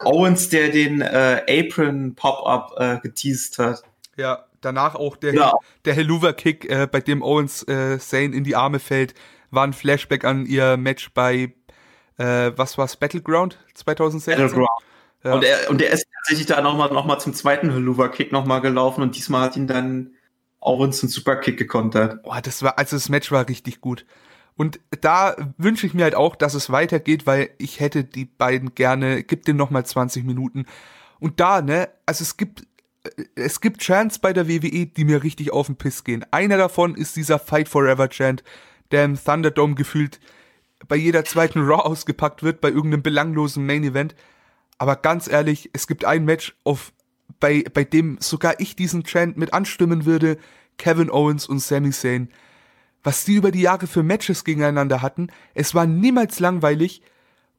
Owens, 0.04 0.50
der 0.50 0.68
den 0.68 1.00
äh, 1.00 1.42
Apron 1.48 2.14
Pop-Up 2.16 2.74
äh, 2.76 2.98
geteased 3.00 3.58
hat. 3.58 3.82
Ja, 4.16 4.44
danach 4.60 4.94
auch 4.94 5.16
der, 5.16 5.32
ja. 5.32 5.52
der 5.84 5.94
Helluva-Kick, 5.94 6.68
äh, 6.68 6.86
bei 6.90 7.00
dem 7.00 7.22
Owens 7.22 7.66
äh, 7.66 7.98
Zane 7.98 8.34
in 8.34 8.44
die 8.44 8.56
Arme 8.56 8.78
fällt, 8.78 9.14
war 9.50 9.64
ein 9.64 9.72
Flashback 9.72 10.24
an 10.24 10.44
ihr 10.44 10.76
Match 10.76 11.12
bei, 11.14 11.54
äh, 12.22 12.56
was 12.56 12.78
war's, 12.78 12.96
Battleground 12.96 13.58
2016? 13.74 14.42
Battleground. 14.42 14.68
Ja. 15.24 15.34
Und, 15.34 15.44
er, 15.44 15.70
und 15.70 15.82
er 15.82 15.90
ist 15.90 16.06
tatsächlich 16.16 16.46
da 16.46 16.60
nochmal 16.60 16.92
noch 16.92 17.04
mal 17.04 17.18
zum 17.18 17.34
zweiten 17.34 17.70
Helluva-Kick 17.70 18.32
nochmal 18.32 18.60
gelaufen 18.60 19.02
und 19.02 19.16
diesmal 19.16 19.42
hat 19.42 19.56
ihn 19.56 19.66
dann 19.66 20.14
auch 20.60 20.82
ins 20.84 21.00
Superkick 21.00 21.58
gekontert. 21.58 22.22
Boah, 22.22 22.40
das 22.40 22.62
war, 22.62 22.78
also 22.78 22.96
das 22.96 23.08
Match 23.08 23.30
war 23.32 23.48
richtig 23.48 23.80
gut. 23.80 24.06
Und 24.54 24.80
da 25.00 25.34
wünsche 25.58 25.86
ich 25.86 25.94
mir 25.94 26.04
halt 26.04 26.14
auch, 26.14 26.36
dass 26.36 26.54
es 26.54 26.70
weitergeht, 26.70 27.26
weil 27.26 27.50
ich 27.58 27.80
hätte 27.80 28.04
die 28.04 28.26
beiden 28.26 28.74
gerne, 28.74 29.22
gib 29.22 29.44
denen 29.44 29.58
nochmal 29.58 29.84
20 29.84 30.24
Minuten. 30.24 30.66
Und 31.18 31.40
da, 31.40 31.62
ne, 31.62 31.88
also 32.04 32.22
es 32.22 32.36
gibt, 32.36 32.66
es 33.34 33.60
gibt 33.60 33.80
Chants 33.80 34.18
bei 34.18 34.32
der 34.32 34.48
WWE, 34.48 34.86
die 34.86 35.04
mir 35.04 35.22
richtig 35.22 35.52
auf 35.52 35.66
den 35.66 35.76
Piss 35.76 36.04
gehen. 36.04 36.24
Einer 36.30 36.58
davon 36.58 36.94
ist 36.94 37.16
dieser 37.16 37.38
Fight 37.38 37.68
Forever 37.68 38.08
Chant, 38.08 38.44
der 38.90 39.04
im 39.04 39.22
Thunderdome 39.22 39.74
gefühlt 39.74 40.20
bei 40.88 40.96
jeder 40.96 41.24
zweiten 41.24 41.60
Raw 41.60 41.82
ausgepackt 41.82 42.42
wird, 42.42 42.60
bei 42.60 42.68
irgendeinem 42.68 43.02
belanglosen 43.02 43.66
Main 43.66 43.84
Event. 43.84 44.14
Aber 44.78 44.96
ganz 44.96 45.28
ehrlich, 45.28 45.70
es 45.72 45.86
gibt 45.86 46.04
ein 46.04 46.24
Match, 46.24 46.56
auf, 46.64 46.92
bei, 47.40 47.64
bei 47.72 47.84
dem 47.84 48.18
sogar 48.20 48.60
ich 48.60 48.76
diesen 48.76 49.04
Trend 49.04 49.36
mit 49.36 49.52
anstimmen 49.52 50.04
würde. 50.04 50.38
Kevin 50.78 51.10
Owens 51.10 51.46
und 51.46 51.60
Sami 51.60 51.90
Zayn. 51.90 52.28
Was 53.04 53.24
die 53.24 53.34
über 53.34 53.50
die 53.50 53.62
Jahre 53.62 53.86
für 53.86 54.02
Matches 54.02 54.44
gegeneinander 54.44 55.02
hatten, 55.02 55.28
es 55.54 55.74
war 55.74 55.86
niemals 55.86 56.40
langweilig. 56.40 57.02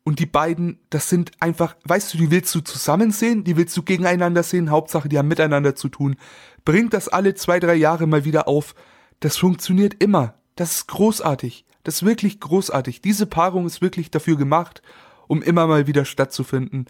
Und 0.06 0.20
die 0.20 0.26
beiden, 0.26 0.80
das 0.90 1.08
sind 1.08 1.32
einfach, 1.40 1.78
weißt 1.86 2.14
du, 2.14 2.18
die 2.18 2.30
willst 2.32 2.54
du 2.54 2.60
zusammen 2.60 3.12
sehen, 3.12 3.46
die 3.46 3.56
willst 3.56 3.76
du 3.78 3.84
gegeneinander 3.84 4.44
sehen, 4.44 4.70
Hauptsache, 4.70 5.08
die 5.08 5.18
haben 5.18 5.30
miteinander 5.30 5.76
zu 5.76 5.88
tun. 5.88 6.18
Bringt 6.66 6.94
das 6.94 7.08
alle 7.08 7.36
zwei, 7.36 7.60
drei 7.60 7.76
Jahre 7.76 8.06
mal 8.06 8.26
wieder 8.26 8.50
auf. 8.50 8.76
Das 9.22 9.38
funktioniert 9.38 10.04
immer. 10.04 10.34
Das 10.56 10.74
ist 10.74 10.88
großartig. 10.88 11.66
Das 11.84 11.96
ist 11.96 12.06
wirklich 12.06 12.40
großartig. 12.40 13.02
Diese 13.02 13.26
Paarung 13.26 13.66
ist 13.66 13.82
wirklich 13.82 14.10
dafür 14.12 14.38
gemacht, 14.38 14.82
um 15.28 15.42
immer 15.42 15.68
mal 15.68 15.88
wieder 15.88 16.06
stattzufinden. 16.06 16.88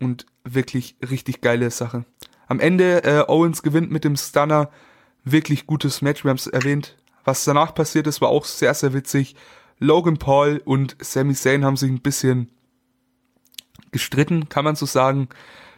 Und 0.00 0.26
wirklich 0.44 0.96
richtig 1.08 1.40
geile 1.40 1.70
Sache. 1.70 2.04
Am 2.46 2.60
Ende 2.60 3.04
äh, 3.04 3.24
Owens 3.26 3.62
gewinnt 3.62 3.90
mit 3.90 4.04
dem 4.04 4.16
Stunner. 4.16 4.70
Wirklich 5.24 5.66
gutes 5.66 6.02
Match, 6.02 6.24
wir 6.24 6.30
haben 6.30 6.36
es 6.36 6.46
erwähnt. 6.46 6.96
Was 7.24 7.44
danach 7.44 7.74
passiert 7.74 8.06
ist, 8.06 8.20
war 8.20 8.28
auch 8.28 8.44
sehr, 8.44 8.74
sehr 8.74 8.92
witzig. 8.92 9.34
Logan 9.78 10.18
Paul 10.18 10.60
und 10.64 10.96
Sami 11.00 11.34
Zayn 11.34 11.64
haben 11.64 11.76
sich 11.76 11.90
ein 11.90 12.02
bisschen 12.02 12.50
gestritten, 13.90 14.48
kann 14.48 14.64
man 14.64 14.76
so 14.76 14.86
sagen. 14.86 15.28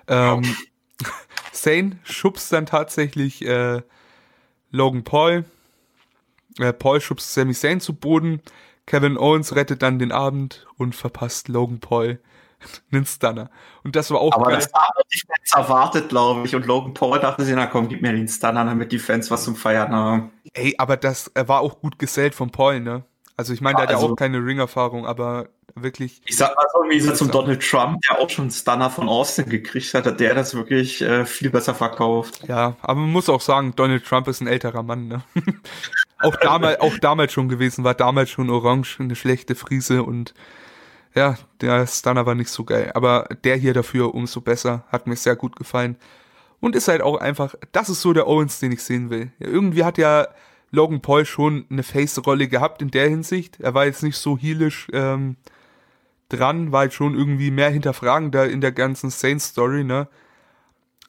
Ähm, 0.09 0.43
oh. 0.45 1.05
Zayn 1.53 2.01
schubst 2.03 2.53
dann 2.53 2.67
tatsächlich 2.67 3.47
äh, 3.47 3.83
Logan 4.71 5.05
Paul. 5.05 5.45
Äh, 6.59 6.73
Paul 6.73 7.01
schubst 7.01 7.33
Sami 7.35 7.55
Zayn 7.55 7.81
zu 7.81 7.95
Boden. 7.95 8.41
Kevin 8.87 9.19
Owens 9.19 9.55
rettet 9.55 9.83
dann 9.83 9.99
den 9.99 10.13
Abend 10.13 10.67
und 10.79 10.95
verpasst 10.95 11.49
Logan 11.49 11.81
Paul 11.81 12.21
einen 12.93 13.05
Stunner. 13.07 13.51
Und 13.83 13.97
das 13.97 14.11
war 14.11 14.21
auch 14.21 14.33
Aber 14.33 14.47
geil. 14.47 14.57
das 14.57 14.73
haben 14.73 15.03
die 15.13 15.21
Fans 15.21 15.53
erwartet, 15.55 16.09
glaube 16.09 16.47
ich. 16.47 16.55
Und 16.55 16.67
Logan 16.67 16.95
Paul 16.95 17.19
dachte 17.19 17.45
sich, 17.45 17.55
na 17.55 17.67
komm, 17.67 17.89
gib 17.89 18.03
mir 18.03 18.13
den 18.13 18.29
Stunner, 18.29 18.65
damit 18.65 18.93
die 18.93 18.99
Fans 18.99 19.31
was 19.31 19.45
zum 19.45 19.57
Feiern 19.57 19.93
haben. 19.93 20.31
Ey, 20.55 20.75
aber 20.79 20.97
das 20.97 21.31
war 21.35 21.61
auch 21.61 21.81
gut 21.81 21.99
gesellt 21.99 22.35
von 22.35 22.51
Paul, 22.51 22.81
ne? 22.81 23.05
Also 23.37 23.53
ich 23.53 23.61
meine, 23.61 23.75
ja, 23.75 23.81
der 23.81 23.83
hat 23.83 23.91
ja 23.91 23.97
also, 23.97 24.15
auch 24.15 24.17
keine 24.17 24.39
Ring-Erfahrung, 24.39 25.07
aber 25.07 25.49
wirklich. 25.75 26.23
Ich 26.25 26.37
sag 26.37 26.57
mal 26.57 26.67
so, 26.73 26.89
wie 26.89 27.01
so 27.01 27.13
zum 27.13 27.31
Donald 27.31 27.63
Trump, 27.63 28.01
der 28.09 28.19
auch 28.19 28.31
schon 28.31 28.45
einen 28.45 28.51
Stunner 28.51 28.89
von 28.89 29.09
Austin 29.11 29.49
gekriegt 29.49 29.93
hat, 29.93 30.07
hat 30.07 30.21
der 30.21 30.35
das 30.35 30.55
wirklich 30.55 31.03
äh, 31.03 31.27
viel 31.27 31.51
besser 31.51 31.75
verkauft. 31.75 32.45
Ja, 32.49 32.77
aber 32.81 33.01
man 33.01 33.13
muss 33.13 33.29
auch 33.29 33.43
sagen, 33.43 33.75
Donald 33.77 34.07
Trump 34.07 34.27
ist 34.29 34.41
ein 34.41 34.47
älterer 34.47 34.83
Mann, 34.83 35.09
ne? 35.09 35.23
auch, 36.19 36.37
damals, 36.37 36.81
auch 36.81 36.99
damals 36.99 37.33
schon 37.33 37.49
gewesen, 37.49 37.85
war 37.85 37.95
damals 37.95 38.31
schon 38.31 38.51
orange, 38.51 39.01
eine 39.01 39.17
schlechte 39.17 39.55
Frise 39.55 40.03
und 40.03 40.35
ja, 41.15 41.37
der 41.61 41.87
Stunner 41.87 42.27
war 42.27 42.35
nicht 42.35 42.51
so 42.51 42.65
geil. 42.65 42.93
Aber 42.95 43.27
der 43.43 43.57
hier 43.57 43.73
dafür 43.73 44.15
umso 44.15 44.41
besser, 44.43 44.85
hat 44.89 45.07
mir 45.07 45.17
sehr 45.17 45.35
gut 45.35 45.57
gefallen. 45.57 45.97
Und 46.61 46.77
ist 46.77 46.89
halt 46.89 47.03
auch 47.03 47.19
einfach, 47.19 47.55
das 47.73 47.89
ist 47.89 48.03
so 48.03 48.13
der 48.13 48.27
Owens, 48.27 48.61
den 48.61 48.73
ich 48.73 48.83
sehen 48.83 49.11
will. 49.11 49.31
Ja, 49.39 49.49
irgendwie 49.49 49.85
hat 49.85 49.99
ja 49.99 50.29
Logan 50.71 51.01
Paul 51.01 51.25
schon 51.25 51.65
eine 51.71 51.83
Face-Rolle 51.83 52.49
gehabt 52.49 52.83
in 52.83 52.91
der 52.91 53.09
Hinsicht. 53.09 53.61
Er 53.61 53.75
war 53.75 53.87
jetzt 53.87 54.03
nicht 54.03 54.17
so 54.17 54.37
heelisch 54.37 54.89
ähm, 54.93 55.37
dran, 56.29 56.73
war 56.73 56.81
halt 56.81 56.95
schon 56.95 57.15
irgendwie 57.15 57.51
mehr 57.51 57.71
hinterfragen 57.71 58.31
da 58.31 58.45
in 58.45 58.61
der 58.61 58.73
ganzen 58.73 59.11
Saints-Story, 59.11 59.85
ne? 59.85 60.09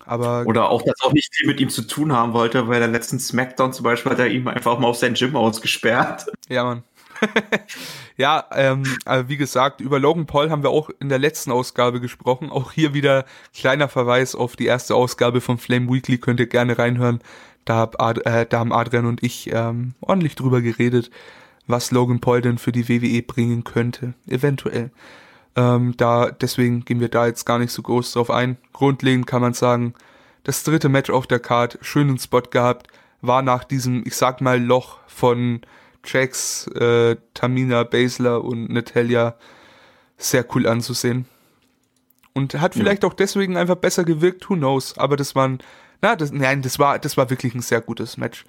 Aber 0.07 0.45
Oder 0.45 0.69
auch, 0.69 0.81
dass 0.81 1.01
auch 1.01 1.11
nicht 1.11 1.35
viel 1.35 1.47
mit 1.47 1.59
ihm 1.59 1.69
zu 1.69 1.81
tun 1.81 2.13
haben 2.13 2.33
wollte, 2.33 2.63
bei 2.63 2.79
der 2.79 2.87
letzten 2.87 3.19
Smackdown 3.19 3.73
zum 3.73 3.83
Beispiel 3.83 4.13
hat 4.13 4.19
er 4.19 4.27
ihm 4.27 4.47
einfach 4.47 4.79
mal 4.79 4.87
auf 4.87 4.97
sein 4.97 5.13
Gym 5.13 5.35
ausgesperrt. 5.35 6.27
Ja, 6.49 6.63
Mann. 6.63 6.83
ja, 8.17 8.45
ähm, 8.51 8.83
aber 9.05 9.27
wie 9.27 9.37
gesagt, 9.37 9.81
über 9.81 9.99
Logan 9.99 10.25
Paul 10.25 10.49
haben 10.49 10.63
wir 10.63 10.69
auch 10.69 10.89
in 10.99 11.09
der 11.09 11.19
letzten 11.19 11.51
Ausgabe 11.51 11.99
gesprochen. 11.99 12.49
Auch 12.49 12.71
hier 12.71 12.93
wieder 12.93 13.25
kleiner 13.53 13.89
Verweis 13.89 14.35
auf 14.35 14.55
die 14.55 14.65
erste 14.65 14.95
Ausgabe 14.95 15.41
von 15.41 15.57
Flame 15.57 15.91
Weekly, 15.91 16.17
könnt 16.19 16.39
ihr 16.39 16.47
gerne 16.47 16.77
reinhören. 16.77 17.19
Da, 17.65 17.75
hab 17.75 18.01
Ad, 18.01 18.21
äh, 18.21 18.45
da 18.45 18.59
haben 18.59 18.71
Adrian 18.71 19.05
und 19.05 19.23
ich 19.23 19.51
ähm, 19.51 19.93
ordentlich 19.99 20.35
drüber 20.35 20.61
geredet, 20.61 21.11
was 21.65 21.91
Logan 21.91 22.21
Paul 22.21 22.41
denn 22.41 22.57
für 22.59 22.71
die 22.71 22.87
WWE 22.87 23.21
bringen 23.23 23.65
könnte, 23.65 24.13
eventuell. 24.25 24.91
Ähm, 25.57 25.95
da, 25.97 26.31
deswegen 26.31 26.85
gehen 26.85 27.01
wir 27.01 27.09
da 27.09 27.27
jetzt 27.27 27.45
gar 27.45 27.59
nicht 27.59 27.71
so 27.71 27.81
groß 27.81 28.13
drauf 28.13 28.31
ein. 28.31 28.57
Grundlegend 28.71 29.27
kann 29.27 29.41
man 29.41 29.53
sagen, 29.53 29.93
das 30.43 30.63
dritte 30.63 30.87
Match 30.87 31.09
auf 31.09 31.27
der 31.27 31.39
Card, 31.39 31.77
schönen 31.81 32.17
Spot 32.17 32.41
gehabt, 32.41 32.87
war 33.21 33.41
nach 33.41 33.65
diesem, 33.65 34.03
ich 34.05 34.15
sag 34.15 34.39
mal, 34.39 34.61
Loch 34.63 34.99
von 35.07 35.61
Jax, 36.05 36.67
äh, 36.67 37.17
Tamina, 37.33 37.83
Baszler 37.83 38.43
und 38.43 38.69
Natalia 38.69 39.35
sehr 40.17 40.45
cool 40.55 40.67
anzusehen. 40.67 41.25
Und 42.31 42.53
hat 42.61 42.75
vielleicht 42.75 43.03
ja. 43.03 43.09
auch 43.09 43.13
deswegen 43.13 43.57
einfach 43.57 43.75
besser 43.75 44.05
gewirkt, 44.05 44.49
who 44.49 44.55
knows. 44.55 44.97
Aber 44.97 45.17
das 45.17 45.35
waren 45.35 45.59
na, 46.01 46.15
das, 46.15 46.31
nein, 46.31 46.61
das 46.61 46.79
war, 46.79 46.99
das 46.99 47.17
war 47.17 47.29
wirklich 47.29 47.55
ein 47.55 47.61
sehr 47.61 47.81
gutes 47.81 48.17
Match. 48.17 48.45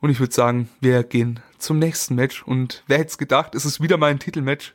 Und 0.00 0.10
ich 0.10 0.18
würde 0.18 0.34
sagen, 0.34 0.68
wir 0.80 1.02
gehen 1.04 1.40
zum 1.58 1.78
nächsten 1.78 2.14
Match. 2.14 2.42
Und 2.42 2.82
wer 2.86 2.98
hätte 2.98 3.10
es 3.10 3.18
gedacht, 3.18 3.54
es 3.54 3.64
ist 3.64 3.80
wieder 3.80 3.96
mal 3.96 4.10
ein 4.10 4.18
Titelmatch. 4.18 4.74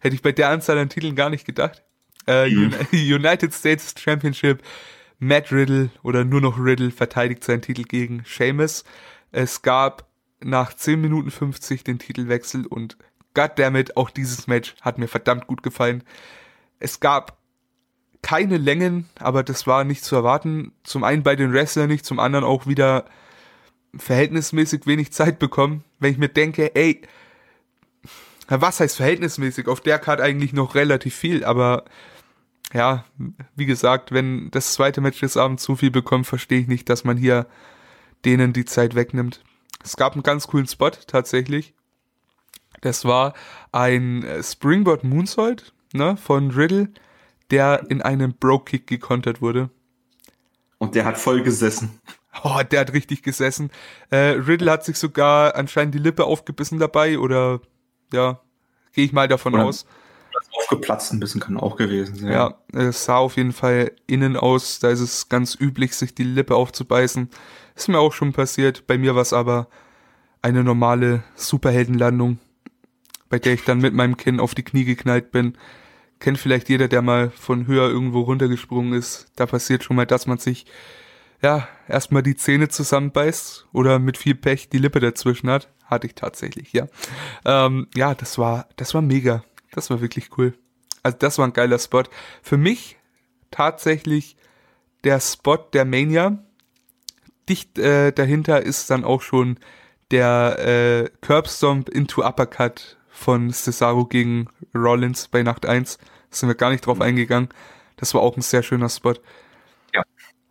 Hätte 0.00 0.14
ich 0.14 0.22
bei 0.22 0.32
der 0.32 0.48
Anzahl 0.48 0.78
an 0.78 0.88
Titeln 0.88 1.16
gar 1.16 1.30
nicht 1.30 1.46
gedacht. 1.46 1.82
Äh, 2.26 2.50
mhm. 2.50 2.74
United 2.92 3.54
States 3.54 3.94
Championship. 3.98 4.62
Matt 5.18 5.52
Riddle 5.52 5.90
oder 6.02 6.24
nur 6.24 6.40
noch 6.40 6.58
Riddle 6.58 6.90
verteidigt 6.90 7.44
seinen 7.44 7.60
Titel 7.62 7.84
gegen 7.84 8.24
Sheamus. 8.24 8.84
Es 9.32 9.60
gab 9.62 10.08
nach 10.42 10.72
10 10.72 11.00
Minuten 11.00 11.30
50 11.30 11.84
den 11.84 11.98
Titelwechsel 11.98 12.66
und 12.66 12.96
goddammit, 13.34 13.96
auch 13.96 14.10
dieses 14.10 14.46
Match 14.46 14.74
hat 14.80 14.98
mir 14.98 15.08
verdammt 15.08 15.46
gut 15.46 15.62
gefallen. 15.62 16.02
Es 16.78 17.00
gab 17.00 17.38
keine 18.22 18.56
Längen, 18.56 19.08
aber 19.18 19.42
das 19.42 19.66
war 19.66 19.84
nicht 19.84 20.04
zu 20.04 20.16
erwarten. 20.16 20.72
Zum 20.82 21.04
einen 21.04 21.22
bei 21.22 21.36
den 21.36 21.52
Wrestlern 21.52 21.88
nicht, 21.88 22.04
zum 22.04 22.18
anderen 22.18 22.44
auch 22.44 22.66
wieder 22.66 23.04
verhältnismäßig 23.94 24.86
wenig 24.86 25.12
Zeit 25.12 25.38
bekommen. 25.38 25.84
Wenn 25.98 26.12
ich 26.12 26.18
mir 26.18 26.28
denke, 26.28 26.74
ey, 26.74 27.02
was 28.50 28.80
heißt 28.80 28.96
verhältnismäßig? 28.96 29.68
Auf 29.68 29.80
der 29.80 29.98
Karte 29.98 30.22
eigentlich 30.22 30.52
noch 30.52 30.74
relativ 30.74 31.14
viel, 31.14 31.44
aber 31.44 31.84
ja, 32.72 33.04
wie 33.56 33.66
gesagt, 33.66 34.12
wenn 34.12 34.50
das 34.50 34.74
zweite 34.74 35.00
Match 35.00 35.20
des 35.20 35.36
Abends 35.36 35.62
zu 35.62 35.76
viel 35.76 35.90
bekommt, 35.90 36.26
verstehe 36.26 36.60
ich 36.60 36.68
nicht, 36.68 36.88
dass 36.88 37.04
man 37.04 37.16
hier 37.16 37.46
denen 38.24 38.52
die 38.52 38.64
Zeit 38.64 38.94
wegnimmt. 38.94 39.42
Es 39.82 39.96
gab 39.96 40.12
einen 40.12 40.22
ganz 40.22 40.46
coolen 40.46 40.66
Spot 40.66 40.90
tatsächlich. 40.90 41.74
Das 42.80 43.04
war 43.04 43.34
ein 43.72 44.24
Springboard 44.42 45.04
Moonsault 45.04 45.72
ne, 45.92 46.16
von 46.16 46.50
Riddle 46.50 46.90
der 47.50 47.86
in 47.88 48.02
einem 48.02 48.34
Bro-Kick 48.34 48.86
gekontert 48.86 49.40
wurde. 49.40 49.70
Und 50.78 50.94
der 50.94 51.04
hat 51.04 51.18
voll 51.18 51.42
gesessen. 51.42 52.00
Oh, 52.44 52.60
der 52.62 52.80
hat 52.80 52.92
richtig 52.92 53.22
gesessen. 53.22 53.70
Äh, 54.10 54.16
Riddle 54.16 54.70
hat 54.70 54.84
sich 54.84 54.96
sogar 54.96 55.56
anscheinend 55.56 55.94
die 55.96 55.98
Lippe 55.98 56.24
aufgebissen 56.24 56.78
dabei 56.78 57.18
oder 57.18 57.60
ja, 58.12 58.40
gehe 58.92 59.04
ich 59.04 59.12
mal 59.12 59.28
davon 59.28 59.54
oder 59.54 59.64
aus. 59.64 59.86
Aufgeplatzt 60.56 61.12
ein 61.12 61.20
bisschen 61.20 61.40
kann 61.40 61.56
auch 61.56 61.76
gewesen 61.76 62.16
sein. 62.16 62.32
Ja, 62.32 62.58
es 62.72 63.04
sah 63.04 63.16
auf 63.16 63.36
jeden 63.36 63.52
Fall 63.52 63.92
innen 64.06 64.36
aus. 64.36 64.78
Da 64.78 64.88
ist 64.88 65.00
es 65.00 65.28
ganz 65.28 65.56
üblich, 65.58 65.94
sich 65.94 66.14
die 66.14 66.24
Lippe 66.24 66.54
aufzubeißen. 66.54 67.28
Ist 67.74 67.88
mir 67.88 67.98
auch 67.98 68.12
schon 68.12 68.32
passiert. 68.32 68.86
Bei 68.86 68.98
mir 68.98 69.14
war 69.14 69.22
es 69.22 69.32
aber 69.32 69.68
eine 70.42 70.64
normale 70.64 71.22
Superheldenlandung, 71.34 72.38
bei 73.28 73.38
der 73.38 73.54
ich 73.54 73.64
dann 73.64 73.78
mit 73.78 73.94
meinem 73.94 74.16
Kinn 74.16 74.40
auf 74.40 74.54
die 74.54 74.64
Knie 74.64 74.84
geknallt 74.84 75.30
bin 75.30 75.56
kennt 76.20 76.38
vielleicht 76.38 76.68
jeder, 76.68 76.86
der 76.86 77.02
mal 77.02 77.30
von 77.30 77.66
höher 77.66 77.88
irgendwo 77.88 78.20
runtergesprungen 78.20 78.92
ist. 78.92 79.26
Da 79.36 79.46
passiert 79.46 79.82
schon 79.82 79.96
mal, 79.96 80.06
dass 80.06 80.26
man 80.26 80.38
sich 80.38 80.66
ja 81.42 81.66
erstmal 81.88 82.22
die 82.22 82.36
Zähne 82.36 82.68
zusammenbeißt 82.68 83.68
oder 83.72 83.98
mit 83.98 84.18
viel 84.18 84.34
Pech 84.34 84.68
die 84.68 84.78
Lippe 84.78 85.00
dazwischen 85.00 85.50
hat. 85.50 85.72
Hatte 85.90 86.06
ich 86.06 86.14
tatsächlich, 86.14 86.72
ja. 86.72 86.86
Ähm, 87.44 87.88
ja, 87.96 88.14
das 88.14 88.38
war, 88.38 88.68
das 88.76 88.94
war 88.94 89.02
mega. 89.02 89.42
Das 89.72 89.90
war 89.90 90.00
wirklich 90.00 90.30
cool. 90.38 90.54
Also 91.02 91.18
das 91.18 91.38
war 91.38 91.46
ein 91.46 91.52
geiler 91.52 91.78
Spot. 91.78 92.04
Für 92.42 92.56
mich 92.56 92.96
tatsächlich 93.50 94.36
der 95.04 95.20
Spot 95.20 95.56
der 95.72 95.84
Mania. 95.84 96.38
Dicht 97.48 97.78
äh, 97.78 98.12
dahinter 98.12 98.62
ist 98.62 98.90
dann 98.90 99.04
auch 99.04 99.22
schon 99.22 99.58
der 100.12 100.58
äh, 100.58 101.10
Curbstomp 101.20 101.88
into 101.88 102.24
Uppercut 102.24 102.96
von 103.08 103.50
Cesaro 103.50 104.06
gegen 104.06 104.48
Rollins 104.74 105.26
bei 105.26 105.42
Nacht 105.42 105.66
1. 105.66 105.98
Da 105.98 106.04
sind 106.30 106.48
wir 106.48 106.54
gar 106.54 106.70
nicht 106.70 106.86
drauf 106.86 106.98
mhm. 106.98 107.02
eingegangen. 107.02 107.48
Das 107.96 108.14
war 108.14 108.20
auch 108.20 108.36
ein 108.36 108.42
sehr 108.42 108.62
schöner 108.62 108.88
Spot. 108.88 109.14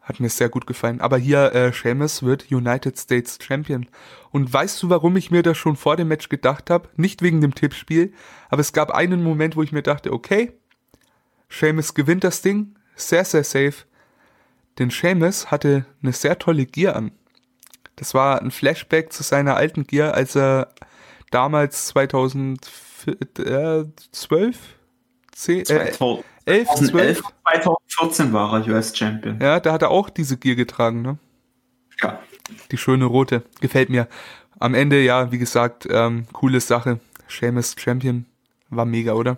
Hat 0.10 0.20
mir 0.20 0.30
sehr 0.30 0.50
gut 0.50 0.66
gefallen. 0.66 1.02
Aber 1.02 1.20
hier, 1.20 1.54
äh, 1.54 1.72
Sheamus 1.72 2.24
wird 2.24 2.52
United 2.52 2.98
States 2.98 3.38
Champion. 3.40 3.86
Und 4.32 4.52
weißt 4.52 4.82
du, 4.82 4.90
warum 4.90 5.16
ich 5.16 5.30
mir 5.30 5.44
das 5.44 5.56
schon 5.56 5.76
vor 5.76 5.98
dem 5.98 6.08
Match 6.08 6.30
gedacht 6.30 6.72
habe? 6.72 6.90
Nicht 6.96 7.22
wegen 7.22 7.42
dem 7.42 7.54
Tippspiel, 7.54 8.12
aber 8.50 8.62
es 8.62 8.74
gab 8.74 8.90
einen 8.90 9.22
Moment, 9.22 9.56
wo 9.56 9.62
ich 9.62 9.72
mir 9.72 9.84
dachte, 9.84 10.12
okay, 10.12 10.54
Sheamus 11.48 11.94
gewinnt 11.94 12.24
das 12.24 12.42
Ding, 12.42 12.74
sehr, 12.96 13.24
sehr 13.24 13.44
safe. 13.44 13.86
Denn 14.80 14.90
Sheamus 14.90 15.52
hatte 15.52 15.86
eine 16.02 16.12
sehr 16.12 16.40
tolle 16.40 16.66
Gear 16.66 16.96
an. 16.96 17.12
Das 17.96 18.16
war 18.16 18.42
ein 18.42 18.50
Flashback 18.50 19.14
zu 19.14 19.22
seiner 19.22 19.58
alten 19.58 19.86
Gear, 19.86 20.16
als 20.16 20.36
er 20.36 20.74
damals 21.30 21.86
2012, 21.88 24.58
10, 25.34 25.66
äh, 25.68 25.92
11, 26.50 26.68
12. 26.76 27.22
2014 27.48 28.34
war 28.34 28.54
er 28.54 28.68
US 28.74 28.98
Champion. 28.98 29.40
Ja, 29.40 29.60
da 29.60 29.72
hat 29.72 29.82
er 29.82 29.92
auch 29.92 30.10
diese 30.10 30.38
Gear 30.38 30.56
getragen, 30.56 31.02
ne? 31.02 31.18
Ja. 32.02 32.20
Die 32.72 32.78
schöne 32.78 33.06
rote. 33.06 33.44
Gefällt 33.62 33.90
mir. 33.90 34.08
Am 34.60 34.74
Ende, 34.74 35.02
ja, 35.02 35.32
wie 35.32 35.38
gesagt, 35.38 35.88
ähm, 35.90 36.26
coole 36.34 36.60
Sache. 36.60 37.00
Seamus 37.28 37.76
Champion. 37.78 38.26
War 38.70 38.86
mega, 38.86 39.14
oder? 39.14 39.38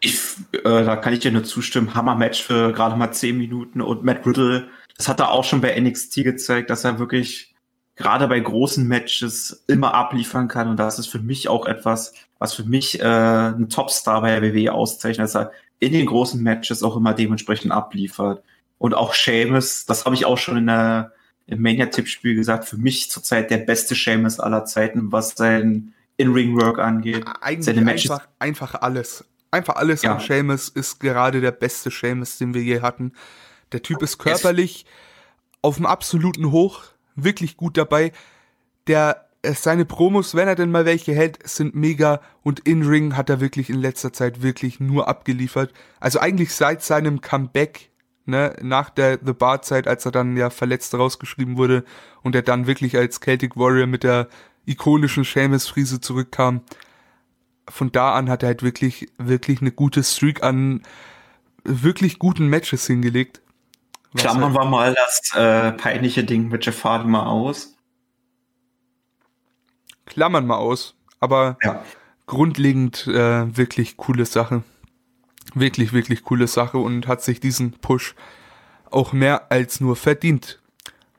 Ich, 0.00 0.20
äh, 0.52 0.62
da 0.62 0.96
kann 0.96 1.12
ich 1.12 1.20
dir 1.20 1.32
nur 1.32 1.44
zustimmen. 1.44 1.94
Hammer-Match 1.94 2.42
für 2.42 2.72
gerade 2.72 2.96
mal 2.96 3.12
10 3.12 3.36
Minuten 3.36 3.80
und 3.80 4.02
Matt 4.02 4.26
Riddle, 4.26 4.68
das 4.96 5.08
hat 5.08 5.20
er 5.20 5.30
auch 5.30 5.44
schon 5.44 5.60
bei 5.60 5.78
NXT 5.78 6.24
gezeigt, 6.24 6.70
dass 6.70 6.84
er 6.84 6.98
wirklich 6.98 7.54
gerade 7.96 8.26
bei 8.28 8.40
großen 8.40 8.86
Matches 8.86 9.64
immer 9.66 9.94
abliefern 9.94 10.48
kann. 10.48 10.68
Und 10.68 10.78
das 10.78 10.98
ist 10.98 11.08
für 11.08 11.18
mich 11.18 11.48
auch 11.48 11.66
etwas, 11.66 12.14
was 12.38 12.54
für 12.54 12.64
mich 12.64 13.00
äh, 13.00 13.04
ein 13.04 13.68
Topstar 13.68 14.22
bei 14.22 14.38
der 14.38 14.54
WWE 14.54 14.72
auszeichnet, 14.72 15.24
dass 15.24 15.36
er 15.36 15.52
in 15.82 15.92
den 15.92 16.06
großen 16.06 16.40
Matches 16.40 16.84
auch 16.84 16.96
immer 16.96 17.12
dementsprechend 17.12 17.72
abliefert. 17.72 18.44
Und 18.78 18.94
auch 18.94 19.14
Seamus, 19.14 19.84
das 19.84 20.04
habe 20.04 20.14
ich 20.14 20.24
auch 20.24 20.38
schon 20.38 20.56
in 20.56 20.68
der, 20.68 21.10
im 21.48 21.60
Mania-Tippspiel 21.60 22.36
gesagt, 22.36 22.66
für 22.66 22.76
mich 22.76 23.10
zurzeit 23.10 23.50
der 23.50 23.58
beste 23.58 23.96
Seamus 23.96 24.38
aller 24.38 24.64
Zeiten, 24.64 25.10
was 25.10 25.30
sein 25.30 25.92
In-Ring-Work 26.18 26.78
angeht. 26.78 27.24
Eigentlich 27.40 27.64
Seine 27.64 27.80
Matches. 27.80 28.12
Einfach, 28.12 28.28
einfach 28.38 28.74
alles. 28.82 29.24
Einfach 29.50 29.74
alles 29.74 30.02
ja. 30.02 30.14
an 30.14 30.20
Seamus 30.20 30.68
ist 30.68 31.00
gerade 31.00 31.40
der 31.40 31.50
beste 31.50 31.90
Seamus, 31.90 32.38
den 32.38 32.54
wir 32.54 32.62
je 32.62 32.80
hatten. 32.80 33.12
Der 33.72 33.82
Typ 33.82 34.02
ist 34.02 34.18
körperlich 34.18 34.86
auf 35.62 35.78
dem 35.78 35.86
absoluten 35.86 36.52
Hoch, 36.52 36.84
wirklich 37.16 37.56
gut 37.56 37.76
dabei. 37.76 38.12
Der 38.86 39.26
seine 39.44 39.84
Promos, 39.84 40.34
wenn 40.34 40.48
er 40.48 40.54
denn 40.54 40.70
mal 40.70 40.84
welche 40.84 41.12
hält, 41.12 41.38
sind 41.48 41.74
mega 41.74 42.20
und 42.42 42.60
in 42.60 42.86
Ring 42.86 43.16
hat 43.16 43.28
er 43.28 43.40
wirklich 43.40 43.70
in 43.70 43.80
letzter 43.80 44.12
Zeit 44.12 44.42
wirklich 44.42 44.78
nur 44.78 45.08
abgeliefert. 45.08 45.72
Also 45.98 46.20
eigentlich 46.20 46.54
seit 46.54 46.82
seinem 46.82 47.20
Comeback, 47.20 47.90
ne, 48.24 48.54
nach 48.62 48.90
der 48.90 49.18
The 49.24 49.32
Bar 49.32 49.62
Zeit, 49.62 49.88
als 49.88 50.06
er 50.06 50.12
dann 50.12 50.36
ja 50.36 50.50
verletzt 50.50 50.94
rausgeschrieben 50.94 51.56
wurde 51.56 51.84
und 52.22 52.36
er 52.36 52.42
dann 52.42 52.66
wirklich 52.66 52.96
als 52.96 53.20
Celtic 53.20 53.56
Warrior 53.56 53.86
mit 53.86 54.04
der 54.04 54.28
ikonischen 54.64 55.24
Seamus 55.24 55.66
Friese 55.66 56.00
zurückkam. 56.00 56.60
Von 57.68 57.90
da 57.90 58.14
an 58.14 58.30
hat 58.30 58.44
er 58.44 58.48
halt 58.48 58.62
wirklich 58.62 59.08
wirklich 59.18 59.60
eine 59.60 59.72
gute 59.72 60.04
Streak 60.04 60.42
an 60.42 60.82
wirklich 61.64 62.18
guten 62.18 62.46
Matches 62.46 62.86
hingelegt. 62.86 63.40
Klammern 64.14 64.54
halt 64.54 64.54
wir 64.54 64.64
mal 64.66 64.94
das 64.94 65.34
äh, 65.34 65.72
peinliche 65.72 66.22
Ding 66.22 66.48
mit 66.48 66.64
Jeff 66.66 66.84
Hardy 66.84 67.08
mal 67.08 67.26
aus. 67.26 67.71
Klammern 70.12 70.46
mal 70.46 70.56
aus. 70.56 70.94
Aber 71.20 71.56
ja. 71.62 71.82
grundlegend 72.26 73.06
äh, 73.06 73.56
wirklich 73.56 73.96
coole 73.96 74.26
Sache. 74.26 74.62
Wirklich, 75.54 75.92
wirklich 75.92 76.22
coole 76.22 76.46
Sache 76.46 76.78
und 76.78 77.06
hat 77.06 77.22
sich 77.22 77.40
diesen 77.40 77.72
Push 77.72 78.14
auch 78.90 79.12
mehr 79.12 79.50
als 79.50 79.80
nur 79.80 79.96
verdient. 79.96 80.60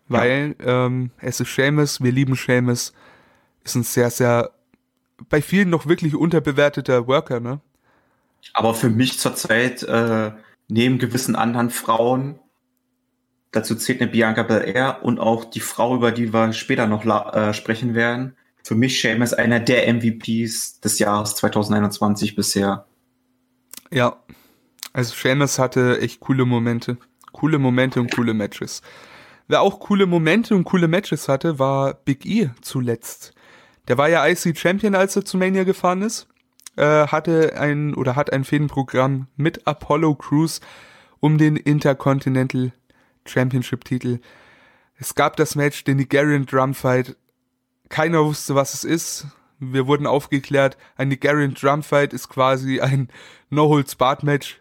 Weil 0.08 0.56
ja. 0.60 0.86
ähm, 0.86 1.12
es 1.20 1.40
ist 1.40 1.56
Seamus, 1.56 2.02
wir 2.02 2.12
lieben 2.12 2.36
Seamus. 2.36 2.94
Ist 3.64 3.76
ein 3.76 3.84
sehr, 3.84 4.10
sehr, 4.10 4.52
bei 5.30 5.42
vielen 5.42 5.70
noch 5.70 5.88
wirklich 5.88 6.16
unterbewerteter 6.16 7.08
Worker, 7.08 7.40
ne? 7.40 7.62
Aber 8.54 8.74
für 8.74 8.90
mich 8.90 9.20
zurzeit, 9.20 9.84
äh, 9.84 10.32
neben 10.68 11.00
gewissen 11.00 11.36
anderen 11.36 11.70
Frauen, 11.70 12.40
dazu 13.52 13.76
zählt 13.76 14.02
eine 14.02 14.12
Bianca 14.12 14.44
Belair 14.44 15.00
und 15.02 15.20
auch 15.20 15.46
die 15.46 15.62
Frau, 15.62 15.96
über 15.96 16.12
die 16.12 16.34
wir 16.34 16.52
später 16.52 16.88
noch 16.88 17.06
äh, 17.06 17.54
sprechen 17.54 17.96
werden, 17.96 18.36
für 18.64 18.76
mich 18.76 19.02
Seamus 19.02 19.34
einer 19.34 19.60
der 19.60 19.94
MVPs 19.94 20.80
des 20.80 21.00
Jahres 21.00 21.36
2021 21.36 22.36
bisher. 22.36 22.86
Ja, 23.92 24.18
also 24.94 25.14
Seamus 25.14 25.60
hatte 25.60 26.00
echt 26.00 26.22
coole 26.22 26.46
Momente. 26.46 26.98
Coole 27.34 27.60
Momente 27.60 28.00
und 28.00 28.14
coole 28.16 28.34
Matches. 28.34 28.82
Wer 29.48 29.62
auch 29.62 29.80
coole 29.80 30.06
Momente 30.06 30.56
und 30.56 30.64
coole 30.64 30.88
Matches 30.88 31.28
hatte, 31.28 31.60
war 31.60 31.94
Big 31.94 32.26
E 32.26 32.52
zuletzt. 32.62 33.34
Der 33.88 33.98
war 33.98 34.08
ja 34.08 34.26
IC 34.26 34.58
Champion, 34.58 34.96
als 34.96 35.16
er 35.16 35.26
zu 35.26 35.38
Mania 35.38 35.64
gefahren 35.64 36.02
ist. 36.02 36.28
Äh, 36.78 37.08
hatte 37.08 37.60
ein 37.60 37.94
oder 37.94 38.16
hat 38.16 38.32
ein 38.32 38.46
Fädenprogramm 38.46 39.28
mit 39.36 39.68
Apollo 39.68 40.16
Crews 40.16 40.62
um 41.20 41.38
den 41.38 41.58
Intercontinental 41.58 42.72
Championship 43.26 43.84
Titel. 43.84 44.20
Es 44.96 45.16
gab 45.16 45.36
das 45.36 45.56
Match, 45.56 45.84
den 45.84 45.98
Nigerian 45.98 46.46
Drum 46.46 46.74
Fight 46.74 47.16
keiner 47.94 48.26
wusste, 48.26 48.56
was 48.56 48.74
es 48.74 48.84
ist. 48.84 49.28
Wir 49.60 49.86
wurden 49.86 50.08
aufgeklärt, 50.08 50.80
ein 50.98 51.10
Nigerian 51.10 51.54
Drum 51.54 51.84
Fight 51.84 52.12
ist 52.12 52.28
quasi 52.28 52.82
ein 52.82 53.08
No-Holds-Barred-Match 53.52 54.60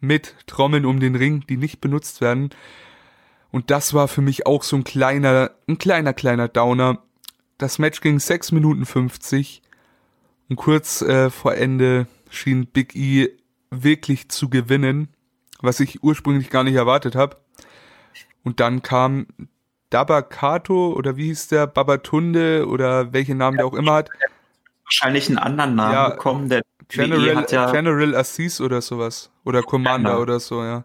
mit 0.00 0.34
Trommeln 0.46 0.84
um 0.84 1.00
den 1.00 1.16
Ring, 1.16 1.46
die 1.48 1.56
nicht 1.56 1.80
benutzt 1.80 2.20
werden. 2.20 2.50
Und 3.50 3.70
das 3.70 3.94
war 3.94 4.06
für 4.06 4.20
mich 4.20 4.46
auch 4.46 4.62
so 4.62 4.76
ein 4.76 4.84
kleiner, 4.84 5.52
ein 5.66 5.78
kleiner, 5.78 6.12
kleiner 6.12 6.46
Downer. 6.46 6.98
Das 7.56 7.78
Match 7.78 8.02
ging 8.02 8.20
6 8.20 8.52
Minuten 8.52 8.84
50 8.84 9.62
und 10.50 10.56
kurz 10.56 11.00
äh, 11.00 11.30
vor 11.30 11.54
Ende 11.54 12.06
schien 12.28 12.66
Big 12.66 12.94
E 12.94 13.30
wirklich 13.70 14.28
zu 14.28 14.50
gewinnen, 14.50 15.08
was 15.62 15.80
ich 15.80 16.02
ursprünglich 16.02 16.50
gar 16.50 16.64
nicht 16.64 16.74
erwartet 16.74 17.14
habe. 17.14 17.38
Und 18.42 18.60
dann 18.60 18.82
kam 18.82 19.26
Dabakato 19.94 20.92
oder 20.92 21.16
wie 21.16 21.26
hieß 21.26 21.46
der, 21.48 21.68
Babatunde 21.68 22.66
oder 22.66 23.12
welchen 23.12 23.38
Namen 23.38 23.58
ja, 23.58 23.62
der 23.62 23.66
auch 23.66 23.74
immer 23.74 23.92
hat. 23.92 24.10
Wahrscheinlich 24.82 25.28
einen 25.28 25.38
anderen 25.38 25.76
Namen 25.76 25.92
ja, 25.94 26.08
bekommen, 26.10 26.48
der 26.48 26.62
General, 26.88 27.36
hat 27.36 27.52
ja 27.52 27.70
General 27.70 28.16
Assis 28.16 28.60
oder 28.60 28.82
sowas. 28.82 29.30
Oder 29.44 29.62
Commander 29.62 30.10
ja, 30.10 30.18
oder 30.18 30.40
so, 30.40 30.64
ja. 30.64 30.84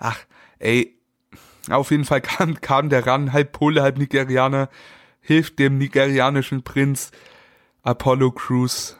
Ach, 0.00 0.18
ey. 0.58 0.96
Auf 1.70 1.92
jeden 1.92 2.04
Fall 2.04 2.20
kam, 2.22 2.60
kam 2.60 2.88
der 2.88 3.06
ran, 3.06 3.32
halb 3.32 3.52
Pole, 3.52 3.82
halb 3.82 3.98
Nigerianer, 3.98 4.68
hilft 5.20 5.60
dem 5.60 5.78
nigerianischen 5.78 6.64
Prinz 6.64 7.12
Apollo 7.82 8.32
Crews 8.32 8.98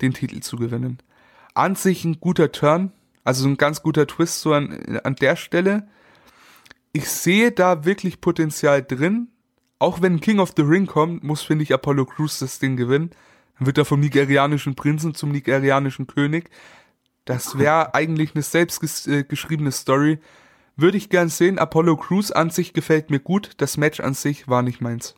den 0.00 0.12
Titel 0.12 0.40
zu 0.40 0.56
gewinnen. 0.56 0.98
An 1.54 1.76
sich 1.76 2.04
ein 2.04 2.18
guter 2.18 2.50
Turn, 2.50 2.90
also 3.22 3.46
ein 3.46 3.58
ganz 3.58 3.82
guter 3.82 4.08
Twist 4.08 4.40
so 4.40 4.52
an, 4.54 4.98
an 5.04 5.14
der 5.14 5.36
Stelle 5.36 5.86
ich 6.92 7.08
sehe 7.08 7.52
da 7.52 7.84
wirklich 7.84 8.20
Potenzial 8.20 8.82
drin. 8.82 9.28
Auch 9.78 10.00
wenn 10.00 10.20
King 10.20 10.38
of 10.38 10.52
the 10.56 10.62
Ring 10.62 10.86
kommt, 10.86 11.24
muss, 11.24 11.42
finde 11.42 11.64
ich, 11.64 11.74
Apollo 11.74 12.06
Crews 12.06 12.38
das 12.38 12.58
Ding 12.58 12.76
gewinnen. 12.76 13.10
Dann 13.58 13.66
wird 13.66 13.78
er 13.78 13.84
vom 13.84 14.00
nigerianischen 14.00 14.74
Prinzen 14.74 15.14
zum 15.14 15.32
nigerianischen 15.32 16.06
König. 16.06 16.50
Das 17.24 17.58
wäre 17.58 17.94
eigentlich 17.94 18.34
eine 18.34 18.42
selbstgeschriebene 18.42 19.68
äh, 19.68 19.72
Story. 19.72 20.18
Würde 20.76 20.98
ich 20.98 21.10
gern 21.10 21.28
sehen. 21.28 21.58
Apollo 21.58 21.96
Crews 21.96 22.30
an 22.30 22.50
sich 22.50 22.72
gefällt 22.72 23.10
mir 23.10 23.20
gut. 23.20 23.50
Das 23.58 23.76
Match 23.76 24.00
an 24.00 24.14
sich 24.14 24.48
war 24.48 24.62
nicht 24.62 24.80
meins. 24.80 25.14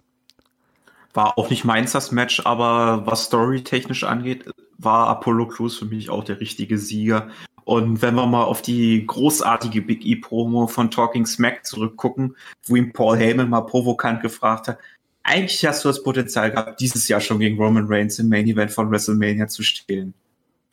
War 1.13 1.39
auch 1.39 1.49
nicht 1.49 1.65
meins 1.65 1.93
das 1.93 2.11
Match, 2.11 2.45
aber 2.45 3.07
was 3.07 3.27
storytechnisch 3.27 4.05
angeht, 4.05 4.51
war 4.79 5.07
Apollo 5.09 5.49
Crews 5.49 5.79
für 5.79 5.85
mich 5.85 6.11
auch 6.11 6.25
der 6.25 6.41
richtige 6.41 6.77
Sieger. 6.77 7.29
Und 7.65 8.03
wenn 8.03 8.15
wir 8.15 8.27
mal 8.27 8.45
auf 8.45 8.61
die 8.61 9.07
großartige 9.07 9.81
Big 9.83 10.05
E-Promo 10.05 10.67
von 10.67 10.91
Talking 10.91 11.25
Smack 11.25 11.65
zurückgucken, 11.65 12.37
wo 12.67 12.77
ihm 12.77 12.93
Paul 12.93 13.17
Heyman 13.17 13.49
mal 13.49 13.63
provokant 13.63 14.21
gefragt 14.21 14.69
hat, 14.69 14.79
eigentlich 15.23 15.65
hast 15.65 15.85
du 15.85 15.89
das 15.89 16.03
Potenzial 16.03 16.51
gehabt, 16.51 16.81
dieses 16.81 17.09
Jahr 17.09 17.21
schon 17.21 17.39
gegen 17.39 17.57
Roman 17.57 17.87
Reigns 17.89 18.19
im 18.19 18.29
Main 18.29 18.47
Event 18.47 18.71
von 18.71 18.91
WrestleMania 18.91 19.49
zu 19.49 19.63
stehen. 19.63 20.13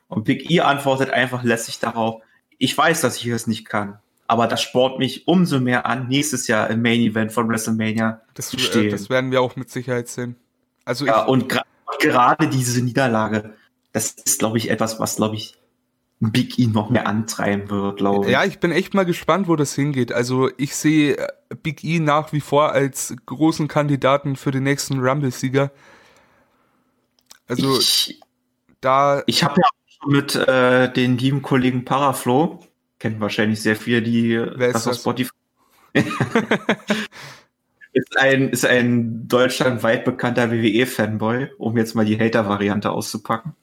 Und 0.09 0.25
Big 0.25 0.51
E 0.51 0.59
antwortet 0.59 1.09
einfach 1.11 1.43
lässig 1.43 1.79
darauf, 1.79 2.21
ich 2.57 2.77
weiß, 2.77 2.99
dass 3.01 3.15
ich 3.17 3.27
es 3.27 3.47
nicht 3.47 3.65
kann, 3.65 3.99
aber 4.27 4.47
das 4.47 4.61
spornt 4.61 4.99
mich 4.99 5.25
umso 5.27 5.61
mehr 5.61 5.85
an, 5.85 6.09
nächstes 6.09 6.47
Jahr 6.47 6.69
im 6.69 6.81
Main 6.81 6.99
Event 6.99 7.31
von 7.31 7.47
WrestleMania 7.47 8.21
das, 8.33 8.49
zu 8.49 8.59
stehen. 8.59 8.87
Äh, 8.87 8.89
das 8.89 9.09
werden 9.09 9.31
wir 9.31 9.41
auch 9.41 9.55
mit 9.55 9.69
Sicherheit 9.69 10.09
sehen. 10.09 10.35
Also 10.83 11.05
ja, 11.05 11.23
und 11.23 11.57
gerade 11.99 12.49
diese 12.49 12.83
Niederlage, 12.83 13.53
das 13.93 14.11
ist, 14.11 14.39
glaube 14.39 14.57
ich, 14.57 14.69
etwas, 14.69 14.99
was, 14.99 15.15
glaube 15.15 15.35
ich, 15.35 15.57
Big 16.21 16.59
E 16.59 16.67
noch 16.67 16.91
mehr 16.91 17.07
antreiben 17.07 17.69
wird, 17.69 17.97
glaube 17.97 18.25
ich. 18.25 18.31
Ja, 18.31 18.45
ich 18.45 18.59
bin 18.59 18.71
echt 18.71 18.93
mal 18.93 19.05
gespannt, 19.05 19.47
wo 19.47 19.55
das 19.55 19.73
hingeht. 19.73 20.11
Also 20.11 20.51
ich 20.57 20.75
sehe 20.75 21.17
äh, 21.17 21.27
Big 21.63 21.83
E 21.83 21.99
nach 21.99 22.31
wie 22.31 22.41
vor 22.41 22.71
als 22.71 23.15
großen 23.25 23.67
Kandidaten 23.67 24.35
für 24.35 24.51
den 24.51 24.63
nächsten 24.63 24.99
Rumble-Sieger. 24.99 25.71
Also 27.47 27.79
ich, 27.79 28.21
da. 28.81 29.23
Ich 29.25 29.43
habe 29.43 29.61
ja 29.61 29.67
mit 30.05 30.35
äh, 30.35 30.93
den 30.93 31.17
lieben 31.17 31.41
Kollegen 31.41 31.85
Paraflo, 31.85 32.59
kennen 32.99 33.19
wahrscheinlich 33.19 33.61
sehr 33.61 33.75
viele, 33.75 34.03
die 34.03 34.39
Wer 34.55 34.73
das 34.73 34.87
auf 34.87 34.97
Spotify. 34.97 35.31
ist 37.93 38.17
ein, 38.17 38.49
ist 38.49 38.65
ein 38.65 39.27
deutschlandweit 39.27 40.05
bekannter 40.05 40.51
WWE-Fanboy, 40.51 41.49
um 41.57 41.77
jetzt 41.77 41.95
mal 41.95 42.05
die 42.05 42.19
Hater-Variante 42.19 42.91
auszupacken. 42.91 43.55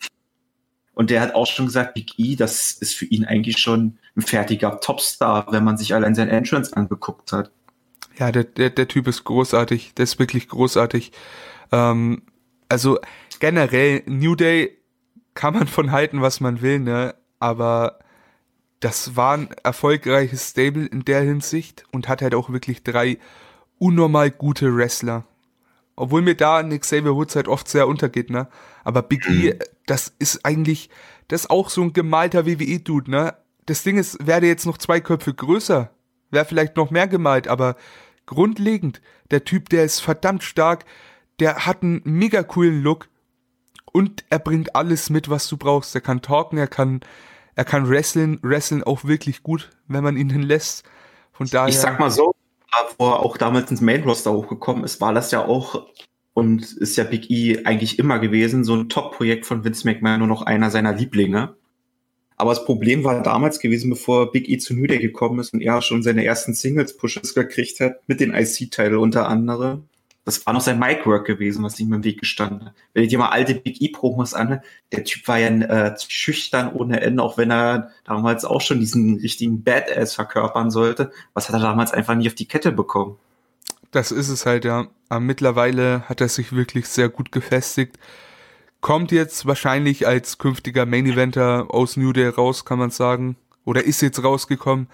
Und 0.98 1.10
der 1.10 1.20
hat 1.20 1.36
auch 1.36 1.46
schon 1.46 1.66
gesagt, 1.66 1.94
Big 1.94 2.18
E, 2.18 2.34
das 2.34 2.72
ist 2.72 2.96
für 2.96 3.04
ihn 3.04 3.24
eigentlich 3.24 3.58
schon 3.58 3.98
ein 4.16 4.22
fertiger 4.22 4.80
Topstar, 4.80 5.46
wenn 5.52 5.62
man 5.62 5.78
sich 5.78 5.94
allein 5.94 6.16
sein 6.16 6.28
Entrance 6.28 6.76
angeguckt 6.76 7.30
hat. 7.30 7.52
Ja, 8.18 8.32
der, 8.32 8.42
der, 8.42 8.70
der 8.70 8.88
Typ 8.88 9.06
ist 9.06 9.22
großartig. 9.22 9.94
Der 9.94 10.02
ist 10.02 10.18
wirklich 10.18 10.48
großartig. 10.48 11.12
Ähm, 11.70 12.22
also 12.68 12.98
generell, 13.38 14.02
New 14.06 14.34
Day 14.34 14.76
kann 15.34 15.54
man 15.54 15.68
von 15.68 15.92
halten, 15.92 16.20
was 16.20 16.40
man 16.40 16.62
will, 16.62 16.80
ne? 16.80 17.14
Aber 17.38 18.00
das 18.80 19.14
war 19.14 19.36
ein 19.36 19.50
erfolgreiches 19.62 20.48
Stable 20.48 20.86
in 20.86 21.04
der 21.04 21.20
Hinsicht 21.20 21.84
und 21.92 22.08
hat 22.08 22.22
halt 22.22 22.34
auch 22.34 22.50
wirklich 22.50 22.82
drei 22.82 23.18
unnormal 23.78 24.32
gute 24.32 24.76
Wrestler. 24.76 25.22
Obwohl 25.98 26.22
mir 26.22 26.36
da 26.36 26.62
Nick 26.62 26.82
Xavier 26.82 27.16
Woods 27.16 27.34
halt 27.34 27.48
oft 27.48 27.68
sehr 27.68 27.88
untergeht, 27.88 28.30
ne? 28.30 28.46
Aber 28.84 29.02
Big 29.02 29.26
E, 29.28 29.54
mhm. 29.54 29.58
das 29.86 30.12
ist 30.20 30.44
eigentlich, 30.44 30.90
das 31.26 31.42
ist 31.42 31.50
auch 31.50 31.70
so 31.70 31.82
ein 31.82 31.92
gemalter 31.92 32.46
WWE-Dude, 32.46 33.10
ne? 33.10 33.34
Das 33.66 33.82
Ding 33.82 33.98
ist, 33.98 34.24
werde 34.24 34.46
jetzt 34.46 34.64
noch 34.64 34.78
zwei 34.78 35.00
Köpfe 35.00 35.34
größer, 35.34 35.90
wäre 36.30 36.44
vielleicht 36.44 36.76
noch 36.76 36.92
mehr 36.92 37.08
gemalt, 37.08 37.48
aber 37.48 37.74
grundlegend. 38.26 39.02
Der 39.32 39.42
Typ, 39.44 39.70
der 39.70 39.84
ist 39.84 39.98
verdammt 39.98 40.44
stark, 40.44 40.84
der 41.40 41.66
hat 41.66 41.82
einen 41.82 42.00
mega 42.04 42.44
coolen 42.44 42.80
Look 42.80 43.08
und 43.92 44.24
er 44.30 44.38
bringt 44.38 44.76
alles 44.76 45.10
mit, 45.10 45.28
was 45.28 45.48
du 45.48 45.56
brauchst. 45.56 45.96
Er 45.96 46.00
kann 46.00 46.22
talken, 46.22 46.58
er 46.58 46.68
kann, 46.68 47.00
er 47.56 47.64
kann 47.64 47.88
wrestlen, 47.88 48.38
wrestlen 48.42 48.84
auch 48.84 49.02
wirklich 49.04 49.42
gut, 49.42 49.70
wenn 49.88 50.04
man 50.04 50.16
ihn 50.16 50.30
lässt. 50.30 50.88
Von 51.32 51.48
daher. 51.48 51.68
Ich 51.68 51.78
sag 51.78 51.98
mal 51.98 52.10
so, 52.10 52.34
wo 52.98 53.06
er 53.06 53.20
auch 53.20 53.36
damals 53.36 53.70
ins 53.70 53.80
Main 53.80 54.02
Roster 54.02 54.32
hochgekommen 54.32 54.84
ist, 54.84 55.00
war 55.00 55.12
das 55.12 55.30
ja 55.30 55.44
auch 55.44 55.86
und 56.34 56.72
ist 56.74 56.96
ja 56.96 57.04
Big 57.04 57.30
E 57.30 57.64
eigentlich 57.64 57.98
immer 57.98 58.18
gewesen, 58.18 58.62
so 58.62 58.74
ein 58.74 58.88
Top-Projekt 58.88 59.44
von 59.44 59.64
Vince 59.64 59.86
McMahon, 59.86 60.20
nur 60.20 60.28
noch 60.28 60.42
einer 60.42 60.70
seiner 60.70 60.92
Lieblinge. 60.92 61.56
Aber 62.36 62.50
das 62.50 62.64
Problem 62.64 63.02
war 63.02 63.20
damals 63.22 63.58
gewesen, 63.58 63.90
bevor 63.90 64.30
Big 64.30 64.48
E 64.48 64.58
zu 64.58 64.74
Day 64.74 64.98
gekommen 64.98 65.40
ist 65.40 65.52
und 65.52 65.60
er 65.60 65.82
schon 65.82 66.04
seine 66.04 66.24
ersten 66.24 66.54
Singles-Pushes 66.54 67.34
gekriegt 67.34 67.80
hat, 67.80 67.96
mit 68.06 68.20
den 68.20 68.32
IC-Title 68.32 69.00
unter 69.00 69.28
anderem. 69.28 69.88
Das 70.28 70.46
war 70.46 70.52
noch 70.52 70.60
sein 70.60 70.78
Mic-Work 70.78 71.26
gewesen, 71.26 71.64
was 71.64 71.80
ihm 71.80 71.92
im 71.92 72.04
Weg 72.04 72.20
gestanden 72.20 72.66
hat. 72.66 72.74
Wenn 72.92 73.04
du 73.04 73.08
dir 73.08 73.18
mal 73.18 73.30
alte 73.30 73.54
Big 73.54 73.80
E-Promos 73.80 74.34
an, 74.34 74.60
der 74.92 75.04
Typ 75.04 75.26
war 75.26 75.38
ja 75.38 75.48
äh, 75.48 75.96
schüchtern 76.06 76.72
ohne 76.72 77.00
Ende, 77.00 77.22
auch 77.22 77.38
wenn 77.38 77.50
er 77.50 77.90
damals 78.04 78.44
auch 78.44 78.60
schon 78.60 78.80
diesen 78.80 79.18
richtigen 79.20 79.62
Badass 79.62 80.14
verkörpern 80.14 80.70
sollte. 80.70 81.12
Was 81.32 81.48
hat 81.48 81.54
er 81.54 81.60
damals 81.60 81.92
einfach 81.92 82.14
nicht 82.14 82.28
auf 82.28 82.34
die 82.34 82.46
Kette 82.46 82.72
bekommen? 82.72 83.16
Das 83.90 84.12
ist 84.12 84.28
es 84.28 84.44
halt, 84.44 84.64
ja. 84.66 84.88
Aber 85.08 85.20
mittlerweile 85.20 86.02
hat 86.08 86.20
er 86.20 86.28
sich 86.28 86.52
wirklich 86.52 86.88
sehr 86.88 87.08
gut 87.08 87.32
gefestigt 87.32 87.98
kommt 88.80 89.12
jetzt 89.12 89.46
wahrscheinlich 89.46 90.06
als 90.06 90.38
künftiger 90.38 90.86
Main 90.86 91.06
Eventer 91.06 91.66
aus 91.68 91.96
New 91.96 92.12
Day 92.12 92.28
raus, 92.28 92.64
kann 92.64 92.78
man 92.78 92.90
sagen. 92.90 93.36
Oder 93.64 93.84
ist 93.84 94.00
jetzt 94.00 94.22
rausgekommen. 94.22 94.88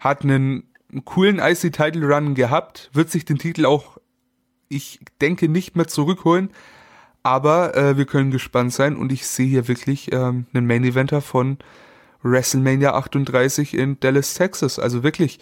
Hat 0.00 0.22
einen, 0.22 0.64
coolen 1.04 1.38
IC 1.38 1.72
Title 1.72 2.06
Run 2.06 2.34
gehabt, 2.34 2.90
wird 2.92 3.10
sich 3.10 3.24
den 3.24 3.38
Titel 3.38 3.66
auch, 3.66 3.98
ich 4.68 5.00
denke, 5.20 5.48
nicht 5.48 5.76
mehr 5.76 5.88
zurückholen. 5.88 6.50
Aber 7.22 7.76
äh, 7.76 7.96
wir 7.96 8.04
können 8.04 8.30
gespannt 8.30 8.72
sein 8.72 8.94
und 8.96 9.10
ich 9.10 9.26
sehe 9.26 9.48
hier 9.48 9.66
wirklich 9.66 10.12
ähm, 10.12 10.46
einen 10.54 10.66
Main 10.66 10.84
Eventer 10.84 11.20
von 11.20 11.58
WrestleMania 12.22 12.94
38 12.94 13.74
in 13.74 13.98
Dallas, 13.98 14.34
Texas. 14.34 14.78
Also 14.78 15.02
wirklich, 15.02 15.40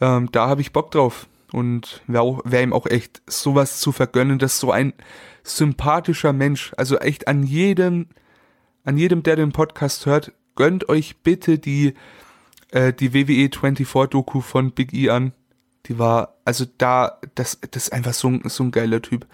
ähm, 0.00 0.30
da 0.32 0.48
habe 0.48 0.60
ich 0.60 0.72
Bock 0.72 0.90
drauf. 0.90 1.26
Und 1.52 2.02
wäre 2.06 2.40
wär 2.44 2.62
ihm 2.62 2.72
auch 2.72 2.86
echt 2.86 3.22
sowas 3.26 3.80
zu 3.80 3.92
vergönnen, 3.92 4.38
dass 4.38 4.58
so 4.58 4.72
ein 4.72 4.94
sympathischer 5.42 6.32
Mensch. 6.32 6.72
Also 6.76 6.98
echt 6.98 7.28
an 7.28 7.44
jedem, 7.44 8.06
an 8.84 8.98
jedem, 8.98 9.22
der 9.22 9.36
den 9.36 9.52
Podcast 9.52 10.06
hört, 10.06 10.32
gönnt 10.54 10.88
euch 10.88 11.18
bitte 11.18 11.58
die, 11.58 11.94
äh, 12.70 12.92
die 12.92 13.14
WWE 13.14 13.50
24 13.50 13.86
Doku 14.10 14.40
von 14.40 14.72
Big 14.72 14.92
E 14.92 15.10
an. 15.10 15.32
Die 15.86 15.98
war, 15.98 16.36
also 16.44 16.64
da, 16.78 17.20
das, 17.34 17.58
das 17.70 17.84
ist 17.84 17.92
einfach 17.92 18.12
so, 18.12 18.38
so 18.44 18.64
ein 18.64 18.70
geiler 18.70 19.02
Typ. 19.02 19.26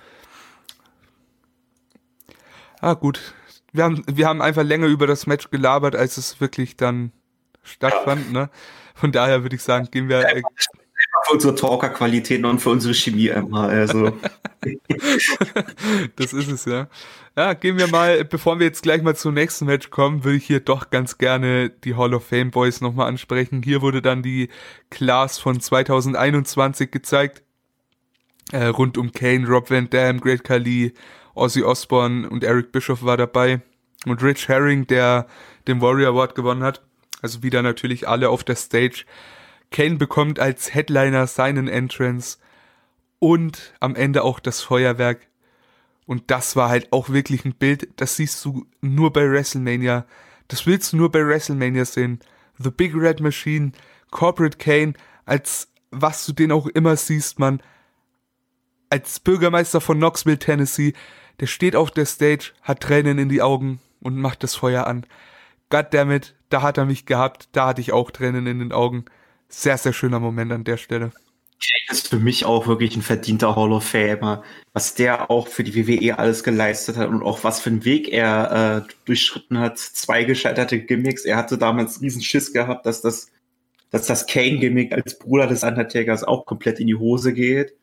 Ah, 2.80 2.94
gut. 2.94 3.34
Wir 3.72 3.84
haben, 3.84 4.04
wir 4.06 4.26
haben 4.26 4.42
einfach 4.42 4.64
länger 4.64 4.86
über 4.86 5.06
das 5.06 5.26
Match 5.26 5.50
gelabert, 5.50 5.96
als 5.96 6.18
es 6.18 6.40
wirklich 6.40 6.76
dann 6.76 7.12
stattfand, 7.62 8.26
ja. 8.26 8.32
ne? 8.32 8.50
Von 8.94 9.12
daher 9.12 9.42
würde 9.42 9.56
ich 9.56 9.62
sagen, 9.62 9.88
gehen 9.90 10.08
wir. 10.08 10.28
Äh, 10.28 10.42
für 11.26 11.34
unsere 11.34 11.54
Talker-Qualitäten 11.54 12.44
und 12.44 12.58
für 12.60 12.70
unsere 12.70 12.94
Chemie 12.94 13.28
immer. 13.28 13.68
Also. 13.68 14.16
das 16.16 16.32
ist 16.32 16.50
es, 16.50 16.64
ja. 16.64 16.88
Ja, 17.36 17.54
gehen 17.54 17.78
wir 17.78 17.88
mal, 17.88 18.24
bevor 18.24 18.58
wir 18.58 18.66
jetzt 18.66 18.82
gleich 18.82 19.02
mal 19.02 19.16
zum 19.16 19.34
nächsten 19.34 19.64
Match 19.64 19.88
kommen, 19.90 20.22
würde 20.22 20.36
ich 20.36 20.44
hier 20.44 20.60
doch 20.60 20.90
ganz 20.90 21.16
gerne 21.16 21.70
die 21.70 21.94
Hall 21.96 22.12
of 22.12 22.26
Fame 22.26 22.50
Boys 22.50 22.80
nochmal 22.82 23.08
ansprechen. 23.08 23.62
Hier 23.62 23.80
wurde 23.80 24.02
dann 24.02 24.22
die 24.22 24.50
Class 24.90 25.38
von 25.38 25.58
2021 25.58 26.90
gezeigt. 26.90 27.42
Äh, 28.52 28.66
rund 28.66 28.98
um 28.98 29.12
Kane, 29.12 29.46
Rob 29.46 29.70
Van 29.70 29.88
Dam, 29.88 30.20
Great 30.20 30.44
Khali, 30.44 30.92
Ozzy 31.34 31.62
Osbourne 31.62 32.28
und 32.28 32.44
Eric 32.44 32.70
Bischoff 32.70 33.02
war 33.02 33.16
dabei. 33.16 33.62
Und 34.04 34.22
Rich 34.22 34.48
Herring, 34.48 34.86
der 34.86 35.26
den 35.66 35.80
Warrior 35.80 36.10
Award 36.10 36.34
gewonnen 36.34 36.62
hat. 36.62 36.82
Also 37.22 37.42
wieder 37.42 37.62
natürlich 37.62 38.08
alle 38.08 38.28
auf 38.28 38.44
der 38.44 38.56
Stage. 38.56 39.04
Kane 39.72 39.96
bekommt 39.96 40.38
als 40.38 40.72
Headliner 40.72 41.26
seinen 41.26 41.66
Entrance 41.66 42.38
und 43.18 43.74
am 43.80 43.96
Ende 43.96 44.22
auch 44.22 44.38
das 44.38 44.60
Feuerwerk. 44.60 45.26
Und 46.06 46.30
das 46.30 46.56
war 46.56 46.68
halt 46.68 46.92
auch 46.92 47.08
wirklich 47.08 47.44
ein 47.44 47.54
Bild, 47.54 47.88
das 47.96 48.16
siehst 48.16 48.44
du 48.44 48.66
nur 48.80 49.12
bei 49.12 49.28
WrestleMania. 49.28 50.06
Das 50.48 50.66
willst 50.66 50.92
du 50.92 50.96
nur 50.96 51.10
bei 51.10 51.26
WrestleMania 51.26 51.84
sehen. 51.84 52.20
The 52.58 52.70
Big 52.70 52.94
Red 52.94 53.20
Machine, 53.20 53.72
Corporate 54.10 54.58
Kane, 54.58 54.92
als 55.24 55.68
was 55.90 56.26
du 56.26 56.32
den 56.32 56.52
auch 56.52 56.66
immer 56.66 56.96
siehst, 56.96 57.38
man. 57.38 57.62
Als 58.90 59.20
Bürgermeister 59.20 59.80
von 59.80 59.98
Knoxville, 59.98 60.38
Tennessee, 60.38 60.92
der 61.40 61.46
steht 61.46 61.76
auf 61.76 61.90
der 61.90 62.04
Stage, 62.04 62.52
hat 62.60 62.80
Tränen 62.80 63.18
in 63.18 63.28
die 63.28 63.40
Augen 63.40 63.80
und 64.00 64.16
macht 64.16 64.42
das 64.42 64.54
Feuer 64.54 64.86
an. 64.86 65.06
Goddammit, 65.70 66.34
da 66.50 66.60
hat 66.60 66.76
er 66.76 66.84
mich 66.84 67.06
gehabt, 67.06 67.48
da 67.52 67.68
hatte 67.68 67.80
ich 67.80 67.92
auch 67.92 68.10
Tränen 68.10 68.46
in 68.46 68.58
den 68.58 68.72
Augen 68.72 69.06
sehr, 69.52 69.78
sehr 69.78 69.92
schöner 69.92 70.20
Moment 70.20 70.52
an 70.52 70.64
der 70.64 70.76
Stelle. 70.76 71.12
Kane 71.62 71.92
ist 71.92 72.08
für 72.08 72.18
mich 72.18 72.44
auch 72.44 72.66
wirklich 72.66 72.96
ein 72.96 73.02
verdienter 73.02 73.54
Hall 73.54 73.72
of 73.72 73.84
Famer. 73.84 74.42
Was 74.72 74.94
der 74.94 75.30
auch 75.30 75.46
für 75.46 75.62
die 75.62 75.86
WWE 75.86 76.18
alles 76.18 76.42
geleistet 76.42 76.96
hat 76.96 77.08
und 77.08 77.22
auch 77.22 77.44
was 77.44 77.60
für 77.60 77.70
einen 77.70 77.84
Weg 77.84 78.08
er 78.08 78.84
äh, 78.88 78.92
durchschritten 79.04 79.58
hat. 79.58 79.78
Zwei 79.78 80.24
gescheiterte 80.24 80.80
Gimmicks. 80.80 81.24
Er 81.24 81.36
hatte 81.36 81.58
damals 81.58 82.00
riesen 82.00 82.22
Schiss 82.22 82.52
gehabt, 82.52 82.86
dass 82.86 83.00
das, 83.00 83.30
dass 83.90 84.06
das 84.06 84.26
Kane-Gimmick 84.26 84.92
als 84.92 85.18
Bruder 85.18 85.46
des 85.46 85.62
Undertakers 85.62 86.24
auch 86.24 86.46
komplett 86.46 86.80
in 86.80 86.88
die 86.88 86.96
Hose 86.96 87.32
geht. 87.32 87.74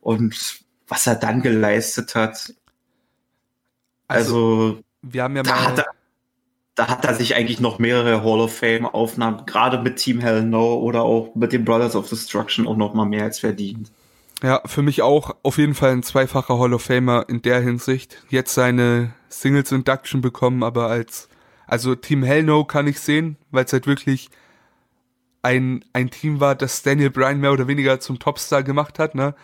Und 0.00 0.64
was 0.88 1.06
er 1.06 1.14
dann 1.14 1.42
geleistet 1.42 2.14
hat. 2.14 2.52
Also, 4.08 4.36
also 4.36 4.82
wir 5.02 5.22
haben 5.22 5.36
ja 5.36 5.42
mal 5.44 5.84
da 6.74 6.88
hat 6.88 7.04
er 7.04 7.14
sich 7.14 7.34
eigentlich 7.34 7.60
noch 7.60 7.78
mehrere 7.78 8.24
Hall 8.24 8.40
of 8.40 8.56
Fame 8.56 8.86
Aufnahmen, 8.86 9.44
gerade 9.46 9.78
mit 9.82 9.96
Team 9.96 10.20
Hell 10.20 10.42
No 10.42 10.74
oder 10.76 11.02
auch 11.02 11.34
mit 11.34 11.52
den 11.52 11.64
Brothers 11.64 11.94
of 11.96 12.08
Destruction 12.08 12.66
auch 12.66 12.76
noch 12.76 12.94
mal 12.94 13.04
mehr 13.04 13.24
als 13.24 13.40
verdient. 13.40 13.92
Ja, 14.42 14.60
für 14.64 14.82
mich 14.82 15.02
auch 15.02 15.36
auf 15.42 15.58
jeden 15.58 15.74
Fall 15.74 15.92
ein 15.92 16.02
zweifacher 16.02 16.58
Hall 16.58 16.74
of 16.74 16.82
Famer 16.82 17.26
in 17.28 17.42
der 17.42 17.60
Hinsicht. 17.60 18.22
Jetzt 18.28 18.54
seine 18.54 19.12
Singles 19.28 19.70
Induction 19.70 20.20
bekommen, 20.20 20.62
aber 20.62 20.88
als, 20.88 21.28
also 21.66 21.94
Team 21.94 22.22
Hell 22.22 22.42
No 22.42 22.64
kann 22.64 22.86
ich 22.86 23.00
sehen, 23.00 23.36
weil 23.50 23.66
es 23.66 23.72
halt 23.72 23.86
wirklich 23.86 24.30
ein, 25.42 25.84
ein 25.92 26.10
Team 26.10 26.40
war, 26.40 26.54
das 26.54 26.82
Daniel 26.82 27.10
Bryan 27.10 27.40
mehr 27.40 27.52
oder 27.52 27.68
weniger 27.68 28.00
zum 28.00 28.18
Topstar 28.18 28.62
gemacht 28.62 28.98
hat, 28.98 29.14
ne? 29.14 29.34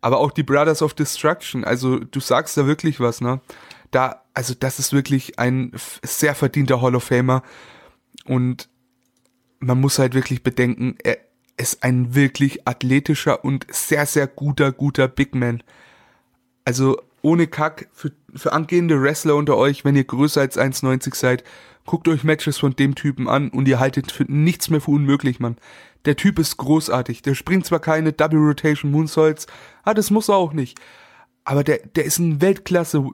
Aber 0.00 0.18
auch 0.18 0.32
die 0.32 0.42
Brothers 0.42 0.82
of 0.82 0.92
Destruction, 0.92 1.64
also 1.64 1.98
du 1.98 2.20
sagst 2.20 2.56
da 2.58 2.66
wirklich 2.66 3.00
was, 3.00 3.22
ne? 3.22 3.40
Da, 3.94 4.22
also 4.34 4.54
das 4.58 4.78
ist 4.78 4.92
wirklich 4.92 5.38
ein 5.38 5.72
sehr 6.02 6.34
verdienter 6.34 6.80
Hall 6.82 6.96
of 6.96 7.04
Famer 7.04 7.42
und 8.24 8.68
man 9.60 9.80
muss 9.80 9.98
halt 9.98 10.14
wirklich 10.14 10.42
bedenken, 10.42 10.96
er 11.02 11.18
ist 11.56 11.82
ein 11.84 12.14
wirklich 12.14 12.66
athletischer 12.66 13.44
und 13.44 13.66
sehr, 13.70 14.06
sehr 14.06 14.26
guter, 14.26 14.72
guter 14.72 15.08
Big 15.08 15.34
Man. 15.34 15.62
Also 16.64 17.00
ohne 17.22 17.46
Kack, 17.46 17.88
für, 17.92 18.12
für 18.34 18.52
angehende 18.52 19.00
Wrestler 19.00 19.36
unter 19.36 19.56
euch, 19.56 19.84
wenn 19.84 19.96
ihr 19.96 20.04
größer 20.04 20.40
als 20.40 20.58
1,90 20.58 21.14
seid, 21.14 21.44
guckt 21.86 22.08
euch 22.08 22.24
Matches 22.24 22.58
von 22.58 22.74
dem 22.74 22.94
Typen 22.94 23.28
an 23.28 23.50
und 23.50 23.68
ihr 23.68 23.78
haltet 23.78 24.10
für 24.10 24.24
nichts 24.24 24.68
mehr 24.68 24.80
für 24.80 24.90
unmöglich, 24.90 25.40
Mann. 25.40 25.56
Der 26.04 26.16
Typ 26.16 26.38
ist 26.38 26.56
großartig. 26.56 27.22
Der 27.22 27.34
springt 27.34 27.64
zwar 27.64 27.80
keine 27.80 28.12
Double 28.12 28.40
Rotation 28.40 28.90
Moonsaults, 28.90 29.46
ah, 29.84 29.94
das 29.94 30.10
muss 30.10 30.28
er 30.28 30.36
auch 30.36 30.52
nicht. 30.52 30.78
Aber 31.44 31.62
der, 31.62 31.78
der 31.78 32.04
ist 32.04 32.18
ein 32.18 32.40
Weltklasse 32.40 33.04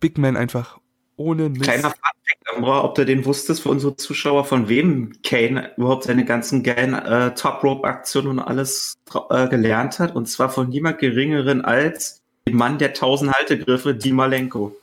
Big 0.00 0.18
Man 0.18 0.36
einfach. 0.36 0.78
Ohne 1.16 1.48
Mist. 1.48 1.62
Kleiner 1.62 1.90
Funfact, 1.90 2.66
ob 2.66 2.94
du 2.94 3.04
den 3.04 3.24
wusstest 3.24 3.62
für 3.62 3.68
unsere 3.68 3.96
Zuschauer, 3.96 4.44
von 4.44 4.68
wem 4.68 5.12
Kane 5.22 5.72
überhaupt 5.76 6.04
seine 6.04 6.24
ganzen 6.24 6.62
geilen 6.62 6.94
äh, 6.94 7.34
Top-Rope-Aktionen 7.34 8.28
und 8.28 8.38
alles 8.40 8.98
äh, 9.30 9.48
gelernt 9.48 9.98
hat. 9.98 10.14
Und 10.14 10.26
zwar 10.26 10.50
von 10.50 10.68
niemand 10.68 10.98
geringeren 10.98 11.62
als 11.62 12.22
dem 12.46 12.56
Mann 12.56 12.78
der 12.78 12.92
tausend 12.92 13.32
Haltegriffe, 13.32 13.94
Dimalenko. 13.94 14.74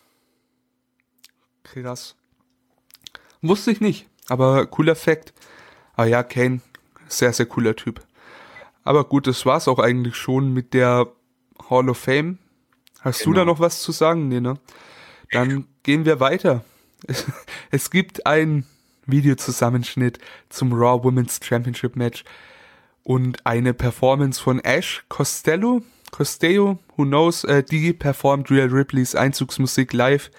Krass. 1.64 2.16
Wusste 3.42 3.72
ich 3.72 3.82
nicht, 3.82 4.08
aber 4.28 4.66
cooler 4.66 4.96
Fact. 4.96 5.34
Aber 5.96 6.08
ja, 6.08 6.24
Kane, 6.24 6.62
sehr, 7.08 7.34
sehr 7.34 7.46
cooler 7.46 7.76
Typ. 7.76 8.02
Aber 8.84 9.04
gut, 9.04 9.28
das 9.28 9.46
war's 9.46 9.68
auch 9.68 9.80
eigentlich 9.80 10.16
schon 10.16 10.54
mit 10.54 10.74
der 10.74 11.08
Hall 11.70 11.90
of 11.90 11.98
Fame. 11.98 12.38
Hast 13.02 13.20
genau. 13.20 13.32
du 13.32 13.34
da 13.34 13.42
genau. 13.42 13.54
noch 13.54 13.60
was 13.60 13.82
zu 13.82 13.92
sagen? 13.92 14.28
Nee, 14.28 14.42
ne? 14.42 14.56
Dann 15.32 15.66
gehen 15.84 16.06
wir 16.06 16.20
weiter. 16.20 16.64
Es 17.72 17.92
gibt 17.92 18.26
ein 18.26 18.66
Videozusammenschnitt 19.06 20.20
zum 20.50 20.74
Raw 20.74 21.04
Women's 21.04 21.40
Championship 21.42 21.96
Match 21.96 22.24
und 23.04 23.46
eine 23.46 23.74
Performance 23.74 24.42
von 24.42 24.60
Ash 24.60 25.04
Costello, 25.08 25.82
Costello, 26.12 26.80
who 26.96 27.06
knows, 27.06 27.44
äh, 27.44 27.64
die 27.64 27.94
performt 27.94 28.52
Real 28.52 28.68
Ripleys 28.68 29.16
Einzugsmusik 29.16 29.94
live. 29.94 30.30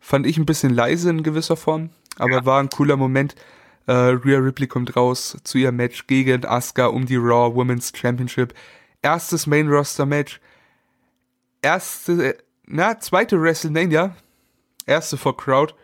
Fand 0.00 0.26
ich 0.26 0.38
ein 0.38 0.46
bisschen 0.46 0.74
leise 0.74 1.10
in 1.10 1.22
gewisser 1.22 1.56
Form, 1.56 1.90
aber 2.16 2.32
ja. 2.32 2.46
war 2.46 2.60
ein 2.60 2.70
cooler 2.70 2.96
Moment. 2.96 3.34
Äh, 3.86 3.92
Rhea 3.92 4.38
Ripley 4.38 4.66
kommt 4.66 4.94
raus 4.96 5.36
zu 5.42 5.58
ihrem 5.58 5.76
Match 5.76 6.06
gegen 6.06 6.44
Asuka 6.44 6.86
um 6.86 7.06
die 7.06 7.16
Raw 7.16 7.54
Women's 7.54 7.92
Championship. 7.94 8.54
erstes 9.02 9.46
Main 9.46 9.68
Roster 9.68 10.06
Match, 10.06 10.40
erste, 11.62 12.38
na, 12.66 12.98
zweite 13.00 13.40
WrestleMania, 13.40 14.16
erste 14.86 15.16
vor 15.16 15.36
Crowd 15.36 15.74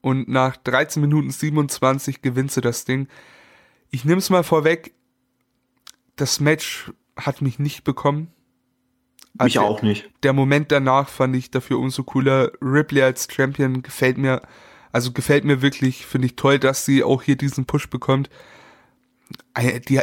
und 0.00 0.28
nach 0.28 0.56
13 0.56 1.00
Minuten 1.00 1.30
27 1.30 2.22
gewinnt 2.22 2.52
sie 2.52 2.60
das 2.60 2.84
Ding. 2.84 3.08
Ich 3.90 4.04
nehme 4.04 4.18
es 4.18 4.30
mal 4.30 4.44
vorweg, 4.44 4.92
das 6.16 6.40
Match 6.40 6.92
hat 7.16 7.42
mich 7.42 7.58
nicht 7.58 7.84
bekommen. 7.84 8.28
Also 9.38 9.60
mich 9.60 9.68
auch 9.68 9.82
nicht. 9.82 10.10
Der 10.22 10.32
Moment 10.32 10.70
danach 10.70 11.08
fand 11.08 11.34
ich 11.36 11.50
dafür 11.50 11.78
umso 11.78 12.04
cooler. 12.04 12.52
Ripley 12.60 13.02
als 13.02 13.28
Champion 13.30 13.82
gefällt 13.82 14.18
mir, 14.18 14.42
also 14.92 15.12
gefällt 15.12 15.44
mir 15.44 15.62
wirklich, 15.62 16.06
finde 16.06 16.26
ich 16.26 16.36
toll, 16.36 16.58
dass 16.58 16.84
sie 16.84 17.02
auch 17.02 17.22
hier 17.22 17.36
diesen 17.36 17.64
Push 17.64 17.88
bekommt. 17.88 18.30
Die, 19.88 20.00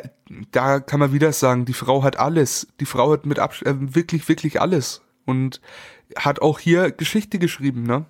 da 0.51 0.79
kann 0.79 0.99
man 0.99 1.13
wieder 1.13 1.33
sagen, 1.33 1.65
die 1.65 1.73
Frau 1.73 2.03
hat 2.03 2.17
alles. 2.17 2.67
Die 2.79 2.85
Frau 2.85 3.11
hat 3.11 3.25
mit 3.25 3.39
Abs 3.39 3.61
äh, 3.61 3.75
wirklich, 3.77 4.27
wirklich 4.27 4.61
alles. 4.61 5.01
Und 5.25 5.61
hat 6.15 6.41
auch 6.41 6.59
hier 6.59 6.91
Geschichte 6.91 7.39
geschrieben, 7.39 7.83
ne? 7.83 8.05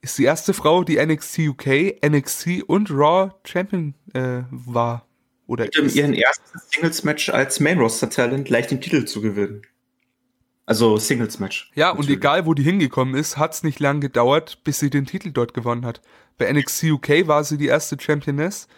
Ist 0.00 0.16
die 0.16 0.24
erste 0.24 0.54
Frau, 0.54 0.82
die 0.82 1.04
NXT 1.04 1.40
UK, 1.40 2.02
NXT 2.06 2.62
und 2.66 2.90
Raw 2.90 3.32
Champion 3.44 3.94
äh, 4.14 4.42
war. 4.50 5.06
Oder 5.46 5.64
mit 5.64 5.76
ist. 5.76 5.96
ihren 5.96 6.14
ersten 6.14 6.58
Singles-Match 6.70 7.28
als 7.28 7.60
Main-Roster-Talent 7.60 8.46
gleich 8.46 8.68
den 8.68 8.80
Titel 8.80 9.04
zu 9.04 9.20
gewinnen. 9.20 9.62
Also 10.64 10.96
Singles-Match. 10.96 11.72
Ja, 11.74 11.88
natürlich. 11.88 12.08
und 12.08 12.16
egal, 12.16 12.46
wo 12.46 12.54
die 12.54 12.62
hingekommen 12.62 13.16
ist, 13.16 13.36
hat 13.36 13.54
es 13.54 13.64
nicht 13.64 13.80
lang 13.80 14.00
gedauert, 14.00 14.62
bis 14.62 14.78
sie 14.78 14.88
den 14.88 15.04
Titel 15.04 15.32
dort 15.32 15.52
gewonnen 15.52 15.84
hat. 15.84 16.00
Bei 16.38 16.50
NXT 16.50 16.84
UK 16.84 17.26
war 17.26 17.42
sie 17.42 17.58
die 17.58 17.66
erste 17.66 17.96
Championess. 18.00 18.68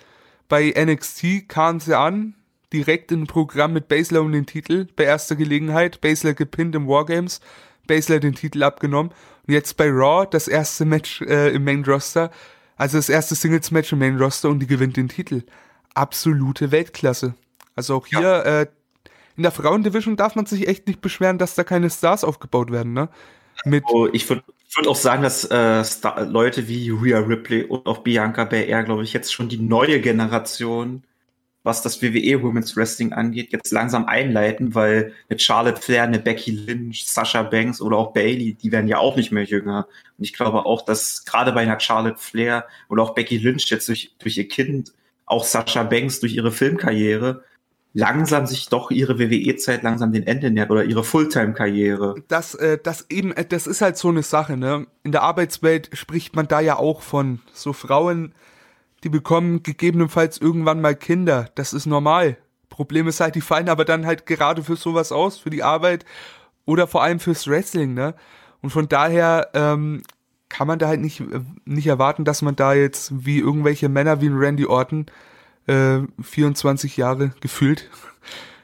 Bei 0.48 0.72
NXT 0.76 1.48
kam 1.48 1.80
sie 1.80 1.96
an, 1.96 2.34
direkt 2.72 3.12
in 3.12 3.22
ein 3.22 3.26
Programm 3.26 3.72
mit 3.72 3.88
Baszler 3.88 4.20
um 4.20 4.32
den 4.32 4.46
Titel, 4.46 4.86
bei 4.96 5.04
erster 5.04 5.36
Gelegenheit. 5.36 6.00
Baszler 6.00 6.34
gepinnt 6.34 6.74
im 6.74 6.88
Wargames, 6.88 7.40
Baszler 7.86 8.20
den 8.20 8.34
Titel 8.34 8.62
abgenommen. 8.62 9.12
Und 9.46 9.54
jetzt 9.54 9.76
bei 9.76 9.88
Raw 9.88 10.26
das 10.30 10.48
erste 10.48 10.84
Match 10.84 11.20
äh, 11.22 11.54
im 11.54 11.64
Main 11.64 11.84
Roster, 11.84 12.30
also 12.76 12.98
das 12.98 13.08
erste 13.08 13.34
Singles-Match 13.34 13.92
im 13.92 13.98
Main 13.98 14.18
Roster 14.18 14.48
und 14.48 14.60
die 14.60 14.66
gewinnt 14.66 14.96
den 14.96 15.08
Titel. 15.08 15.42
Absolute 15.94 16.70
Weltklasse. 16.70 17.34
Also 17.74 17.96
auch 17.96 18.06
hier 18.06 18.20
ja. 18.20 18.42
äh, 18.42 18.66
in 19.36 19.42
der 19.42 19.52
Frauendivision 19.52 20.16
darf 20.16 20.34
man 20.34 20.46
sich 20.46 20.68
echt 20.68 20.86
nicht 20.86 21.00
beschweren, 21.00 21.38
dass 21.38 21.54
da 21.54 21.64
keine 21.64 21.90
Stars 21.90 22.24
aufgebaut 22.24 22.70
werden, 22.70 22.92
ne? 22.92 23.08
Mit 23.64 23.84
also 23.86 24.12
ich 24.12 24.28
würde 24.28 24.42
würd 24.74 24.88
auch 24.88 24.96
sagen, 24.96 25.22
dass 25.22 25.50
äh, 25.50 25.84
Star 25.84 26.24
Leute 26.24 26.68
wie 26.68 26.90
Rhea 26.90 27.18
Ripley 27.18 27.64
und 27.64 27.86
auch 27.86 27.98
Bianca 27.98 28.44
Belair, 28.44 28.82
glaube 28.84 29.04
ich, 29.04 29.12
jetzt 29.12 29.32
schon 29.32 29.48
die 29.48 29.58
neue 29.58 30.00
Generation, 30.00 31.04
was 31.62 31.82
das 31.82 32.02
WWE 32.02 32.42
Women's 32.42 32.76
Wrestling 32.76 33.12
angeht, 33.12 33.52
jetzt 33.52 33.70
langsam 33.70 34.06
einleiten, 34.06 34.74
weil 34.74 35.12
eine 35.28 35.38
Charlotte 35.38 35.80
Flair, 35.80 36.04
eine 36.04 36.18
Becky 36.18 36.50
Lynch, 36.50 37.06
Sasha 37.06 37.42
Banks 37.42 37.80
oder 37.80 37.96
auch 37.98 38.12
Bailey, 38.12 38.54
die 38.54 38.72
werden 38.72 38.88
ja 38.88 38.98
auch 38.98 39.16
nicht 39.16 39.30
mehr 39.30 39.44
jünger. 39.44 39.86
Und 40.18 40.24
ich 40.24 40.32
glaube 40.32 40.66
auch, 40.66 40.82
dass 40.84 41.24
gerade 41.24 41.52
bei 41.52 41.60
einer 41.60 41.78
Charlotte 41.78 42.18
Flair 42.18 42.66
oder 42.88 43.02
auch 43.02 43.14
Becky 43.14 43.38
Lynch 43.38 43.70
jetzt 43.70 43.88
durch, 43.88 44.14
durch 44.18 44.36
ihr 44.38 44.48
Kind, 44.48 44.92
auch 45.26 45.44
Sasha 45.44 45.84
Banks 45.84 46.20
durch 46.20 46.34
ihre 46.34 46.50
Filmkarriere, 46.50 47.44
langsam 47.94 48.46
sich 48.46 48.68
doch 48.68 48.90
ihre 48.90 49.18
WWE-Zeit 49.18 49.82
langsam 49.82 50.12
den 50.12 50.26
Ende 50.26 50.50
nähert 50.50 50.70
oder 50.70 50.84
ihre 50.84 51.04
Fulltime-Karriere. 51.04 52.14
Das, 52.28 52.54
äh, 52.54 52.78
das 52.82 53.06
eben, 53.10 53.32
äh, 53.32 53.44
das 53.44 53.66
ist 53.66 53.82
halt 53.82 53.96
so 53.96 54.08
eine 54.08 54.22
Sache, 54.22 54.56
ne? 54.56 54.86
In 55.02 55.12
der 55.12 55.22
Arbeitswelt 55.22 55.90
spricht 55.92 56.34
man 56.34 56.48
da 56.48 56.60
ja 56.60 56.76
auch 56.76 57.02
von 57.02 57.40
so 57.52 57.72
Frauen, 57.72 58.34
die 59.04 59.08
bekommen 59.08 59.62
gegebenenfalls 59.62 60.38
irgendwann 60.38 60.80
mal 60.80 60.94
Kinder. 60.94 61.50
Das 61.54 61.72
ist 61.72 61.86
normal. 61.86 62.38
Problem 62.68 63.08
ist 63.08 63.20
halt, 63.20 63.34
die 63.34 63.40
fallen 63.42 63.68
aber 63.68 63.84
dann 63.84 64.06
halt 64.06 64.24
gerade 64.24 64.62
für 64.62 64.76
sowas 64.76 65.12
aus, 65.12 65.38
für 65.38 65.50
die 65.50 65.62
Arbeit 65.62 66.06
oder 66.64 66.86
vor 66.86 67.02
allem 67.02 67.20
fürs 67.20 67.46
Wrestling, 67.46 67.94
ne? 67.94 68.14
Und 68.62 68.70
von 68.70 68.88
daher 68.88 69.50
ähm, 69.54 70.02
kann 70.48 70.68
man 70.68 70.78
da 70.78 70.86
halt 70.86 71.00
nicht, 71.00 71.20
äh, 71.20 71.40
nicht 71.64 71.88
erwarten, 71.88 72.24
dass 72.24 72.40
man 72.40 72.56
da 72.56 72.72
jetzt 72.72 73.26
wie 73.26 73.38
irgendwelche 73.38 73.88
Männer 73.88 74.20
wie 74.22 74.28
ein 74.28 74.38
Randy 74.38 74.64
Orton 74.64 75.06
äh, 75.66 76.00
24 76.20 76.96
Jahre 76.96 77.32
gefühlt. 77.40 77.90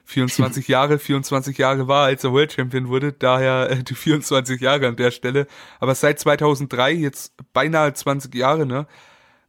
24 0.04 0.68
Jahre, 0.68 0.98
24 0.98 1.58
Jahre 1.58 1.86
war, 1.86 2.06
als 2.06 2.24
er 2.24 2.32
World 2.32 2.54
Champion 2.54 2.88
wurde, 2.88 3.12
daher 3.12 3.68
äh, 3.70 3.82
die 3.82 3.94
24 3.94 4.58
Jahre 4.58 4.88
an 4.88 4.96
der 4.96 5.10
Stelle. 5.10 5.46
Aber 5.80 5.94
seit 5.94 6.18
2003, 6.18 6.92
jetzt 6.92 7.34
beinahe 7.52 7.92
20 7.92 8.34
Jahre, 8.34 8.64
ne? 8.64 8.86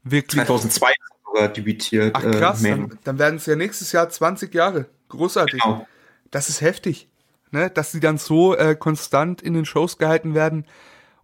Wirklich. 0.03 0.45
2002 0.45 0.91
sogar 1.25 1.47
debütiert. 1.47 2.13
Ach 2.13 2.23
krass, 2.23 2.61
äh, 2.65 2.71
dann, 2.71 2.99
dann 3.05 3.19
werden 3.19 3.37
es 3.37 3.45
ja 3.45 3.55
nächstes 3.55 3.93
Jahr 3.93 4.09
20 4.09 4.53
Jahre. 4.53 4.87
Großartig. 5.07 5.61
Genau. 5.61 5.87
Das 6.29 6.49
ist 6.49 6.59
heftig, 6.59 7.07
ne? 7.51 7.69
Dass 7.69 7.93
sie 7.93 8.01
dann 8.01 8.17
so 8.17 8.53
äh, 8.53 8.75
konstant 8.75 9.41
in 9.41 9.53
den 9.53 9.65
Shows 9.65 9.97
gehalten 9.97 10.33
werden 10.33 10.65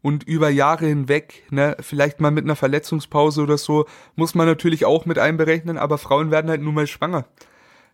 und 0.06 0.24
über 0.24 0.50
Jahre 0.50 0.86
hinweg, 0.86 1.42
ne, 1.50 1.76
vielleicht 1.80 2.22
mal 2.22 2.30
mit 2.30 2.44
einer 2.44 2.56
Verletzungspause 2.56 3.42
oder 3.42 3.58
so, 3.58 3.88
muss 4.16 4.36
man 4.36 4.46
natürlich 4.46 4.86
auch 4.86 5.08
mit 5.08 5.18
einberechnen, 5.18 5.80
aber 5.80 5.98
Frauen 5.98 6.30
werden 6.30 6.52
halt 6.52 6.62
nun 6.62 6.76
mal 6.76 6.86
schwanger. 6.86 7.26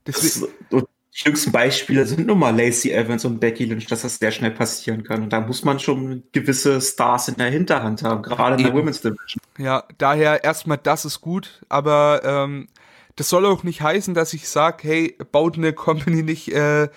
Deswegen, 0.05 0.51
die 0.71 0.83
jüngsten 1.13 1.53
Beispiele 1.53 2.05
sind 2.05 2.27
nun 2.27 2.37
mal 2.37 2.53
Lacey 2.53 2.91
Evans 2.91 3.23
und 3.23 3.39
Becky 3.39 3.63
Lynch, 3.63 3.87
dass 3.87 4.01
das 4.01 4.17
sehr 4.17 4.31
schnell 4.31 4.51
passieren 4.51 5.05
kann. 5.05 5.23
Und 5.23 5.31
da 5.31 5.39
muss 5.39 5.63
man 5.63 5.79
schon 5.79 6.23
gewisse 6.33 6.81
Stars 6.81 7.29
in 7.29 7.35
der 7.35 7.49
Hinterhand 7.49 8.03
haben, 8.03 8.23
gerade 8.23 8.57
in 8.57 8.63
der 8.63 8.73
Women's 8.73 8.99
Division. 8.99 9.41
Ja, 9.57 9.85
daher 9.97 10.43
erstmal, 10.43 10.79
das 10.79 11.05
ist 11.05 11.21
gut, 11.21 11.61
aber 11.69 12.23
ähm, 12.25 12.67
das 13.15 13.29
soll 13.29 13.45
auch 13.45 13.63
nicht 13.63 13.81
heißen, 13.81 14.13
dass 14.13 14.33
ich 14.33 14.49
sage, 14.49 14.79
hey, 14.85 15.17
baut 15.31 15.55
eine 15.55 15.71
Company 15.71 16.23
nicht 16.23 16.51
äh, 16.51 16.89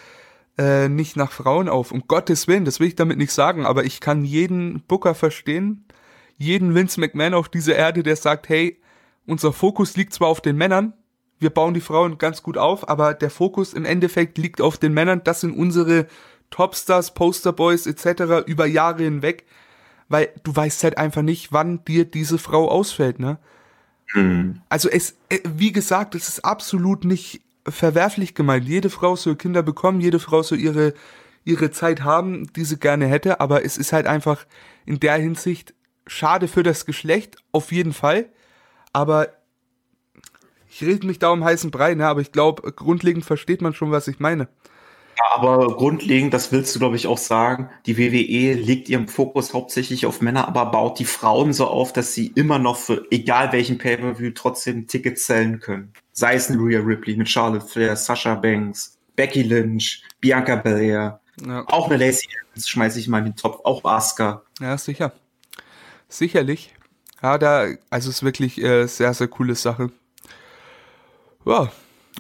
äh, 0.58 0.88
nicht 0.88 1.16
nach 1.16 1.32
Frauen 1.32 1.68
auf. 1.68 1.92
Um 1.92 2.06
Gottes 2.06 2.48
Willen, 2.48 2.64
das 2.64 2.80
will 2.80 2.88
ich 2.88 2.96
damit 2.96 3.18
nicht 3.18 3.32
sagen, 3.32 3.66
aber 3.66 3.84
ich 3.84 4.00
kann 4.00 4.24
jeden 4.24 4.82
Booker 4.82 5.14
verstehen, 5.14 5.84
jeden 6.36 6.74
Vince 6.74 7.00
McMahon 7.00 7.34
auf 7.34 7.48
dieser 7.48 7.76
Erde, 7.76 8.02
der 8.02 8.16
sagt, 8.16 8.48
hey, 8.48 8.80
unser 9.26 9.52
Fokus 9.52 9.96
liegt 9.96 10.12
zwar 10.12 10.28
auf 10.28 10.40
den 10.40 10.56
Männern, 10.56 10.92
wir 11.38 11.50
bauen 11.50 11.74
die 11.74 11.80
Frauen 11.80 12.18
ganz 12.18 12.42
gut 12.42 12.56
auf, 12.56 12.88
aber 12.88 13.14
der 13.14 13.30
Fokus 13.30 13.74
im 13.74 13.84
Endeffekt 13.84 14.38
liegt 14.38 14.60
auf 14.60 14.78
den 14.78 14.94
Männern. 14.94 15.22
Das 15.24 15.40
sind 15.40 15.56
unsere 15.56 16.06
Topstars, 16.50 17.14
Posterboys 17.14 17.86
etc. 17.86 18.46
über 18.46 18.66
Jahre 18.66 19.02
hinweg, 19.02 19.44
weil 20.08 20.28
du 20.42 20.54
weißt 20.54 20.84
halt 20.84 20.98
einfach 20.98 21.22
nicht, 21.22 21.52
wann 21.52 21.84
dir 21.84 22.04
diese 22.04 22.38
Frau 22.38 22.70
ausfällt, 22.70 23.18
ne? 23.18 23.38
Mhm. 24.14 24.62
Also 24.68 24.88
es, 24.88 25.16
äh, 25.28 25.40
wie 25.44 25.72
gesagt, 25.72 26.14
es 26.14 26.28
ist 26.28 26.44
absolut 26.44 27.04
nicht 27.04 27.42
verwerflich 27.66 28.34
gemeint. 28.34 28.66
Jede 28.66 28.90
Frau 28.90 29.16
soll 29.16 29.36
Kinder 29.36 29.62
bekommen, 29.62 30.00
jede 30.00 30.18
Frau 30.18 30.42
soll 30.42 30.58
ihre, 30.58 30.94
ihre 31.44 31.70
Zeit 31.70 32.02
haben, 32.02 32.52
die 32.54 32.64
sie 32.64 32.78
gerne 32.78 33.06
hätte, 33.06 33.40
aber 33.40 33.64
es 33.64 33.76
ist 33.78 33.92
halt 33.92 34.06
einfach 34.06 34.46
in 34.86 35.00
der 35.00 35.16
Hinsicht 35.16 35.74
schade 36.06 36.48
für 36.48 36.62
das 36.62 36.86
Geschlecht, 36.86 37.36
auf 37.52 37.72
jeden 37.72 37.92
Fall. 37.92 38.26
Aber 38.92 39.28
ich 40.68 40.82
rede 40.82 41.06
mich 41.06 41.18
da 41.18 41.30
um 41.30 41.44
heißen 41.44 41.70
Brei, 41.70 41.94
ne? 41.94 42.06
aber 42.06 42.20
ich 42.20 42.32
glaube, 42.32 42.72
grundlegend 42.72 43.24
versteht 43.24 43.62
man 43.62 43.74
schon, 43.74 43.90
was 43.90 44.08
ich 44.08 44.18
meine. 44.18 44.48
Ja, 45.16 45.24
aber 45.36 45.76
grundlegend, 45.76 46.34
das 46.34 46.50
willst 46.50 46.74
du, 46.74 46.80
glaube 46.80 46.96
ich, 46.96 47.06
auch 47.06 47.18
sagen, 47.18 47.70
die 47.86 47.96
WWE 47.96 48.54
legt 48.54 48.88
ihren 48.88 49.06
Fokus 49.06 49.54
hauptsächlich 49.54 50.06
auf 50.06 50.20
Männer, 50.20 50.48
aber 50.48 50.66
baut 50.66 50.98
die 50.98 51.04
Frauen 51.04 51.52
so 51.52 51.68
auf, 51.68 51.92
dass 51.92 52.14
sie 52.14 52.26
immer 52.34 52.58
noch 52.58 52.76
für 52.76 53.06
egal 53.12 53.52
welchen 53.52 53.78
Pay-Per-View 53.78 54.32
trotzdem 54.34 54.88
Tickets 54.88 55.26
zählen 55.26 55.60
können. 55.60 55.92
Sei 56.14 56.34
es 56.34 56.48
ein 56.48 56.58
Rhea 56.58 56.80
Ripley, 56.80 57.14
eine 57.14 57.26
Charlotte 57.26 57.66
Flair, 57.66 57.96
Sasha 57.96 58.34
Banks, 58.36 58.96
Becky 59.16 59.42
Lynch, 59.42 60.02
Bianca 60.20 60.56
Belair, 60.56 61.20
ja. 61.44 61.64
auch 61.66 61.90
eine 61.90 61.98
Lacey 61.98 62.28
Evans 62.50 62.68
schmeiße 62.68 62.98
ich 62.98 63.08
mal 63.08 63.18
in 63.18 63.24
den 63.24 63.36
Topf, 63.36 63.60
auch 63.64 63.84
Asuka. 63.84 64.42
Ja, 64.60 64.78
sicher. 64.78 65.12
Sicherlich. 66.08 66.74
Ja, 67.22 67.36
da, 67.36 67.66
also 67.90 68.10
es 68.10 68.16
ist 68.16 68.22
wirklich 68.22 68.62
äh, 68.62 68.86
sehr, 68.86 69.12
sehr 69.12 69.28
coole 69.28 69.54
Sache. 69.54 69.90
Ja, 71.44 71.70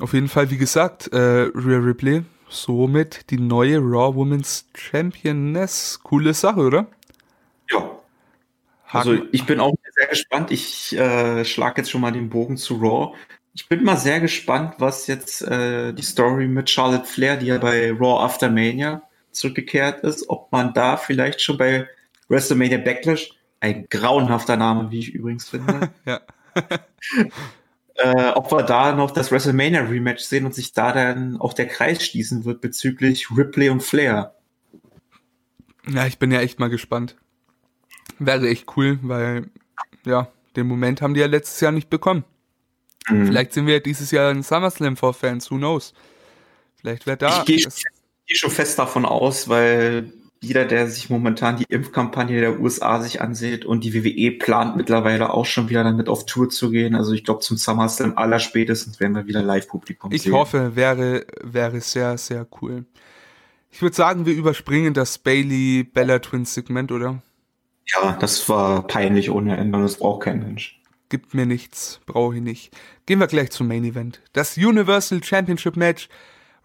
auf 0.00 0.12
jeden 0.12 0.28
Fall, 0.28 0.50
wie 0.50 0.58
gesagt, 0.58 1.12
äh, 1.12 1.50
Rhea 1.54 1.78
Ripley 1.78 2.24
somit 2.48 3.30
die 3.30 3.38
neue 3.38 3.78
Raw 3.78 4.14
Women's 4.14 4.66
Championess. 4.74 6.00
Coole 6.02 6.34
Sache, 6.34 6.60
oder? 6.60 6.86
Ja. 7.70 7.90
Also 8.88 9.18
ich 9.32 9.44
bin 9.44 9.58
auch 9.58 9.74
sehr 9.94 10.06
gespannt. 10.06 10.50
Ich 10.52 10.96
äh, 10.96 11.44
schlage 11.44 11.80
jetzt 11.80 11.90
schon 11.90 12.00
mal 12.00 12.12
den 12.12 12.30
Bogen 12.30 12.56
zu 12.56 12.76
Raw. 12.76 13.16
Ich 13.56 13.68
bin 13.68 13.84
mal 13.84 13.96
sehr 13.96 14.18
gespannt, 14.18 14.74
was 14.78 15.06
jetzt 15.06 15.40
äh, 15.42 15.92
die 15.92 16.02
Story 16.02 16.48
mit 16.48 16.68
Charlotte 16.68 17.04
Flair, 17.06 17.36
die 17.36 17.46
ja 17.46 17.58
bei 17.58 17.92
Raw 17.92 18.24
After 18.24 18.50
Mania 18.50 19.02
zurückgekehrt 19.30 20.00
ist, 20.02 20.28
ob 20.28 20.50
man 20.50 20.74
da 20.74 20.96
vielleicht 20.96 21.40
schon 21.40 21.56
bei 21.56 21.88
WrestleMania 22.28 22.78
Backlash, 22.78 23.30
ein 23.60 23.86
grauenhafter 23.88 24.56
Name, 24.56 24.90
wie 24.90 24.98
ich 24.98 25.14
übrigens 25.14 25.48
finde, 25.48 25.90
ja. 26.04 26.20
äh, 27.94 28.30
ob 28.30 28.50
wir 28.50 28.64
da 28.64 28.92
noch 28.92 29.12
das 29.12 29.30
WrestleMania 29.30 29.82
Rematch 29.82 30.24
sehen 30.24 30.46
und 30.46 30.54
sich 30.54 30.72
da 30.72 30.92
dann 30.92 31.40
auch 31.40 31.52
der 31.52 31.68
Kreis 31.68 32.04
schließen 32.04 32.44
wird 32.44 32.60
bezüglich 32.60 33.28
Ripley 33.30 33.70
und 33.70 33.84
Flair. 33.84 34.34
Ja, 35.86 36.06
ich 36.06 36.18
bin 36.18 36.32
ja 36.32 36.40
echt 36.40 36.58
mal 36.58 36.70
gespannt. 36.70 37.16
Wäre 38.18 38.48
echt 38.48 38.76
cool, 38.76 38.98
weil, 39.02 39.50
ja, 40.04 40.28
den 40.56 40.66
Moment 40.66 41.02
haben 41.02 41.14
die 41.14 41.20
ja 41.20 41.26
letztes 41.26 41.60
Jahr 41.60 41.72
nicht 41.72 41.90
bekommen. 41.90 42.24
Mhm. 43.08 43.26
Vielleicht 43.26 43.52
sind 43.52 43.66
wir 43.66 43.74
ja 43.74 43.80
dieses 43.80 44.10
Jahr 44.10 44.30
ein 44.30 44.42
SummerSlam 44.42 44.96
vor 44.96 45.14
Fans, 45.14 45.50
who 45.50 45.56
knows? 45.56 45.94
Vielleicht 46.76 47.06
wäre 47.06 47.16
da. 47.16 47.40
Ich 47.40 47.44
gehe 47.44 47.68
gehe 48.26 48.36
schon 48.36 48.50
fest 48.50 48.78
davon 48.78 49.04
aus, 49.04 49.48
weil 49.48 50.12
jeder, 50.40 50.66
der 50.66 50.88
sich 50.88 51.08
momentan 51.08 51.56
die 51.56 51.64
Impfkampagne 51.68 52.40
der 52.40 52.60
USA 52.60 53.00
sich 53.00 53.20
ansieht 53.20 53.64
und 53.64 53.82
die 53.82 53.94
WWE 53.94 54.32
plant 54.32 54.76
mittlerweile 54.76 55.32
auch 55.32 55.46
schon 55.46 55.70
wieder 55.70 55.82
damit 55.84 56.08
auf 56.08 56.26
Tour 56.26 56.50
zu 56.50 56.70
gehen. 56.70 56.94
Also 56.94 57.12
ich 57.12 57.24
glaube 57.24 57.40
zum 57.40 57.56
SummerSlam 57.56 58.16
aller 58.16 58.38
spätestens 58.38 59.00
werden 59.00 59.14
wir 59.14 59.26
wieder 59.26 59.42
Live-Publikum 59.42 60.10
sehen. 60.10 60.20
Ich 60.20 60.32
hoffe, 60.32 60.76
wäre, 60.76 61.26
wäre 61.42 61.80
sehr, 61.80 62.18
sehr 62.18 62.46
cool. 62.60 62.84
Ich 63.70 63.82
würde 63.82 63.96
sagen, 63.96 64.26
wir 64.26 64.34
überspringen 64.34 64.94
das 64.94 65.18
Bailey 65.18 65.82
Bella 65.82 66.18
Twins 66.18 66.54
Segment, 66.54 66.92
oder? 66.92 67.22
Ja, 67.86 68.16
das 68.20 68.48
war 68.48 68.86
peinlich 68.86 69.30
ohne 69.30 69.56
Ende 69.56 69.78
und 69.78 69.84
das 69.84 69.96
braucht 69.96 70.24
kein 70.24 70.40
Mensch. 70.40 70.80
Gibt 71.08 71.34
mir 71.34 71.46
nichts, 71.46 72.00
brauche 72.06 72.36
ich 72.36 72.40
nicht. 72.40 72.76
Gehen 73.06 73.20
wir 73.20 73.26
gleich 73.26 73.50
zum 73.50 73.68
Main 73.68 73.84
Event. 73.84 74.20
Das 74.32 74.56
Universal 74.56 75.22
Championship 75.22 75.76
Match. 75.76 76.08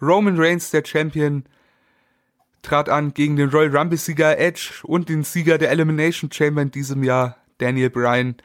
Roman 0.02 0.40
Reigns, 0.40 0.72
der 0.72 0.84
Champion, 0.86 1.44
trat 2.62 2.90
an 2.90 3.14
gegen 3.14 3.36
den 3.36 3.50
Royal 3.50 3.76
Rumble-Sieger 3.76 4.38
Edge 4.38 4.82
und 4.84 5.10
den 5.10 5.24
Sieger 5.24 5.58
der 5.58 5.72
Elimination 5.72 6.32
Chamber 6.32 6.62
in 6.62 6.72
diesem 6.72 7.04
Jahr, 7.04 7.38
Daniel 7.58 7.90
Bryan. 7.90 8.36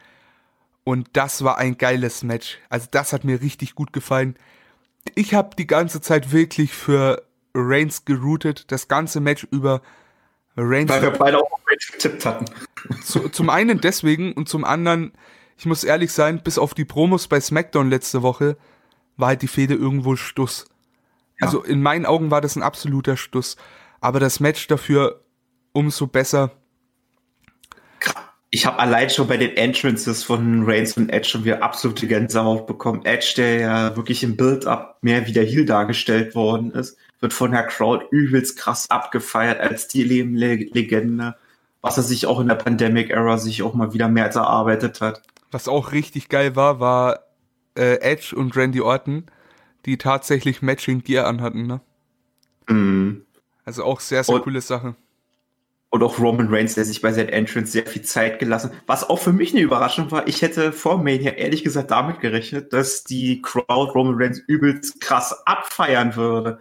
Und 0.83 1.09
das 1.13 1.43
war 1.43 1.57
ein 1.57 1.77
geiles 1.77 2.23
Match. 2.23 2.59
Also 2.69 2.87
das 2.91 3.13
hat 3.13 3.23
mir 3.23 3.41
richtig 3.41 3.75
gut 3.75 3.93
gefallen. 3.93 4.35
Ich 5.15 5.33
habe 5.33 5.55
die 5.55 5.67
ganze 5.67 6.01
Zeit 6.01 6.31
wirklich 6.31 6.73
für 6.73 7.23
Reigns 7.53 8.05
geroutet, 8.05 8.71
das 8.71 8.87
ganze 8.87 9.19
Match 9.19 9.47
über 9.49 9.81
Reigns. 10.57 10.91
Weil 10.91 11.01
wir 11.01 11.11
beide 11.11 11.39
auch 11.39 11.51
auf 11.51 11.61
Reigns 11.67 11.91
getippt 11.91 12.25
hatten. 12.25 12.45
Zu, 13.03 13.29
zum 13.29 13.49
einen 13.49 13.81
deswegen 13.81 14.33
und 14.33 14.49
zum 14.49 14.63
anderen, 14.63 15.13
ich 15.57 15.65
muss 15.65 15.83
ehrlich 15.83 16.11
sein, 16.11 16.41
bis 16.43 16.57
auf 16.57 16.73
die 16.73 16.85
Promos 16.85 17.27
bei 17.27 17.39
SmackDown 17.39 17.89
letzte 17.89 18.21
Woche 18.21 18.57
war 19.17 19.29
halt 19.29 19.41
die 19.41 19.47
Fehde 19.47 19.73
irgendwo 19.73 20.15
Stuss. 20.15 20.65
Ja. 21.39 21.47
Also 21.47 21.63
in 21.63 21.81
meinen 21.81 22.05
Augen 22.05 22.31
war 22.31 22.41
das 22.41 22.55
ein 22.55 22.63
absoluter 22.63 23.17
Stuss 23.17 23.55
aber 24.05 24.19
das 24.19 24.39
Match 24.39 24.67
dafür 24.67 25.21
umso 25.73 26.05
besser. 26.05 26.51
Ich 28.51 28.67
habe 28.67 28.77
allein 28.77 29.09
schon 29.09 29.27
bei 29.27 29.35
den 29.35 29.57
Entrances 29.57 30.23
von 30.23 30.63
Reigns 30.63 30.95
und 30.95 31.09
Edge 31.09 31.27
schon 31.27 31.43
wieder 31.43 31.63
absolute 31.63 32.05
Gänsehaut 32.07 32.67
bekommen. 32.67 33.03
Edge, 33.03 33.33
der 33.35 33.59
ja 33.59 33.95
wirklich 33.97 34.21
im 34.21 34.37
Build-up 34.37 34.99
mehr 35.01 35.25
wie 35.25 35.33
der 35.33 35.43
Heel 35.43 35.65
dargestellt 35.65 36.35
worden 36.35 36.71
ist, 36.71 36.97
wird 37.19 37.33
von 37.33 37.51
der 37.51 37.63
Crowd 37.63 38.05
übelst 38.11 38.57
krass 38.57 38.89
abgefeiert 38.91 39.59
als 39.59 39.87
die 39.87 40.03
Legende, 40.03 41.35
was 41.81 41.97
er 41.97 42.03
sich 42.03 42.27
auch 42.27 42.39
in 42.39 42.47
der 42.47 42.55
Pandemic-Era 42.55 43.39
sich 43.39 43.63
auch 43.63 43.73
mal 43.73 43.93
wieder 43.93 44.07
mehr 44.07 44.27
erarbeitet 44.27 45.01
hat. 45.01 45.23
Was 45.55 45.69
auch 45.69 45.93
richtig 45.93 46.27
geil 46.27 46.57
war, 46.57 46.81
war 46.81 47.19
äh, 47.77 48.01
Edge 48.01 48.35
und 48.35 48.57
Randy 48.57 48.81
Orton, 48.81 49.23
die 49.85 49.97
tatsächlich 49.97 50.61
Matching 50.61 51.01
Gear 51.01 51.27
anhatten, 51.27 51.65
ne? 51.65 51.79
Mhm. 52.67 53.25
Also 53.63 53.85
auch 53.85 54.01
sehr, 54.01 54.25
sehr 54.25 54.35
und, 54.35 54.41
coole 54.41 54.59
Sache. 54.59 54.95
Und 55.91 56.03
auch 56.03 56.19
Roman 56.19 56.49
Reigns, 56.53 56.75
der 56.75 56.83
sich 56.83 57.01
bei 57.01 57.13
seinen 57.13 57.29
Entrance 57.29 57.71
sehr 57.71 57.85
viel 57.85 58.01
Zeit 58.01 58.39
gelassen 58.39 58.71
Was 58.85 59.09
auch 59.09 59.19
für 59.19 59.31
mich 59.31 59.53
eine 59.53 59.61
Überraschung 59.61 60.11
war. 60.11 60.27
Ich 60.27 60.41
hätte 60.41 60.73
vor 60.73 61.01
Mania 61.01 61.31
ehrlich 61.31 61.63
gesagt 61.63 61.89
damit 61.89 62.19
gerechnet, 62.19 62.73
dass 62.73 63.05
die 63.05 63.41
Crowd 63.41 63.93
Roman 63.95 64.15
Reigns 64.21 64.39
übelst 64.39 64.99
krass 64.99 65.41
abfeiern 65.45 66.17
würde. 66.17 66.59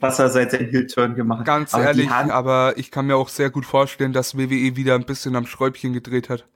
Was 0.00 0.18
er 0.18 0.28
seit 0.28 0.50
seinem 0.50 0.68
Heel-Turn 0.68 1.14
gemacht 1.14 1.38
hat. 1.38 1.46
Ganz 1.46 1.72
aber 1.72 1.84
ehrlich, 1.84 2.10
aber 2.10 2.74
ich 2.76 2.90
kann 2.90 3.06
mir 3.06 3.16
auch 3.16 3.30
sehr 3.30 3.48
gut 3.48 3.64
vorstellen, 3.64 4.12
dass 4.12 4.36
WWE 4.36 4.76
wieder 4.76 4.96
ein 4.96 5.06
bisschen 5.06 5.34
am 5.34 5.46
Schräubchen 5.46 5.94
gedreht 5.94 6.28
hat. 6.28 6.46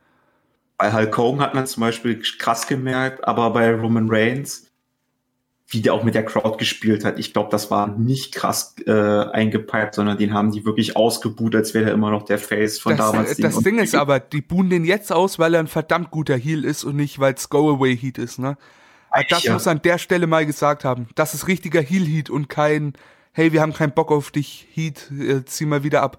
Bei 0.83 0.93
Hulk 0.93 1.17
Hogan 1.17 1.41
hat 1.41 1.55
man 1.55 1.65
zum 1.69 1.81
Beispiel 1.81 2.21
krass 2.39 2.67
gemerkt, 2.67 3.23
aber 3.23 3.51
bei 3.51 3.73
Roman 3.73 4.09
Reigns 4.11 4.67
wie 5.69 5.81
der 5.81 5.95
auch 5.95 6.03
mit 6.03 6.17
der 6.17 6.25
Crowd 6.25 6.59
gespielt 6.59 7.05
hat. 7.05 7.21
Ich 7.21 7.33
glaube, 7.33 7.51
das 7.51 7.71
war 7.71 7.87
nicht 7.87 8.35
krass 8.35 8.75
äh, 8.85 8.91
eingepiped, 8.91 9.95
sondern 9.95 10.19
den 10.19 10.35
haben 10.35 10.51
die 10.51 10.65
wirklich 10.65 10.97
ausgebuht, 10.97 11.55
als 11.55 11.73
wäre 11.73 11.91
er 11.91 11.93
immer 11.93 12.11
noch 12.11 12.25
der 12.25 12.39
Face 12.39 12.81
von 12.81 12.97
das, 12.97 13.13
damals. 13.13 13.37
Das 13.37 13.59
Ding 13.61 13.79
ist 13.79 13.95
aber, 13.95 14.19
die 14.19 14.43
buhen 14.43 14.71
den 14.71 14.85
jetzt 14.85 15.13
aus, 15.13 15.39
weil 15.39 15.55
er 15.55 15.61
ein 15.61 15.69
verdammt 15.69 16.11
guter 16.11 16.37
Heel 16.37 16.65
ist 16.65 16.83
und 16.83 16.97
nicht, 16.97 17.21
weil 17.21 17.35
es 17.35 17.49
Go-Away-Heat 17.49 18.19
ist, 18.19 18.41
ne? 18.41 18.59
Eigentlich, 19.09 19.29
das 19.29 19.45
ja. 19.45 19.53
muss 19.53 19.69
an 19.69 19.81
der 19.83 19.99
Stelle 19.99 20.27
mal 20.27 20.45
gesagt 20.45 20.85
haben. 20.85 21.07
Das 21.15 21.33
ist 21.33 21.47
richtiger 21.47 21.81
Heel-Heat 21.81 22.29
und 22.29 22.49
kein, 22.49 22.95
hey, 23.31 23.53
wir 23.53 23.63
haben 23.63 23.73
keinen 23.73 23.93
Bock 23.93 24.11
auf 24.11 24.33
dich, 24.33 24.67
Heat, 24.73 25.13
äh, 25.13 25.45
zieh 25.45 25.65
mal 25.65 25.85
wieder 25.85 26.03
ab. 26.03 26.19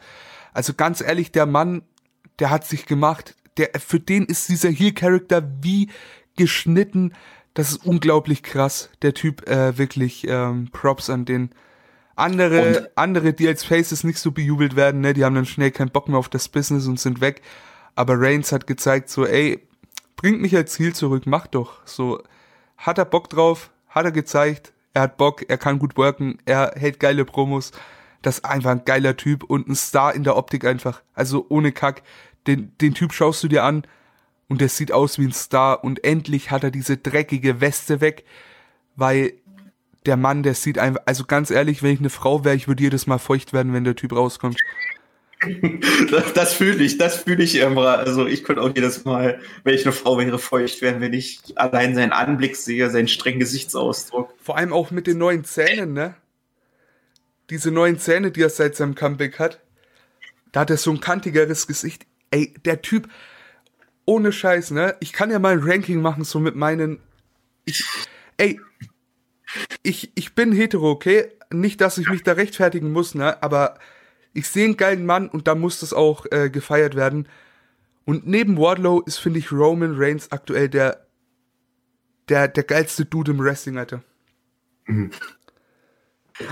Also 0.53 0.73
ganz 0.73 1.02
ehrlich, 1.02 1.34
der 1.34 1.48
Mann, 1.48 1.81
der 2.40 2.49
hat 2.49 2.65
sich 2.65 2.85
gemacht, 2.85 3.35
der, 3.57 3.71
für 3.80 3.99
den 3.99 4.25
ist 4.25 4.49
dieser 4.49 4.69
Heel-Charakter 4.69 5.47
wie 5.61 5.89
geschnitten 6.35 7.13
das 7.53 7.71
ist 7.71 7.85
unglaublich 7.85 8.43
krass. 8.43 8.89
Der 9.01 9.13
Typ, 9.13 9.47
äh, 9.47 9.77
wirklich 9.77 10.25
ähm, 10.27 10.69
Props 10.71 11.09
an 11.09 11.25
den. 11.25 11.51
Andere, 12.15 12.80
und, 12.80 12.89
andere, 12.97 13.34
die 13.34 13.47
als 13.47 13.63
Faces 13.63 14.03
nicht 14.03 14.19
so 14.19 14.31
bejubelt 14.31 14.75
werden, 14.75 15.01
ne, 15.01 15.13
die 15.13 15.25
haben 15.25 15.34
dann 15.34 15.47
schnell 15.47 15.71
keinen 15.71 15.89
Bock 15.89 16.07
mehr 16.07 16.19
auf 16.19 16.30
das 16.30 16.47
Business 16.47 16.85
und 16.85 16.99
sind 16.99 17.21
weg. 17.21 17.41
Aber 17.95 18.19
Reigns 18.19 18.51
hat 18.51 18.67
gezeigt, 18.67 19.09
so, 19.09 19.25
ey, 19.25 19.67
bringt 20.15 20.39
mich 20.39 20.55
als 20.55 20.73
Ziel 20.73 20.93
zurück, 20.93 21.23
mach 21.25 21.47
doch. 21.47 21.85
So, 21.85 22.21
hat 22.77 22.99
er 22.99 23.05
Bock 23.05 23.30
drauf, 23.30 23.71
hat 23.89 24.05
er 24.05 24.11
gezeigt, 24.11 24.73
er 24.93 25.03
hat 25.03 25.17
Bock, 25.17 25.43
er 25.47 25.57
kann 25.57 25.80
gut 25.80 25.97
worken, 25.97 26.38
er 26.45 26.73
hält 26.75 26.99
geile 26.99 27.25
Promos. 27.25 27.71
Das 28.21 28.38
ist 28.38 28.45
einfach 28.45 28.71
ein 28.71 28.85
geiler 28.85 29.17
Typ 29.17 29.43
und 29.43 29.67
ein 29.67 29.75
Star 29.75 30.13
in 30.13 30.23
der 30.23 30.38
Optik 30.38 30.65
einfach. 30.65 31.01
Also 31.13 31.47
ohne 31.49 31.71
Kack. 31.71 32.03
Den, 32.47 32.77
den 32.79 32.93
Typ 32.93 33.13
schaust 33.13 33.43
du 33.43 33.47
dir 33.47 33.63
an, 33.63 33.85
und 34.53 34.61
er 34.61 34.69
sieht 34.69 34.91
aus 34.91 35.17
wie 35.17 35.25
ein 35.25 35.33
Star 35.33 35.83
und 35.83 36.03
endlich 36.03 36.51
hat 36.51 36.63
er 36.63 36.71
diese 36.71 36.97
dreckige 36.97 37.61
Weste 37.61 38.01
weg, 38.01 38.23
weil 38.95 39.33
der 40.05 40.17
Mann, 40.17 40.43
der 40.43 40.53
sieht 40.53 40.77
einfach, 40.77 41.01
also 41.05 41.23
ganz 41.25 41.49
ehrlich, 41.49 41.81
wenn 41.81 41.91
ich 41.91 41.99
eine 41.99 42.09
Frau 42.09 42.43
wäre, 42.43 42.55
ich 42.55 42.67
würde 42.67 42.83
jedes 42.83 43.07
Mal 43.07 43.17
feucht 43.17 43.53
werden, 43.53 43.73
wenn 43.73 43.83
der 43.83 43.95
Typ 43.95 44.13
rauskommt. 44.13 44.59
Das, 46.09 46.31
das 46.31 46.53
fühle 46.53 46.81
ich, 46.81 46.97
das 46.97 47.17
fühle 47.17 47.43
ich 47.43 47.55
immer. 47.55 47.97
Also 47.99 48.25
ich 48.25 48.45
könnte 48.45 48.61
auch 48.61 48.73
jedes 48.73 49.03
Mal, 49.03 49.41
wenn 49.65 49.75
ich 49.75 49.83
eine 49.83 49.91
Frau 49.91 50.17
wäre, 50.17 50.39
feucht 50.39 50.81
werden, 50.81 51.01
wenn 51.01 51.11
ich 51.11 51.41
allein 51.57 51.95
seinen 51.95 52.13
Anblick 52.13 52.55
sehe, 52.55 52.89
seinen 52.89 53.09
strengen 53.09 53.39
Gesichtsausdruck. 53.39 54.33
Vor 54.41 54.55
allem 54.55 54.71
auch 54.71 54.91
mit 54.91 55.05
den 55.05 55.17
neuen 55.17 55.43
Zähnen, 55.43 55.91
ne? 55.91 56.15
Diese 57.49 57.71
neuen 57.71 57.99
Zähne, 57.99 58.31
die 58.31 58.41
er 58.41 58.49
seit 58.49 58.77
seinem 58.77 58.95
Comeback 58.95 59.37
hat. 59.37 59.59
Da 60.53 60.61
hat 60.61 60.69
er 60.69 60.77
so 60.77 60.91
ein 60.91 61.01
kantigeres 61.01 61.67
Gesicht. 61.67 62.05
Ey, 62.34 62.51
der 62.65 62.81
Typ, 62.81 63.10
ohne 64.05 64.31
Scheiß, 64.31 64.72
ne? 64.72 64.95
Ich 65.01 65.14
kann 65.14 65.30
ja 65.30 65.38
mal 65.38 65.53
ein 65.53 65.64
Ranking 65.64 66.01
machen, 66.01 66.23
so 66.23 66.39
mit 66.39 66.55
meinen. 66.55 66.99
Ich, 67.64 67.85
ey, 68.38 68.60
ich, 69.84 70.11
ich 70.15 70.34
bin 70.34 70.51
hetero, 70.51 70.89
okay? 70.89 71.30
Nicht, 71.51 71.80
dass 71.80 71.99
ich 71.99 72.10
mich 72.10 72.23
da 72.23 72.31
rechtfertigen 72.31 72.91
muss, 72.91 73.14
ne? 73.14 73.41
Aber 73.43 73.77
ich 74.34 74.47
sehe 74.47 74.65
einen 74.65 74.77
geilen 74.77 75.05
Mann 75.05 75.30
und 75.30 75.47
da 75.47 75.53
muss 75.53 75.80
das 75.80 75.93
auch 75.93 76.26
äh, 76.31 76.49
gefeiert 76.49 76.95
werden. 76.95 77.30
Und 78.03 78.26
neben 78.26 78.57
Wardlow 78.57 79.01
ist, 79.01 79.19
finde 79.19 79.38
ich, 79.38 79.51
Roman 79.51 79.93
Reigns 79.95 80.31
aktuell 80.31 80.69
der, 80.69 81.05
der, 82.30 82.47
der 82.47 82.64
geilste 82.64 83.05
Dude 83.05 83.34
im 83.34 83.39
Wrestling, 83.39 83.77
Alter. 83.77 84.03
Mhm. 84.88 85.11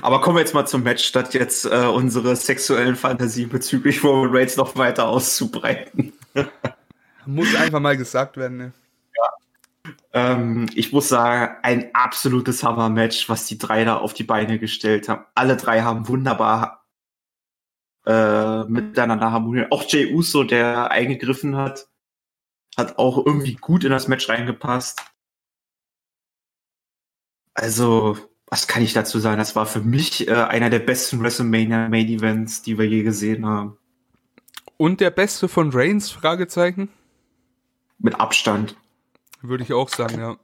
Aber 0.01 0.21
kommen 0.21 0.37
wir 0.37 0.41
jetzt 0.41 0.53
mal 0.53 0.65
zum 0.65 0.83
Match, 0.83 1.03
statt 1.03 1.33
jetzt 1.33 1.65
äh, 1.65 1.87
unsere 1.87 2.35
sexuellen 2.35 2.95
Fantasien 2.95 3.49
bezüglich 3.49 4.03
Roman 4.03 4.35
Reigns 4.35 4.57
noch 4.57 4.75
weiter 4.75 5.07
auszubreiten. 5.07 6.13
Muss 7.25 7.55
einfach 7.55 7.79
mal 7.79 7.97
gesagt 7.97 8.37
werden, 8.37 8.57
ne? 8.57 8.73
Ja. 9.15 9.91
Ähm, 10.13 10.67
ich 10.73 10.91
muss 10.91 11.09
sagen, 11.09 11.55
ein 11.61 11.93
absolutes 11.93 12.63
Hammer-Match, 12.63 13.29
was 13.29 13.45
die 13.45 13.59
drei 13.59 13.85
da 13.85 13.97
auf 13.97 14.13
die 14.13 14.23
Beine 14.23 14.57
gestellt 14.57 15.07
haben. 15.07 15.25
Alle 15.35 15.55
drei 15.55 15.81
haben 15.81 16.07
wunderbar 16.07 16.85
äh, 18.05 18.63
miteinander 18.63 19.31
harmoniert. 19.31 19.71
Auch 19.71 19.83
Jay 19.87 20.11
Uso, 20.11 20.43
der 20.43 20.89
eingegriffen 20.89 21.55
hat, 21.55 21.87
hat 22.75 22.97
auch 22.97 23.23
irgendwie 23.23 23.55
gut 23.55 23.83
in 23.83 23.91
das 23.91 24.07
Match 24.07 24.27
reingepasst. 24.27 25.01
Also, 27.53 28.17
was 28.51 28.67
kann 28.67 28.83
ich 28.83 28.93
dazu 28.93 29.17
sagen? 29.17 29.39
Das 29.39 29.55
war 29.55 29.65
für 29.65 29.81
mich 29.81 30.27
äh, 30.27 30.33
einer 30.33 30.69
der 30.69 30.79
besten 30.79 31.19
WrestleMania 31.23 31.89
Main 31.89 32.07
Events, 32.07 32.61
die 32.61 32.77
wir 32.77 32.87
je 32.87 33.01
gesehen 33.01 33.47
haben. 33.47 33.77
Und 34.77 34.99
der 34.99 35.09
beste 35.09 35.47
von 35.47 35.71
Reigns? 35.71 36.11
Fragezeichen 36.11 36.89
mit 38.01 38.19
Abstand. 38.19 38.75
Würde 39.41 39.63
ich 39.63 39.73
auch 39.73 39.89
sagen, 39.89 40.19
ja. 40.19 40.37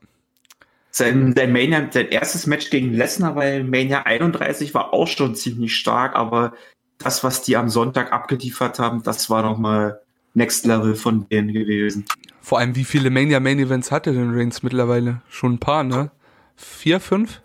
Sein, 0.91 1.33
sein, 1.35 1.51
Mania, 1.51 1.87
sein 1.91 2.09
erstes 2.09 2.47
Match 2.47 2.69
gegen 2.69 2.93
Lesnar 2.93 3.35
bei 3.35 3.61
Mania 3.63 4.03
31 4.03 4.73
war 4.73 4.93
auch 4.93 5.07
schon 5.07 5.35
ziemlich 5.35 5.75
stark, 5.75 6.15
aber 6.15 6.53
das, 6.97 7.23
was 7.23 7.43
die 7.43 7.55
am 7.55 7.69
Sonntag 7.69 8.11
abgeliefert 8.11 8.79
haben, 8.79 9.03
das 9.03 9.29
war 9.29 9.43
nochmal 9.43 10.01
Next 10.33 10.65
Level 10.65 10.95
von 10.95 11.27
denen 11.29 11.53
gewesen. 11.53 12.05
Vor 12.41 12.59
allem, 12.59 12.75
wie 12.75 12.85
viele 12.85 13.09
Mania 13.09 13.39
Main 13.39 13.59
Events 13.59 13.91
hatte 13.91 14.13
denn 14.13 14.33
Reigns 14.33 14.63
mittlerweile? 14.63 15.21
Schon 15.29 15.53
ein 15.53 15.59
paar, 15.59 15.83
ne? 15.83 16.11
Vier, 16.55 16.99
fünf? 16.99 17.41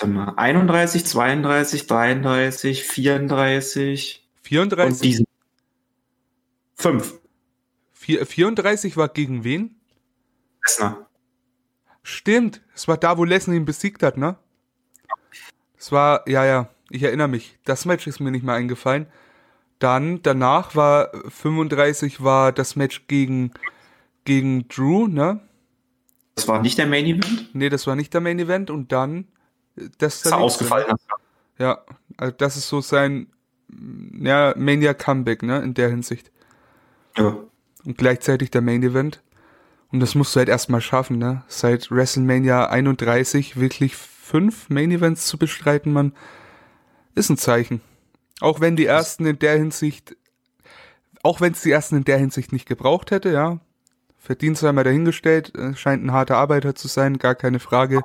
Warte 0.00 0.12
mal, 0.12 0.32
31, 0.36 1.04
32, 1.06 1.88
33, 1.88 2.84
34. 2.84 4.28
34? 4.42 4.92
Und 4.92 5.04
diesen. 5.04 5.26
Fünf. 6.76 7.18
34 7.92 8.96
war 8.96 9.08
gegen 9.08 9.42
wen? 9.42 9.74
Lesnar. 10.64 11.08
Stimmt, 12.04 12.62
es 12.76 12.86
war 12.86 12.96
da, 12.96 13.18
wo 13.18 13.24
Lesnar 13.24 13.56
ihn 13.56 13.64
besiegt 13.64 14.04
hat, 14.04 14.16
ne? 14.16 14.36
Es 15.76 15.90
war, 15.90 16.28
ja, 16.28 16.44
ja, 16.44 16.70
Ich 16.90 17.02
erinnere 17.02 17.28
mich. 17.28 17.58
Das 17.64 17.84
Match 17.84 18.06
ist 18.06 18.20
mir 18.20 18.30
nicht 18.30 18.44
mehr 18.44 18.54
eingefallen. 18.54 19.08
Dann, 19.80 20.22
danach 20.22 20.76
war 20.76 21.10
35 21.28 22.22
war 22.22 22.52
das 22.52 22.76
Match 22.76 23.08
gegen, 23.08 23.52
gegen 24.24 24.68
Drew, 24.68 25.08
ne? 25.08 25.40
Das 26.36 26.46
war 26.46 26.62
nicht 26.62 26.78
der 26.78 26.86
Main 26.86 27.04
Event? 27.04 27.52
Nee, 27.52 27.68
das 27.68 27.88
war 27.88 27.96
nicht 27.96 28.14
der 28.14 28.20
Main 28.20 28.38
Event 28.38 28.70
und 28.70 28.92
dann 28.92 29.26
das 29.98 30.24
ist 30.24 30.32
ausgefallen. 30.32 30.86
Ja, 31.58 31.82
also 32.16 32.34
das 32.36 32.56
ist 32.56 32.68
so 32.68 32.80
sein 32.80 33.28
ja, 34.20 34.54
Mania 34.56 34.94
Comeback, 34.94 35.42
ne, 35.42 35.60
in 35.60 35.74
der 35.74 35.88
Hinsicht. 35.88 36.30
Ja. 37.16 37.36
Und 37.84 37.98
gleichzeitig 37.98 38.50
der 38.50 38.62
Main 38.62 38.82
Event. 38.82 39.22
Und 39.90 40.00
das 40.00 40.14
musst 40.14 40.34
du 40.34 40.38
halt 40.38 40.48
erstmal 40.48 40.80
schaffen, 40.80 41.18
ne? 41.18 41.42
Seit 41.48 41.90
WrestleMania 41.90 42.68
31 42.68 43.58
wirklich 43.58 43.96
fünf 43.96 44.68
Main 44.68 44.90
Events 44.90 45.26
zu 45.26 45.38
bestreiten, 45.38 45.92
man, 45.92 46.12
ist 47.14 47.30
ein 47.30 47.38
Zeichen. 47.38 47.80
Auch 48.40 48.60
wenn 48.60 48.76
die 48.76 48.86
ersten 48.86 49.24
in 49.26 49.38
der 49.38 49.56
Hinsicht, 49.56 50.16
auch 51.22 51.40
wenn 51.40 51.52
es 51.52 51.62
die 51.62 51.70
ersten 51.70 51.96
in 51.96 52.04
der 52.04 52.18
Hinsicht 52.18 52.52
nicht 52.52 52.66
gebraucht 52.66 53.10
hätte, 53.10 53.30
ja. 53.30 53.58
Verdienst 54.18 54.62
einmal 54.64 54.84
dahingestellt, 54.84 55.54
äh, 55.56 55.74
scheint 55.74 56.04
ein 56.04 56.12
harter 56.12 56.36
Arbeiter 56.36 56.74
zu 56.74 56.88
sein, 56.88 57.18
gar 57.18 57.34
keine 57.34 57.60
Frage. 57.60 58.02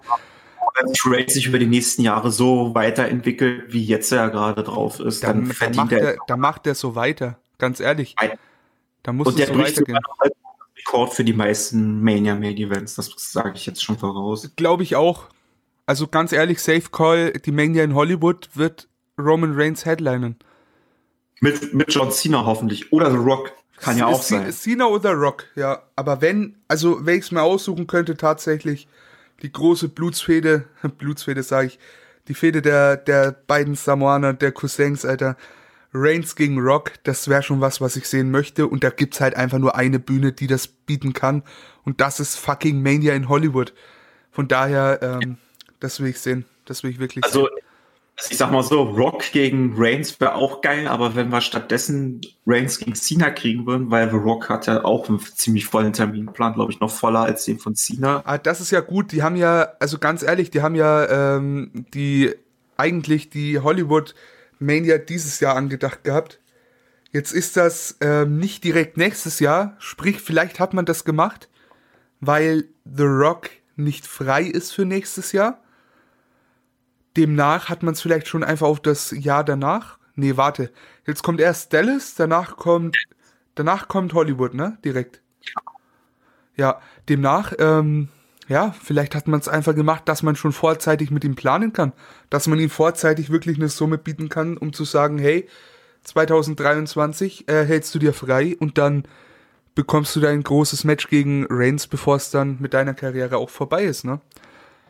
Sich 0.87 1.05
Ray 1.05 1.29
sich 1.29 1.45
über 1.47 1.59
die 1.59 1.65
nächsten 1.65 2.01
Jahre 2.01 2.31
so 2.31 2.73
weiterentwickelt, 2.75 3.73
wie 3.73 3.83
jetzt 3.83 4.11
er 4.11 4.29
gerade 4.29 4.63
drauf 4.63 4.99
ist, 4.99 5.23
dann, 5.23 5.45
dann 5.45 5.53
verdient 5.53 5.91
er. 5.91 6.13
er 6.13 6.17
da 6.27 6.37
macht 6.37 6.67
er 6.67 6.75
so 6.75 6.95
weiter, 6.95 7.37
ganz 7.57 7.79
ehrlich. 7.79 8.15
Da 9.03 9.13
muss 9.13 9.27
Und 9.27 9.39
es 9.39 9.47
so 9.47 9.57
weitergehen. 9.57 9.99
Rekord 10.77 11.13
für 11.13 11.23
die 11.23 11.33
meisten 11.33 12.01
Mania 12.01 12.35
Main 12.35 12.57
Events, 12.57 12.95
das 12.95 13.11
sage 13.17 13.53
ich 13.55 13.65
jetzt 13.65 13.83
schon 13.83 13.97
voraus. 13.97 14.49
Glaube 14.55 14.83
ich 14.83 14.95
auch. 14.95 15.25
Also 15.85 16.07
ganz 16.07 16.31
ehrlich, 16.31 16.61
Safe 16.61 16.89
Call, 16.91 17.31
die 17.31 17.51
Mania 17.51 17.83
in 17.83 17.93
Hollywood 17.93 18.49
wird 18.53 18.87
Roman 19.17 19.53
Reigns 19.55 19.85
headlinen. 19.85 20.37
Mit, 21.41 21.73
mit 21.73 21.93
John 21.93 22.11
Cena 22.11 22.45
hoffentlich. 22.45 22.91
Oder 22.93 23.11
The 23.11 23.17
Rock. 23.17 23.51
Kann 23.77 23.97
ja 23.97 24.05
auch 24.05 24.21
sein. 24.21 24.51
Cena 24.53 24.85
oder 24.85 25.11
Rock, 25.13 25.45
ja. 25.55 25.83
Aber 25.95 26.21
wenn, 26.21 26.55
also 26.69 27.05
wenn 27.05 27.15
ich 27.17 27.25
es 27.25 27.31
mir 27.31 27.41
aussuchen 27.41 27.85
könnte, 27.85 28.15
tatsächlich 28.15 28.87
die 29.41 29.51
große 29.51 29.89
Blutsfede, 29.89 30.65
Blutsfede 30.97 31.43
sage 31.43 31.67
ich, 31.67 31.79
die 32.27 32.33
Fede 32.33 32.61
der, 32.61 32.95
der 32.97 33.31
beiden 33.31 33.75
Samoaner, 33.75 34.33
der 34.33 34.51
Cousins, 34.51 35.05
Alter. 35.05 35.35
Reigns 35.95 36.35
gegen 36.35 36.59
Rock, 36.59 36.93
das 37.03 37.27
wäre 37.27 37.43
schon 37.43 37.61
was, 37.61 37.79
was 37.79 37.95
ich 37.95 38.07
sehen 38.07 38.31
möchte. 38.31 38.65
Und 38.65 38.83
da 38.83 38.89
gibt's 38.89 39.21
halt 39.21 39.35
einfach 39.35 39.59
nur 39.59 39.75
eine 39.75 39.99
Bühne, 39.99 40.31
die 40.31 40.47
das 40.47 40.67
bieten 40.67 41.13
kann. 41.13 41.43
Und 41.83 42.01
das 42.01 42.19
ist 42.19 42.35
fucking 42.37 42.81
Mania 42.81 43.13
in 43.13 43.29
Hollywood. 43.29 43.73
Von 44.31 44.47
daher, 44.47 44.99
ähm, 45.03 45.37
das 45.79 45.99
will 45.99 46.09
ich 46.09 46.19
sehen. 46.19 46.45
Das 46.65 46.81
will 46.81 46.89
ich 46.89 46.99
wirklich 46.99 47.23
also, 47.23 47.45
sehen. 47.45 47.62
Ich 48.29 48.37
sag 48.37 48.51
mal 48.51 48.63
so, 48.63 48.83
Rock 48.83 49.31
gegen 49.31 49.73
Reigns 49.75 50.19
wäre 50.19 50.35
auch 50.35 50.61
geil, 50.61 50.87
aber 50.87 51.15
wenn 51.15 51.29
wir 51.29 51.41
stattdessen 51.41 52.21
Reigns 52.45 52.79
gegen 52.79 52.95
Cena 52.95 53.29
kriegen 53.29 53.65
würden, 53.65 53.91
weil 53.91 54.09
The 54.09 54.15
Rock 54.15 54.49
hat 54.49 54.67
ja 54.67 54.83
auch 54.85 55.09
einen 55.09 55.19
ziemlich 55.19 55.65
vollen 55.65 55.93
Terminplan, 55.93 56.53
glaube 56.53 56.71
ich, 56.71 56.79
noch 56.79 56.91
voller 56.91 57.21
als 57.21 57.45
den 57.45 57.59
von 57.59 57.75
Cena. 57.75 58.21
Ah, 58.25 58.37
das 58.37 58.61
ist 58.61 58.71
ja 58.71 58.79
gut. 58.79 59.11
Die 59.11 59.23
haben 59.23 59.35
ja, 59.35 59.73
also 59.79 59.97
ganz 59.97 60.23
ehrlich, 60.23 60.51
die 60.51 60.61
haben 60.61 60.75
ja 60.75 61.35
ähm, 61.35 61.85
die 61.93 62.33
eigentlich 62.77 63.29
die 63.29 63.59
Hollywood 63.59 64.15
Mania 64.59 64.97
dieses 64.97 65.39
Jahr 65.39 65.55
angedacht 65.55 66.03
gehabt. 66.03 66.39
Jetzt 67.11 67.31
ist 67.31 67.57
das 67.57 67.97
ähm, 68.01 68.37
nicht 68.37 68.63
direkt 68.63 68.97
nächstes 68.97 69.39
Jahr, 69.39 69.75
sprich, 69.77 70.19
vielleicht 70.19 70.59
hat 70.59 70.73
man 70.73 70.85
das 70.85 71.05
gemacht, 71.05 71.47
weil 72.19 72.65
The 72.85 73.03
Rock 73.03 73.51
nicht 73.75 74.07
frei 74.07 74.43
ist 74.43 74.71
für 74.71 74.85
nächstes 74.85 75.31
Jahr. 75.31 75.62
Demnach 77.17 77.69
hat 77.69 77.83
man 77.83 77.93
es 77.93 78.01
vielleicht 78.01 78.27
schon 78.27 78.43
einfach 78.43 78.67
auf 78.67 78.79
das 78.79 79.11
Jahr 79.11 79.43
danach. 79.43 79.97
Nee, 80.15 80.37
warte. 80.37 80.71
Jetzt 81.05 81.23
kommt 81.23 81.41
erst 81.41 81.73
Dallas, 81.73 82.15
danach 82.15 82.57
kommt, 82.57 82.97
danach 83.55 83.87
kommt 83.87 84.13
Hollywood, 84.13 84.53
ne? 84.53 84.77
Direkt. 84.83 85.21
Ja, 86.55 86.79
demnach, 87.09 87.53
ähm, 87.57 88.09
ja, 88.47 88.75
vielleicht 88.79 89.15
hat 89.15 89.27
man 89.27 89.39
es 89.39 89.47
einfach 89.47 89.73
gemacht, 89.73 90.03
dass 90.05 90.21
man 90.21 90.35
schon 90.35 90.51
vorzeitig 90.51 91.11
mit 91.11 91.23
ihm 91.23 91.35
planen 91.35 91.73
kann. 91.73 91.93
Dass 92.29 92.47
man 92.47 92.59
ihm 92.59 92.69
vorzeitig 92.69 93.29
wirklich 93.29 93.57
eine 93.57 93.69
Summe 93.69 93.97
bieten 93.97 94.29
kann, 94.29 94.57
um 94.57 94.73
zu 94.73 94.83
sagen, 94.83 95.17
hey, 95.17 95.47
2023 96.03 97.47
äh, 97.47 97.65
hältst 97.65 97.95
du 97.95 97.99
dir 97.99 98.13
frei 98.13 98.57
und 98.59 98.77
dann 98.77 99.05
bekommst 99.75 100.15
du 100.15 100.19
dein 100.19 100.43
großes 100.43 100.83
Match 100.83 101.07
gegen 101.07 101.47
Reigns, 101.49 101.87
bevor 101.87 102.17
es 102.17 102.29
dann 102.29 102.57
mit 102.59 102.73
deiner 102.73 102.93
Karriere 102.93 103.37
auch 103.37 103.49
vorbei 103.49 103.85
ist, 103.85 104.03
ne? 104.03 104.19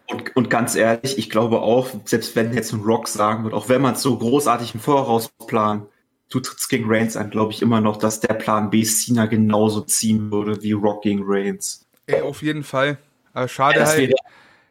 Und, 0.08 0.36
und 0.36 0.50
ganz 0.50 0.76
ehrlich, 0.76 1.18
ich 1.18 1.30
glaube 1.30 1.62
auch, 1.62 1.90
selbst 2.06 2.36
wenn 2.36 2.54
jetzt 2.54 2.74
ein 2.74 2.82
Rock 2.82 3.08
sagen 3.08 3.44
wird, 3.44 3.54
auch 3.54 3.70
wenn 3.70 3.82
man 3.82 3.96
es 3.96 4.02
so 4.02 4.18
großartig 4.18 4.74
im 4.74 4.80
Voraus 4.80 5.30
plant, 5.48 5.88
du 6.30 6.40
trittst 6.40 6.70
gegen 6.70 6.86
Reigns 6.88 7.16
an, 7.16 7.30
glaube 7.30 7.54
ich 7.54 7.62
immer 7.62 7.80
noch, 7.80 7.98
dass 7.98 8.20
der 8.20 8.34
Plan 8.34 8.70
B 8.70 8.84
Cena 8.84 9.28
genauso 9.28 9.82
ziehen 9.82 10.32
würde 10.32 10.62
wie 10.62 10.74
Rock 10.74 11.04
gegen 11.04 11.22
Reigns. 11.24 11.86
Ey, 12.08 12.22
auf 12.22 12.42
jeden 12.42 12.64
Fall. 12.64 12.98
Aber 13.34 13.48
schade 13.48 13.80
ja, 13.80 13.86
halt, 13.86 14.14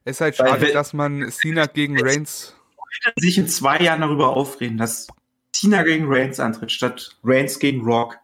es 0.04 0.16
ist 0.16 0.20
halt 0.20 0.36
schade, 0.36 0.60
wenn, 0.60 0.72
dass 0.72 0.92
man 0.92 1.30
Cena 1.30 1.66
gegen 1.66 2.00
Reigns 2.00 2.54
sich 3.16 3.38
in 3.38 3.48
zwei 3.48 3.78
Jahren 3.78 4.02
darüber 4.02 4.36
aufreden, 4.36 4.76
dass 4.76 5.06
Cena 5.52 5.82
gegen 5.82 6.06
Reigns 6.08 6.40
antritt, 6.40 6.72
statt 6.72 7.16
Reigns 7.24 7.58
gegen 7.58 7.82
Rock. 7.82 8.18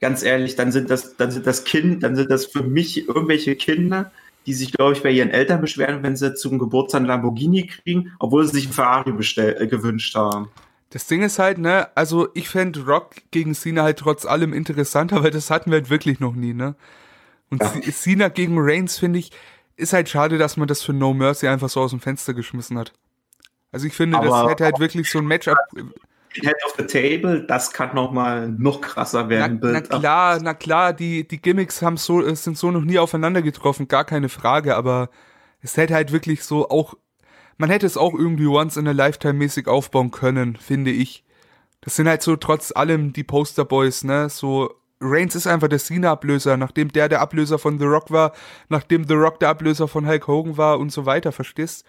Ganz 0.00 0.22
ehrlich, 0.22 0.56
dann 0.56 0.72
sind 0.72 0.90
das, 0.90 1.16
dann 1.16 1.30
sind 1.30 1.46
das 1.46 1.64
Kind, 1.64 2.02
dann 2.02 2.16
sind 2.16 2.30
das 2.30 2.46
für 2.46 2.62
mich 2.62 3.08
irgendwelche 3.08 3.56
Kinder, 3.56 4.12
die 4.46 4.54
sich, 4.54 4.72
glaube 4.72 4.92
ich, 4.92 5.02
bei 5.02 5.10
ihren 5.10 5.30
Eltern 5.30 5.60
beschweren, 5.60 6.02
wenn 6.02 6.16
sie 6.16 6.34
zum 6.34 6.58
Geburtstag 6.58 7.00
einen 7.00 7.08
Lamborghini 7.08 7.66
kriegen, 7.66 8.12
obwohl 8.18 8.44
sie 8.44 8.52
sich 8.52 8.64
einen 8.66 8.74
Ferrari 8.74 9.12
bestell, 9.12 9.56
äh, 9.60 9.66
gewünscht 9.66 10.14
haben. 10.14 10.48
Das 10.90 11.06
Ding 11.06 11.22
ist 11.22 11.38
halt, 11.38 11.58
ne, 11.58 11.88
also 11.94 12.28
ich 12.34 12.48
fände 12.48 12.84
Rock 12.84 13.14
gegen 13.30 13.54
Cena 13.54 13.82
halt 13.82 13.98
trotz 13.98 14.26
allem 14.26 14.52
interessanter, 14.52 15.22
weil 15.24 15.30
das 15.30 15.50
hatten 15.50 15.70
wir 15.70 15.78
halt 15.78 15.90
wirklich 15.90 16.20
noch 16.20 16.34
nie, 16.34 16.54
ne? 16.54 16.74
Und 17.50 17.62
ja. 17.62 17.92
Cena 17.92 18.28
gegen 18.28 18.56
Reigns, 18.58 18.98
finde 18.98 19.18
ich, 19.18 19.30
ist 19.76 19.92
halt 19.92 20.08
schade, 20.08 20.38
dass 20.38 20.56
man 20.56 20.68
das 20.68 20.82
für 20.82 20.92
No 20.92 21.12
Mercy 21.12 21.48
einfach 21.48 21.68
so 21.68 21.80
aus 21.80 21.90
dem 21.90 22.00
Fenster 22.00 22.34
geschmissen 22.34 22.78
hat. 22.78 22.92
Also 23.72 23.86
ich 23.86 23.94
finde, 23.94 24.18
aber, 24.18 24.28
das 24.28 24.50
hätte 24.50 24.64
halt 24.64 24.78
wirklich 24.80 25.10
so 25.10 25.18
ein 25.18 25.26
Matchup. 25.26 25.56
Head 26.40 26.56
of 26.66 26.74
the 26.78 26.86
Table, 26.86 27.44
das 27.46 27.72
kann 27.72 27.94
noch 27.94 28.10
mal 28.12 28.48
noch 28.48 28.80
krasser 28.80 29.28
werden. 29.28 29.60
Na, 29.62 29.72
na 29.72 29.80
klar, 29.80 30.40
na 30.42 30.54
klar, 30.54 30.92
die, 30.92 31.26
die 31.26 31.40
Gimmicks 31.40 31.82
haben 31.82 31.96
so, 31.96 32.22
sind 32.34 32.56
so 32.56 32.70
noch 32.70 32.82
nie 32.82 32.98
aufeinander 32.98 33.42
getroffen, 33.42 33.88
gar 33.88 34.04
keine 34.04 34.28
Frage, 34.28 34.76
aber 34.76 35.10
es 35.60 35.76
hätte 35.76 35.94
halt 35.94 36.12
wirklich 36.12 36.44
so 36.44 36.68
auch, 36.68 36.94
man 37.58 37.70
hätte 37.70 37.86
es 37.86 37.96
auch 37.96 38.14
irgendwie 38.14 38.46
once 38.46 38.76
in 38.76 38.88
a 38.88 38.92
lifetime 38.92 39.34
mäßig 39.34 39.68
aufbauen 39.68 40.10
können, 40.10 40.56
finde 40.56 40.90
ich. 40.90 41.24
Das 41.80 41.96
sind 41.96 42.08
halt 42.08 42.22
so 42.22 42.36
trotz 42.36 42.72
allem 42.74 43.12
die 43.12 43.24
Posterboys, 43.24 44.04
ne, 44.04 44.28
so 44.28 44.74
Reigns 45.02 45.34
ist 45.34 45.46
einfach 45.46 45.68
der 45.68 45.78
Cena-Ablöser, 45.78 46.56
nachdem 46.56 46.92
der 46.92 47.08
der 47.08 47.20
Ablöser 47.20 47.58
von 47.58 47.78
The 47.78 47.84
Rock 47.84 48.10
war, 48.10 48.32
nachdem 48.68 49.06
The 49.06 49.14
Rock 49.14 49.40
der 49.40 49.48
Ablöser 49.48 49.88
von 49.88 50.06
Hulk 50.06 50.26
Hogan 50.28 50.56
war 50.56 50.78
und 50.78 50.90
so 50.90 51.06
weiter, 51.06 51.32
verstehst? 51.32 51.84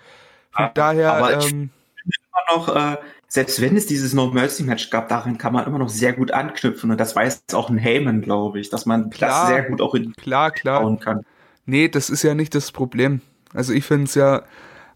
Von 0.52 0.66
ja, 0.66 0.72
daher. 0.74 1.14
Aber 1.14 1.34
ähm, 1.34 1.70
immer 2.04 2.56
noch, 2.56 2.76
äh, 2.76 2.98
selbst 3.34 3.60
wenn 3.62 3.76
es 3.76 3.88
dieses 3.88 4.14
No 4.14 4.28
Mercy 4.28 4.64
Match 4.64 4.92
gab, 4.92 5.10
darin 5.10 5.40
kann 5.40 5.54
man 5.54 5.66
immer 5.66 5.80
noch 5.80 5.90
sehr 5.90 6.14
gut 6.14 6.30
anknüpfen 6.32 6.92
und 6.92 7.00
das 7.00 7.16
weiß 7.16 7.46
auch 7.54 7.70
ein 7.70 7.80
Heyman, 7.80 8.22
glaube 8.22 8.60
ich, 8.60 8.70
dass 8.70 8.86
man 8.86 9.10
klar, 9.10 9.30
das 9.30 9.48
sehr 9.48 9.64
gut 9.64 9.82
auch 9.82 9.96
in 9.96 10.14
klar, 10.14 10.52
klar. 10.52 10.82
bauen 10.82 11.00
kann. 11.00 11.26
Nee, 11.66 11.88
das 11.88 12.12
ist 12.12 12.22
ja 12.22 12.36
nicht 12.36 12.54
das 12.54 12.72
Problem. 12.72 13.22
Also 13.52 13.74
ich 13.74 13.86
finde 13.86 14.06
es 14.06 14.14
ja 14.14 14.44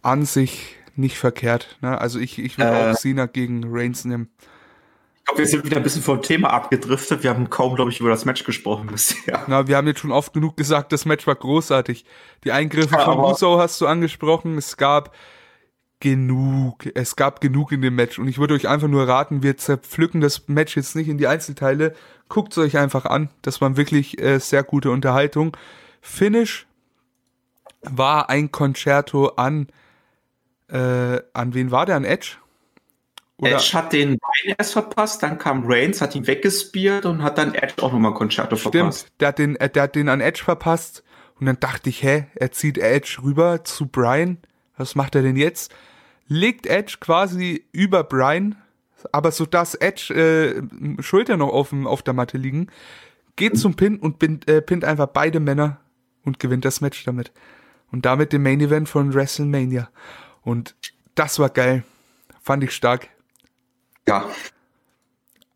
an 0.03 0.26
sich 0.26 0.76
nicht 0.95 1.18
verkehrt. 1.18 1.77
Ne? 1.81 1.99
Also 1.99 2.19
ich, 2.19 2.38
ich 2.38 2.59
will 2.59 2.65
äh, 2.65 2.91
auch 2.91 2.95
Cena 2.95 3.26
gegen 3.26 3.64
Reigns 3.65 4.05
nehmen 4.05 4.30
glaube, 5.27 5.39
wir 5.39 5.47
sind 5.47 5.65
wieder 5.65 5.77
ein 5.77 5.84
bisschen 5.84 6.01
vom 6.01 6.22
Thema 6.22 6.51
abgedriftet. 6.51 7.23
Wir 7.23 7.30
haben 7.30 7.49
kaum, 7.49 7.76
glaube 7.76 7.91
ich, 7.91 7.99
über 7.99 8.09
das 8.09 8.26
Match 8.26 8.43
gesprochen 8.43 8.88
bisher. 8.88 9.43
Na, 9.47 9.68
wir 9.68 9.77
haben 9.77 9.88
jetzt 9.88 9.99
schon 9.99 10.11
oft 10.11 10.34
genug 10.34 10.57
gesagt, 10.57 10.91
das 10.91 11.05
Match 11.05 11.27
war 11.27 11.35
großartig. 11.35 12.05
Die 12.43 12.51
Eingriffe 12.51 12.95
ja, 12.95 13.05
von 13.05 13.19
Uso 13.19 13.59
hast 13.59 13.80
du 13.81 13.88
angesprochen. 13.88 14.57
Es 14.57 14.77
gab 14.77 15.14
genug. 15.99 16.90
Es 16.95 17.15
gab 17.15 17.41
genug 17.41 17.72
in 17.72 17.82
dem 17.82 17.95
Match. 17.95 18.19
Und 18.19 18.28
ich 18.28 18.38
würde 18.38 18.53
euch 18.53 18.68
einfach 18.68 18.88
nur 18.88 19.07
raten, 19.07 19.44
wir 19.44 19.57
zerpflücken 19.57 20.22
das 20.22 20.48
Match 20.48 20.76
jetzt 20.76 20.95
nicht 20.95 21.10
in 21.10 21.18
die 21.18 21.28
Einzelteile. 21.28 21.94
Guckt 22.30 22.52
es 22.52 22.57
euch 22.57 22.78
einfach 22.78 23.06
an. 23.06 23.30
Das 23.41 23.61
war 23.61 23.78
wirklich 23.78 24.22
äh, 24.22 24.40
sehr 24.40 24.64
gute 24.64 24.91
Unterhaltung. 24.91 25.56
Finish 26.02 26.68
war 27.82 28.30
ein 28.30 28.52
Concerto 28.52 29.28
an, 29.30 29.68
äh, 30.69 31.19
an 31.34 31.53
wen 31.53 31.72
war 31.72 31.86
der? 31.86 31.95
An 31.95 32.06
Edge? 32.06 32.38
Oder? 33.38 33.52
Edge 33.52 33.72
hat 33.74 33.94
den 33.94 34.18
Brian 34.18 34.56
erst 34.57 34.74
verpasst, 34.74 35.22
dann 35.22 35.38
kam 35.38 35.64
Reigns, 35.65 36.02
hat 36.02 36.15
ihn 36.15 36.26
weggespiert 36.26 37.06
und 37.06 37.22
hat 37.22 37.38
dann 37.38 37.53
Edge 37.53 37.84
auch 37.84 37.91
nochmal 37.91 38.14
Concerto 38.14 38.56
Stimmt, 38.56 38.76
verpasst. 38.76 38.99
Stimmt, 39.02 39.22
der 39.22 39.28
hat, 39.28 39.40
den, 39.40 39.53
der 39.53 39.84
hat 39.84 39.95
den 39.95 40.10
an 40.10 40.22
Edge 40.22 40.44
verpasst 40.44 41.03
und 41.40 41.45
dann 41.45 41.60
dachte 41.60 41.90
ich, 41.90 42.02
hä, 42.02 42.26
er 42.36 42.52
zieht 42.52 42.78
Edge 42.78 43.19
rüber 43.24 43.64
zu 43.64 43.86
Brian. 43.88 44.40
Was 44.78 44.95
macht 44.95 45.16
er 45.16 45.24
denn 45.24 45.36
jetzt? 45.36 45.74
Legt 46.28 46.66
Edge 46.66 46.98
quasi 46.99 47.66
über 47.72 48.04
Brian, 48.04 48.56
aber 49.12 49.32
so 49.32 49.45
dass 49.45 49.76
Edge 49.76 50.14
äh, 50.14 51.02
Schulter 51.02 51.38
noch 51.38 51.49
auf, 51.49 51.74
auf 51.74 52.04
der 52.04 52.14
Matte 52.14 52.38
liegen, 52.38 52.68
geht 53.36 53.58
zum 53.58 53.76
Pin 53.76 53.98
und 53.98 54.20
pinnt, 54.20 54.48
äh, 54.49 54.62
pinnt 54.62 54.84
einfach 54.84 55.08
beide 55.08 55.40
Männer 55.40 55.80
und 56.24 56.40
gewinnt 56.40 56.66
das 56.66 56.82
Match 56.82 57.04
damit. 57.06 57.32
Und 57.91 58.06
damit 58.06 58.34
den 58.34 58.44
Main 58.44 58.60
Event 58.60 58.90
von 58.90 59.14
WrestleMania. 59.14 59.90
Und 60.41 60.76
das 61.16 61.40
war 61.40 61.49
geil. 61.49 61.84
Fand 62.41 62.64
ich 62.64 62.72
stark. 62.72 63.08
Ja. 64.08 64.26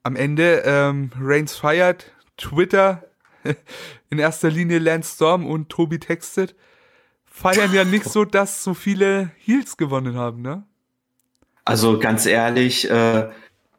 Am 0.03 0.15
Ende 0.15 0.63
ähm, 0.65 1.11
Reigns 1.19 1.55
feiert, 1.55 2.11
Twitter, 2.37 3.03
in 4.09 4.19
erster 4.19 4.49
Linie 4.49 4.79
Lance 4.79 5.15
Storm 5.15 5.45
und 5.45 5.69
Tobi 5.69 5.99
textet, 5.99 6.55
feiern 7.31 7.73
ja 7.73 7.83
nicht 7.83 8.05
so, 8.05 8.25
dass 8.25 8.63
so 8.63 8.73
viele 8.73 9.31
Heels 9.37 9.77
gewonnen 9.77 10.15
haben, 10.15 10.41
ne? 10.41 10.63
Also 11.65 11.97
ganz 11.97 12.25
ehrlich, 12.25 12.89
äh, 12.89 13.29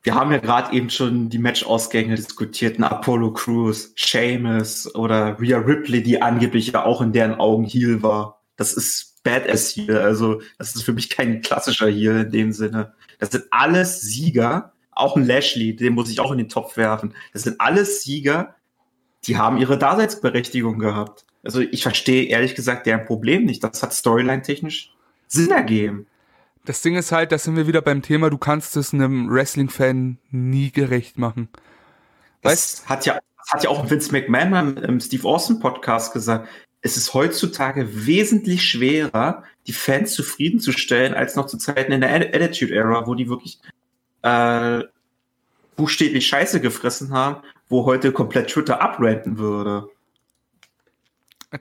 wir 0.03 0.15
haben 0.15 0.33
ja 0.33 0.39
gerade 0.39 0.75
eben 0.75 0.91
schon 0.91 1.29
die 1.29 1.39
Match-Ausgänge 1.39 2.17
diskutiert, 2.17 2.79
ein 2.79 2.85
Apollo 2.85 3.35
Crews, 3.35 3.93
Seamus 3.97 4.93
oder 4.95 5.39
Rhea 5.41 5.59
Ripley, 5.59 6.03
die 6.03 6.21
angeblich 6.21 6.69
ja 6.69 6.85
auch 6.85 7.01
in 7.01 7.13
deren 7.13 7.35
Augen 7.35 7.65
Heel 7.65 8.03
war. 8.03 8.41
Das 8.57 8.73
ist 8.73 9.23
Badass 9.23 9.77
Heel, 9.77 9.99
also 9.99 10.41
das 10.59 10.75
ist 10.75 10.83
für 10.83 10.93
mich 10.93 11.11
kein 11.11 11.41
klassischer 11.43 11.89
Heel 11.89 12.23
in 12.23 12.31
dem 12.31 12.53
Sinne. 12.53 12.95
Das 13.19 13.31
sind 13.31 13.45
alles 13.51 14.01
Sieger, 14.01 14.73
auch 14.91 15.17
ein 15.17 15.25
Lashley, 15.25 15.77
den 15.77 15.95
muss 15.95 16.11
ich 16.11 16.19
auch 16.21 16.33
in 16.33 16.39
den 16.39 16.49
Topf 16.49 16.77
werfen. 16.77 17.15
Das 17.33 17.43
sind 17.43 17.61
alles 17.61 18.03
Sieger, 18.03 18.57
die 19.25 19.37
haben 19.37 19.59
ihre 19.59 19.79
Daseinsberechtigung 19.79 20.79
gehabt. 20.79 21.27
Also 21.43 21.61
ich 21.61 21.83
verstehe 21.83 22.25
ehrlich 22.25 22.55
gesagt 22.55 22.87
deren 22.87 23.05
Problem 23.05 23.45
nicht. 23.45 23.63
Das 23.65 23.83
hat 23.83 23.93
storyline-technisch 23.93 24.93
Sinn 25.27 25.51
ergeben. 25.51 26.07
Das 26.65 26.83
Ding 26.83 26.97
ist 26.97 27.11
halt, 27.11 27.33
da 27.33 27.39
sind 27.39 27.57
wir 27.57 27.67
wieder 27.67 27.83
beim 27.83 28.03
Thema, 28.03 28.31
du 28.31 28.39
kannst 28.39 28.77
es 28.77 28.95
einem 28.95 29.29
Wrestling-Fan 29.29 30.19
nie 30.31 30.71
gerecht 30.71 31.19
machen. 31.19 31.49
Weißt? 32.43 32.83
Das 32.83 32.89
hat 32.89 33.07
ja, 33.07 33.19
hat 33.49 33.65
ja 33.65 33.71
auch 33.71 33.91
Vince 33.91 34.13
McMahon 34.13 34.77
im 34.77 35.01
Steve 35.01 35.27
Austin 35.27 35.59
Podcast 35.59 36.13
gesagt. 36.13 36.49
Es 36.81 36.97
ist 36.97 37.15
heutzutage 37.15 38.07
wesentlich 38.07 38.63
schwerer, 38.65 39.45
die 39.67 39.73
Fans 39.73 40.15
zufriedenzustellen, 40.15 41.15
als 41.15 41.37
noch 41.37 41.47
zu 41.47 41.57
Zeiten 41.57 41.93
in 41.93 42.01
der 42.01 42.13
Attitude 42.13 42.75
Era, 42.75 43.07
wo 43.07 43.15
die 43.15 43.29
wirklich 43.29 43.61
äh, 44.23 44.83
buchstäblich 45.77 46.27
Scheiße 46.27 46.61
gefressen 46.61 47.13
haben, 47.13 47.43
wo 47.69 47.87
heute 47.87 48.13
komplett 48.13 48.51
Twitter 48.51 48.81
abrenten 48.81 49.39
würde. 49.39 49.89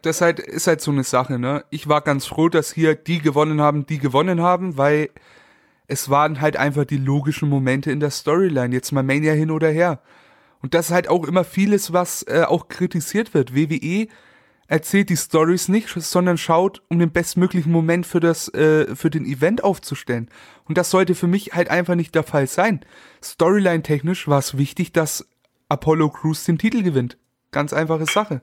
Das 0.01 0.21
halt, 0.21 0.39
ist 0.39 0.67
halt 0.67 0.81
so 0.81 0.91
eine 0.91 1.03
Sache, 1.03 1.37
ne? 1.37 1.65
Ich 1.69 1.87
war 1.87 2.01
ganz 2.01 2.25
froh, 2.25 2.47
dass 2.47 2.71
hier 2.71 2.95
die 2.95 3.19
gewonnen 3.19 3.59
haben, 3.59 3.85
die 3.85 3.97
gewonnen 3.97 4.41
haben, 4.41 4.77
weil 4.77 5.09
es 5.87 6.09
waren 6.09 6.39
halt 6.39 6.55
einfach 6.55 6.85
die 6.85 6.97
logischen 6.97 7.49
Momente 7.49 7.91
in 7.91 7.99
der 7.99 8.11
Storyline. 8.11 8.73
Jetzt 8.73 8.93
mal 8.93 9.03
Mania 9.03 9.33
hin 9.33 9.51
oder 9.51 9.69
her. 9.69 9.99
Und 10.61 10.73
das 10.73 10.87
ist 10.87 10.91
halt 10.93 11.09
auch 11.09 11.25
immer 11.25 11.43
vieles, 11.43 11.91
was 11.91 12.23
äh, 12.23 12.43
auch 12.47 12.69
kritisiert 12.69 13.33
wird. 13.33 13.53
WWE 13.55 14.07
erzählt 14.67 15.09
die 15.09 15.17
Stories 15.17 15.67
nicht, 15.67 15.89
sondern 15.89 16.37
schaut, 16.37 16.81
um 16.87 16.97
den 16.97 17.11
bestmöglichen 17.11 17.73
Moment 17.73 18.05
für 18.05 18.21
das, 18.21 18.47
äh, 18.53 18.95
für 18.95 19.09
den 19.09 19.25
Event 19.25 19.65
aufzustellen. 19.65 20.29
Und 20.63 20.77
das 20.77 20.89
sollte 20.89 21.13
für 21.13 21.27
mich 21.27 21.53
halt 21.53 21.69
einfach 21.69 21.95
nicht 21.95 22.15
der 22.15 22.23
Fall 22.23 22.47
sein. 22.47 22.79
Storyline-technisch 23.21 24.29
war 24.29 24.39
es 24.39 24.57
wichtig, 24.57 24.93
dass 24.93 25.27
Apollo 25.67 26.11
Crews 26.11 26.45
den 26.45 26.57
Titel 26.57 26.83
gewinnt. 26.83 27.17
Ganz 27.51 27.73
einfache 27.73 28.05
Sache. 28.05 28.41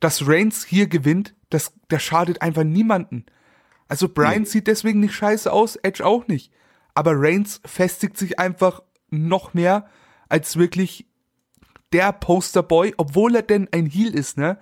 Dass 0.00 0.26
Reigns 0.26 0.64
hier 0.64 0.86
gewinnt, 0.86 1.34
das, 1.50 1.72
das 1.88 2.02
schadet 2.02 2.42
einfach 2.42 2.64
niemanden. 2.64 3.24
Also 3.88 4.08
Brian 4.08 4.42
nee. 4.42 4.48
sieht 4.48 4.66
deswegen 4.66 5.00
nicht 5.00 5.14
scheiße 5.14 5.52
aus, 5.52 5.76
Edge 5.76 6.04
auch 6.04 6.26
nicht. 6.26 6.52
Aber 6.94 7.12
Reigns 7.14 7.60
festigt 7.64 8.16
sich 8.16 8.38
einfach 8.38 8.82
noch 9.10 9.54
mehr 9.54 9.88
als 10.28 10.56
wirklich 10.56 11.06
der 11.92 12.12
Posterboy, 12.12 12.94
obwohl 12.96 13.36
er 13.36 13.42
denn 13.42 13.68
ein 13.72 13.86
Heel 13.86 14.14
ist, 14.14 14.38
ne? 14.38 14.58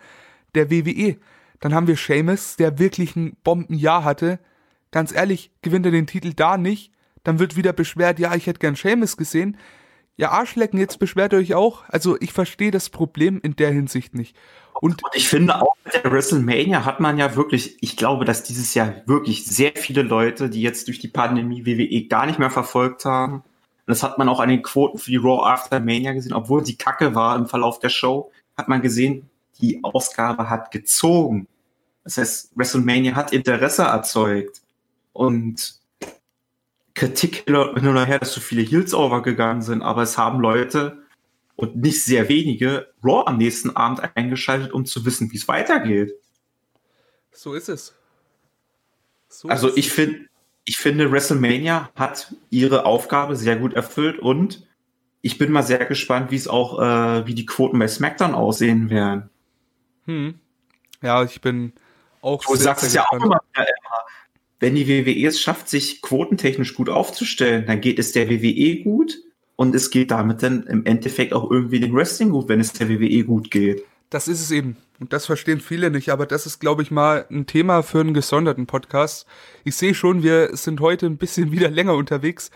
der 0.55 0.70
WWE. 0.70 1.16
Dann 1.61 1.74
haben 1.74 1.86
wir 1.86 1.97
Seamus, 1.97 2.56
der 2.56 2.78
wirklich 2.78 3.16
ein 3.16 3.36
Bombenjahr 3.43 4.05
hatte. 4.05 4.39
Ganz 4.90 5.12
ehrlich, 5.12 5.51
gewinnt 5.62 5.86
er 5.86 5.93
den 5.93 6.06
Titel 6.06 6.35
da 6.35 6.56
nicht, 6.59 6.93
dann 7.24 7.39
wird 7.39 7.56
wieder 7.56 7.73
beschwert, 7.73 8.19
ja, 8.19 8.35
ich 8.35 8.47
hätte 8.47 8.61
gern 8.61 8.77
Seamus 8.77 9.16
gesehen. 9.16 9.56
Ja, 10.16 10.31
Arschlecken, 10.31 10.78
jetzt 10.78 10.98
beschwert 10.98 11.32
ihr 11.32 11.39
euch 11.39 11.55
auch. 11.55 11.85
Also 11.89 12.16
ich 12.20 12.32
verstehe 12.32 12.70
das 12.70 12.90
Problem 12.90 13.40
in 13.43 13.56
der 13.56 13.73
Hinsicht 13.73 14.15
nicht. 14.15 14.36
Und, 14.81 15.03
und, 15.03 15.15
ich 15.15 15.29
finde 15.29 15.63
auch 15.63 15.77
mit 15.85 15.95
der 15.95 16.11
WrestleMania 16.11 16.85
hat 16.85 17.01
man 17.01 17.17
ja 17.19 17.37
wirklich, 17.37 17.77
ich 17.81 17.97
glaube, 17.97 18.25
dass 18.25 18.43
dieses 18.43 18.75
Jahr 18.75 18.95
wirklich 19.07 19.47
sehr 19.47 19.73
viele 19.75 20.03
Leute, 20.03 20.51
die 20.51 20.63
jetzt 20.63 20.89
durch 20.89 20.99
die 20.99 21.09
Pandemie 21.09 21.65
WWE 21.65 22.07
gar 22.09 22.27
nicht 22.27 22.39
mehr 22.39 22.51
verfolgt 22.51 23.05
haben, 23.05 23.43
das 23.87 24.03
hat 24.03 24.19
man 24.19 24.29
auch 24.29 24.41
an 24.41 24.49
den 24.49 24.63
Quoten 24.63 24.99
für 24.99 25.11
die 25.11 25.17
Raw 25.17 25.45
After 25.45 25.79
Mania 25.81 26.13
gesehen, 26.13 26.33
obwohl 26.33 26.65
sie 26.65 26.77
kacke 26.77 27.15
war 27.15 27.37
im 27.37 27.47
Verlauf 27.47 27.79
der 27.79 27.91
Show, 27.91 28.31
hat 28.57 28.69
man 28.69 28.83
gesehen, 28.83 29.29
die 29.61 29.83
Ausgabe 29.85 30.49
hat 30.49 30.71
gezogen. 30.71 31.47
Das 32.03 32.19
heißt, 32.19 32.53
WrestleMania 32.55 33.15
hat 33.15 33.33
Interesse 33.33 33.83
erzeugt. 33.83 34.63
Und 35.13 35.79
Kritik 36.95 37.45
hin 37.45 37.57
oder 37.57 38.05
her, 38.05 38.19
dass 38.19 38.33
so 38.33 38.41
viele 38.41 38.63
Heels 38.63 38.95
overgegangen 38.95 39.63
sind, 39.63 39.83
aber 39.83 40.03
es 40.03 40.17
haben 40.17 40.41
Leute 40.41 41.04
und 41.57 41.77
nicht 41.77 42.05
sehr 42.05 42.29
wenige 42.29 42.93
Raw 43.03 43.25
am 43.27 43.39
nächsten 43.39 43.71
Abend 43.77 44.03
eingeschaltet, 44.17 44.73
um 44.73 44.85
zu 44.87 45.05
wissen, 45.05 45.31
wie 45.33 45.37
es 45.37 45.49
weitergeht. 45.49 46.13
So 47.33 47.55
ist 47.55 47.69
es. 47.69 47.95
So 49.29 49.49
also 49.49 49.69
ist 49.69 49.79
ich 49.79 49.91
finde, 49.91 50.27
ich 50.65 50.79
finde, 50.79 51.11
WrestleMania 51.11 51.91
hat 51.95 52.35
ihre 52.51 52.87
Aufgabe 52.87 53.37
sehr 53.37 53.57
gut 53.57 53.75
erfüllt 53.75 54.19
und 54.19 54.67
ich 55.21 55.39
bin 55.39 55.53
mal 55.53 55.63
sehr 55.63 55.85
gespannt, 55.87 56.31
wie 56.31 56.37
es 56.37 56.49
auch, 56.49 56.81
äh, 56.81 57.27
wie 57.27 57.35
die 57.35 57.47
Quoten 57.47 57.79
bei 57.79 57.89
SmackDown 57.89 58.35
aussehen 58.35 58.91
werden. 58.91 59.31
Hm. 60.07 60.39
Ja, 61.03 61.25
ich 61.25 61.41
bin 61.41 61.73
auch. 62.21 62.45
Du 62.45 62.55
sehr, 62.57 62.65
sagst 62.65 62.85
es 62.85 62.95
ja 62.95 63.07
auch 63.09 63.13
immer, 63.13 63.41
wenn 64.61 64.75
die 64.75 64.89
WWE 64.89 65.27
es 65.27 65.41
schafft, 65.41 65.69
sich 65.69 66.01
quotentechnisch 66.03 66.75
gut 66.75 66.89
aufzustellen, 66.89 67.67
dann 67.67 67.81
geht 67.81 67.99
es 67.99 68.13
der 68.13 68.31
WWE 68.31 68.83
gut 68.83 69.19
und 69.57 69.75
es 69.75 69.91
geht 69.91 70.11
damit 70.11 70.43
dann 70.43 70.65
im 70.65 70.85
Endeffekt 70.85 71.33
auch 71.33 71.51
irgendwie 71.51 71.81
dem 71.81 71.95
Wrestling 71.95 72.31
gut, 72.31 72.49
wenn 72.49 72.61
es 72.61 72.73
der 72.73 72.89
WWE 72.89 73.25
gut 73.25 73.51
geht. 73.51 73.85
Das 74.11 74.29
ist 74.29 74.41
es 74.41 74.51
eben. 74.51 74.77
Und 75.01 75.13
das 75.13 75.27
verstehen 75.27 75.61
viele 75.61 75.91
nicht, 75.91 76.11
aber 76.11 76.27
das 76.27 76.47
ist, 76.47 76.61
glaube 76.61 76.83
ich, 76.83 76.91
mal 76.91 77.27
ein 77.31 77.47
Thema 77.47 77.83
für 77.83 78.01
einen 78.01 78.15
gesonderten 78.15 78.67
Podcast. 78.67 79.27
Ich 79.65 79.77
sehe 79.77 79.95
schon, 79.95 80.23
wir 80.23 80.57
sind 80.57 80.81
heute 80.81 81.07
ein 81.07 81.17
bisschen 81.17 81.53
wieder 81.53 81.71
länger 81.71 81.95
unterwegs. 81.95 82.51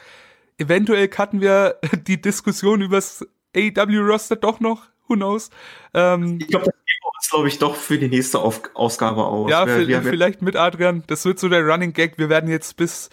Eventuell 0.56 1.08
cutten 1.08 1.40
wir 1.40 1.76
die 2.06 2.20
Diskussion 2.20 2.80
übers 2.80 3.26
AEW-Roster 3.56 4.36
doch 4.36 4.60
noch. 4.60 4.86
Who 5.08 5.14
knows? 5.14 5.50
Ähm, 5.94 6.38
ich 6.40 6.48
glaube, 6.48 6.66
das 6.66 6.74
uns, 7.18 7.30
glaube 7.30 7.48
ich, 7.48 7.58
doch 7.58 7.76
für 7.76 7.98
die 7.98 8.08
nächste 8.08 8.38
Auf 8.38 8.62
Ausgabe 8.74 9.24
aus. 9.24 9.50
Ja, 9.50 9.66
wir, 9.66 9.88
wir 9.88 10.02
vielleicht 10.02 10.42
mit 10.42 10.56
Adrian. 10.56 11.02
Das 11.06 11.24
wird 11.24 11.38
so 11.38 11.48
der 11.48 11.66
Running 11.66 11.92
Gag. 11.92 12.18
Wir 12.18 12.28
werden 12.28 12.48
jetzt 12.48 12.76
bis, 12.76 13.10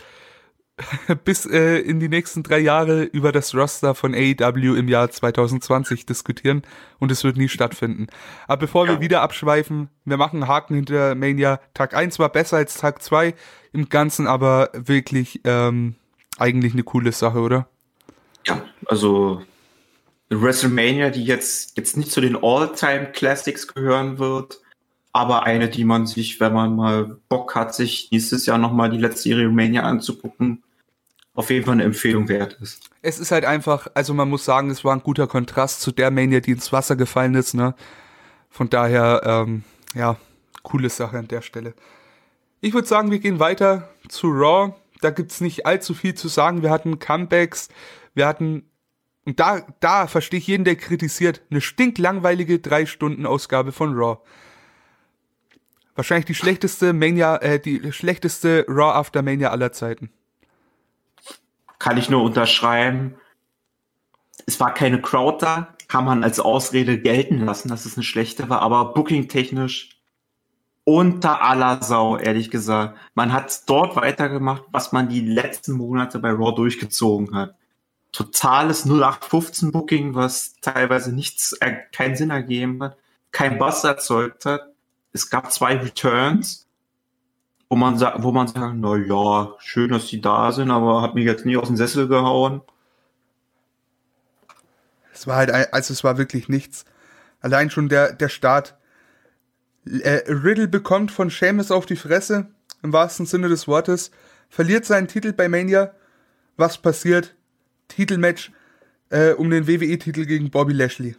bis 1.23 1.45
äh, 1.45 1.77
in 1.77 1.99
die 1.99 2.09
nächsten 2.09 2.43
drei 2.43 2.59
Jahre 2.59 3.03
über 3.03 3.31
das 3.31 3.55
Roster 3.55 3.95
von 3.95 4.13
AEW 4.13 4.75
im 4.75 4.87
Jahr 4.87 5.09
2020 5.09 6.05
diskutieren 6.05 6.63
und 6.99 7.11
es 7.11 7.23
wird 7.23 7.37
nie 7.37 7.47
stattfinden. 7.47 8.07
Aber 8.47 8.61
bevor 8.61 8.87
wir 8.87 8.99
wieder 8.99 9.21
abschweifen, 9.21 9.89
wir 10.03 10.17
machen 10.17 10.43
einen 10.43 10.49
Haken 10.49 10.75
hinter 10.75 11.15
Mania. 11.15 11.61
Tag 11.73 11.95
1 11.95 12.19
war 12.19 12.29
besser 12.29 12.57
als 12.57 12.75
Tag 12.75 13.01
2, 13.01 13.33
im 13.71 13.87
Ganzen 13.87 14.27
aber 14.27 14.69
wirklich 14.73 15.41
ähm, 15.45 15.95
eigentlich 16.37 16.73
eine 16.73 16.83
coole 16.83 17.13
Sache, 17.13 17.39
oder? 17.39 17.67
Ja, 18.45 18.61
also 18.85 19.41
WrestleMania, 20.29 21.09
die 21.09 21.23
jetzt, 21.23 21.77
jetzt 21.77 21.95
nicht 21.95 22.11
zu 22.11 22.19
den 22.19 22.37
All-Time 22.41 23.11
Classics 23.13 23.67
gehören 23.67 24.19
wird, 24.19 24.59
aber 25.13 25.43
eine, 25.43 25.69
die 25.69 25.85
man 25.85 26.05
sich, 26.05 26.41
wenn 26.41 26.53
man 26.53 26.75
mal 26.75 27.17
Bock 27.29 27.55
hat, 27.55 27.73
sich 27.73 28.09
nächstes 28.11 28.45
Jahr 28.45 28.57
nochmal 28.57 28.89
die 28.89 28.97
letzte 28.97 29.29
Serie 29.29 29.47
Mania 29.47 29.83
anzugucken, 29.83 30.64
auf 31.35 31.49
jeden 31.49 31.65
Fall 31.65 31.73
eine 31.73 31.83
Empfehlung 31.83 32.27
wert 32.29 32.57
ist. 32.61 32.89
Es 33.01 33.19
ist 33.19 33.31
halt 33.31 33.45
einfach, 33.45 33.87
also 33.93 34.13
man 34.13 34.29
muss 34.29 34.45
sagen, 34.45 34.69
es 34.69 34.83
war 34.83 34.95
ein 34.95 35.03
guter 35.03 35.27
Kontrast 35.27 35.81
zu 35.81 35.91
der 35.91 36.09
Mania, 36.09 36.39
die 36.39 36.51
ins 36.51 36.71
Wasser 36.71 36.95
gefallen 36.95 37.35
ist, 37.35 37.53
ne? 37.53 37.75
Von 38.49 38.69
daher, 38.69 39.21
ähm, 39.25 39.63
ja, 39.93 40.17
coole 40.63 40.89
Sache 40.89 41.17
an 41.17 41.27
der 41.27 41.41
Stelle. 41.41 41.73
Ich 42.61 42.73
würde 42.73 42.87
sagen, 42.87 43.11
wir 43.11 43.19
gehen 43.19 43.39
weiter 43.39 43.89
zu 44.07 44.27
Raw. 44.29 44.73
Da 45.01 45.11
gibt's 45.11 45.41
nicht 45.41 45.65
allzu 45.65 45.93
viel 45.93 46.15
zu 46.15 46.29
sagen. 46.29 46.63
Wir 46.63 46.71
hatten 46.71 46.99
Comebacks, 46.99 47.67
wir 48.13 48.25
hatten 48.25 48.63
und 49.25 49.39
da, 49.39 49.65
da 49.79 50.07
verstehe 50.07 50.39
ich 50.39 50.47
jeden, 50.47 50.65
der 50.65 50.75
kritisiert, 50.75 51.41
eine 51.49 51.59
stinklangweilige 51.59 52.59
drei 52.59 52.85
Stunden 52.85 53.25
Ausgabe 53.25 53.71
von 53.71 53.95
Raw. 53.95 54.19
Wahrscheinlich 55.95 56.25
die 56.25 56.35
schlechteste 56.35 56.93
Mania, 56.93 57.37
äh, 57.37 57.59
die 57.59 57.91
schlechteste 57.91 58.65
Raw 58.67 58.93
After 58.93 59.23
Mania 59.23 59.49
aller 59.49 59.71
Zeiten. 59.71 60.11
Kann 61.85 61.99
ich 61.99 62.09
nur 62.09 62.23
unterschreiben. 62.23 63.13
Es 64.47 64.59
war 64.59 64.73
keine 64.73 64.99
Crowd 65.03 65.45
da, 65.45 65.75
kann 65.87 66.03
man 66.03 66.23
als 66.23 66.39
Ausrede 66.39 66.99
gelten 66.99 67.45
lassen, 67.45 67.69
dass 67.69 67.85
es 67.85 67.95
eine 67.95 68.03
schlechte 68.03 68.49
war, 68.49 68.63
aber 68.63 68.93
booking-technisch 68.95 69.91
unter 70.83 71.43
aller 71.43 71.83
Sau, 71.83 72.17
ehrlich 72.17 72.49
gesagt. 72.49 72.97
Man 73.13 73.31
hat 73.31 73.69
dort 73.69 73.95
weitergemacht, 73.95 74.63
was 74.71 74.93
man 74.93 75.09
die 75.09 75.19
letzten 75.19 75.73
Monate 75.73 76.17
bei 76.17 76.31
Raw 76.31 76.55
durchgezogen 76.55 77.35
hat 77.35 77.53
totales 78.11 78.85
0815 78.85 79.71
Booking, 79.71 80.15
was 80.15 80.55
teilweise 80.61 81.13
nichts, 81.13 81.53
äh, 81.59 81.75
keinen 81.91 82.15
Sinn 82.15 82.31
ergeben 82.31 82.81
hat, 82.81 82.97
kein 83.31 83.59
Bass 83.59 83.83
erzeugt 83.83 84.45
hat. 84.45 84.73
Es 85.13 85.29
gab 85.29 85.51
zwei 85.51 85.75
Returns, 85.75 86.64
wo 87.69 87.75
man 87.75 87.97
sagt, 87.97 88.23
wo 88.23 88.31
man 88.31 88.47
sagt, 88.47 88.75
na 88.75 88.95
ja, 88.95 89.53
schön, 89.59 89.89
dass 89.89 90.07
die 90.07 90.21
da 90.21 90.51
sind, 90.51 90.71
aber 90.71 91.01
hat 91.01 91.15
mich 91.15 91.25
jetzt 91.25 91.45
nie 91.45 91.57
aus 91.57 91.67
dem 91.67 91.77
Sessel 91.77 92.07
gehauen. 92.07 92.61
Es 95.13 95.27
war 95.27 95.37
halt, 95.37 95.51
also 95.73 95.93
es 95.93 96.03
war 96.03 96.17
wirklich 96.17 96.49
nichts. 96.49 96.85
Allein 97.41 97.69
schon 97.69 97.89
der, 97.89 98.13
der 98.13 98.29
Start. 98.29 98.75
Äh, 99.85 100.23
Riddle 100.27 100.67
bekommt 100.67 101.11
von 101.11 101.29
Seamus 101.29 101.71
auf 101.71 101.85
die 101.85 101.95
Fresse, 101.95 102.47
im 102.83 102.91
wahrsten 102.91 103.25
Sinne 103.25 103.49
des 103.49 103.67
Wortes, 103.67 104.11
verliert 104.49 104.85
seinen 104.85 105.07
Titel 105.07 105.33
bei 105.33 105.47
Mania. 105.47 105.93
Was 106.57 106.77
passiert? 106.77 107.35
Titelmatch 107.87 108.51
äh, 109.09 109.31
um 109.31 109.49
den 109.49 109.67
WWE-Titel 109.67 110.25
gegen 110.25 110.49
Bobby 110.49 110.73
Lashley. 110.73 111.15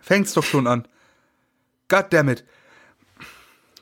Fängt's 0.00 0.34
doch 0.34 0.44
schon 0.44 0.66
an. 0.66 0.86
Goddammit. 1.88 2.44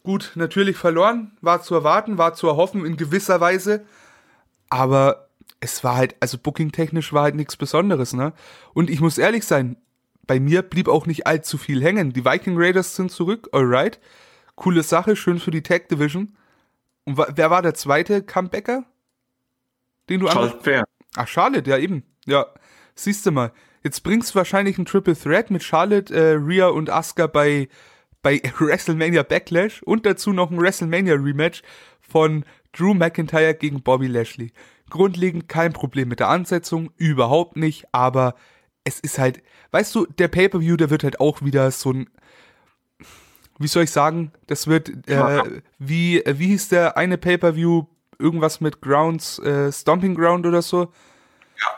Gut, 0.03 0.33
natürlich 0.35 0.77
verloren, 0.77 1.37
war 1.41 1.63
zu 1.63 1.75
erwarten, 1.75 2.19
war 2.19 2.35
zu 2.35 2.49
erhoffen 2.49 2.85
in 2.85 2.97
gewisser 2.97 3.41
Weise, 3.41 3.85
aber 4.69 5.29
es 5.61 5.85
war 5.85 5.95
halt, 5.95 6.17
also 6.19 6.39
booking-technisch 6.39 7.13
war 7.13 7.23
halt 7.23 7.37
nichts 7.37 7.57
Besonderes, 7.57 8.13
ne? 8.13 8.33
Und 8.75 8.91
ich 8.91 9.01
muss 9.01 9.17
ehrlich 9.17 9.45
sein, 9.45 9.77
bei 10.27 10.41
mir 10.41 10.63
blieb 10.63 10.89
auch 10.89 11.07
nicht 11.07 11.27
allzu 11.27 11.57
viel 11.57 11.83
hängen. 11.83 12.13
Die 12.13 12.25
Viking 12.25 12.55
Raiders 12.57 12.97
sind 12.97 13.13
zurück, 13.13 13.49
alright. 13.53 14.01
Coole 14.57 14.83
Sache, 14.83 15.15
schön 15.15 15.39
für 15.39 15.51
die 15.51 15.63
Tag 15.63 15.89
Division. 15.89 16.37
Und 17.05 17.19
wer 17.19 17.51
war 17.51 17.63
der 17.63 17.75
zweite 17.75 18.23
Comebacker? 18.23 18.85
Den 20.09 20.21
du 20.21 20.29
Charlotte 20.29 20.61
Fair. 20.63 20.85
Ach, 21.17 21.29
Charlotte, 21.29 21.69
ja 21.69 21.79
eben. 21.79 22.05
Ja, 22.27 22.47
siehst 22.95 23.27
du 23.27 23.31
mal. 23.31 23.53
Jetzt 23.83 24.03
bringst 24.03 24.31
du 24.31 24.37
wahrscheinlich 24.37 24.79
ein 24.79 24.85
Triple 24.85 25.17
Threat 25.17 25.51
mit 25.51 25.63
Charlotte, 25.63 26.15
äh, 26.15 26.35
Rhea 26.35 26.69
und 26.69 26.91
Asuka 26.91 27.27
bei, 27.27 27.69
bei 28.23 28.41
WrestleMania 28.59 29.23
Backlash 29.23 29.83
und 29.83 30.07
dazu 30.07 30.33
noch 30.33 30.51
ein 30.51 30.61
WrestleMania 30.61 31.15
Rematch 31.15 31.63
von 32.01 32.45
Drew 32.73 32.95
McIntyre 32.95 33.55
gegen 33.55 33.83
Bobby 33.83 34.07
Lashley. 34.07 34.53
Grundlegend 34.89 35.49
kein 35.49 35.73
Problem 35.73 36.09
mit 36.09 36.21
der 36.21 36.29
Ansetzung, 36.29 36.91
überhaupt 36.97 37.57
nicht, 37.57 37.87
aber 37.93 38.35
es 38.85 39.01
ist 39.01 39.19
halt, 39.19 39.43
weißt 39.71 39.95
du, 39.95 40.07
der 40.07 40.29
Pay-Per-View, 40.29 40.77
der 40.77 40.91
wird 40.91 41.05
halt 41.05 41.21
auch 41.21 41.43
wieder 41.43 41.71
so 41.71 41.93
ein, 41.93 42.11
wie 43.59 43.69
soll 43.69 43.85
ich 43.85 43.91
sagen, 43.91 44.33
das 44.47 44.67
wird, 44.67 45.09
äh, 45.09 45.43
wie, 45.79 46.23
wie 46.27 46.49
hieß 46.49 46.69
der 46.69 46.97
eine 46.97 47.17
Pay-Per-View, 47.19 47.85
irgendwas 48.19 48.61
mit 48.61 48.81
Grounds, 48.81 49.39
äh, 49.39 49.73
Stomping 49.73 50.15
Ground 50.15 50.47
oder 50.47 50.63
so? 50.63 50.93
Ja. 51.61 51.69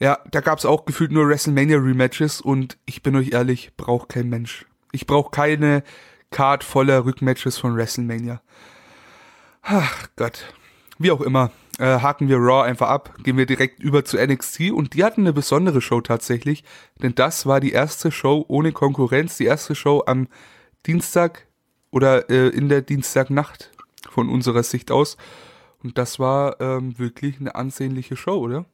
Ja, 0.00 0.18
da 0.30 0.40
gab's 0.40 0.64
auch 0.64 0.84
gefühlt 0.86 1.12
nur 1.12 1.28
WrestleMania 1.28 1.78
Rematches 1.78 2.40
und 2.40 2.78
ich 2.84 3.02
bin 3.02 3.14
euch 3.16 3.32
ehrlich, 3.32 3.76
braucht 3.76 4.10
kein 4.10 4.28
Mensch. 4.28 4.66
Ich 4.94 5.06
brauche 5.06 5.30
keine 5.30 5.82
Card 6.30 6.62
voller 6.62 7.04
Rückmatches 7.04 7.58
von 7.58 7.76
WrestleMania. 7.76 8.40
Ach 9.62 10.08
Gott. 10.16 10.54
Wie 10.98 11.10
auch 11.10 11.20
immer, 11.20 11.50
äh, 11.78 11.98
haken 11.98 12.28
wir 12.28 12.36
Raw 12.36 12.62
einfach 12.62 12.88
ab, 12.88 13.14
gehen 13.24 13.36
wir 13.36 13.46
direkt 13.46 13.80
über 13.80 14.04
zu 14.04 14.16
NXT 14.16 14.70
und 14.70 14.94
die 14.94 15.02
hatten 15.02 15.22
eine 15.22 15.32
besondere 15.32 15.80
Show 15.80 16.00
tatsächlich, 16.00 16.62
denn 17.02 17.16
das 17.16 17.46
war 17.46 17.58
die 17.58 17.72
erste 17.72 18.12
Show 18.12 18.44
ohne 18.46 18.70
Konkurrenz, 18.70 19.36
die 19.36 19.46
erste 19.46 19.74
Show 19.74 20.04
am 20.06 20.28
Dienstag 20.86 21.48
oder 21.90 22.30
äh, 22.30 22.48
in 22.48 22.68
der 22.68 22.82
Dienstagnacht 22.82 23.72
von 24.08 24.28
unserer 24.28 24.62
Sicht 24.62 24.92
aus. 24.92 25.16
Und 25.82 25.98
das 25.98 26.20
war 26.20 26.60
ähm, 26.60 26.96
wirklich 26.98 27.40
eine 27.40 27.56
ansehnliche 27.56 28.16
Show, 28.16 28.36
oder? 28.36 28.64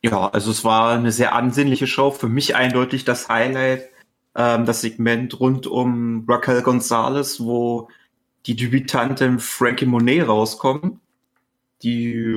Ja, 0.00 0.28
also 0.28 0.52
es 0.52 0.64
war 0.64 0.92
eine 0.92 1.10
sehr 1.10 1.34
ansehnliche 1.34 1.88
Show. 1.88 2.12
Für 2.12 2.28
mich 2.28 2.54
eindeutig 2.54 3.04
das 3.04 3.28
Highlight, 3.28 3.88
ähm, 4.34 4.66
das 4.66 4.80
Segment 4.80 5.38
rund 5.40 5.66
um 5.66 6.24
Raquel 6.28 6.62
Gonzalez, 6.62 7.40
wo 7.40 7.88
die 8.46 8.56
Debütantin 8.56 9.38
Frankie 9.38 9.86
Monet 9.86 10.28
rauskommt, 10.28 10.98
die 11.82 12.36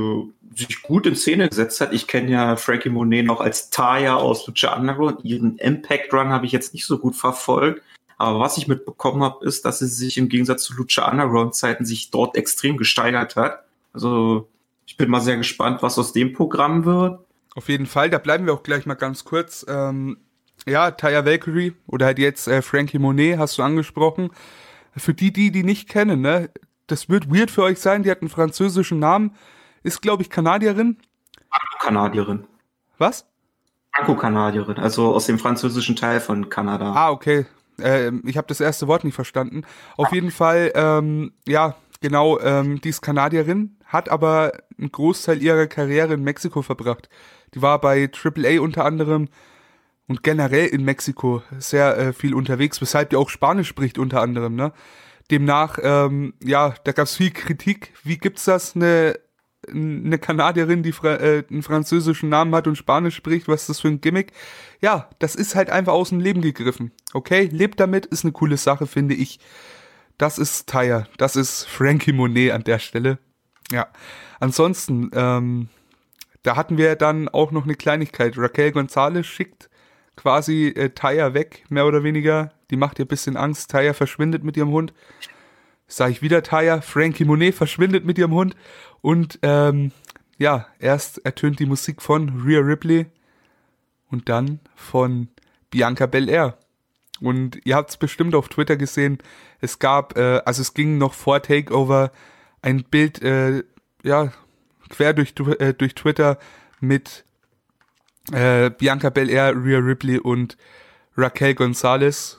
sich 0.56 0.82
gut 0.82 1.06
in 1.06 1.16
Szene 1.16 1.50
gesetzt 1.50 1.82
hat. 1.82 1.94
Ich 1.94 2.08
kenne 2.08 2.32
ja 2.32 2.56
Frankie 2.56 2.90
Monet 2.90 3.26
noch 3.26 3.42
als 3.42 3.70
Taya 3.70 4.16
aus 4.16 4.48
Lucha 4.48 4.76
Underground. 4.76 5.24
Ihren 5.24 5.58
Impact 5.58 6.14
Run 6.14 6.30
habe 6.30 6.46
ich 6.46 6.52
jetzt 6.52 6.74
nicht 6.74 6.86
so 6.86 6.98
gut 6.98 7.16
verfolgt. 7.16 7.82
Aber 8.18 8.40
was 8.40 8.58
ich 8.58 8.68
mitbekommen 8.68 9.22
habe, 9.22 9.46
ist, 9.46 9.64
dass 9.66 9.80
sie 9.80 9.88
sich 9.88 10.18
im 10.18 10.30
Gegensatz 10.30 10.64
zu 10.64 10.74
Lucha 10.74 11.10
Underground 11.10 11.56
Zeiten 11.56 11.86
sich 11.86 12.10
dort 12.10 12.36
extrem 12.36 12.78
gesteigert 12.78 13.36
hat. 13.36 13.64
Also 13.94 14.48
ich 14.88 14.98
bin 14.98 15.10
mal 15.10 15.22
sehr 15.22 15.38
gespannt, 15.38 15.84
was 15.84 16.00
aus 16.00 16.14
dem 16.14 16.34
Programm 16.34 16.86
wird. 16.86 17.20
Auf 17.56 17.70
jeden 17.70 17.86
Fall, 17.86 18.10
da 18.10 18.18
bleiben 18.18 18.46
wir 18.46 18.54
auch 18.54 18.64
gleich 18.64 18.86
mal 18.86 18.96
ganz 18.96 19.24
kurz. 19.24 19.66
Ähm, 19.68 20.18
ja, 20.68 20.92
Taya 20.92 21.26
Valkyrie 21.26 21.74
oder 21.88 22.06
halt 22.06 22.20
jetzt 22.20 22.48
äh, 22.48 22.62
Frankie 22.62 23.00
Monet 23.00 23.38
hast 23.38 23.58
du 23.58 23.64
angesprochen. 23.64 24.30
Für 24.96 25.14
die, 25.14 25.32
die 25.32 25.52
die 25.52 25.64
nicht 25.64 25.90
kennen, 25.90 26.22
ne, 26.22 26.50
das 26.88 27.10
wird 27.10 27.34
weird 27.34 27.52
für 27.52 27.64
euch 27.64 27.80
sein. 27.80 28.04
Die 28.04 28.12
hat 28.12 28.22
einen 28.22 28.30
französischen 28.30 29.00
Namen, 29.00 29.36
ist 29.84 30.02
glaube 30.02 30.24
ich 30.24 30.30
Kanadierin. 30.30 30.98
Kanadierin. 31.80 32.46
Was? 32.98 33.26
Franco-Kanadierin, 33.94 34.78
also 34.78 35.14
aus 35.14 35.26
dem 35.26 35.40
französischen 35.40 35.96
Teil 35.96 36.20
von 36.20 36.50
Kanada. 36.50 36.94
Ah, 36.94 37.12
okay. 37.12 37.46
Äh, 37.80 38.12
ich 38.26 38.38
habe 38.38 38.48
das 38.48 38.60
erste 38.60 38.88
Wort 38.88 39.04
nicht 39.04 39.16
verstanden. 39.16 39.64
Auf 39.96 40.12
jeden 40.12 40.32
Fall, 40.32 40.72
ähm, 40.76 41.32
ja, 41.48 41.76
genau, 42.02 42.40
ähm, 42.40 42.82
die 42.82 42.90
ist 42.90 43.02
Kanadierin, 43.02 43.78
hat 43.86 44.10
aber 44.10 44.52
einen 44.78 44.92
Großteil 44.92 45.42
ihrer 45.42 45.68
Karriere 45.68 46.14
in 46.14 46.24
Mexiko 46.24 46.62
verbracht. 46.62 47.10
Die 47.54 47.62
war 47.62 47.80
bei 47.80 48.10
AAA 48.12 48.62
unter 48.62 48.86
anderem 48.86 49.30
und 50.08 50.24
generell 50.24 50.68
in 50.68 50.84
Mexiko 50.84 51.44
sehr 51.58 51.98
äh, 51.98 52.14
viel 52.14 52.34
unterwegs, 52.34 52.82
weshalb 52.82 53.10
die 53.10 53.16
auch 53.16 53.30
Spanisch 53.30 53.68
spricht 53.68 53.98
unter 53.98 54.22
anderem. 54.22 54.56
Ne? 54.56 54.72
Demnach, 55.30 55.80
ähm, 55.82 56.34
ja, 56.44 56.74
da 56.84 56.94
gab 56.94 57.06
es 57.06 57.16
viel 57.16 57.32
Kritik. 57.32 57.94
Wie 58.04 58.18
gibt's 58.18 58.46
das, 58.46 58.76
eine 58.76 59.20
eine 59.70 60.18
Kanadierin, 60.18 60.84
die 60.84 60.92
Fra 60.92 61.16
äh, 61.16 61.44
einen 61.50 61.64
französischen 61.64 62.30
Namen 62.30 62.54
hat 62.56 62.68
und 62.68 62.78
Spanisch 62.78 63.16
spricht, 63.16 63.48
was 63.48 63.62
ist 63.62 63.70
das 63.70 63.80
für 63.82 63.88
ein 63.88 64.02
Gimmick? 64.02 64.32
Ja, 64.82 65.10
das 65.20 65.36
ist 65.36 65.56
halt 65.56 65.70
einfach 65.70 65.94
aus 65.94 66.10
dem 66.10 66.20
Leben 66.20 66.42
gegriffen. 66.42 66.92
Okay, 67.14 67.50
lebt 67.52 67.80
damit, 67.80 68.06
ist 68.06 68.24
eine 68.24 68.32
coole 68.32 68.58
Sache, 68.58 68.88
finde 68.88 69.16
ich. 69.16 69.40
Das 70.18 70.38
ist 70.38 70.70
Taya, 70.70 71.08
das 71.18 71.36
ist 71.36 71.66
Frankie 71.66 72.14
Monet 72.14 72.52
an 72.52 72.64
der 72.64 72.80
Stelle. 72.80 73.20
Ja, 73.72 73.88
ansonsten, 74.40 75.12
ähm, 75.14 75.70
da 76.44 76.56
hatten 76.56 76.78
wir 76.78 76.96
dann 76.96 77.28
auch 77.28 77.52
noch 77.52 77.66
eine 77.66 77.76
Kleinigkeit. 77.76 78.38
Raquel 78.38 78.72
Gonzalez 78.72 79.26
schickt 79.26 79.70
quasi 80.18 80.68
äh, 80.76 80.90
Taya 80.90 81.34
weg, 81.34 81.64
mehr 81.70 81.86
oder 81.86 82.04
weniger. 82.04 82.52
Die 82.70 82.76
macht 82.76 83.00
ihr 83.00 83.06
ein 83.06 83.08
bisschen 83.08 83.38
Angst. 83.38 83.72
Taya 83.72 83.94
verschwindet 83.94 84.44
mit 84.44 84.58
ihrem 84.58 84.72
Hund. 84.72 84.94
Sag 85.88 86.12
ich 86.12 86.22
wieder 86.22 86.44
Taya. 86.44 86.82
Frankie 86.82 87.24
Monet 87.24 87.56
verschwindet 87.56 88.04
mit 88.04 88.18
ihrem 88.18 88.34
Hund. 88.34 88.56
Und 89.02 89.40
ähm, 89.44 89.94
ja, 90.38 90.68
erst 90.80 91.24
ertönt 91.26 91.60
die 91.60 91.66
Musik 91.66 92.02
von 92.02 92.42
Rhea 92.46 92.60
Ripley 92.60 93.06
und 94.10 94.28
dann 94.28 94.60
von 94.76 95.30
Bianca 95.70 96.06
Belair. 96.06 96.58
Und 97.22 97.60
ihr 97.66 97.76
habt 97.76 97.92
es 97.92 97.98
bestimmt 97.98 98.36
auf 98.36 98.50
Twitter 98.50 98.76
gesehen. 98.76 99.20
Es 99.60 99.80
gab, 99.80 100.18
äh, 100.18 100.42
also 100.46 100.62
es 100.62 100.74
ging 100.74 100.98
noch 100.98 101.14
vor 101.14 101.42
Takeover 101.42 102.12
ein 102.62 102.84
Bild, 102.84 103.22
äh, 103.22 103.64
ja, 104.04 104.32
quer 104.90 105.14
durch, 105.14 105.34
äh, 105.60 105.74
durch 105.74 105.96
Twitter 105.96 106.38
mit 106.80 107.26
äh, 108.32 108.70
Bianca 108.70 109.10
Belair, 109.10 109.54
Rhea 109.56 109.80
Ripley 109.80 110.20
und 110.20 110.58
Raquel 111.16 111.56
Gonzalez 111.56 112.38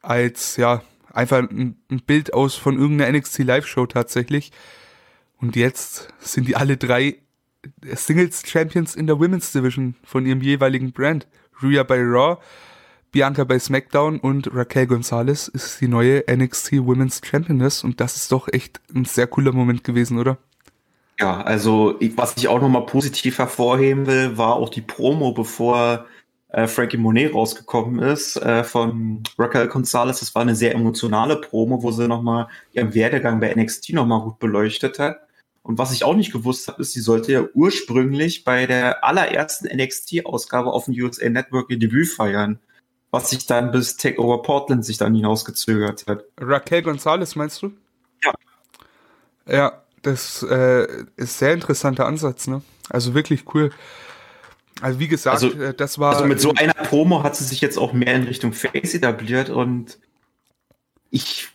als, 0.00 0.56
ja, 0.56 0.82
einfach 1.12 1.38
ein, 1.38 1.76
ein 1.90 2.02
Bild 2.06 2.32
aus 2.34 2.54
von 2.54 2.78
irgendeiner 2.78 3.18
NXT 3.18 3.40
Live 3.40 3.66
Show 3.66 3.86
tatsächlich. 3.86 4.52
Und 5.40 5.56
jetzt 5.56 6.08
sind 6.20 6.48
die 6.48 6.56
alle 6.56 6.76
drei 6.76 7.18
Singles 7.94 8.42
Champions 8.46 8.94
in 8.94 9.06
der 9.06 9.18
Women's 9.18 9.52
Division 9.52 9.94
von 10.04 10.26
ihrem 10.26 10.40
jeweiligen 10.40 10.92
Brand. 10.92 11.26
Rhea 11.62 11.82
bei 11.82 12.00
Raw, 12.00 12.38
Bianca 13.12 13.44
bei 13.44 13.58
SmackDown 13.58 14.18
und 14.18 14.52
Raquel 14.54 14.86
Gonzalez 14.86 15.48
ist 15.48 15.80
die 15.80 15.88
neue 15.88 16.24
NXT 16.28 16.84
Women's 16.84 17.20
Championess 17.22 17.84
und 17.84 18.00
das 18.00 18.16
ist 18.16 18.32
doch 18.32 18.48
echt 18.50 18.80
ein 18.94 19.04
sehr 19.04 19.26
cooler 19.26 19.52
Moment 19.52 19.84
gewesen, 19.84 20.18
oder? 20.18 20.38
Ja, 21.18 21.42
also 21.42 21.98
was 22.16 22.36
ich 22.36 22.48
auch 22.48 22.60
nochmal 22.60 22.86
positiv 22.86 23.38
hervorheben 23.38 24.06
will, 24.06 24.38
war 24.38 24.56
auch 24.56 24.70
die 24.70 24.80
Promo, 24.80 25.32
bevor 25.32 26.06
äh, 26.48 26.66
Frankie 26.66 26.96
Monet 26.98 27.34
rausgekommen 27.34 28.00
ist 28.00 28.36
äh, 28.36 28.64
von 28.64 29.22
Raquel 29.38 29.68
Gonzalez. 29.68 30.20
Das 30.20 30.34
war 30.34 30.42
eine 30.42 30.54
sehr 30.54 30.74
emotionale 30.74 31.36
Promo, 31.36 31.82
wo 31.82 31.90
sie 31.90 32.08
nochmal 32.08 32.48
ihren 32.72 32.94
Werdegang 32.94 33.40
bei 33.40 33.54
NXT 33.54 33.90
nochmal 33.94 34.20
gut 34.20 34.38
beleuchtet 34.38 34.98
hat. 34.98 35.20
Und 35.62 35.78
was 35.78 35.92
ich 35.92 36.04
auch 36.04 36.16
nicht 36.16 36.32
gewusst 36.32 36.68
habe, 36.68 36.82
ist, 36.82 36.92
sie 36.92 37.00
sollte 37.00 37.32
ja 37.32 37.44
ursprünglich 37.54 38.44
bei 38.44 38.66
der 38.66 39.04
allerersten 39.04 39.68
NXT-Ausgabe 39.68 40.72
auf 40.72 40.86
dem 40.86 40.94
USA 40.94 41.28
Network 41.28 41.70
ihr 41.70 41.78
Debüt 41.78 42.08
feiern. 42.08 42.58
Was 43.10 43.30
sich 43.30 43.46
dann 43.46 43.70
bis 43.70 43.96
Takeover 43.96 44.42
Portland 44.42 44.84
sich 44.84 44.98
dann 44.98 45.14
hinausgezögert 45.14 46.06
hat. 46.06 46.24
Raquel 46.38 46.82
Gonzalez 46.82 47.36
meinst 47.36 47.62
du? 47.62 47.72
Ja. 48.24 48.32
Ja, 49.46 49.81
das 50.02 50.42
äh, 50.42 50.86
ist 51.16 51.38
sehr 51.38 51.54
interessanter 51.54 52.06
Ansatz, 52.06 52.46
ne? 52.46 52.62
Also 52.88 53.14
wirklich 53.14 53.44
cool. 53.54 53.70
Also 54.80 54.98
wie 54.98 55.08
gesagt, 55.08 55.34
also, 55.34 55.52
äh, 55.52 55.74
das 55.74 55.98
war. 55.98 56.14
Also 56.14 56.26
mit 56.26 56.40
so 56.40 56.52
einer 56.54 56.74
Promo 56.74 57.22
hat 57.22 57.36
sie 57.36 57.44
sich 57.44 57.60
jetzt 57.60 57.78
auch 57.78 57.92
mehr 57.92 58.14
in 58.14 58.24
Richtung 58.24 58.52
Face 58.52 58.94
etabliert 58.94 59.48
und 59.48 59.98
ich 61.10 61.48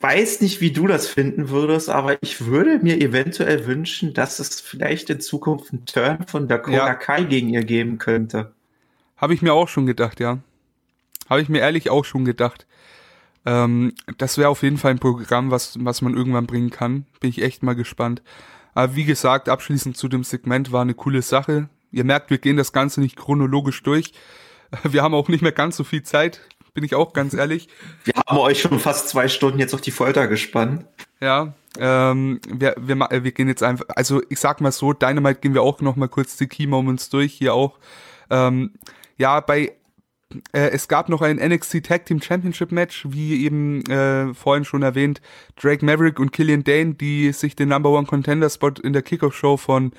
weiß 0.00 0.42
nicht, 0.42 0.60
wie 0.60 0.70
du 0.70 0.86
das 0.86 1.08
finden 1.08 1.48
würdest, 1.48 1.88
aber 1.88 2.22
ich 2.22 2.44
würde 2.46 2.78
mir 2.78 3.00
eventuell 3.00 3.66
wünschen, 3.66 4.14
dass 4.14 4.38
es 4.38 4.60
vielleicht 4.60 5.10
in 5.10 5.20
Zukunft 5.20 5.72
einen 5.72 5.86
Turn 5.86 6.26
von 6.26 6.46
Dakota 6.46 6.76
ja. 6.76 6.94
Kai 6.94 7.24
gegen 7.24 7.48
ihr 7.48 7.64
geben 7.64 7.98
könnte. 7.98 8.52
Habe 9.16 9.34
ich 9.34 9.42
mir 9.42 9.52
auch 9.52 9.68
schon 9.68 9.86
gedacht, 9.86 10.20
ja. 10.20 10.38
Habe 11.28 11.42
ich 11.42 11.48
mir 11.48 11.60
ehrlich 11.60 11.90
auch 11.90 12.04
schon 12.04 12.24
gedacht. 12.24 12.66
Ähm, 13.46 13.92
das 14.18 14.38
wäre 14.38 14.48
auf 14.48 14.62
jeden 14.62 14.78
Fall 14.78 14.92
ein 14.92 14.98
Programm, 14.98 15.50
was, 15.50 15.76
was 15.80 16.02
man 16.02 16.14
irgendwann 16.14 16.46
bringen 16.46 16.70
kann. 16.70 17.06
Bin 17.20 17.30
ich 17.30 17.42
echt 17.42 17.62
mal 17.62 17.74
gespannt. 17.74 18.22
Aber 18.74 18.94
wie 18.94 19.04
gesagt, 19.04 19.48
abschließend 19.48 19.96
zu 19.96 20.08
dem 20.08 20.24
Segment 20.24 20.72
war 20.72 20.82
eine 20.82 20.94
coole 20.94 21.22
Sache. 21.22 21.68
Ihr 21.90 22.04
merkt, 22.04 22.30
wir 22.30 22.38
gehen 22.38 22.56
das 22.56 22.72
Ganze 22.72 23.00
nicht 23.00 23.16
chronologisch 23.16 23.82
durch. 23.82 24.12
Wir 24.84 25.02
haben 25.02 25.14
auch 25.14 25.28
nicht 25.28 25.40
mehr 25.40 25.52
ganz 25.52 25.78
so 25.78 25.84
viel 25.84 26.02
Zeit, 26.02 26.42
bin 26.74 26.84
ich 26.84 26.94
auch 26.94 27.14
ganz 27.14 27.32
ehrlich. 27.32 27.68
Wir 28.04 28.12
haben 28.26 28.36
euch 28.36 28.60
schon 28.60 28.78
fast 28.78 29.08
zwei 29.08 29.28
Stunden 29.28 29.58
jetzt 29.58 29.72
auf 29.72 29.80
die 29.80 29.90
Folter 29.90 30.28
gespannt. 30.28 30.84
Ja, 31.20 31.54
ähm, 31.78 32.40
wir, 32.48 32.76
wir, 32.78 32.96
wir 32.98 33.32
gehen 33.32 33.48
jetzt 33.48 33.62
einfach, 33.62 33.86
also 33.96 34.22
ich 34.28 34.38
sag 34.38 34.60
mal 34.60 34.72
so, 34.72 34.92
Dynamite 34.92 35.40
gehen 35.40 35.54
wir 35.54 35.62
auch 35.62 35.80
noch 35.80 35.96
mal 35.96 36.08
kurz 36.08 36.36
die 36.36 36.46
Key 36.46 36.66
Moments 36.66 37.08
durch, 37.08 37.32
hier 37.32 37.54
auch. 37.54 37.78
Ähm, 38.30 38.74
ja, 39.16 39.40
bei 39.40 39.72
äh, 40.52 40.70
es 40.70 40.88
gab 40.88 41.08
noch 41.08 41.22
ein 41.22 41.36
NXT 41.36 41.84
Tag 41.84 42.06
Team 42.06 42.20
Championship 42.20 42.70
Match, 42.72 43.06
wie 43.08 43.44
eben 43.44 43.82
äh, 43.86 44.34
vorhin 44.34 44.64
schon 44.64 44.82
erwähnt, 44.82 45.20
Drake 45.56 45.84
Maverick 45.84 46.20
und 46.20 46.32
Killian 46.32 46.64
Dane, 46.64 46.94
die 46.94 47.32
sich 47.32 47.56
den 47.56 47.70
Number 47.70 47.90
One 47.90 48.06
Contender 48.06 48.50
Spot 48.50 48.72
in 48.82 48.92
der 48.92 49.02
Kickoff 49.02 49.34
Show 49.34 49.56
von 49.56 49.92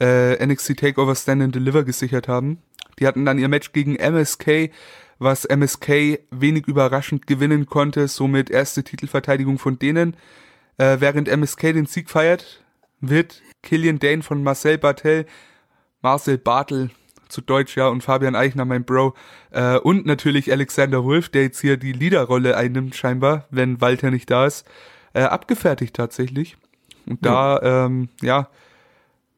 äh, 0.00 0.44
NXT 0.44 0.78
Takeover 0.78 1.14
Stand 1.14 1.42
and 1.42 1.54
Deliver 1.54 1.84
gesichert 1.84 2.28
haben. 2.28 2.58
Die 2.98 3.06
hatten 3.06 3.24
dann 3.24 3.38
ihr 3.38 3.48
Match 3.48 3.72
gegen 3.72 3.96
MSK, 3.96 4.70
was 5.18 5.44
MSK 5.44 6.18
wenig 6.30 6.66
überraschend 6.66 7.26
gewinnen 7.26 7.66
konnte, 7.66 8.08
somit 8.08 8.50
erste 8.50 8.82
Titelverteidigung 8.82 9.58
von 9.58 9.78
denen. 9.78 10.16
Äh, 10.76 10.96
während 10.98 11.28
MSK 11.28 11.72
den 11.72 11.86
Sieg 11.86 12.10
feiert, 12.10 12.64
wird 13.00 13.42
Killian 13.62 14.00
Dane 14.00 14.22
von 14.22 14.42
Marcel 14.42 14.78
Bartel, 14.78 15.26
Marcel 16.00 16.38
Bartel 16.38 16.90
zu 17.32 17.40
Deutsch, 17.40 17.76
ja, 17.76 17.88
und 17.88 18.02
Fabian 18.02 18.36
Eichner, 18.36 18.64
mein 18.64 18.84
Bro, 18.84 19.14
äh, 19.50 19.78
und 19.78 20.06
natürlich 20.06 20.52
Alexander 20.52 21.02
Wolf, 21.04 21.28
der 21.28 21.42
jetzt 21.42 21.60
hier 21.60 21.76
die 21.76 21.92
Leaderrolle 21.92 22.56
einnimmt, 22.56 22.94
scheinbar, 22.94 23.46
wenn 23.50 23.80
Walter 23.80 24.10
nicht 24.10 24.30
da 24.30 24.46
ist, 24.46 24.66
äh, 25.14 25.22
abgefertigt 25.22 25.96
tatsächlich. 25.96 26.56
Und 27.06 27.24
da, 27.24 27.58
ja. 27.60 27.86
ähm, 27.86 28.08
ja, 28.20 28.48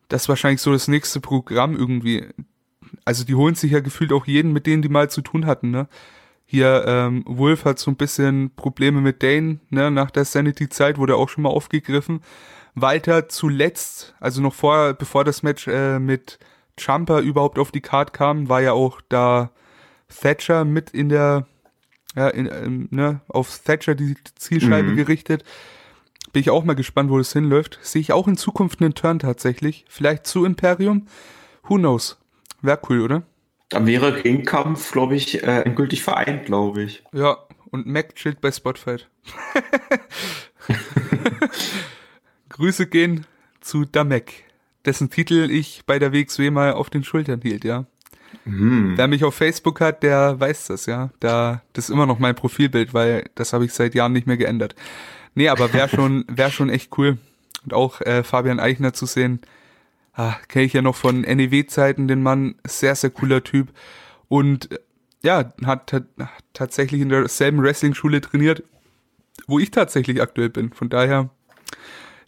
das 0.09 0.23
ist 0.23 0.29
wahrscheinlich 0.29 0.61
so 0.61 0.73
das 0.73 0.89
nächste 0.89 1.21
Programm 1.21 1.75
irgendwie. 1.77 2.27
Also 3.05 3.25
die 3.25 3.35
holen 3.35 3.55
sich 3.55 3.73
ja 3.73 3.81
gefühlt 3.81 4.13
auch 4.13 4.27
jeden, 4.27 4.53
mit 4.53 4.67
denen 4.67 4.83
die 4.83 4.89
mal 4.89 5.11
zu 5.11 5.23
tun 5.23 5.47
hatten, 5.47 5.71
ne? 5.71 5.89
Hier, 6.47 6.85
ähm, 6.87 7.25
Wolf 7.27 7.65
hat 7.65 7.79
so 7.79 7.91
ein 7.91 7.97
bisschen 7.97 8.55
Probleme 8.55 9.01
mit 9.01 9.23
Dane, 9.23 9.61
ne? 9.71 9.91
Nach 9.91 10.11
der 10.11 10.25
Sanity-Zeit 10.25 10.99
wurde 10.99 11.15
er 11.15 11.17
auch 11.17 11.31
schon 11.31 11.43
mal 11.43 11.49
aufgegriffen. 11.49 12.21
Walter 12.75 13.29
zuletzt, 13.29 14.15
also 14.21 14.43
noch 14.43 14.55
vor, 14.55 14.93
bevor 14.95 15.25
das 15.25 15.43
Match 15.43 15.67
äh, 15.69 15.99
mit 15.99 16.39
Jumper 16.79 17.21
überhaupt 17.21 17.59
auf 17.59 17.71
die 17.71 17.81
Card 17.81 18.13
kam, 18.13 18.49
war 18.49 18.63
ja 18.63 18.73
auch 18.73 19.01
da 19.09 19.51
Thatcher 20.09 20.65
mit 20.65 20.91
in 20.91 21.09
der, 21.09 21.47
ja, 22.15 22.29
in, 22.29 22.47
ähm, 22.47 22.89
ne, 22.91 23.21
auf 23.29 23.59
Thatcher 23.59 23.95
die 23.95 24.17
Zielscheibe 24.37 24.91
mhm. 24.91 24.97
gerichtet. 24.97 25.45
Bin 26.33 26.41
ich 26.41 26.51
auch 26.51 26.65
mal 26.65 26.75
gespannt, 26.75 27.11
wo 27.11 27.19
das 27.19 27.33
hinläuft. 27.33 27.79
Sehe 27.83 28.01
ich 28.01 28.13
auch 28.13 28.27
in 28.27 28.37
Zukunft 28.37 28.81
einen 28.81 28.95
Turn 28.95 29.21
tatsächlich. 29.21 29.85
Vielleicht 29.89 30.27
zu 30.27 30.45
Imperium. 30.45 31.07
Who 31.65 31.77
knows? 31.77 32.19
Wäre 32.61 32.81
cool, 32.89 33.03
oder? 33.03 33.23
Dann 33.69 33.87
wäre 33.87 34.25
Ringkampf, 34.25 34.93
glaube 34.93 35.15
ich, 35.15 35.43
äh, 35.43 35.63
endgültig 35.63 36.03
vereint, 36.03 36.47
glaube 36.47 36.83
ich. 36.83 37.05
Ja, 37.13 37.39
und 37.71 37.87
Mac 37.87 38.17
chillt 38.17 38.41
bei 38.41 38.51
Spotfight. 38.51 39.09
Grüße 42.49 42.87
gehen 42.87 43.27
zu 43.61 43.85
Damek 43.85 44.45
dessen 44.85 45.11
Titel 45.11 45.49
ich 45.51 45.83
bei 45.87 45.99
der 45.99 46.13
WXW 46.13 46.51
mal 46.51 46.73
auf 46.73 46.91
den 46.91 47.05
Schultern 47.05 47.41
hielt, 47.43 47.65
ja. 47.65 47.87
Mhm. 48.45 48.95
Wer 48.97 49.09
mich 49.09 49.25
auf 49.25 49.35
Facebook 49.35 49.81
hat, 49.81 50.03
der 50.03 50.39
weiß 50.39 50.67
das, 50.67 50.87
ja. 50.87 51.11
Da, 51.21 51.63
das 51.73 51.87
ist 51.87 51.91
immer 51.91 52.07
noch 52.07 52.19
mein 52.19 52.35
Profilbild, 52.35 52.95
weil 52.95 53.31
das 53.35 53.53
habe 53.53 53.65
ich 53.65 53.73
seit 53.73 53.95
Jahren 53.95 54.13
nicht 54.13 54.27
mehr 54.27 54.37
geändert. 54.37 54.75
Nee, 55.35 55.49
aber 55.49 55.73
wäre 55.73 55.89
schon, 55.89 56.25
wäre 56.29 56.51
schon 56.51 56.71
echt 56.71 56.97
cool. 56.99 57.19
Und 57.65 57.75
auch 57.75 58.01
äh, 58.03 58.23
Fabian 58.23 58.61
Eichner 58.61 58.93
zu 58.93 59.07
sehen, 59.07 59.41
ah, 60.13 60.35
kenne 60.49 60.67
ich 60.67 60.73
ja 60.73 60.83
noch 60.83 60.97
von 60.97 61.23
NEW-Zeiten, 61.23 62.09
den 62.09 62.23
Mann, 62.23 62.57
sehr, 62.67 62.95
sehr 62.95 63.11
cooler 63.11 63.43
Typ. 63.43 63.73
Und 64.29 64.73
äh, 64.73 64.79
ja, 65.23 65.53
hat, 65.65 65.93
hat 65.93 66.05
tatsächlich 66.53 67.01
in 67.01 67.09
derselben 67.09 67.63
Wrestling-Schule 67.63 68.21
trainiert, 68.21 68.63
wo 69.47 69.59
ich 69.59 69.71
tatsächlich 69.71 70.21
aktuell 70.21 70.51
bin. 70.51 70.73
Von 70.73 70.91
daher 70.91 71.31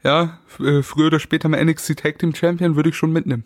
ja, 0.03 0.39
äh, 0.61 0.83
früher 0.83 1.07
oder 1.07 1.21
später 1.21 1.49
mal 1.49 1.65
NXT 1.65 1.99
Tag 1.99 2.19
Team 2.19 2.35
Champion 2.35 2.77
würde 2.77 2.91
ich 2.91 2.97
schon 2.97 3.13
mitnehmen. 3.13 3.45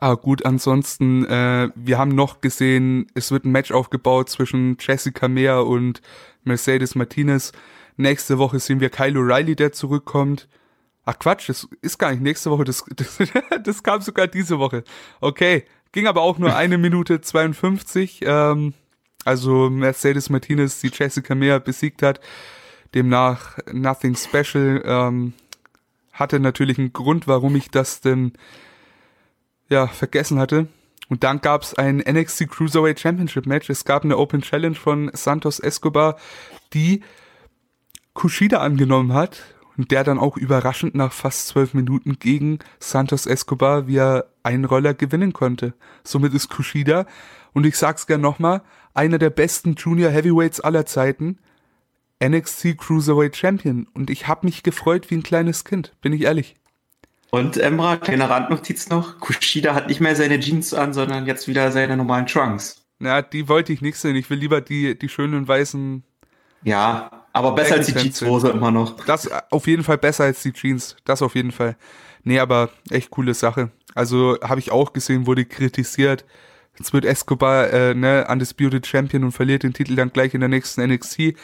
Ah, 0.00 0.14
gut, 0.14 0.44
ansonsten, 0.44 1.24
äh, 1.24 1.70
wir 1.74 1.98
haben 1.98 2.14
noch 2.14 2.40
gesehen, 2.40 3.06
es 3.14 3.30
wird 3.30 3.44
ein 3.44 3.52
Match 3.52 3.72
aufgebaut 3.72 4.28
zwischen 4.28 4.76
Jessica 4.78 5.28
Mea 5.28 5.60
und 5.60 6.02
Mercedes 6.42 6.94
Martinez. 6.94 7.52
Nächste 7.96 8.38
Woche 8.38 8.58
sehen 8.58 8.80
wir 8.80 8.90
Kyle 8.90 9.18
O'Reilly, 9.18 9.54
der 9.54 9.72
zurückkommt. 9.72 10.48
Ach 11.06 11.18
Quatsch, 11.18 11.48
das 11.48 11.68
ist 11.80 11.98
gar 11.98 12.10
nicht 12.10 12.22
nächste 12.22 12.50
Woche, 12.50 12.64
das, 12.64 12.84
das, 12.96 13.18
das 13.62 13.82
kam 13.82 14.00
sogar 14.02 14.26
diese 14.26 14.58
Woche. 14.58 14.84
Okay, 15.20 15.64
ging 15.92 16.06
aber 16.06 16.22
auch 16.22 16.38
nur 16.38 16.54
eine 16.56 16.76
Minute 16.76 17.20
52. 17.20 18.20
Ähm, 18.24 18.74
also 19.24 19.70
Mercedes 19.70 20.28
Martinez, 20.28 20.80
die 20.80 20.90
Jessica 20.92 21.34
Mea 21.34 21.58
besiegt 21.58 22.02
hat. 22.02 22.20
Demnach 22.94 23.58
nothing 23.72 24.16
special. 24.16 24.82
Ähm, 24.84 25.32
hatte 26.12 26.38
natürlich 26.38 26.78
einen 26.78 26.92
Grund, 26.92 27.26
warum 27.26 27.56
ich 27.56 27.70
das 27.70 28.00
denn 28.00 28.32
ja 29.68 29.86
vergessen 29.86 30.38
hatte. 30.38 30.68
Und 31.08 31.24
dann 31.24 31.40
gab 31.40 31.62
es 31.62 31.74
ein 31.74 31.98
NXT 31.98 32.48
Cruiserweight 32.48 33.00
Championship 33.00 33.46
Match. 33.46 33.68
Es 33.68 33.84
gab 33.84 34.04
eine 34.04 34.16
Open 34.16 34.42
Challenge 34.42 34.76
von 34.76 35.10
Santos 35.12 35.58
Escobar, 35.58 36.16
die 36.72 37.02
Kushida 38.14 38.60
angenommen 38.60 39.12
hat 39.12 39.42
und 39.76 39.90
der 39.90 40.04
dann 40.04 40.18
auch 40.18 40.36
überraschend 40.36 40.94
nach 40.94 41.12
fast 41.12 41.48
zwölf 41.48 41.74
Minuten 41.74 42.18
gegen 42.18 42.60
Santos 42.78 43.26
Escobar 43.26 43.86
via 43.86 44.24
Einroller 44.42 44.94
gewinnen 44.94 45.32
konnte. 45.32 45.74
Somit 46.04 46.32
ist 46.32 46.48
Kushida, 46.48 47.06
und 47.52 47.66
ich 47.66 47.76
sag's 47.76 48.06
gern 48.06 48.20
nochmal, 48.20 48.62
einer 48.94 49.18
der 49.18 49.30
besten 49.30 49.74
Junior 49.74 50.10
Heavyweights 50.10 50.60
aller 50.60 50.86
Zeiten. 50.86 51.38
NXT 52.22 52.78
Cruiserweight 52.78 53.36
Champion 53.36 53.86
und 53.94 54.10
ich 54.10 54.28
habe 54.28 54.46
mich 54.46 54.62
gefreut 54.62 55.10
wie 55.10 55.16
ein 55.16 55.22
kleines 55.22 55.64
Kind, 55.64 55.92
bin 56.00 56.12
ich 56.12 56.22
ehrlich. 56.22 56.54
Und 57.30 57.56
Emra, 57.56 57.96
kleine 57.96 58.30
Randnotiz 58.30 58.88
noch, 58.88 59.18
Kushida 59.18 59.74
hat 59.74 59.88
nicht 59.88 60.00
mehr 60.00 60.14
seine 60.14 60.38
Jeans 60.38 60.72
an, 60.72 60.92
sondern 60.92 61.26
jetzt 61.26 61.48
wieder 61.48 61.72
seine 61.72 61.96
normalen 61.96 62.26
Trunks. 62.26 62.84
Ja, 63.00 63.22
die 63.22 63.48
wollte 63.48 63.72
ich 63.72 63.80
nicht 63.80 63.98
sehen. 63.98 64.14
Ich 64.14 64.30
will 64.30 64.38
lieber 64.38 64.60
die, 64.60 64.96
die 64.96 65.08
schönen 65.08 65.46
weißen. 65.46 66.04
Ja, 66.62 67.26
aber 67.32 67.52
besser 67.52 67.74
als 67.74 67.86
die 67.86 67.94
Jeanshose 67.94 68.50
immer 68.50 68.70
noch. 68.70 69.04
Das 69.04 69.28
auf 69.50 69.66
jeden 69.66 69.82
Fall 69.82 69.98
besser 69.98 70.24
als 70.24 70.42
die 70.42 70.52
Jeans. 70.52 70.96
Das 71.04 71.20
auf 71.20 71.34
jeden 71.34 71.50
Fall. 71.50 71.76
Nee, 72.22 72.38
aber 72.38 72.70
echt 72.90 73.10
coole 73.10 73.34
Sache. 73.34 73.70
Also 73.94 74.38
habe 74.42 74.60
ich 74.60 74.70
auch 74.70 74.92
gesehen, 74.92 75.26
wurde 75.26 75.44
kritisiert. 75.44 76.24
Jetzt 76.78 76.92
wird 76.92 77.04
Escobar 77.04 77.72
äh, 77.72 77.94
ne, 77.94 78.26
Undisputed 78.28 78.86
Champion 78.86 79.24
und 79.24 79.32
verliert 79.32 79.62
den 79.62 79.72
Titel 79.72 79.94
dann 79.94 80.12
gleich 80.12 80.34
in 80.34 80.40
der 80.40 80.48
nächsten 80.48 80.84
NXT 80.84 81.34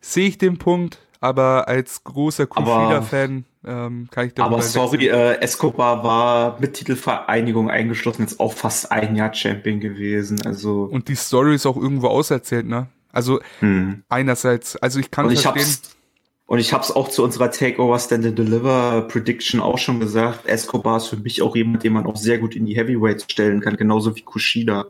sehe 0.00 0.28
ich 0.28 0.38
den 0.38 0.58
Punkt, 0.58 0.98
aber 1.20 1.68
als 1.68 2.04
großer 2.04 2.46
Kushida-Fan 2.46 3.44
ähm, 3.64 4.08
kann 4.10 4.26
ich 4.26 4.34
da 4.34 4.44
Aber 4.44 4.62
sorry, 4.62 5.08
äh, 5.08 5.40
Escobar 5.40 6.04
war 6.04 6.60
mit 6.60 6.74
Titelvereinigung 6.74 7.70
eingeschlossen 7.70 8.22
jetzt 8.22 8.40
auch 8.40 8.52
fast 8.52 8.92
ein 8.92 9.16
Jahr 9.16 9.34
Champion 9.34 9.80
gewesen. 9.80 10.40
Also 10.46 10.84
und 10.84 11.08
die 11.08 11.16
Story 11.16 11.54
ist 11.54 11.66
auch 11.66 11.76
irgendwo 11.76 12.08
auserzählt, 12.08 12.66
ne? 12.66 12.88
Also 13.12 13.40
hm. 13.60 14.04
einerseits, 14.08 14.76
also 14.76 15.00
ich 15.00 15.10
kann 15.10 15.26
und 15.26 15.38
verstehen. 15.38 15.62
Ich 15.62 15.98
und 16.46 16.60
ich 16.60 16.72
habe 16.72 16.82
es 16.82 16.90
auch 16.90 17.08
zu 17.08 17.24
unserer 17.24 17.50
Takeover 17.50 17.98
Stand 17.98 18.24
and 18.24 18.38
Deliver 18.38 19.02
Prediction 19.02 19.60
auch 19.60 19.76
schon 19.76 20.00
gesagt. 20.00 20.46
Escobar 20.46 20.96
ist 20.96 21.08
für 21.08 21.18
mich 21.18 21.42
auch 21.42 21.54
jemand, 21.54 21.84
den 21.84 21.92
man 21.92 22.06
auch 22.06 22.16
sehr 22.16 22.38
gut 22.38 22.56
in 22.56 22.64
die 22.64 22.74
Heavyweights 22.74 23.26
stellen 23.30 23.60
kann, 23.60 23.76
genauso 23.76 24.16
wie 24.16 24.22
Kushida. 24.22 24.86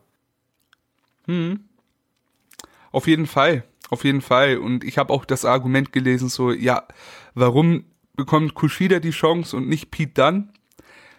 Hm. 1.27 1.61
Auf 2.93 3.09
jeden 3.09 3.27
Fall. 3.27 3.65
Auf 3.91 4.05
jeden 4.05 4.21
Fall. 4.21 4.59
Und 4.59 4.85
ich 4.85 4.99
habe 4.99 5.13
auch 5.13 5.25
das 5.25 5.45
Argument 5.45 5.93
gelesen, 5.93 6.29
so, 6.29 6.53
ja, 6.53 6.87
warum 7.35 7.85
bekommt 8.15 8.55
Kushida 8.55 9.01
die 9.01 9.11
Chance 9.11 9.57
und 9.57 9.69
nicht 9.69 9.91
Pete 9.91 10.13
Dunn? 10.13 10.51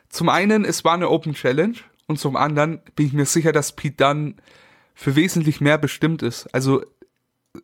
Zum 0.10 0.30
einen, 0.30 0.66
es 0.66 0.84
war 0.84 0.94
eine 0.94 1.10
Open 1.10 1.34
Challenge 1.34 1.76
und 2.08 2.20
zum 2.20 2.36
anderen 2.36 2.82
bin 2.96 3.06
ich 3.08 3.14
mir 3.14 3.26
sicher, 3.26 3.52
dass 3.52 3.76
Pete 3.76 3.98
Dunn 3.98 4.36
für 4.96 5.16
wesentlich 5.16 5.62
mehr 5.62 5.78
bestimmt 5.78 6.22
ist. 6.24 6.48
Also 6.54 6.84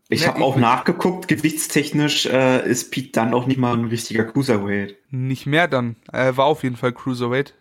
ich 0.09 0.27
habe 0.27 0.43
auch 0.43 0.55
nachgeguckt, 0.55 1.27
gewichtstechnisch 1.27 2.25
äh, 2.25 2.67
ist 2.67 2.91
Pete 2.91 3.11
Dunn 3.11 3.33
auch 3.33 3.45
nicht 3.45 3.57
mal 3.57 3.73
ein 3.73 3.85
richtiger 3.85 4.23
Cruiserweight. 4.23 4.95
Nicht 5.11 5.45
mehr 5.45 5.67
dann. 5.67 5.95
Er 6.11 6.37
war 6.37 6.45
auf 6.45 6.63
jeden 6.63 6.75
Fall 6.75 6.93
Cruiserweight. 6.93 7.53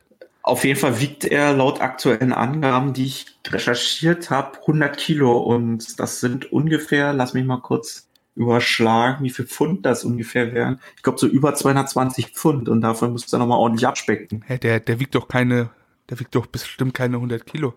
Auf 0.45 0.63
jeden 0.65 0.79
Fall 0.79 1.01
wiegt 1.01 1.25
er 1.25 1.55
laut 1.55 1.81
aktuellen 1.81 2.35
Angaben, 2.35 2.93
die 2.93 3.07
ich 3.07 3.39
recherchiert 3.49 4.29
habe, 4.29 4.59
100 4.61 4.95
Kilo 4.95 5.39
und 5.39 5.99
das 5.99 6.21
sind 6.21 6.53
ungefähr, 6.53 7.15
lass 7.15 7.33
mich 7.33 7.47
mal 7.47 7.63
kurz 7.63 8.09
überschlagen, 8.37 9.25
wie 9.25 9.31
viel 9.31 9.47
Pfund 9.47 9.87
das 9.87 10.05
ungefähr 10.05 10.53
wären. 10.53 10.81
Ich 10.97 11.03
glaube 11.03 11.19
so 11.19 11.27
über 11.27 11.55
220 11.55 12.29
Pfund 12.29 12.69
und 12.69 12.83
davon 12.83 13.13
muss 13.13 13.33
er 13.33 13.39
nochmal 13.39 13.59
ordentlich 13.59 13.87
abspecken. 13.87 14.45
Hä, 14.47 14.59
der, 14.59 14.81
der 14.81 15.01
wiegt 15.01 15.15
doch 15.15 15.29
keine, 15.29 15.71
der 16.11 16.21
wiegt 16.21 16.35
doch 16.35 16.45
bestimmt 16.45 16.93
keine 16.93 17.17
100 17.17 17.47
Kilo. 17.47 17.73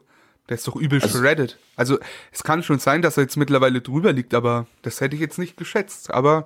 Der 0.49 0.55
ist 0.55 0.67
doch 0.67 0.75
übel 0.75 1.01
also, 1.01 1.19
shredded. 1.19 1.57
Also 1.77 1.99
es 2.33 2.43
kann 2.43 2.63
schon 2.63 2.79
sein, 2.79 3.01
dass 3.01 3.15
er 3.15 3.23
jetzt 3.23 3.37
mittlerweile 3.37 3.79
drüber 3.79 4.11
liegt, 4.11 4.33
aber 4.33 4.67
das 4.81 4.99
hätte 4.99 5.15
ich 5.15 5.21
jetzt 5.21 5.39
nicht 5.39 5.55
geschätzt. 5.55 6.11
Aber 6.11 6.43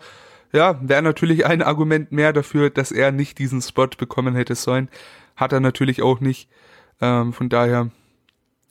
ja, 0.53 0.79
wäre 0.81 1.01
natürlich 1.01 1.47
ein 1.47 1.63
Argument 1.63 2.11
mehr 2.11 2.31
dafür, 2.31 2.69
dass 2.69 2.91
er 2.91 3.11
nicht 3.11 3.39
diesen 3.39 3.61
Spot 3.61 3.87
bekommen 3.87 4.35
hätte 4.35 4.53
sollen. 4.53 4.89
Hat 5.35 5.53
er 5.53 5.59
natürlich 5.59 6.01
auch 6.01 6.19
nicht. 6.19 6.49
Ähm, 7.01 7.33
von 7.33 7.49
daher, 7.49 7.89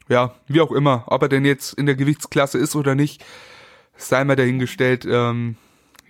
ja, 0.08 0.34
wie 0.46 0.60
auch 0.60 0.72
immer, 0.72 1.04
ob 1.06 1.22
er 1.22 1.28
denn 1.28 1.44
jetzt 1.44 1.74
in 1.74 1.86
der 1.86 1.96
Gewichtsklasse 1.96 2.58
ist 2.58 2.76
oder 2.76 2.94
nicht, 2.94 3.24
sei 3.96 4.24
mal 4.24 4.36
dahingestellt. 4.36 5.06
Ähm, 5.08 5.56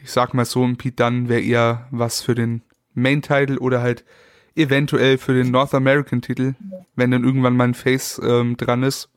ich 0.03 0.11
sag 0.11 0.35
mal 0.35 0.45
so, 0.45 0.65
ein 0.65 0.77
Pete 0.77 0.97
Dunn 0.97 1.29
wäre 1.29 1.41
eher 1.41 1.87
was 1.91 2.23
für 2.23 2.35
den 2.35 2.63
Main-Title 2.95 3.59
oder 3.59 3.83
halt 3.83 4.05
eventuell 4.55 5.19
für 5.19 5.35
den 5.35 5.51
North 5.51 5.75
American-Titel, 5.75 6.55
wenn 6.97 7.11
dann 7.11 7.25
irgendwann 7.25 7.57
mal 7.57 7.69
ein 7.69 7.75
Face 7.75 8.21
ähm, 8.23 8.57
dran 8.57 8.83
ist. 8.83 9.09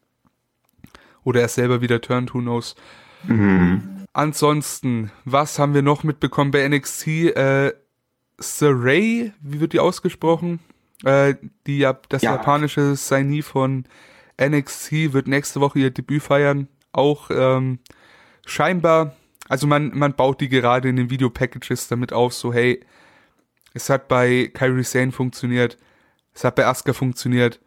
Oder 1.24 1.42
er 1.42 1.48
selber 1.48 1.82
wieder 1.82 2.02
turnt, 2.02 2.34
who 2.34 2.40
knows. 2.40 2.76
Mhm. 3.24 4.06
Ansonsten, 4.14 5.12
was 5.26 5.58
haben 5.58 5.74
wir 5.74 5.82
noch 5.82 6.04
mitbekommen 6.04 6.52
bei 6.52 6.68
NXT? 6.68 7.08
Äh, 7.08 7.74
Saray, 8.38 9.32
wie 9.42 9.60
wird 9.60 9.74
die 9.74 9.80
ausgesprochen? 9.80 10.60
Äh, 11.04 11.36
die, 11.68 11.88
das 12.10 12.22
ja. 12.22 12.36
japanische 12.36 12.96
Saini 12.96 13.42
von 13.42 13.86
NXT 14.42 15.14
wird 15.14 15.28
nächste 15.28 15.60
Woche 15.62 15.80
ihr 15.80 15.92
Debüt 15.92 16.24
feiern. 16.24 16.68
Auch 16.92 17.30
ähm, 17.32 17.80
scheinbar, 18.46 19.16
also 19.50 19.68
man, 19.68 19.98
man 19.98 20.14
baut 20.16 20.42
die 20.42 20.50
gerade 20.50 20.90
in 20.90 20.96
den 20.96 21.10
Video-Packages 21.10 21.88
damit 21.88 22.14
auf, 22.14 22.34
so 22.34 22.54
hey, 22.54 22.80
es 23.74 23.90
hat 23.90 24.08
bei 24.08 24.52
Kairi 24.54 24.84
Sane 24.84 25.12
funktioniert, 25.12 25.78
es 26.34 26.44
hat 26.44 26.56
bei 26.56 26.66
Asuka 26.66 26.94
funktioniert, 26.94 27.60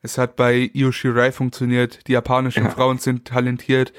es 0.00 0.18
hat 0.18 0.36
bei 0.36 0.70
Io 0.74 0.90
Shirai 0.90 1.30
funktioniert, 1.30 2.06
die 2.08 2.12
japanischen 2.12 2.64
ja. 2.64 2.70
Frauen 2.70 2.98
sind 2.98 3.26
talentiert, 3.26 3.92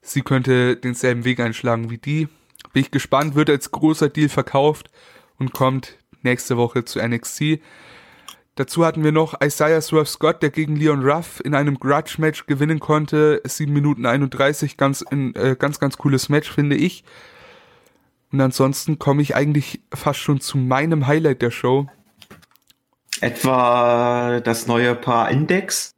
sie 0.00 0.22
könnte 0.22 0.76
denselben 0.76 1.24
Weg 1.24 1.40
einschlagen 1.40 1.90
wie 1.90 1.98
die. 1.98 2.28
Bin 2.72 2.82
ich 2.82 2.90
gespannt, 2.90 3.34
wird 3.34 3.50
als 3.50 3.70
großer 3.70 4.08
Deal 4.08 4.28
verkauft 4.28 4.90
und 5.38 5.52
kommt 5.52 5.98
nächste 6.22 6.56
Woche 6.56 6.84
zu 6.84 7.00
NXT. 7.00 7.60
Dazu 8.58 8.84
hatten 8.84 9.04
wir 9.04 9.12
noch 9.12 9.40
Isaiah 9.40 9.80
Swerve 9.80 10.06
Scott, 10.06 10.42
der 10.42 10.50
gegen 10.50 10.74
Leon 10.74 11.08
Ruff 11.08 11.40
in 11.44 11.54
einem 11.54 11.78
Grudge-Match 11.78 12.46
gewinnen 12.46 12.80
konnte. 12.80 13.40
7 13.44 13.72
Minuten 13.72 14.04
31, 14.04 14.76
ganz, 14.76 15.00
in, 15.00 15.32
äh, 15.36 15.54
ganz, 15.56 15.78
ganz 15.78 15.96
cooles 15.96 16.28
Match, 16.28 16.50
finde 16.50 16.74
ich. 16.74 17.04
Und 18.32 18.40
ansonsten 18.40 18.98
komme 18.98 19.22
ich 19.22 19.36
eigentlich 19.36 19.80
fast 19.94 20.18
schon 20.18 20.40
zu 20.40 20.58
meinem 20.58 21.06
Highlight 21.06 21.40
der 21.40 21.52
Show. 21.52 21.86
Etwa 23.20 24.40
das 24.40 24.66
neue 24.66 24.96
Paar 24.96 25.30
Index? 25.30 25.94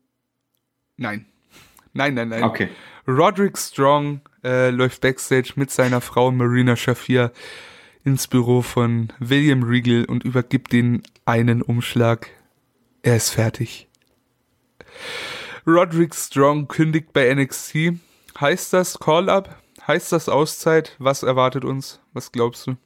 Nein. 0.99 1.24
Nein, 1.95 2.12
nein, 2.12 2.28
nein. 2.28 2.45
Okay. 2.45 2.69
Roderick 3.09 3.57
Strong 3.57 4.20
äh, 4.45 4.69
läuft 4.69 5.01
backstage 5.01 5.55
mit 5.57 5.70
seiner 5.70 6.03
Frau 6.03 6.31
Marina 6.31 6.77
Shafir 6.77 7.32
ins 8.05 8.28
Büro 8.28 8.61
von 8.61 9.15
William 9.19 9.62
Regal 9.62 10.05
und 10.05 10.24
übergibt 10.24 10.74
den 10.74 11.03
einen 11.24 11.62
Umschlag 11.62 12.28
er 13.02 13.16
ist 13.16 13.31
fertig. 13.31 13.89
Roderick 15.66 16.14
Strong 16.14 16.68
kündigt 16.68 17.12
bei 17.12 17.32
NXT. 17.35 18.01
Heißt 18.40 18.72
das 18.72 18.98
Call-up? 18.98 19.56
Heißt 19.86 20.12
das 20.12 20.28
Auszeit? 20.28 20.97
Was 20.98 21.22
erwartet 21.22 21.64
uns? 21.64 22.01
Was 22.12 22.32
glaubst 22.32 22.66
du? 22.66 22.77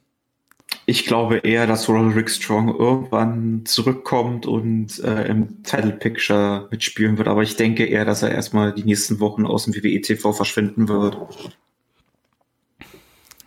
Ich 0.87 1.05
glaube 1.05 1.37
eher, 1.37 1.67
dass 1.67 1.89
Roderick 1.89 2.29
Strong 2.29 2.75
irgendwann 2.77 3.65
zurückkommt 3.65 4.45
und 4.45 4.99
äh, 4.99 5.25
im 5.27 5.63
Title 5.63 5.91
Picture 5.91 6.67
mitspielen 6.69 7.17
wird. 7.17 7.27
Aber 7.27 7.43
ich 7.43 7.55
denke 7.55 7.85
eher, 7.85 8.05
dass 8.05 8.23
er 8.23 8.31
erstmal 8.31 8.73
die 8.73 8.83
nächsten 8.83 9.19
Wochen 9.19 9.45
aus 9.45 9.65
dem 9.65 9.75
WWE 9.75 10.01
TV 10.01 10.33
verschwinden 10.33 10.87
wird. 10.87 11.17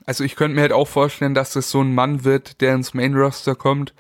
Also 0.05 0.25
ich 0.25 0.37
könnte 0.37 0.55
mir 0.55 0.63
halt 0.63 0.73
auch 0.73 0.89
vorstellen, 0.89 1.35
dass 1.35 1.53
das 1.53 1.71
so 1.71 1.81
ein 1.83 1.95
Mann 1.95 2.25
wird, 2.25 2.61
der 2.61 2.75
ins 2.75 2.95
Main 2.95 3.15
Roster 3.15 3.55
kommt 3.55 3.93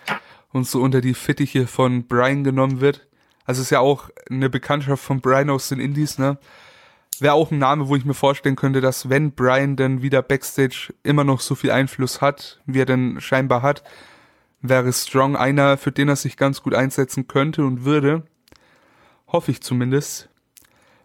und 0.53 0.67
so 0.67 0.81
unter 0.81 1.01
die 1.01 1.15
Fittiche 1.15 1.67
von 1.67 2.07
Brian 2.07 2.45
genommen 2.45 2.81
wird. 2.81 3.07
Also 3.45 3.63
ist 3.63 3.71
ja 3.71 3.81
auch 3.81 4.11
eine 4.31 4.51
Bekanntschaft 4.51 5.03
von 5.03 5.21
Brian 5.21 5.51
aus 5.51 5.69
den 5.69 5.81
Indies, 5.81 6.19
ne? 6.19 6.39
Wäre 7.21 7.35
auch 7.35 7.51
ein 7.51 7.59
Name, 7.59 7.89
wo 7.89 7.97
ich 7.97 8.05
mir 8.05 8.15
vorstellen 8.15 8.55
könnte, 8.55 8.81
dass 8.81 9.09
wenn 9.09 9.33
Brian 9.33 9.75
dann 9.75 10.03
wieder 10.03 10.23
Backstage 10.23 10.95
immer 11.03 11.25
noch 11.25 11.41
so 11.41 11.57
viel 11.57 11.73
Einfluss 11.73 12.21
hat, 12.21 12.61
wie 12.67 12.81
er 12.81 12.87
denn 12.87 13.21
scheinbar 13.21 13.63
hat, 13.63 13.83
wäre 14.61 14.93
Strong 14.93 15.37
einer, 15.37 15.77
für 15.79 15.91
den 15.91 16.09
er 16.09 16.17
sich 16.17 16.37
ganz 16.37 16.63
gut 16.63 16.75
einsetzen 16.75 17.27
könnte 17.27 17.65
und 17.65 17.85
würde. 17.85 18.23
Hoffe 19.27 19.51
ich 19.51 19.63
zumindest. 19.63 20.29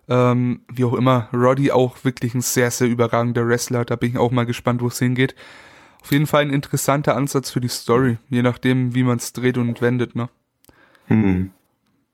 Ähm, 0.08 0.62
wie 0.68 0.84
auch 0.84 0.94
immer, 0.94 1.30
Roddy 1.34 1.72
auch 1.72 2.04
wirklich 2.04 2.36
ein 2.36 2.42
sehr, 2.42 2.72
sehr 2.72 2.88
überragender 2.88 3.48
Wrestler. 3.48 3.86
Da 3.86 3.96
bin 3.96 4.12
ich 4.12 4.18
auch 4.18 4.32
mal 4.32 4.46
gespannt, 4.46 4.82
wo 4.82 4.88
es 4.88 5.00
hingeht. 5.00 5.36
Auf 6.04 6.12
jeden 6.12 6.28
Fall 6.28 6.42
ein 6.42 6.50
interessanter 6.50 7.16
Ansatz 7.16 7.50
für 7.50 7.62
die 7.62 7.70
Story, 7.70 8.18
je 8.30 8.42
nachdem, 8.42 8.94
wie 8.94 9.04
man 9.04 9.18
es 9.18 9.32
dreht 9.32 9.58
und 9.58 9.82
wendet, 9.82 10.16
ne? 10.16 10.30
Mhm. 11.08 11.52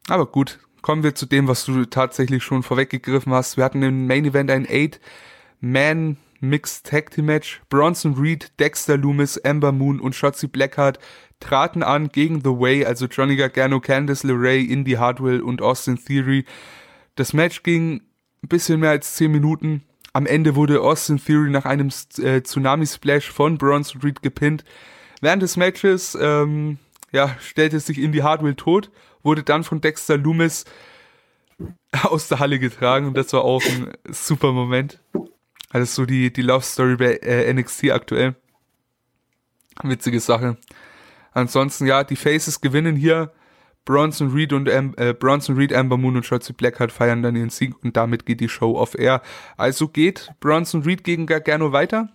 Aber 0.07 0.27
gut, 0.27 0.59
kommen 0.83 1.01
wir 1.01 1.15
zu 1.15 1.25
dem, 1.25 1.47
was 1.47 1.65
du 1.65 1.85
tatsächlich 1.85 2.43
schon 2.43 2.61
vorweggegriffen 2.61 3.33
hast. 3.33 3.57
Wir 3.57 3.63
hatten 3.63 3.81
im 3.81 4.05
Main 4.05 4.25
Event 4.25 4.51
ein 4.51 4.67
Eight-Man 4.67 6.17
Mixed 6.39 6.85
Tag 6.85 7.09
Team 7.09 7.25
Match. 7.25 7.61
Bronson 7.69 8.13
Reed, 8.13 8.51
Dexter 8.59 8.95
Loomis, 8.95 9.43
Amber 9.43 9.71
Moon 9.71 9.99
und 9.99 10.15
Shotzi 10.15 10.45
Blackheart 10.47 10.99
traten 11.39 11.81
an 11.81 12.09
gegen 12.09 12.41
The 12.41 12.51
Way, 12.51 12.85
also 12.85 13.07
Johnny 13.07 13.37
Gargano, 13.37 13.79
Candice 13.79 14.23
LeRae, 14.23 14.63
Indy 14.65 14.93
Hardwell 14.93 15.41
und 15.41 15.63
Austin 15.63 15.97
Theory. 15.97 16.45
Das 17.15 17.33
Match 17.33 17.63
ging 17.63 18.03
ein 18.43 18.47
bisschen 18.47 18.81
mehr 18.81 18.91
als 18.91 19.15
10 19.15 19.31
Minuten. 19.31 19.83
Am 20.13 20.25
Ende 20.25 20.55
wurde 20.55 20.81
Austin 20.81 21.17
Theory 21.23 21.49
nach 21.49 21.65
einem 21.65 21.89
äh, 22.17 22.41
Tsunami-Splash 22.41 23.29
von 23.31 23.57
Bronson 23.57 24.01
Reed 24.01 24.21
gepinnt. 24.21 24.63
Während 25.21 25.43
des 25.43 25.57
Matches 25.57 26.17
ähm, 26.19 26.79
ja, 27.11 27.35
stellte 27.39 27.79
sich 27.79 27.99
Indy 27.99 28.19
Hardwell 28.19 28.55
tot, 28.55 28.91
wurde 29.23 29.43
dann 29.43 29.63
von 29.63 29.81
Dexter 29.81 30.17
Loomis 30.17 30.65
aus 32.03 32.27
der 32.27 32.39
Halle 32.39 32.59
getragen 32.59 33.07
und 33.07 33.17
das 33.17 33.33
war 33.33 33.43
auch 33.43 33.63
ein 33.63 33.91
super 34.09 34.51
Moment. 34.51 34.99
Also 35.69 36.01
so 36.01 36.05
die, 36.05 36.33
die 36.33 36.41
Love 36.41 36.63
Story 36.63 36.95
bei 36.95 37.17
äh, 37.17 37.53
NXT 37.53 37.91
aktuell. 37.91 38.35
Witzige 39.83 40.19
Sache. 40.19 40.57
Ansonsten, 41.31 41.85
ja, 41.85 42.03
die 42.03 42.15
Faces 42.15 42.59
gewinnen 42.59 42.95
hier 42.95 43.31
Bronson 43.89 44.31
Reed 44.31 44.53
und 44.53 44.69
Am 44.69 44.93
äh, 44.97 45.15
Bronson 45.15 45.55
Reed, 45.55 45.73
Amber 45.73 45.97
Moon 45.97 46.15
und 46.15 46.23
Shotzi 46.23 46.53
Blackheart 46.53 46.91
feiern 46.91 47.23
dann 47.23 47.35
ihren 47.35 47.49
Sieg 47.49 47.73
und 47.83 47.97
damit 47.97 48.27
geht 48.27 48.39
die 48.39 48.47
Show 48.47 48.77
off 48.77 48.93
air. 48.93 49.23
Also 49.57 49.87
geht 49.87 50.29
Bronson 50.39 50.83
Reed 50.83 51.03
gegen 51.03 51.25
Gargano 51.25 51.71
weiter? 51.71 52.09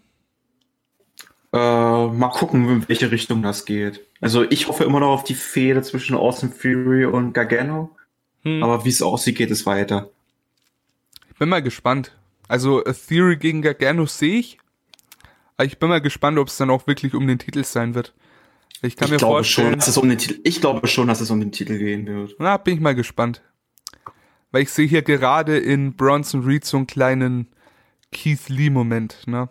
Äh, 1.53 1.57
mal 1.57 2.31
gucken, 2.33 2.69
in 2.69 2.89
welche 2.89 3.11
Richtung 3.11 3.43
das 3.43 3.65
geht. 3.65 4.07
Also 4.21 4.45
ich 4.49 4.69
hoffe 4.69 4.85
immer 4.85 5.01
noch 5.01 5.09
auf 5.09 5.25
die 5.25 5.35
Fehde 5.35 5.83
zwischen 5.83 6.15
Austin 6.15 6.53
Fury 6.53 7.07
und 7.07 7.33
Gargano. 7.33 7.91
Hm. 8.43 8.63
Aber 8.63 8.85
wie 8.85 8.91
es 8.91 9.03
aussieht, 9.03 9.37
geht 9.37 9.51
es 9.51 9.67
weiter. 9.67 10.11
Ich 11.33 11.39
bin 11.41 11.49
mal 11.49 11.61
gespannt. 11.61 12.13
Also 12.47 12.83
Theory 12.83 13.35
gegen 13.35 13.63
Gargano 13.63 14.07
sehe 14.07 14.39
ich. 14.39 14.59
Aber 15.57 15.67
ich 15.67 15.81
bin 15.81 15.89
mal 15.89 16.01
gespannt, 16.01 16.39
ob 16.39 16.47
es 16.47 16.57
dann 16.57 16.71
auch 16.71 16.87
wirklich 16.87 17.15
um 17.15 17.27
den 17.27 17.41
Titel 17.41 17.65
sein 17.65 17.97
wird. 17.97 18.15
Ich 18.85 18.97
kann 18.97 19.07
ich 19.07 19.13
mir 19.13 19.19
vorstellen. 19.19 19.69
Schon, 19.69 19.79
dass 19.79 19.89
es 19.89 19.97
um 19.97 20.09
den 20.09 20.19
Titel, 20.19 20.41
ich 20.45 20.61
glaube 20.61 20.87
schon, 20.87 21.09
dass 21.09 21.21
es 21.21 21.31
um 21.31 21.41
den 21.41 21.53
Titel 21.53 21.79
gehen 21.79 22.07
wird. 22.07 22.37
Na, 22.39 22.59
bin 22.59 22.75
ich 22.75 22.81
mal 22.81 22.95
gespannt. 22.95 23.43
Weil 24.51 24.63
ich 24.63 24.71
sehe 24.71 24.87
hier 24.87 25.03
gerade 25.03 25.57
in 25.59 25.97
Bronson 25.97 26.45
Reed 26.45 26.65
so 26.65 26.77
einen 26.77 26.87
kleinen 26.87 27.49
Keith 28.13 28.49
Lee-Moment, 28.49 29.27
ne? 29.27 29.49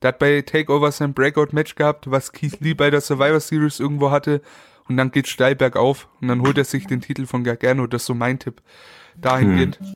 Der 0.00 0.08
hat 0.08 0.18
bei 0.18 0.42
Takeover 0.42 0.92
sein 0.92 1.14
Breakout-Match 1.14 1.74
gehabt, 1.74 2.10
was 2.10 2.32
Keith 2.32 2.60
Lee 2.60 2.74
bei 2.74 2.90
der 2.90 3.00
Survivor 3.00 3.40
Series 3.40 3.80
irgendwo 3.80 4.10
hatte. 4.10 4.40
Und 4.88 4.98
dann 4.98 5.10
geht 5.10 5.28
steil 5.28 5.56
bergauf. 5.56 6.08
Und 6.20 6.28
dann 6.28 6.42
holt 6.42 6.58
er 6.58 6.64
sich 6.64 6.86
den 6.86 7.00
Titel 7.00 7.26
von 7.26 7.42
Gargano. 7.42 7.86
Das 7.86 8.02
ist 8.02 8.06
so 8.06 8.14
mein 8.14 8.38
Tipp. 8.38 8.60
Dahingehend. 9.16 9.80
Hm. 9.80 9.94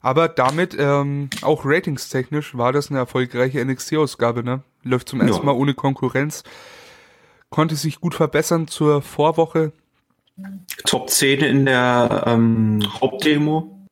Aber 0.00 0.28
damit, 0.28 0.76
ähm, 0.78 1.30
auch 1.42 1.64
ratingstechnisch, 1.64 2.56
war 2.56 2.72
das 2.72 2.90
eine 2.90 2.98
erfolgreiche 3.00 3.64
NXT-Ausgabe, 3.64 4.44
ne? 4.44 4.62
Läuft 4.82 5.08
zum 5.08 5.20
ersten 5.20 5.44
Mal 5.44 5.52
ohne 5.52 5.74
Konkurrenz 5.74 6.44
konnte 7.50 7.76
sich 7.76 8.00
gut 8.00 8.14
verbessern 8.14 8.68
zur 8.68 9.02
Vorwoche. 9.02 9.72
Top 10.84 11.10
10 11.10 11.40
in 11.40 11.66
der 11.66 12.24
ähm, 12.26 12.80
Hauptdemo. 13.00 13.86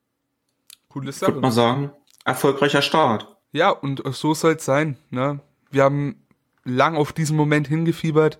Coole 0.88 1.12
Sache. 1.12 1.32
Würde 1.32 1.40
man 1.40 1.52
sagen. 1.52 1.90
Erfolgreicher 2.24 2.82
Start. 2.82 3.36
Ja, 3.52 3.70
und 3.70 4.02
so 4.14 4.34
soll 4.34 4.54
es 4.54 4.64
sein. 4.64 4.96
Ne? 5.10 5.40
Wir 5.70 5.84
haben 5.84 6.16
lang 6.64 6.96
auf 6.96 7.12
diesen 7.12 7.36
Moment 7.36 7.68
hingefiebert. 7.68 8.38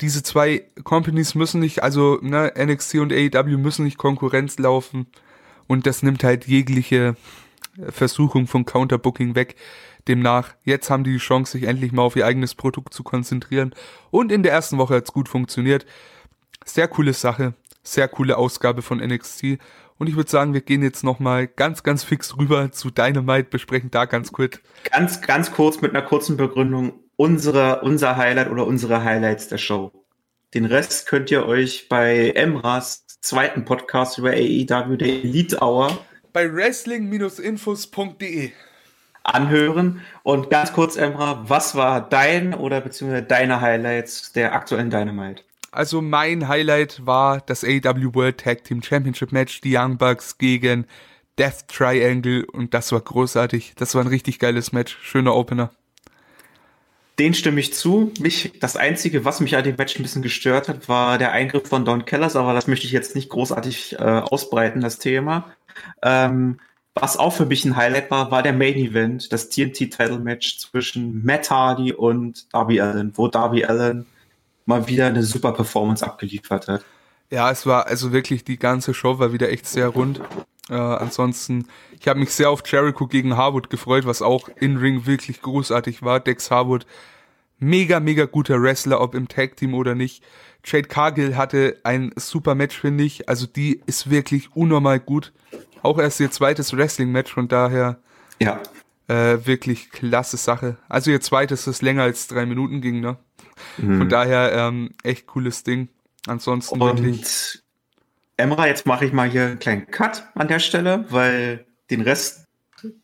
Diese 0.00 0.22
zwei 0.22 0.66
Companies 0.84 1.34
müssen 1.34 1.60
nicht, 1.60 1.82
also 1.82 2.18
ne, 2.22 2.52
NXT 2.56 2.96
und 2.96 3.12
AEW 3.12 3.56
müssen 3.58 3.84
nicht 3.84 3.98
Konkurrenz 3.98 4.58
laufen. 4.58 5.06
Und 5.66 5.86
das 5.86 6.02
nimmt 6.02 6.24
halt 6.24 6.46
jegliche 6.46 7.16
Versuchung 7.88 8.46
von 8.46 8.64
Counterbooking 8.64 9.34
weg. 9.34 9.56
Demnach, 10.08 10.54
jetzt 10.64 10.90
haben 10.90 11.04
die 11.04 11.12
die 11.12 11.18
Chance, 11.18 11.52
sich 11.52 11.64
endlich 11.64 11.92
mal 11.92 12.02
auf 12.02 12.16
ihr 12.16 12.26
eigenes 12.26 12.54
Produkt 12.54 12.92
zu 12.94 13.02
konzentrieren. 13.02 13.74
Und 14.10 14.32
in 14.32 14.42
der 14.42 14.52
ersten 14.52 14.78
Woche 14.78 14.96
hat 14.96 15.04
es 15.04 15.12
gut 15.12 15.28
funktioniert. 15.28 15.86
Sehr 16.64 16.88
coole 16.88 17.12
Sache, 17.12 17.54
sehr 17.82 18.08
coole 18.08 18.36
Ausgabe 18.36 18.82
von 18.82 18.98
NXT. 18.98 19.58
Und 19.98 20.08
ich 20.08 20.16
würde 20.16 20.30
sagen, 20.30 20.54
wir 20.54 20.62
gehen 20.62 20.82
jetzt 20.82 21.04
nochmal 21.04 21.46
ganz, 21.46 21.82
ganz 21.82 22.02
fix 22.02 22.36
rüber 22.36 22.72
zu 22.72 22.90
Dynamite, 22.90 23.50
besprechen 23.50 23.90
da 23.90 24.04
ganz 24.04 24.32
kurz. 24.32 24.60
Ganz, 24.90 25.20
ganz 25.20 25.52
kurz 25.52 25.80
mit 25.80 25.94
einer 25.94 26.04
kurzen 26.04 26.36
Begründung. 26.36 26.94
Unsere, 27.16 27.82
unser 27.82 28.16
Highlight 28.16 28.50
oder 28.50 28.66
unsere 28.66 29.04
Highlights 29.04 29.48
der 29.48 29.58
Show. 29.58 29.92
Den 30.54 30.64
Rest 30.64 31.06
könnt 31.06 31.30
ihr 31.30 31.46
euch 31.46 31.88
bei 31.88 32.30
Emras 32.30 33.06
zweiten 33.20 33.64
Podcast 33.64 34.18
über 34.18 34.30
AEW, 34.30 34.96
der 34.96 35.08
Elite 35.08 35.58
Hour, 35.60 36.04
bei 36.32 36.52
wrestling-infos.de 36.52 38.50
anhören. 39.24 40.00
Und 40.22 40.50
ganz 40.50 40.72
kurz, 40.72 40.96
Emra, 40.96 41.44
was 41.46 41.74
war 41.74 42.00
dein 42.08 42.54
oder 42.54 42.80
beziehungsweise 42.80 43.22
deine 43.22 43.60
Highlights 43.60 44.32
der 44.32 44.54
aktuellen 44.54 44.90
Dynamite? 44.90 45.42
Also 45.70 46.02
mein 46.02 46.48
Highlight 46.48 47.06
war 47.06 47.40
das 47.40 47.64
AEW 47.64 48.14
World 48.14 48.38
Tag 48.38 48.64
Team 48.64 48.82
Championship 48.82 49.32
Match, 49.32 49.62
die 49.62 49.76
Young 49.76 49.96
Bucks 49.96 50.36
gegen 50.36 50.86
Death 51.38 51.66
Triangle 51.68 52.44
und 52.44 52.74
das 52.74 52.92
war 52.92 53.00
großartig. 53.00 53.72
Das 53.76 53.94
war 53.94 54.02
ein 54.02 54.08
richtig 54.08 54.38
geiles 54.38 54.72
Match, 54.72 54.98
schöner 55.00 55.34
Opener. 55.34 55.70
Den 57.18 57.34
stimme 57.34 57.60
ich 57.60 57.72
zu. 57.72 58.12
Mich, 58.20 58.52
das 58.60 58.76
Einzige, 58.76 59.24
was 59.24 59.40
mich 59.40 59.56
an 59.56 59.64
dem 59.64 59.76
Match 59.76 59.98
ein 59.98 60.02
bisschen 60.02 60.22
gestört 60.22 60.68
hat, 60.68 60.88
war 60.88 61.18
der 61.18 61.32
Eingriff 61.32 61.68
von 61.68 61.84
Don 61.84 62.04
Kellers, 62.04 62.36
aber 62.36 62.52
das 62.54 62.66
möchte 62.66 62.86
ich 62.86 62.92
jetzt 62.92 63.14
nicht 63.14 63.28
großartig 63.28 63.94
äh, 63.98 64.02
ausbreiten, 64.02 64.80
das 64.80 64.98
Thema. 64.98 65.52
Ähm, 66.02 66.58
was 66.94 67.16
auch 67.16 67.32
für 67.32 67.46
mich 67.46 67.64
ein 67.64 67.76
Highlight 67.76 68.10
war, 68.10 68.30
war 68.30 68.42
der 68.42 68.52
Main 68.52 68.76
Event, 68.76 69.32
das 69.32 69.48
TNT 69.48 69.90
Title 69.90 70.18
Match 70.18 70.58
zwischen 70.58 71.24
Matt 71.24 71.50
Hardy 71.50 71.92
und 71.92 72.52
Darby 72.52 72.80
Allen, 72.80 73.12
wo 73.16 73.28
Darby 73.28 73.64
Allen 73.64 74.06
mal 74.66 74.86
wieder 74.88 75.06
eine 75.06 75.22
super 75.22 75.52
Performance 75.52 76.04
abgeliefert 76.04 76.68
hat. 76.68 76.84
Ja, 77.30 77.50
es 77.50 77.64
war 77.64 77.86
also 77.86 78.12
wirklich 78.12 78.44
die 78.44 78.58
ganze 78.58 78.92
Show 78.92 79.18
war 79.18 79.32
wieder 79.32 79.50
echt 79.50 79.66
sehr 79.66 79.88
rund. 79.88 80.20
Äh, 80.68 80.74
ansonsten, 80.74 81.66
ich 81.98 82.06
habe 82.06 82.20
mich 82.20 82.32
sehr 82.32 82.50
auf 82.50 82.62
Jericho 82.66 83.06
gegen 83.06 83.36
Harwood 83.36 83.70
gefreut, 83.70 84.04
was 84.04 84.20
auch 84.20 84.48
in 84.60 84.76
Ring 84.76 85.06
wirklich 85.06 85.40
großartig 85.40 86.02
war. 86.02 86.20
Dex 86.20 86.50
Harwood, 86.50 86.86
mega, 87.58 88.00
mega 88.00 88.26
guter 88.26 88.62
Wrestler, 88.62 89.00
ob 89.00 89.14
im 89.14 89.28
Tag 89.28 89.56
Team 89.56 89.74
oder 89.74 89.94
nicht. 89.94 90.22
Jade 90.64 90.88
Cargill 90.88 91.36
hatte 91.36 91.78
ein 91.82 92.12
super 92.16 92.54
Match, 92.54 92.78
finde 92.78 93.04
ich. 93.04 93.28
Also 93.28 93.46
die 93.46 93.80
ist 93.86 94.10
wirklich 94.10 94.54
unnormal 94.54 95.00
gut. 95.00 95.32
Auch 95.82 95.98
erst 95.98 96.20
ihr 96.20 96.30
zweites 96.30 96.76
Wrestling-Match, 96.76 97.32
von 97.32 97.48
daher 97.48 97.98
ja. 98.40 98.60
Äh, 99.08 99.44
wirklich 99.46 99.90
klasse 99.90 100.36
Sache. 100.36 100.76
Also 100.88 101.10
ihr 101.10 101.20
zweites, 101.20 101.64
das 101.64 101.82
länger 101.82 102.04
als 102.04 102.28
drei 102.28 102.46
Minuten 102.46 102.80
ging, 102.80 103.00
ne? 103.00 103.16
Mhm. 103.76 103.98
Von 103.98 104.08
daher 104.08 104.52
ähm, 104.52 104.90
echt 105.02 105.26
cooles 105.26 105.64
Ding. 105.64 105.88
Ansonsten 106.26 106.80
Und 106.80 107.02
wirklich. 107.02 107.58
Emra, 108.36 108.68
jetzt 108.68 108.86
mache 108.86 109.04
ich 109.04 109.12
mal 109.12 109.28
hier 109.28 109.46
einen 109.46 109.58
kleinen 109.58 109.88
Cut 109.88 110.28
an 110.34 110.46
der 110.48 110.60
Stelle, 110.60 111.04
weil 111.10 111.66
den 111.90 112.00
Rest 112.00 112.46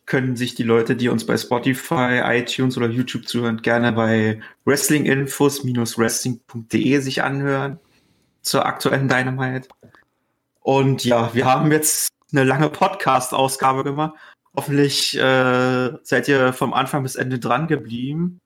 können 0.06 0.36
sich 0.36 0.54
die 0.54 0.62
Leute, 0.62 0.96
die 0.96 1.08
uns 1.08 1.26
bei 1.26 1.36
Spotify, 1.36 2.22
iTunes 2.24 2.76
oder 2.76 2.88
YouTube 2.88 3.26
zuhören, 3.28 3.62
gerne 3.62 3.92
bei 3.92 4.40
wrestlinginfos-wrestling.de 4.64 7.00
sich 7.00 7.22
anhören 7.22 7.78
zur 8.42 8.66
aktuellen 8.66 9.08
Dynamite. 9.08 9.68
Und 10.60 11.04
ja, 11.04 11.32
wir 11.34 11.44
haben 11.44 11.70
jetzt 11.70 12.08
eine 12.32 12.44
lange 12.44 12.68
Podcast-Ausgabe 12.68 13.84
gemacht. 13.84 14.14
Hoffentlich 14.56 15.16
äh, 15.16 15.90
seid 16.02 16.28
ihr 16.28 16.52
vom 16.52 16.72
Anfang 16.72 17.02
bis 17.02 17.16
Ende 17.16 17.38
dran 17.38 17.68
geblieben. 17.68 18.40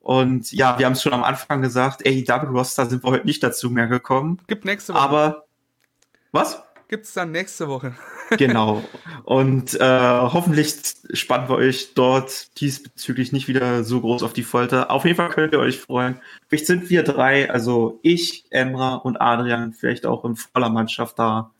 Und 0.00 0.52
ja, 0.52 0.78
wir 0.78 0.84
haben 0.84 0.92
es 0.92 1.02
schon 1.02 1.14
am 1.14 1.24
Anfang 1.24 1.62
gesagt, 1.62 2.06
AEW-Roster 2.06 2.86
sind 2.86 3.02
wir 3.02 3.10
heute 3.10 3.26
nicht 3.26 3.42
dazu 3.42 3.70
mehr 3.70 3.86
gekommen. 3.86 4.40
Gibt 4.46 4.66
nächste 4.66 4.92
Woche. 4.92 5.02
Aber 5.02 5.44
was? 6.32 6.62
Gibt's 6.88 7.14
dann 7.14 7.32
nächste 7.32 7.68
Woche. 7.68 7.94
genau. 8.36 8.84
Und 9.24 9.74
äh, 9.80 9.80
hoffentlich 9.80 10.76
spannen 11.14 11.48
wir 11.48 11.56
euch 11.56 11.94
dort 11.94 12.60
diesbezüglich 12.60 13.32
nicht 13.32 13.48
wieder 13.48 13.84
so 13.84 14.02
groß 14.02 14.22
auf 14.22 14.34
die 14.34 14.42
Folter. 14.42 14.90
Auf 14.90 15.04
jeden 15.04 15.16
Fall 15.16 15.30
könnt 15.30 15.54
ihr 15.54 15.60
euch 15.60 15.80
freuen. 15.80 16.20
Vielleicht 16.48 16.66
sind 16.66 16.90
wir 16.90 17.02
drei, 17.02 17.50
also 17.50 17.98
ich, 18.02 18.44
Emra 18.50 18.96
und 18.96 19.16
Adrian, 19.20 19.72
vielleicht 19.72 20.04
auch 20.04 20.26
in 20.26 20.36
voller 20.36 20.68
Mannschaft 20.68 21.18
da. 21.18 21.53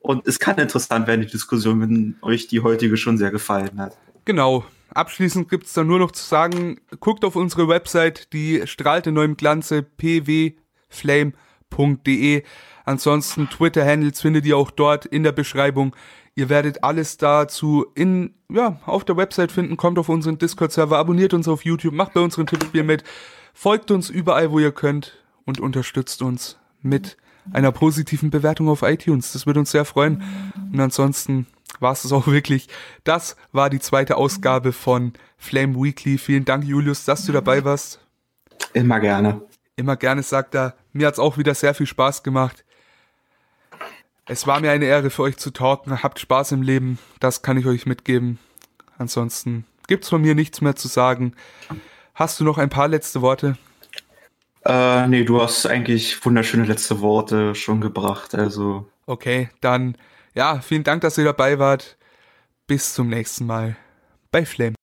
Und 0.00 0.26
es 0.26 0.38
kann 0.38 0.58
interessant 0.58 1.06
werden, 1.06 1.20
die 1.20 1.26
Diskussion, 1.28 1.80
wenn 1.80 2.16
euch 2.22 2.48
die 2.48 2.60
heutige 2.60 2.96
schon 2.96 3.18
sehr 3.18 3.30
gefallen 3.30 3.78
hat. 3.78 3.96
Genau. 4.24 4.64
Abschließend 4.92 5.48
gibt 5.48 5.66
es 5.66 5.72
da 5.72 5.84
nur 5.84 6.00
noch 6.00 6.10
zu 6.10 6.24
sagen, 6.24 6.80
guckt 6.98 7.24
auf 7.24 7.36
unsere 7.36 7.68
Website, 7.68 8.32
die 8.32 8.62
strahlt 8.66 9.06
in 9.06 9.14
neuem 9.14 9.36
Glanze 9.36 9.84
pwflame.de. 9.84 10.54
Ansonsten 12.84 13.48
Twitter-Handles 13.48 14.20
findet 14.20 14.46
ihr 14.46 14.56
auch 14.56 14.72
dort 14.72 15.06
in 15.06 15.22
der 15.22 15.30
Beschreibung. 15.30 15.94
Ihr 16.34 16.48
werdet 16.48 16.82
alles 16.82 17.18
dazu 17.18 17.86
in, 17.94 18.34
ja, 18.48 18.80
auf 18.84 19.04
der 19.04 19.16
Website 19.16 19.52
finden. 19.52 19.76
Kommt 19.76 19.98
auf 19.98 20.08
unseren 20.08 20.38
Discord-Server, 20.38 20.98
abonniert 20.98 21.34
uns 21.34 21.46
auf 21.46 21.64
YouTube, 21.64 21.94
macht 21.94 22.14
bei 22.14 22.20
unseren 22.20 22.48
Tippspielen 22.48 22.86
mit, 22.86 23.04
folgt 23.54 23.92
uns 23.92 24.10
überall, 24.10 24.50
wo 24.50 24.58
ihr 24.58 24.72
könnt 24.72 25.22
und 25.44 25.60
unterstützt 25.60 26.22
uns 26.22 26.58
mit 26.82 27.16
einer 27.52 27.72
positiven 27.72 28.30
Bewertung 28.30 28.68
auf 28.68 28.82
iTunes. 28.82 29.32
Das 29.32 29.46
würde 29.46 29.60
uns 29.60 29.70
sehr 29.70 29.84
freuen. 29.84 30.22
Und 30.72 30.80
ansonsten 30.80 31.46
war 31.78 31.92
es 31.92 32.10
auch 32.12 32.26
wirklich. 32.26 32.68
Das 33.04 33.36
war 33.52 33.70
die 33.70 33.80
zweite 33.80 34.16
Ausgabe 34.16 34.72
von 34.72 35.12
Flame 35.38 35.74
Weekly. 35.74 36.18
Vielen 36.18 36.44
Dank, 36.44 36.64
Julius, 36.64 37.04
dass 37.04 37.24
du 37.24 37.32
dabei 37.32 37.64
warst. 37.64 38.00
Immer 38.72 39.00
gerne. 39.00 39.40
Immer 39.76 39.96
gerne, 39.96 40.22
sagt 40.22 40.54
er. 40.54 40.74
Mir 40.92 41.06
hat 41.06 41.14
es 41.14 41.20
auch 41.20 41.38
wieder 41.38 41.54
sehr 41.54 41.74
viel 41.74 41.86
Spaß 41.86 42.22
gemacht. 42.22 42.64
Es 44.26 44.46
war 44.46 44.60
mir 44.60 44.70
eine 44.70 44.84
Ehre 44.84 45.10
für 45.10 45.22
euch 45.22 45.38
zu 45.38 45.50
talken. 45.50 46.02
Habt 46.02 46.18
Spaß 46.20 46.52
im 46.52 46.62
Leben. 46.62 46.98
Das 47.18 47.42
kann 47.42 47.56
ich 47.56 47.66
euch 47.66 47.86
mitgeben. 47.86 48.38
Ansonsten 48.98 49.64
gibt's 49.86 50.08
von 50.08 50.20
mir 50.20 50.34
nichts 50.34 50.60
mehr 50.60 50.76
zu 50.76 50.88
sagen. 50.88 51.34
Hast 52.14 52.38
du 52.38 52.44
noch 52.44 52.58
ein 52.58 52.68
paar 52.68 52.86
letzte 52.86 53.22
Worte? 53.22 53.56
Äh, 54.64 55.06
nee, 55.08 55.24
du 55.24 55.40
hast 55.40 55.66
eigentlich 55.66 56.24
wunderschöne 56.24 56.64
letzte 56.64 57.00
Worte 57.00 57.54
schon 57.54 57.80
gebracht, 57.80 58.34
also. 58.34 58.90
Okay, 59.06 59.48
dann, 59.60 59.96
ja, 60.34 60.60
vielen 60.60 60.84
Dank, 60.84 61.00
dass 61.00 61.18
ihr 61.18 61.24
dabei 61.24 61.58
wart. 61.58 61.96
Bis 62.66 62.94
zum 62.94 63.08
nächsten 63.08 63.46
Mal 63.46 63.76
bei 64.30 64.44
Flame. 64.44 64.74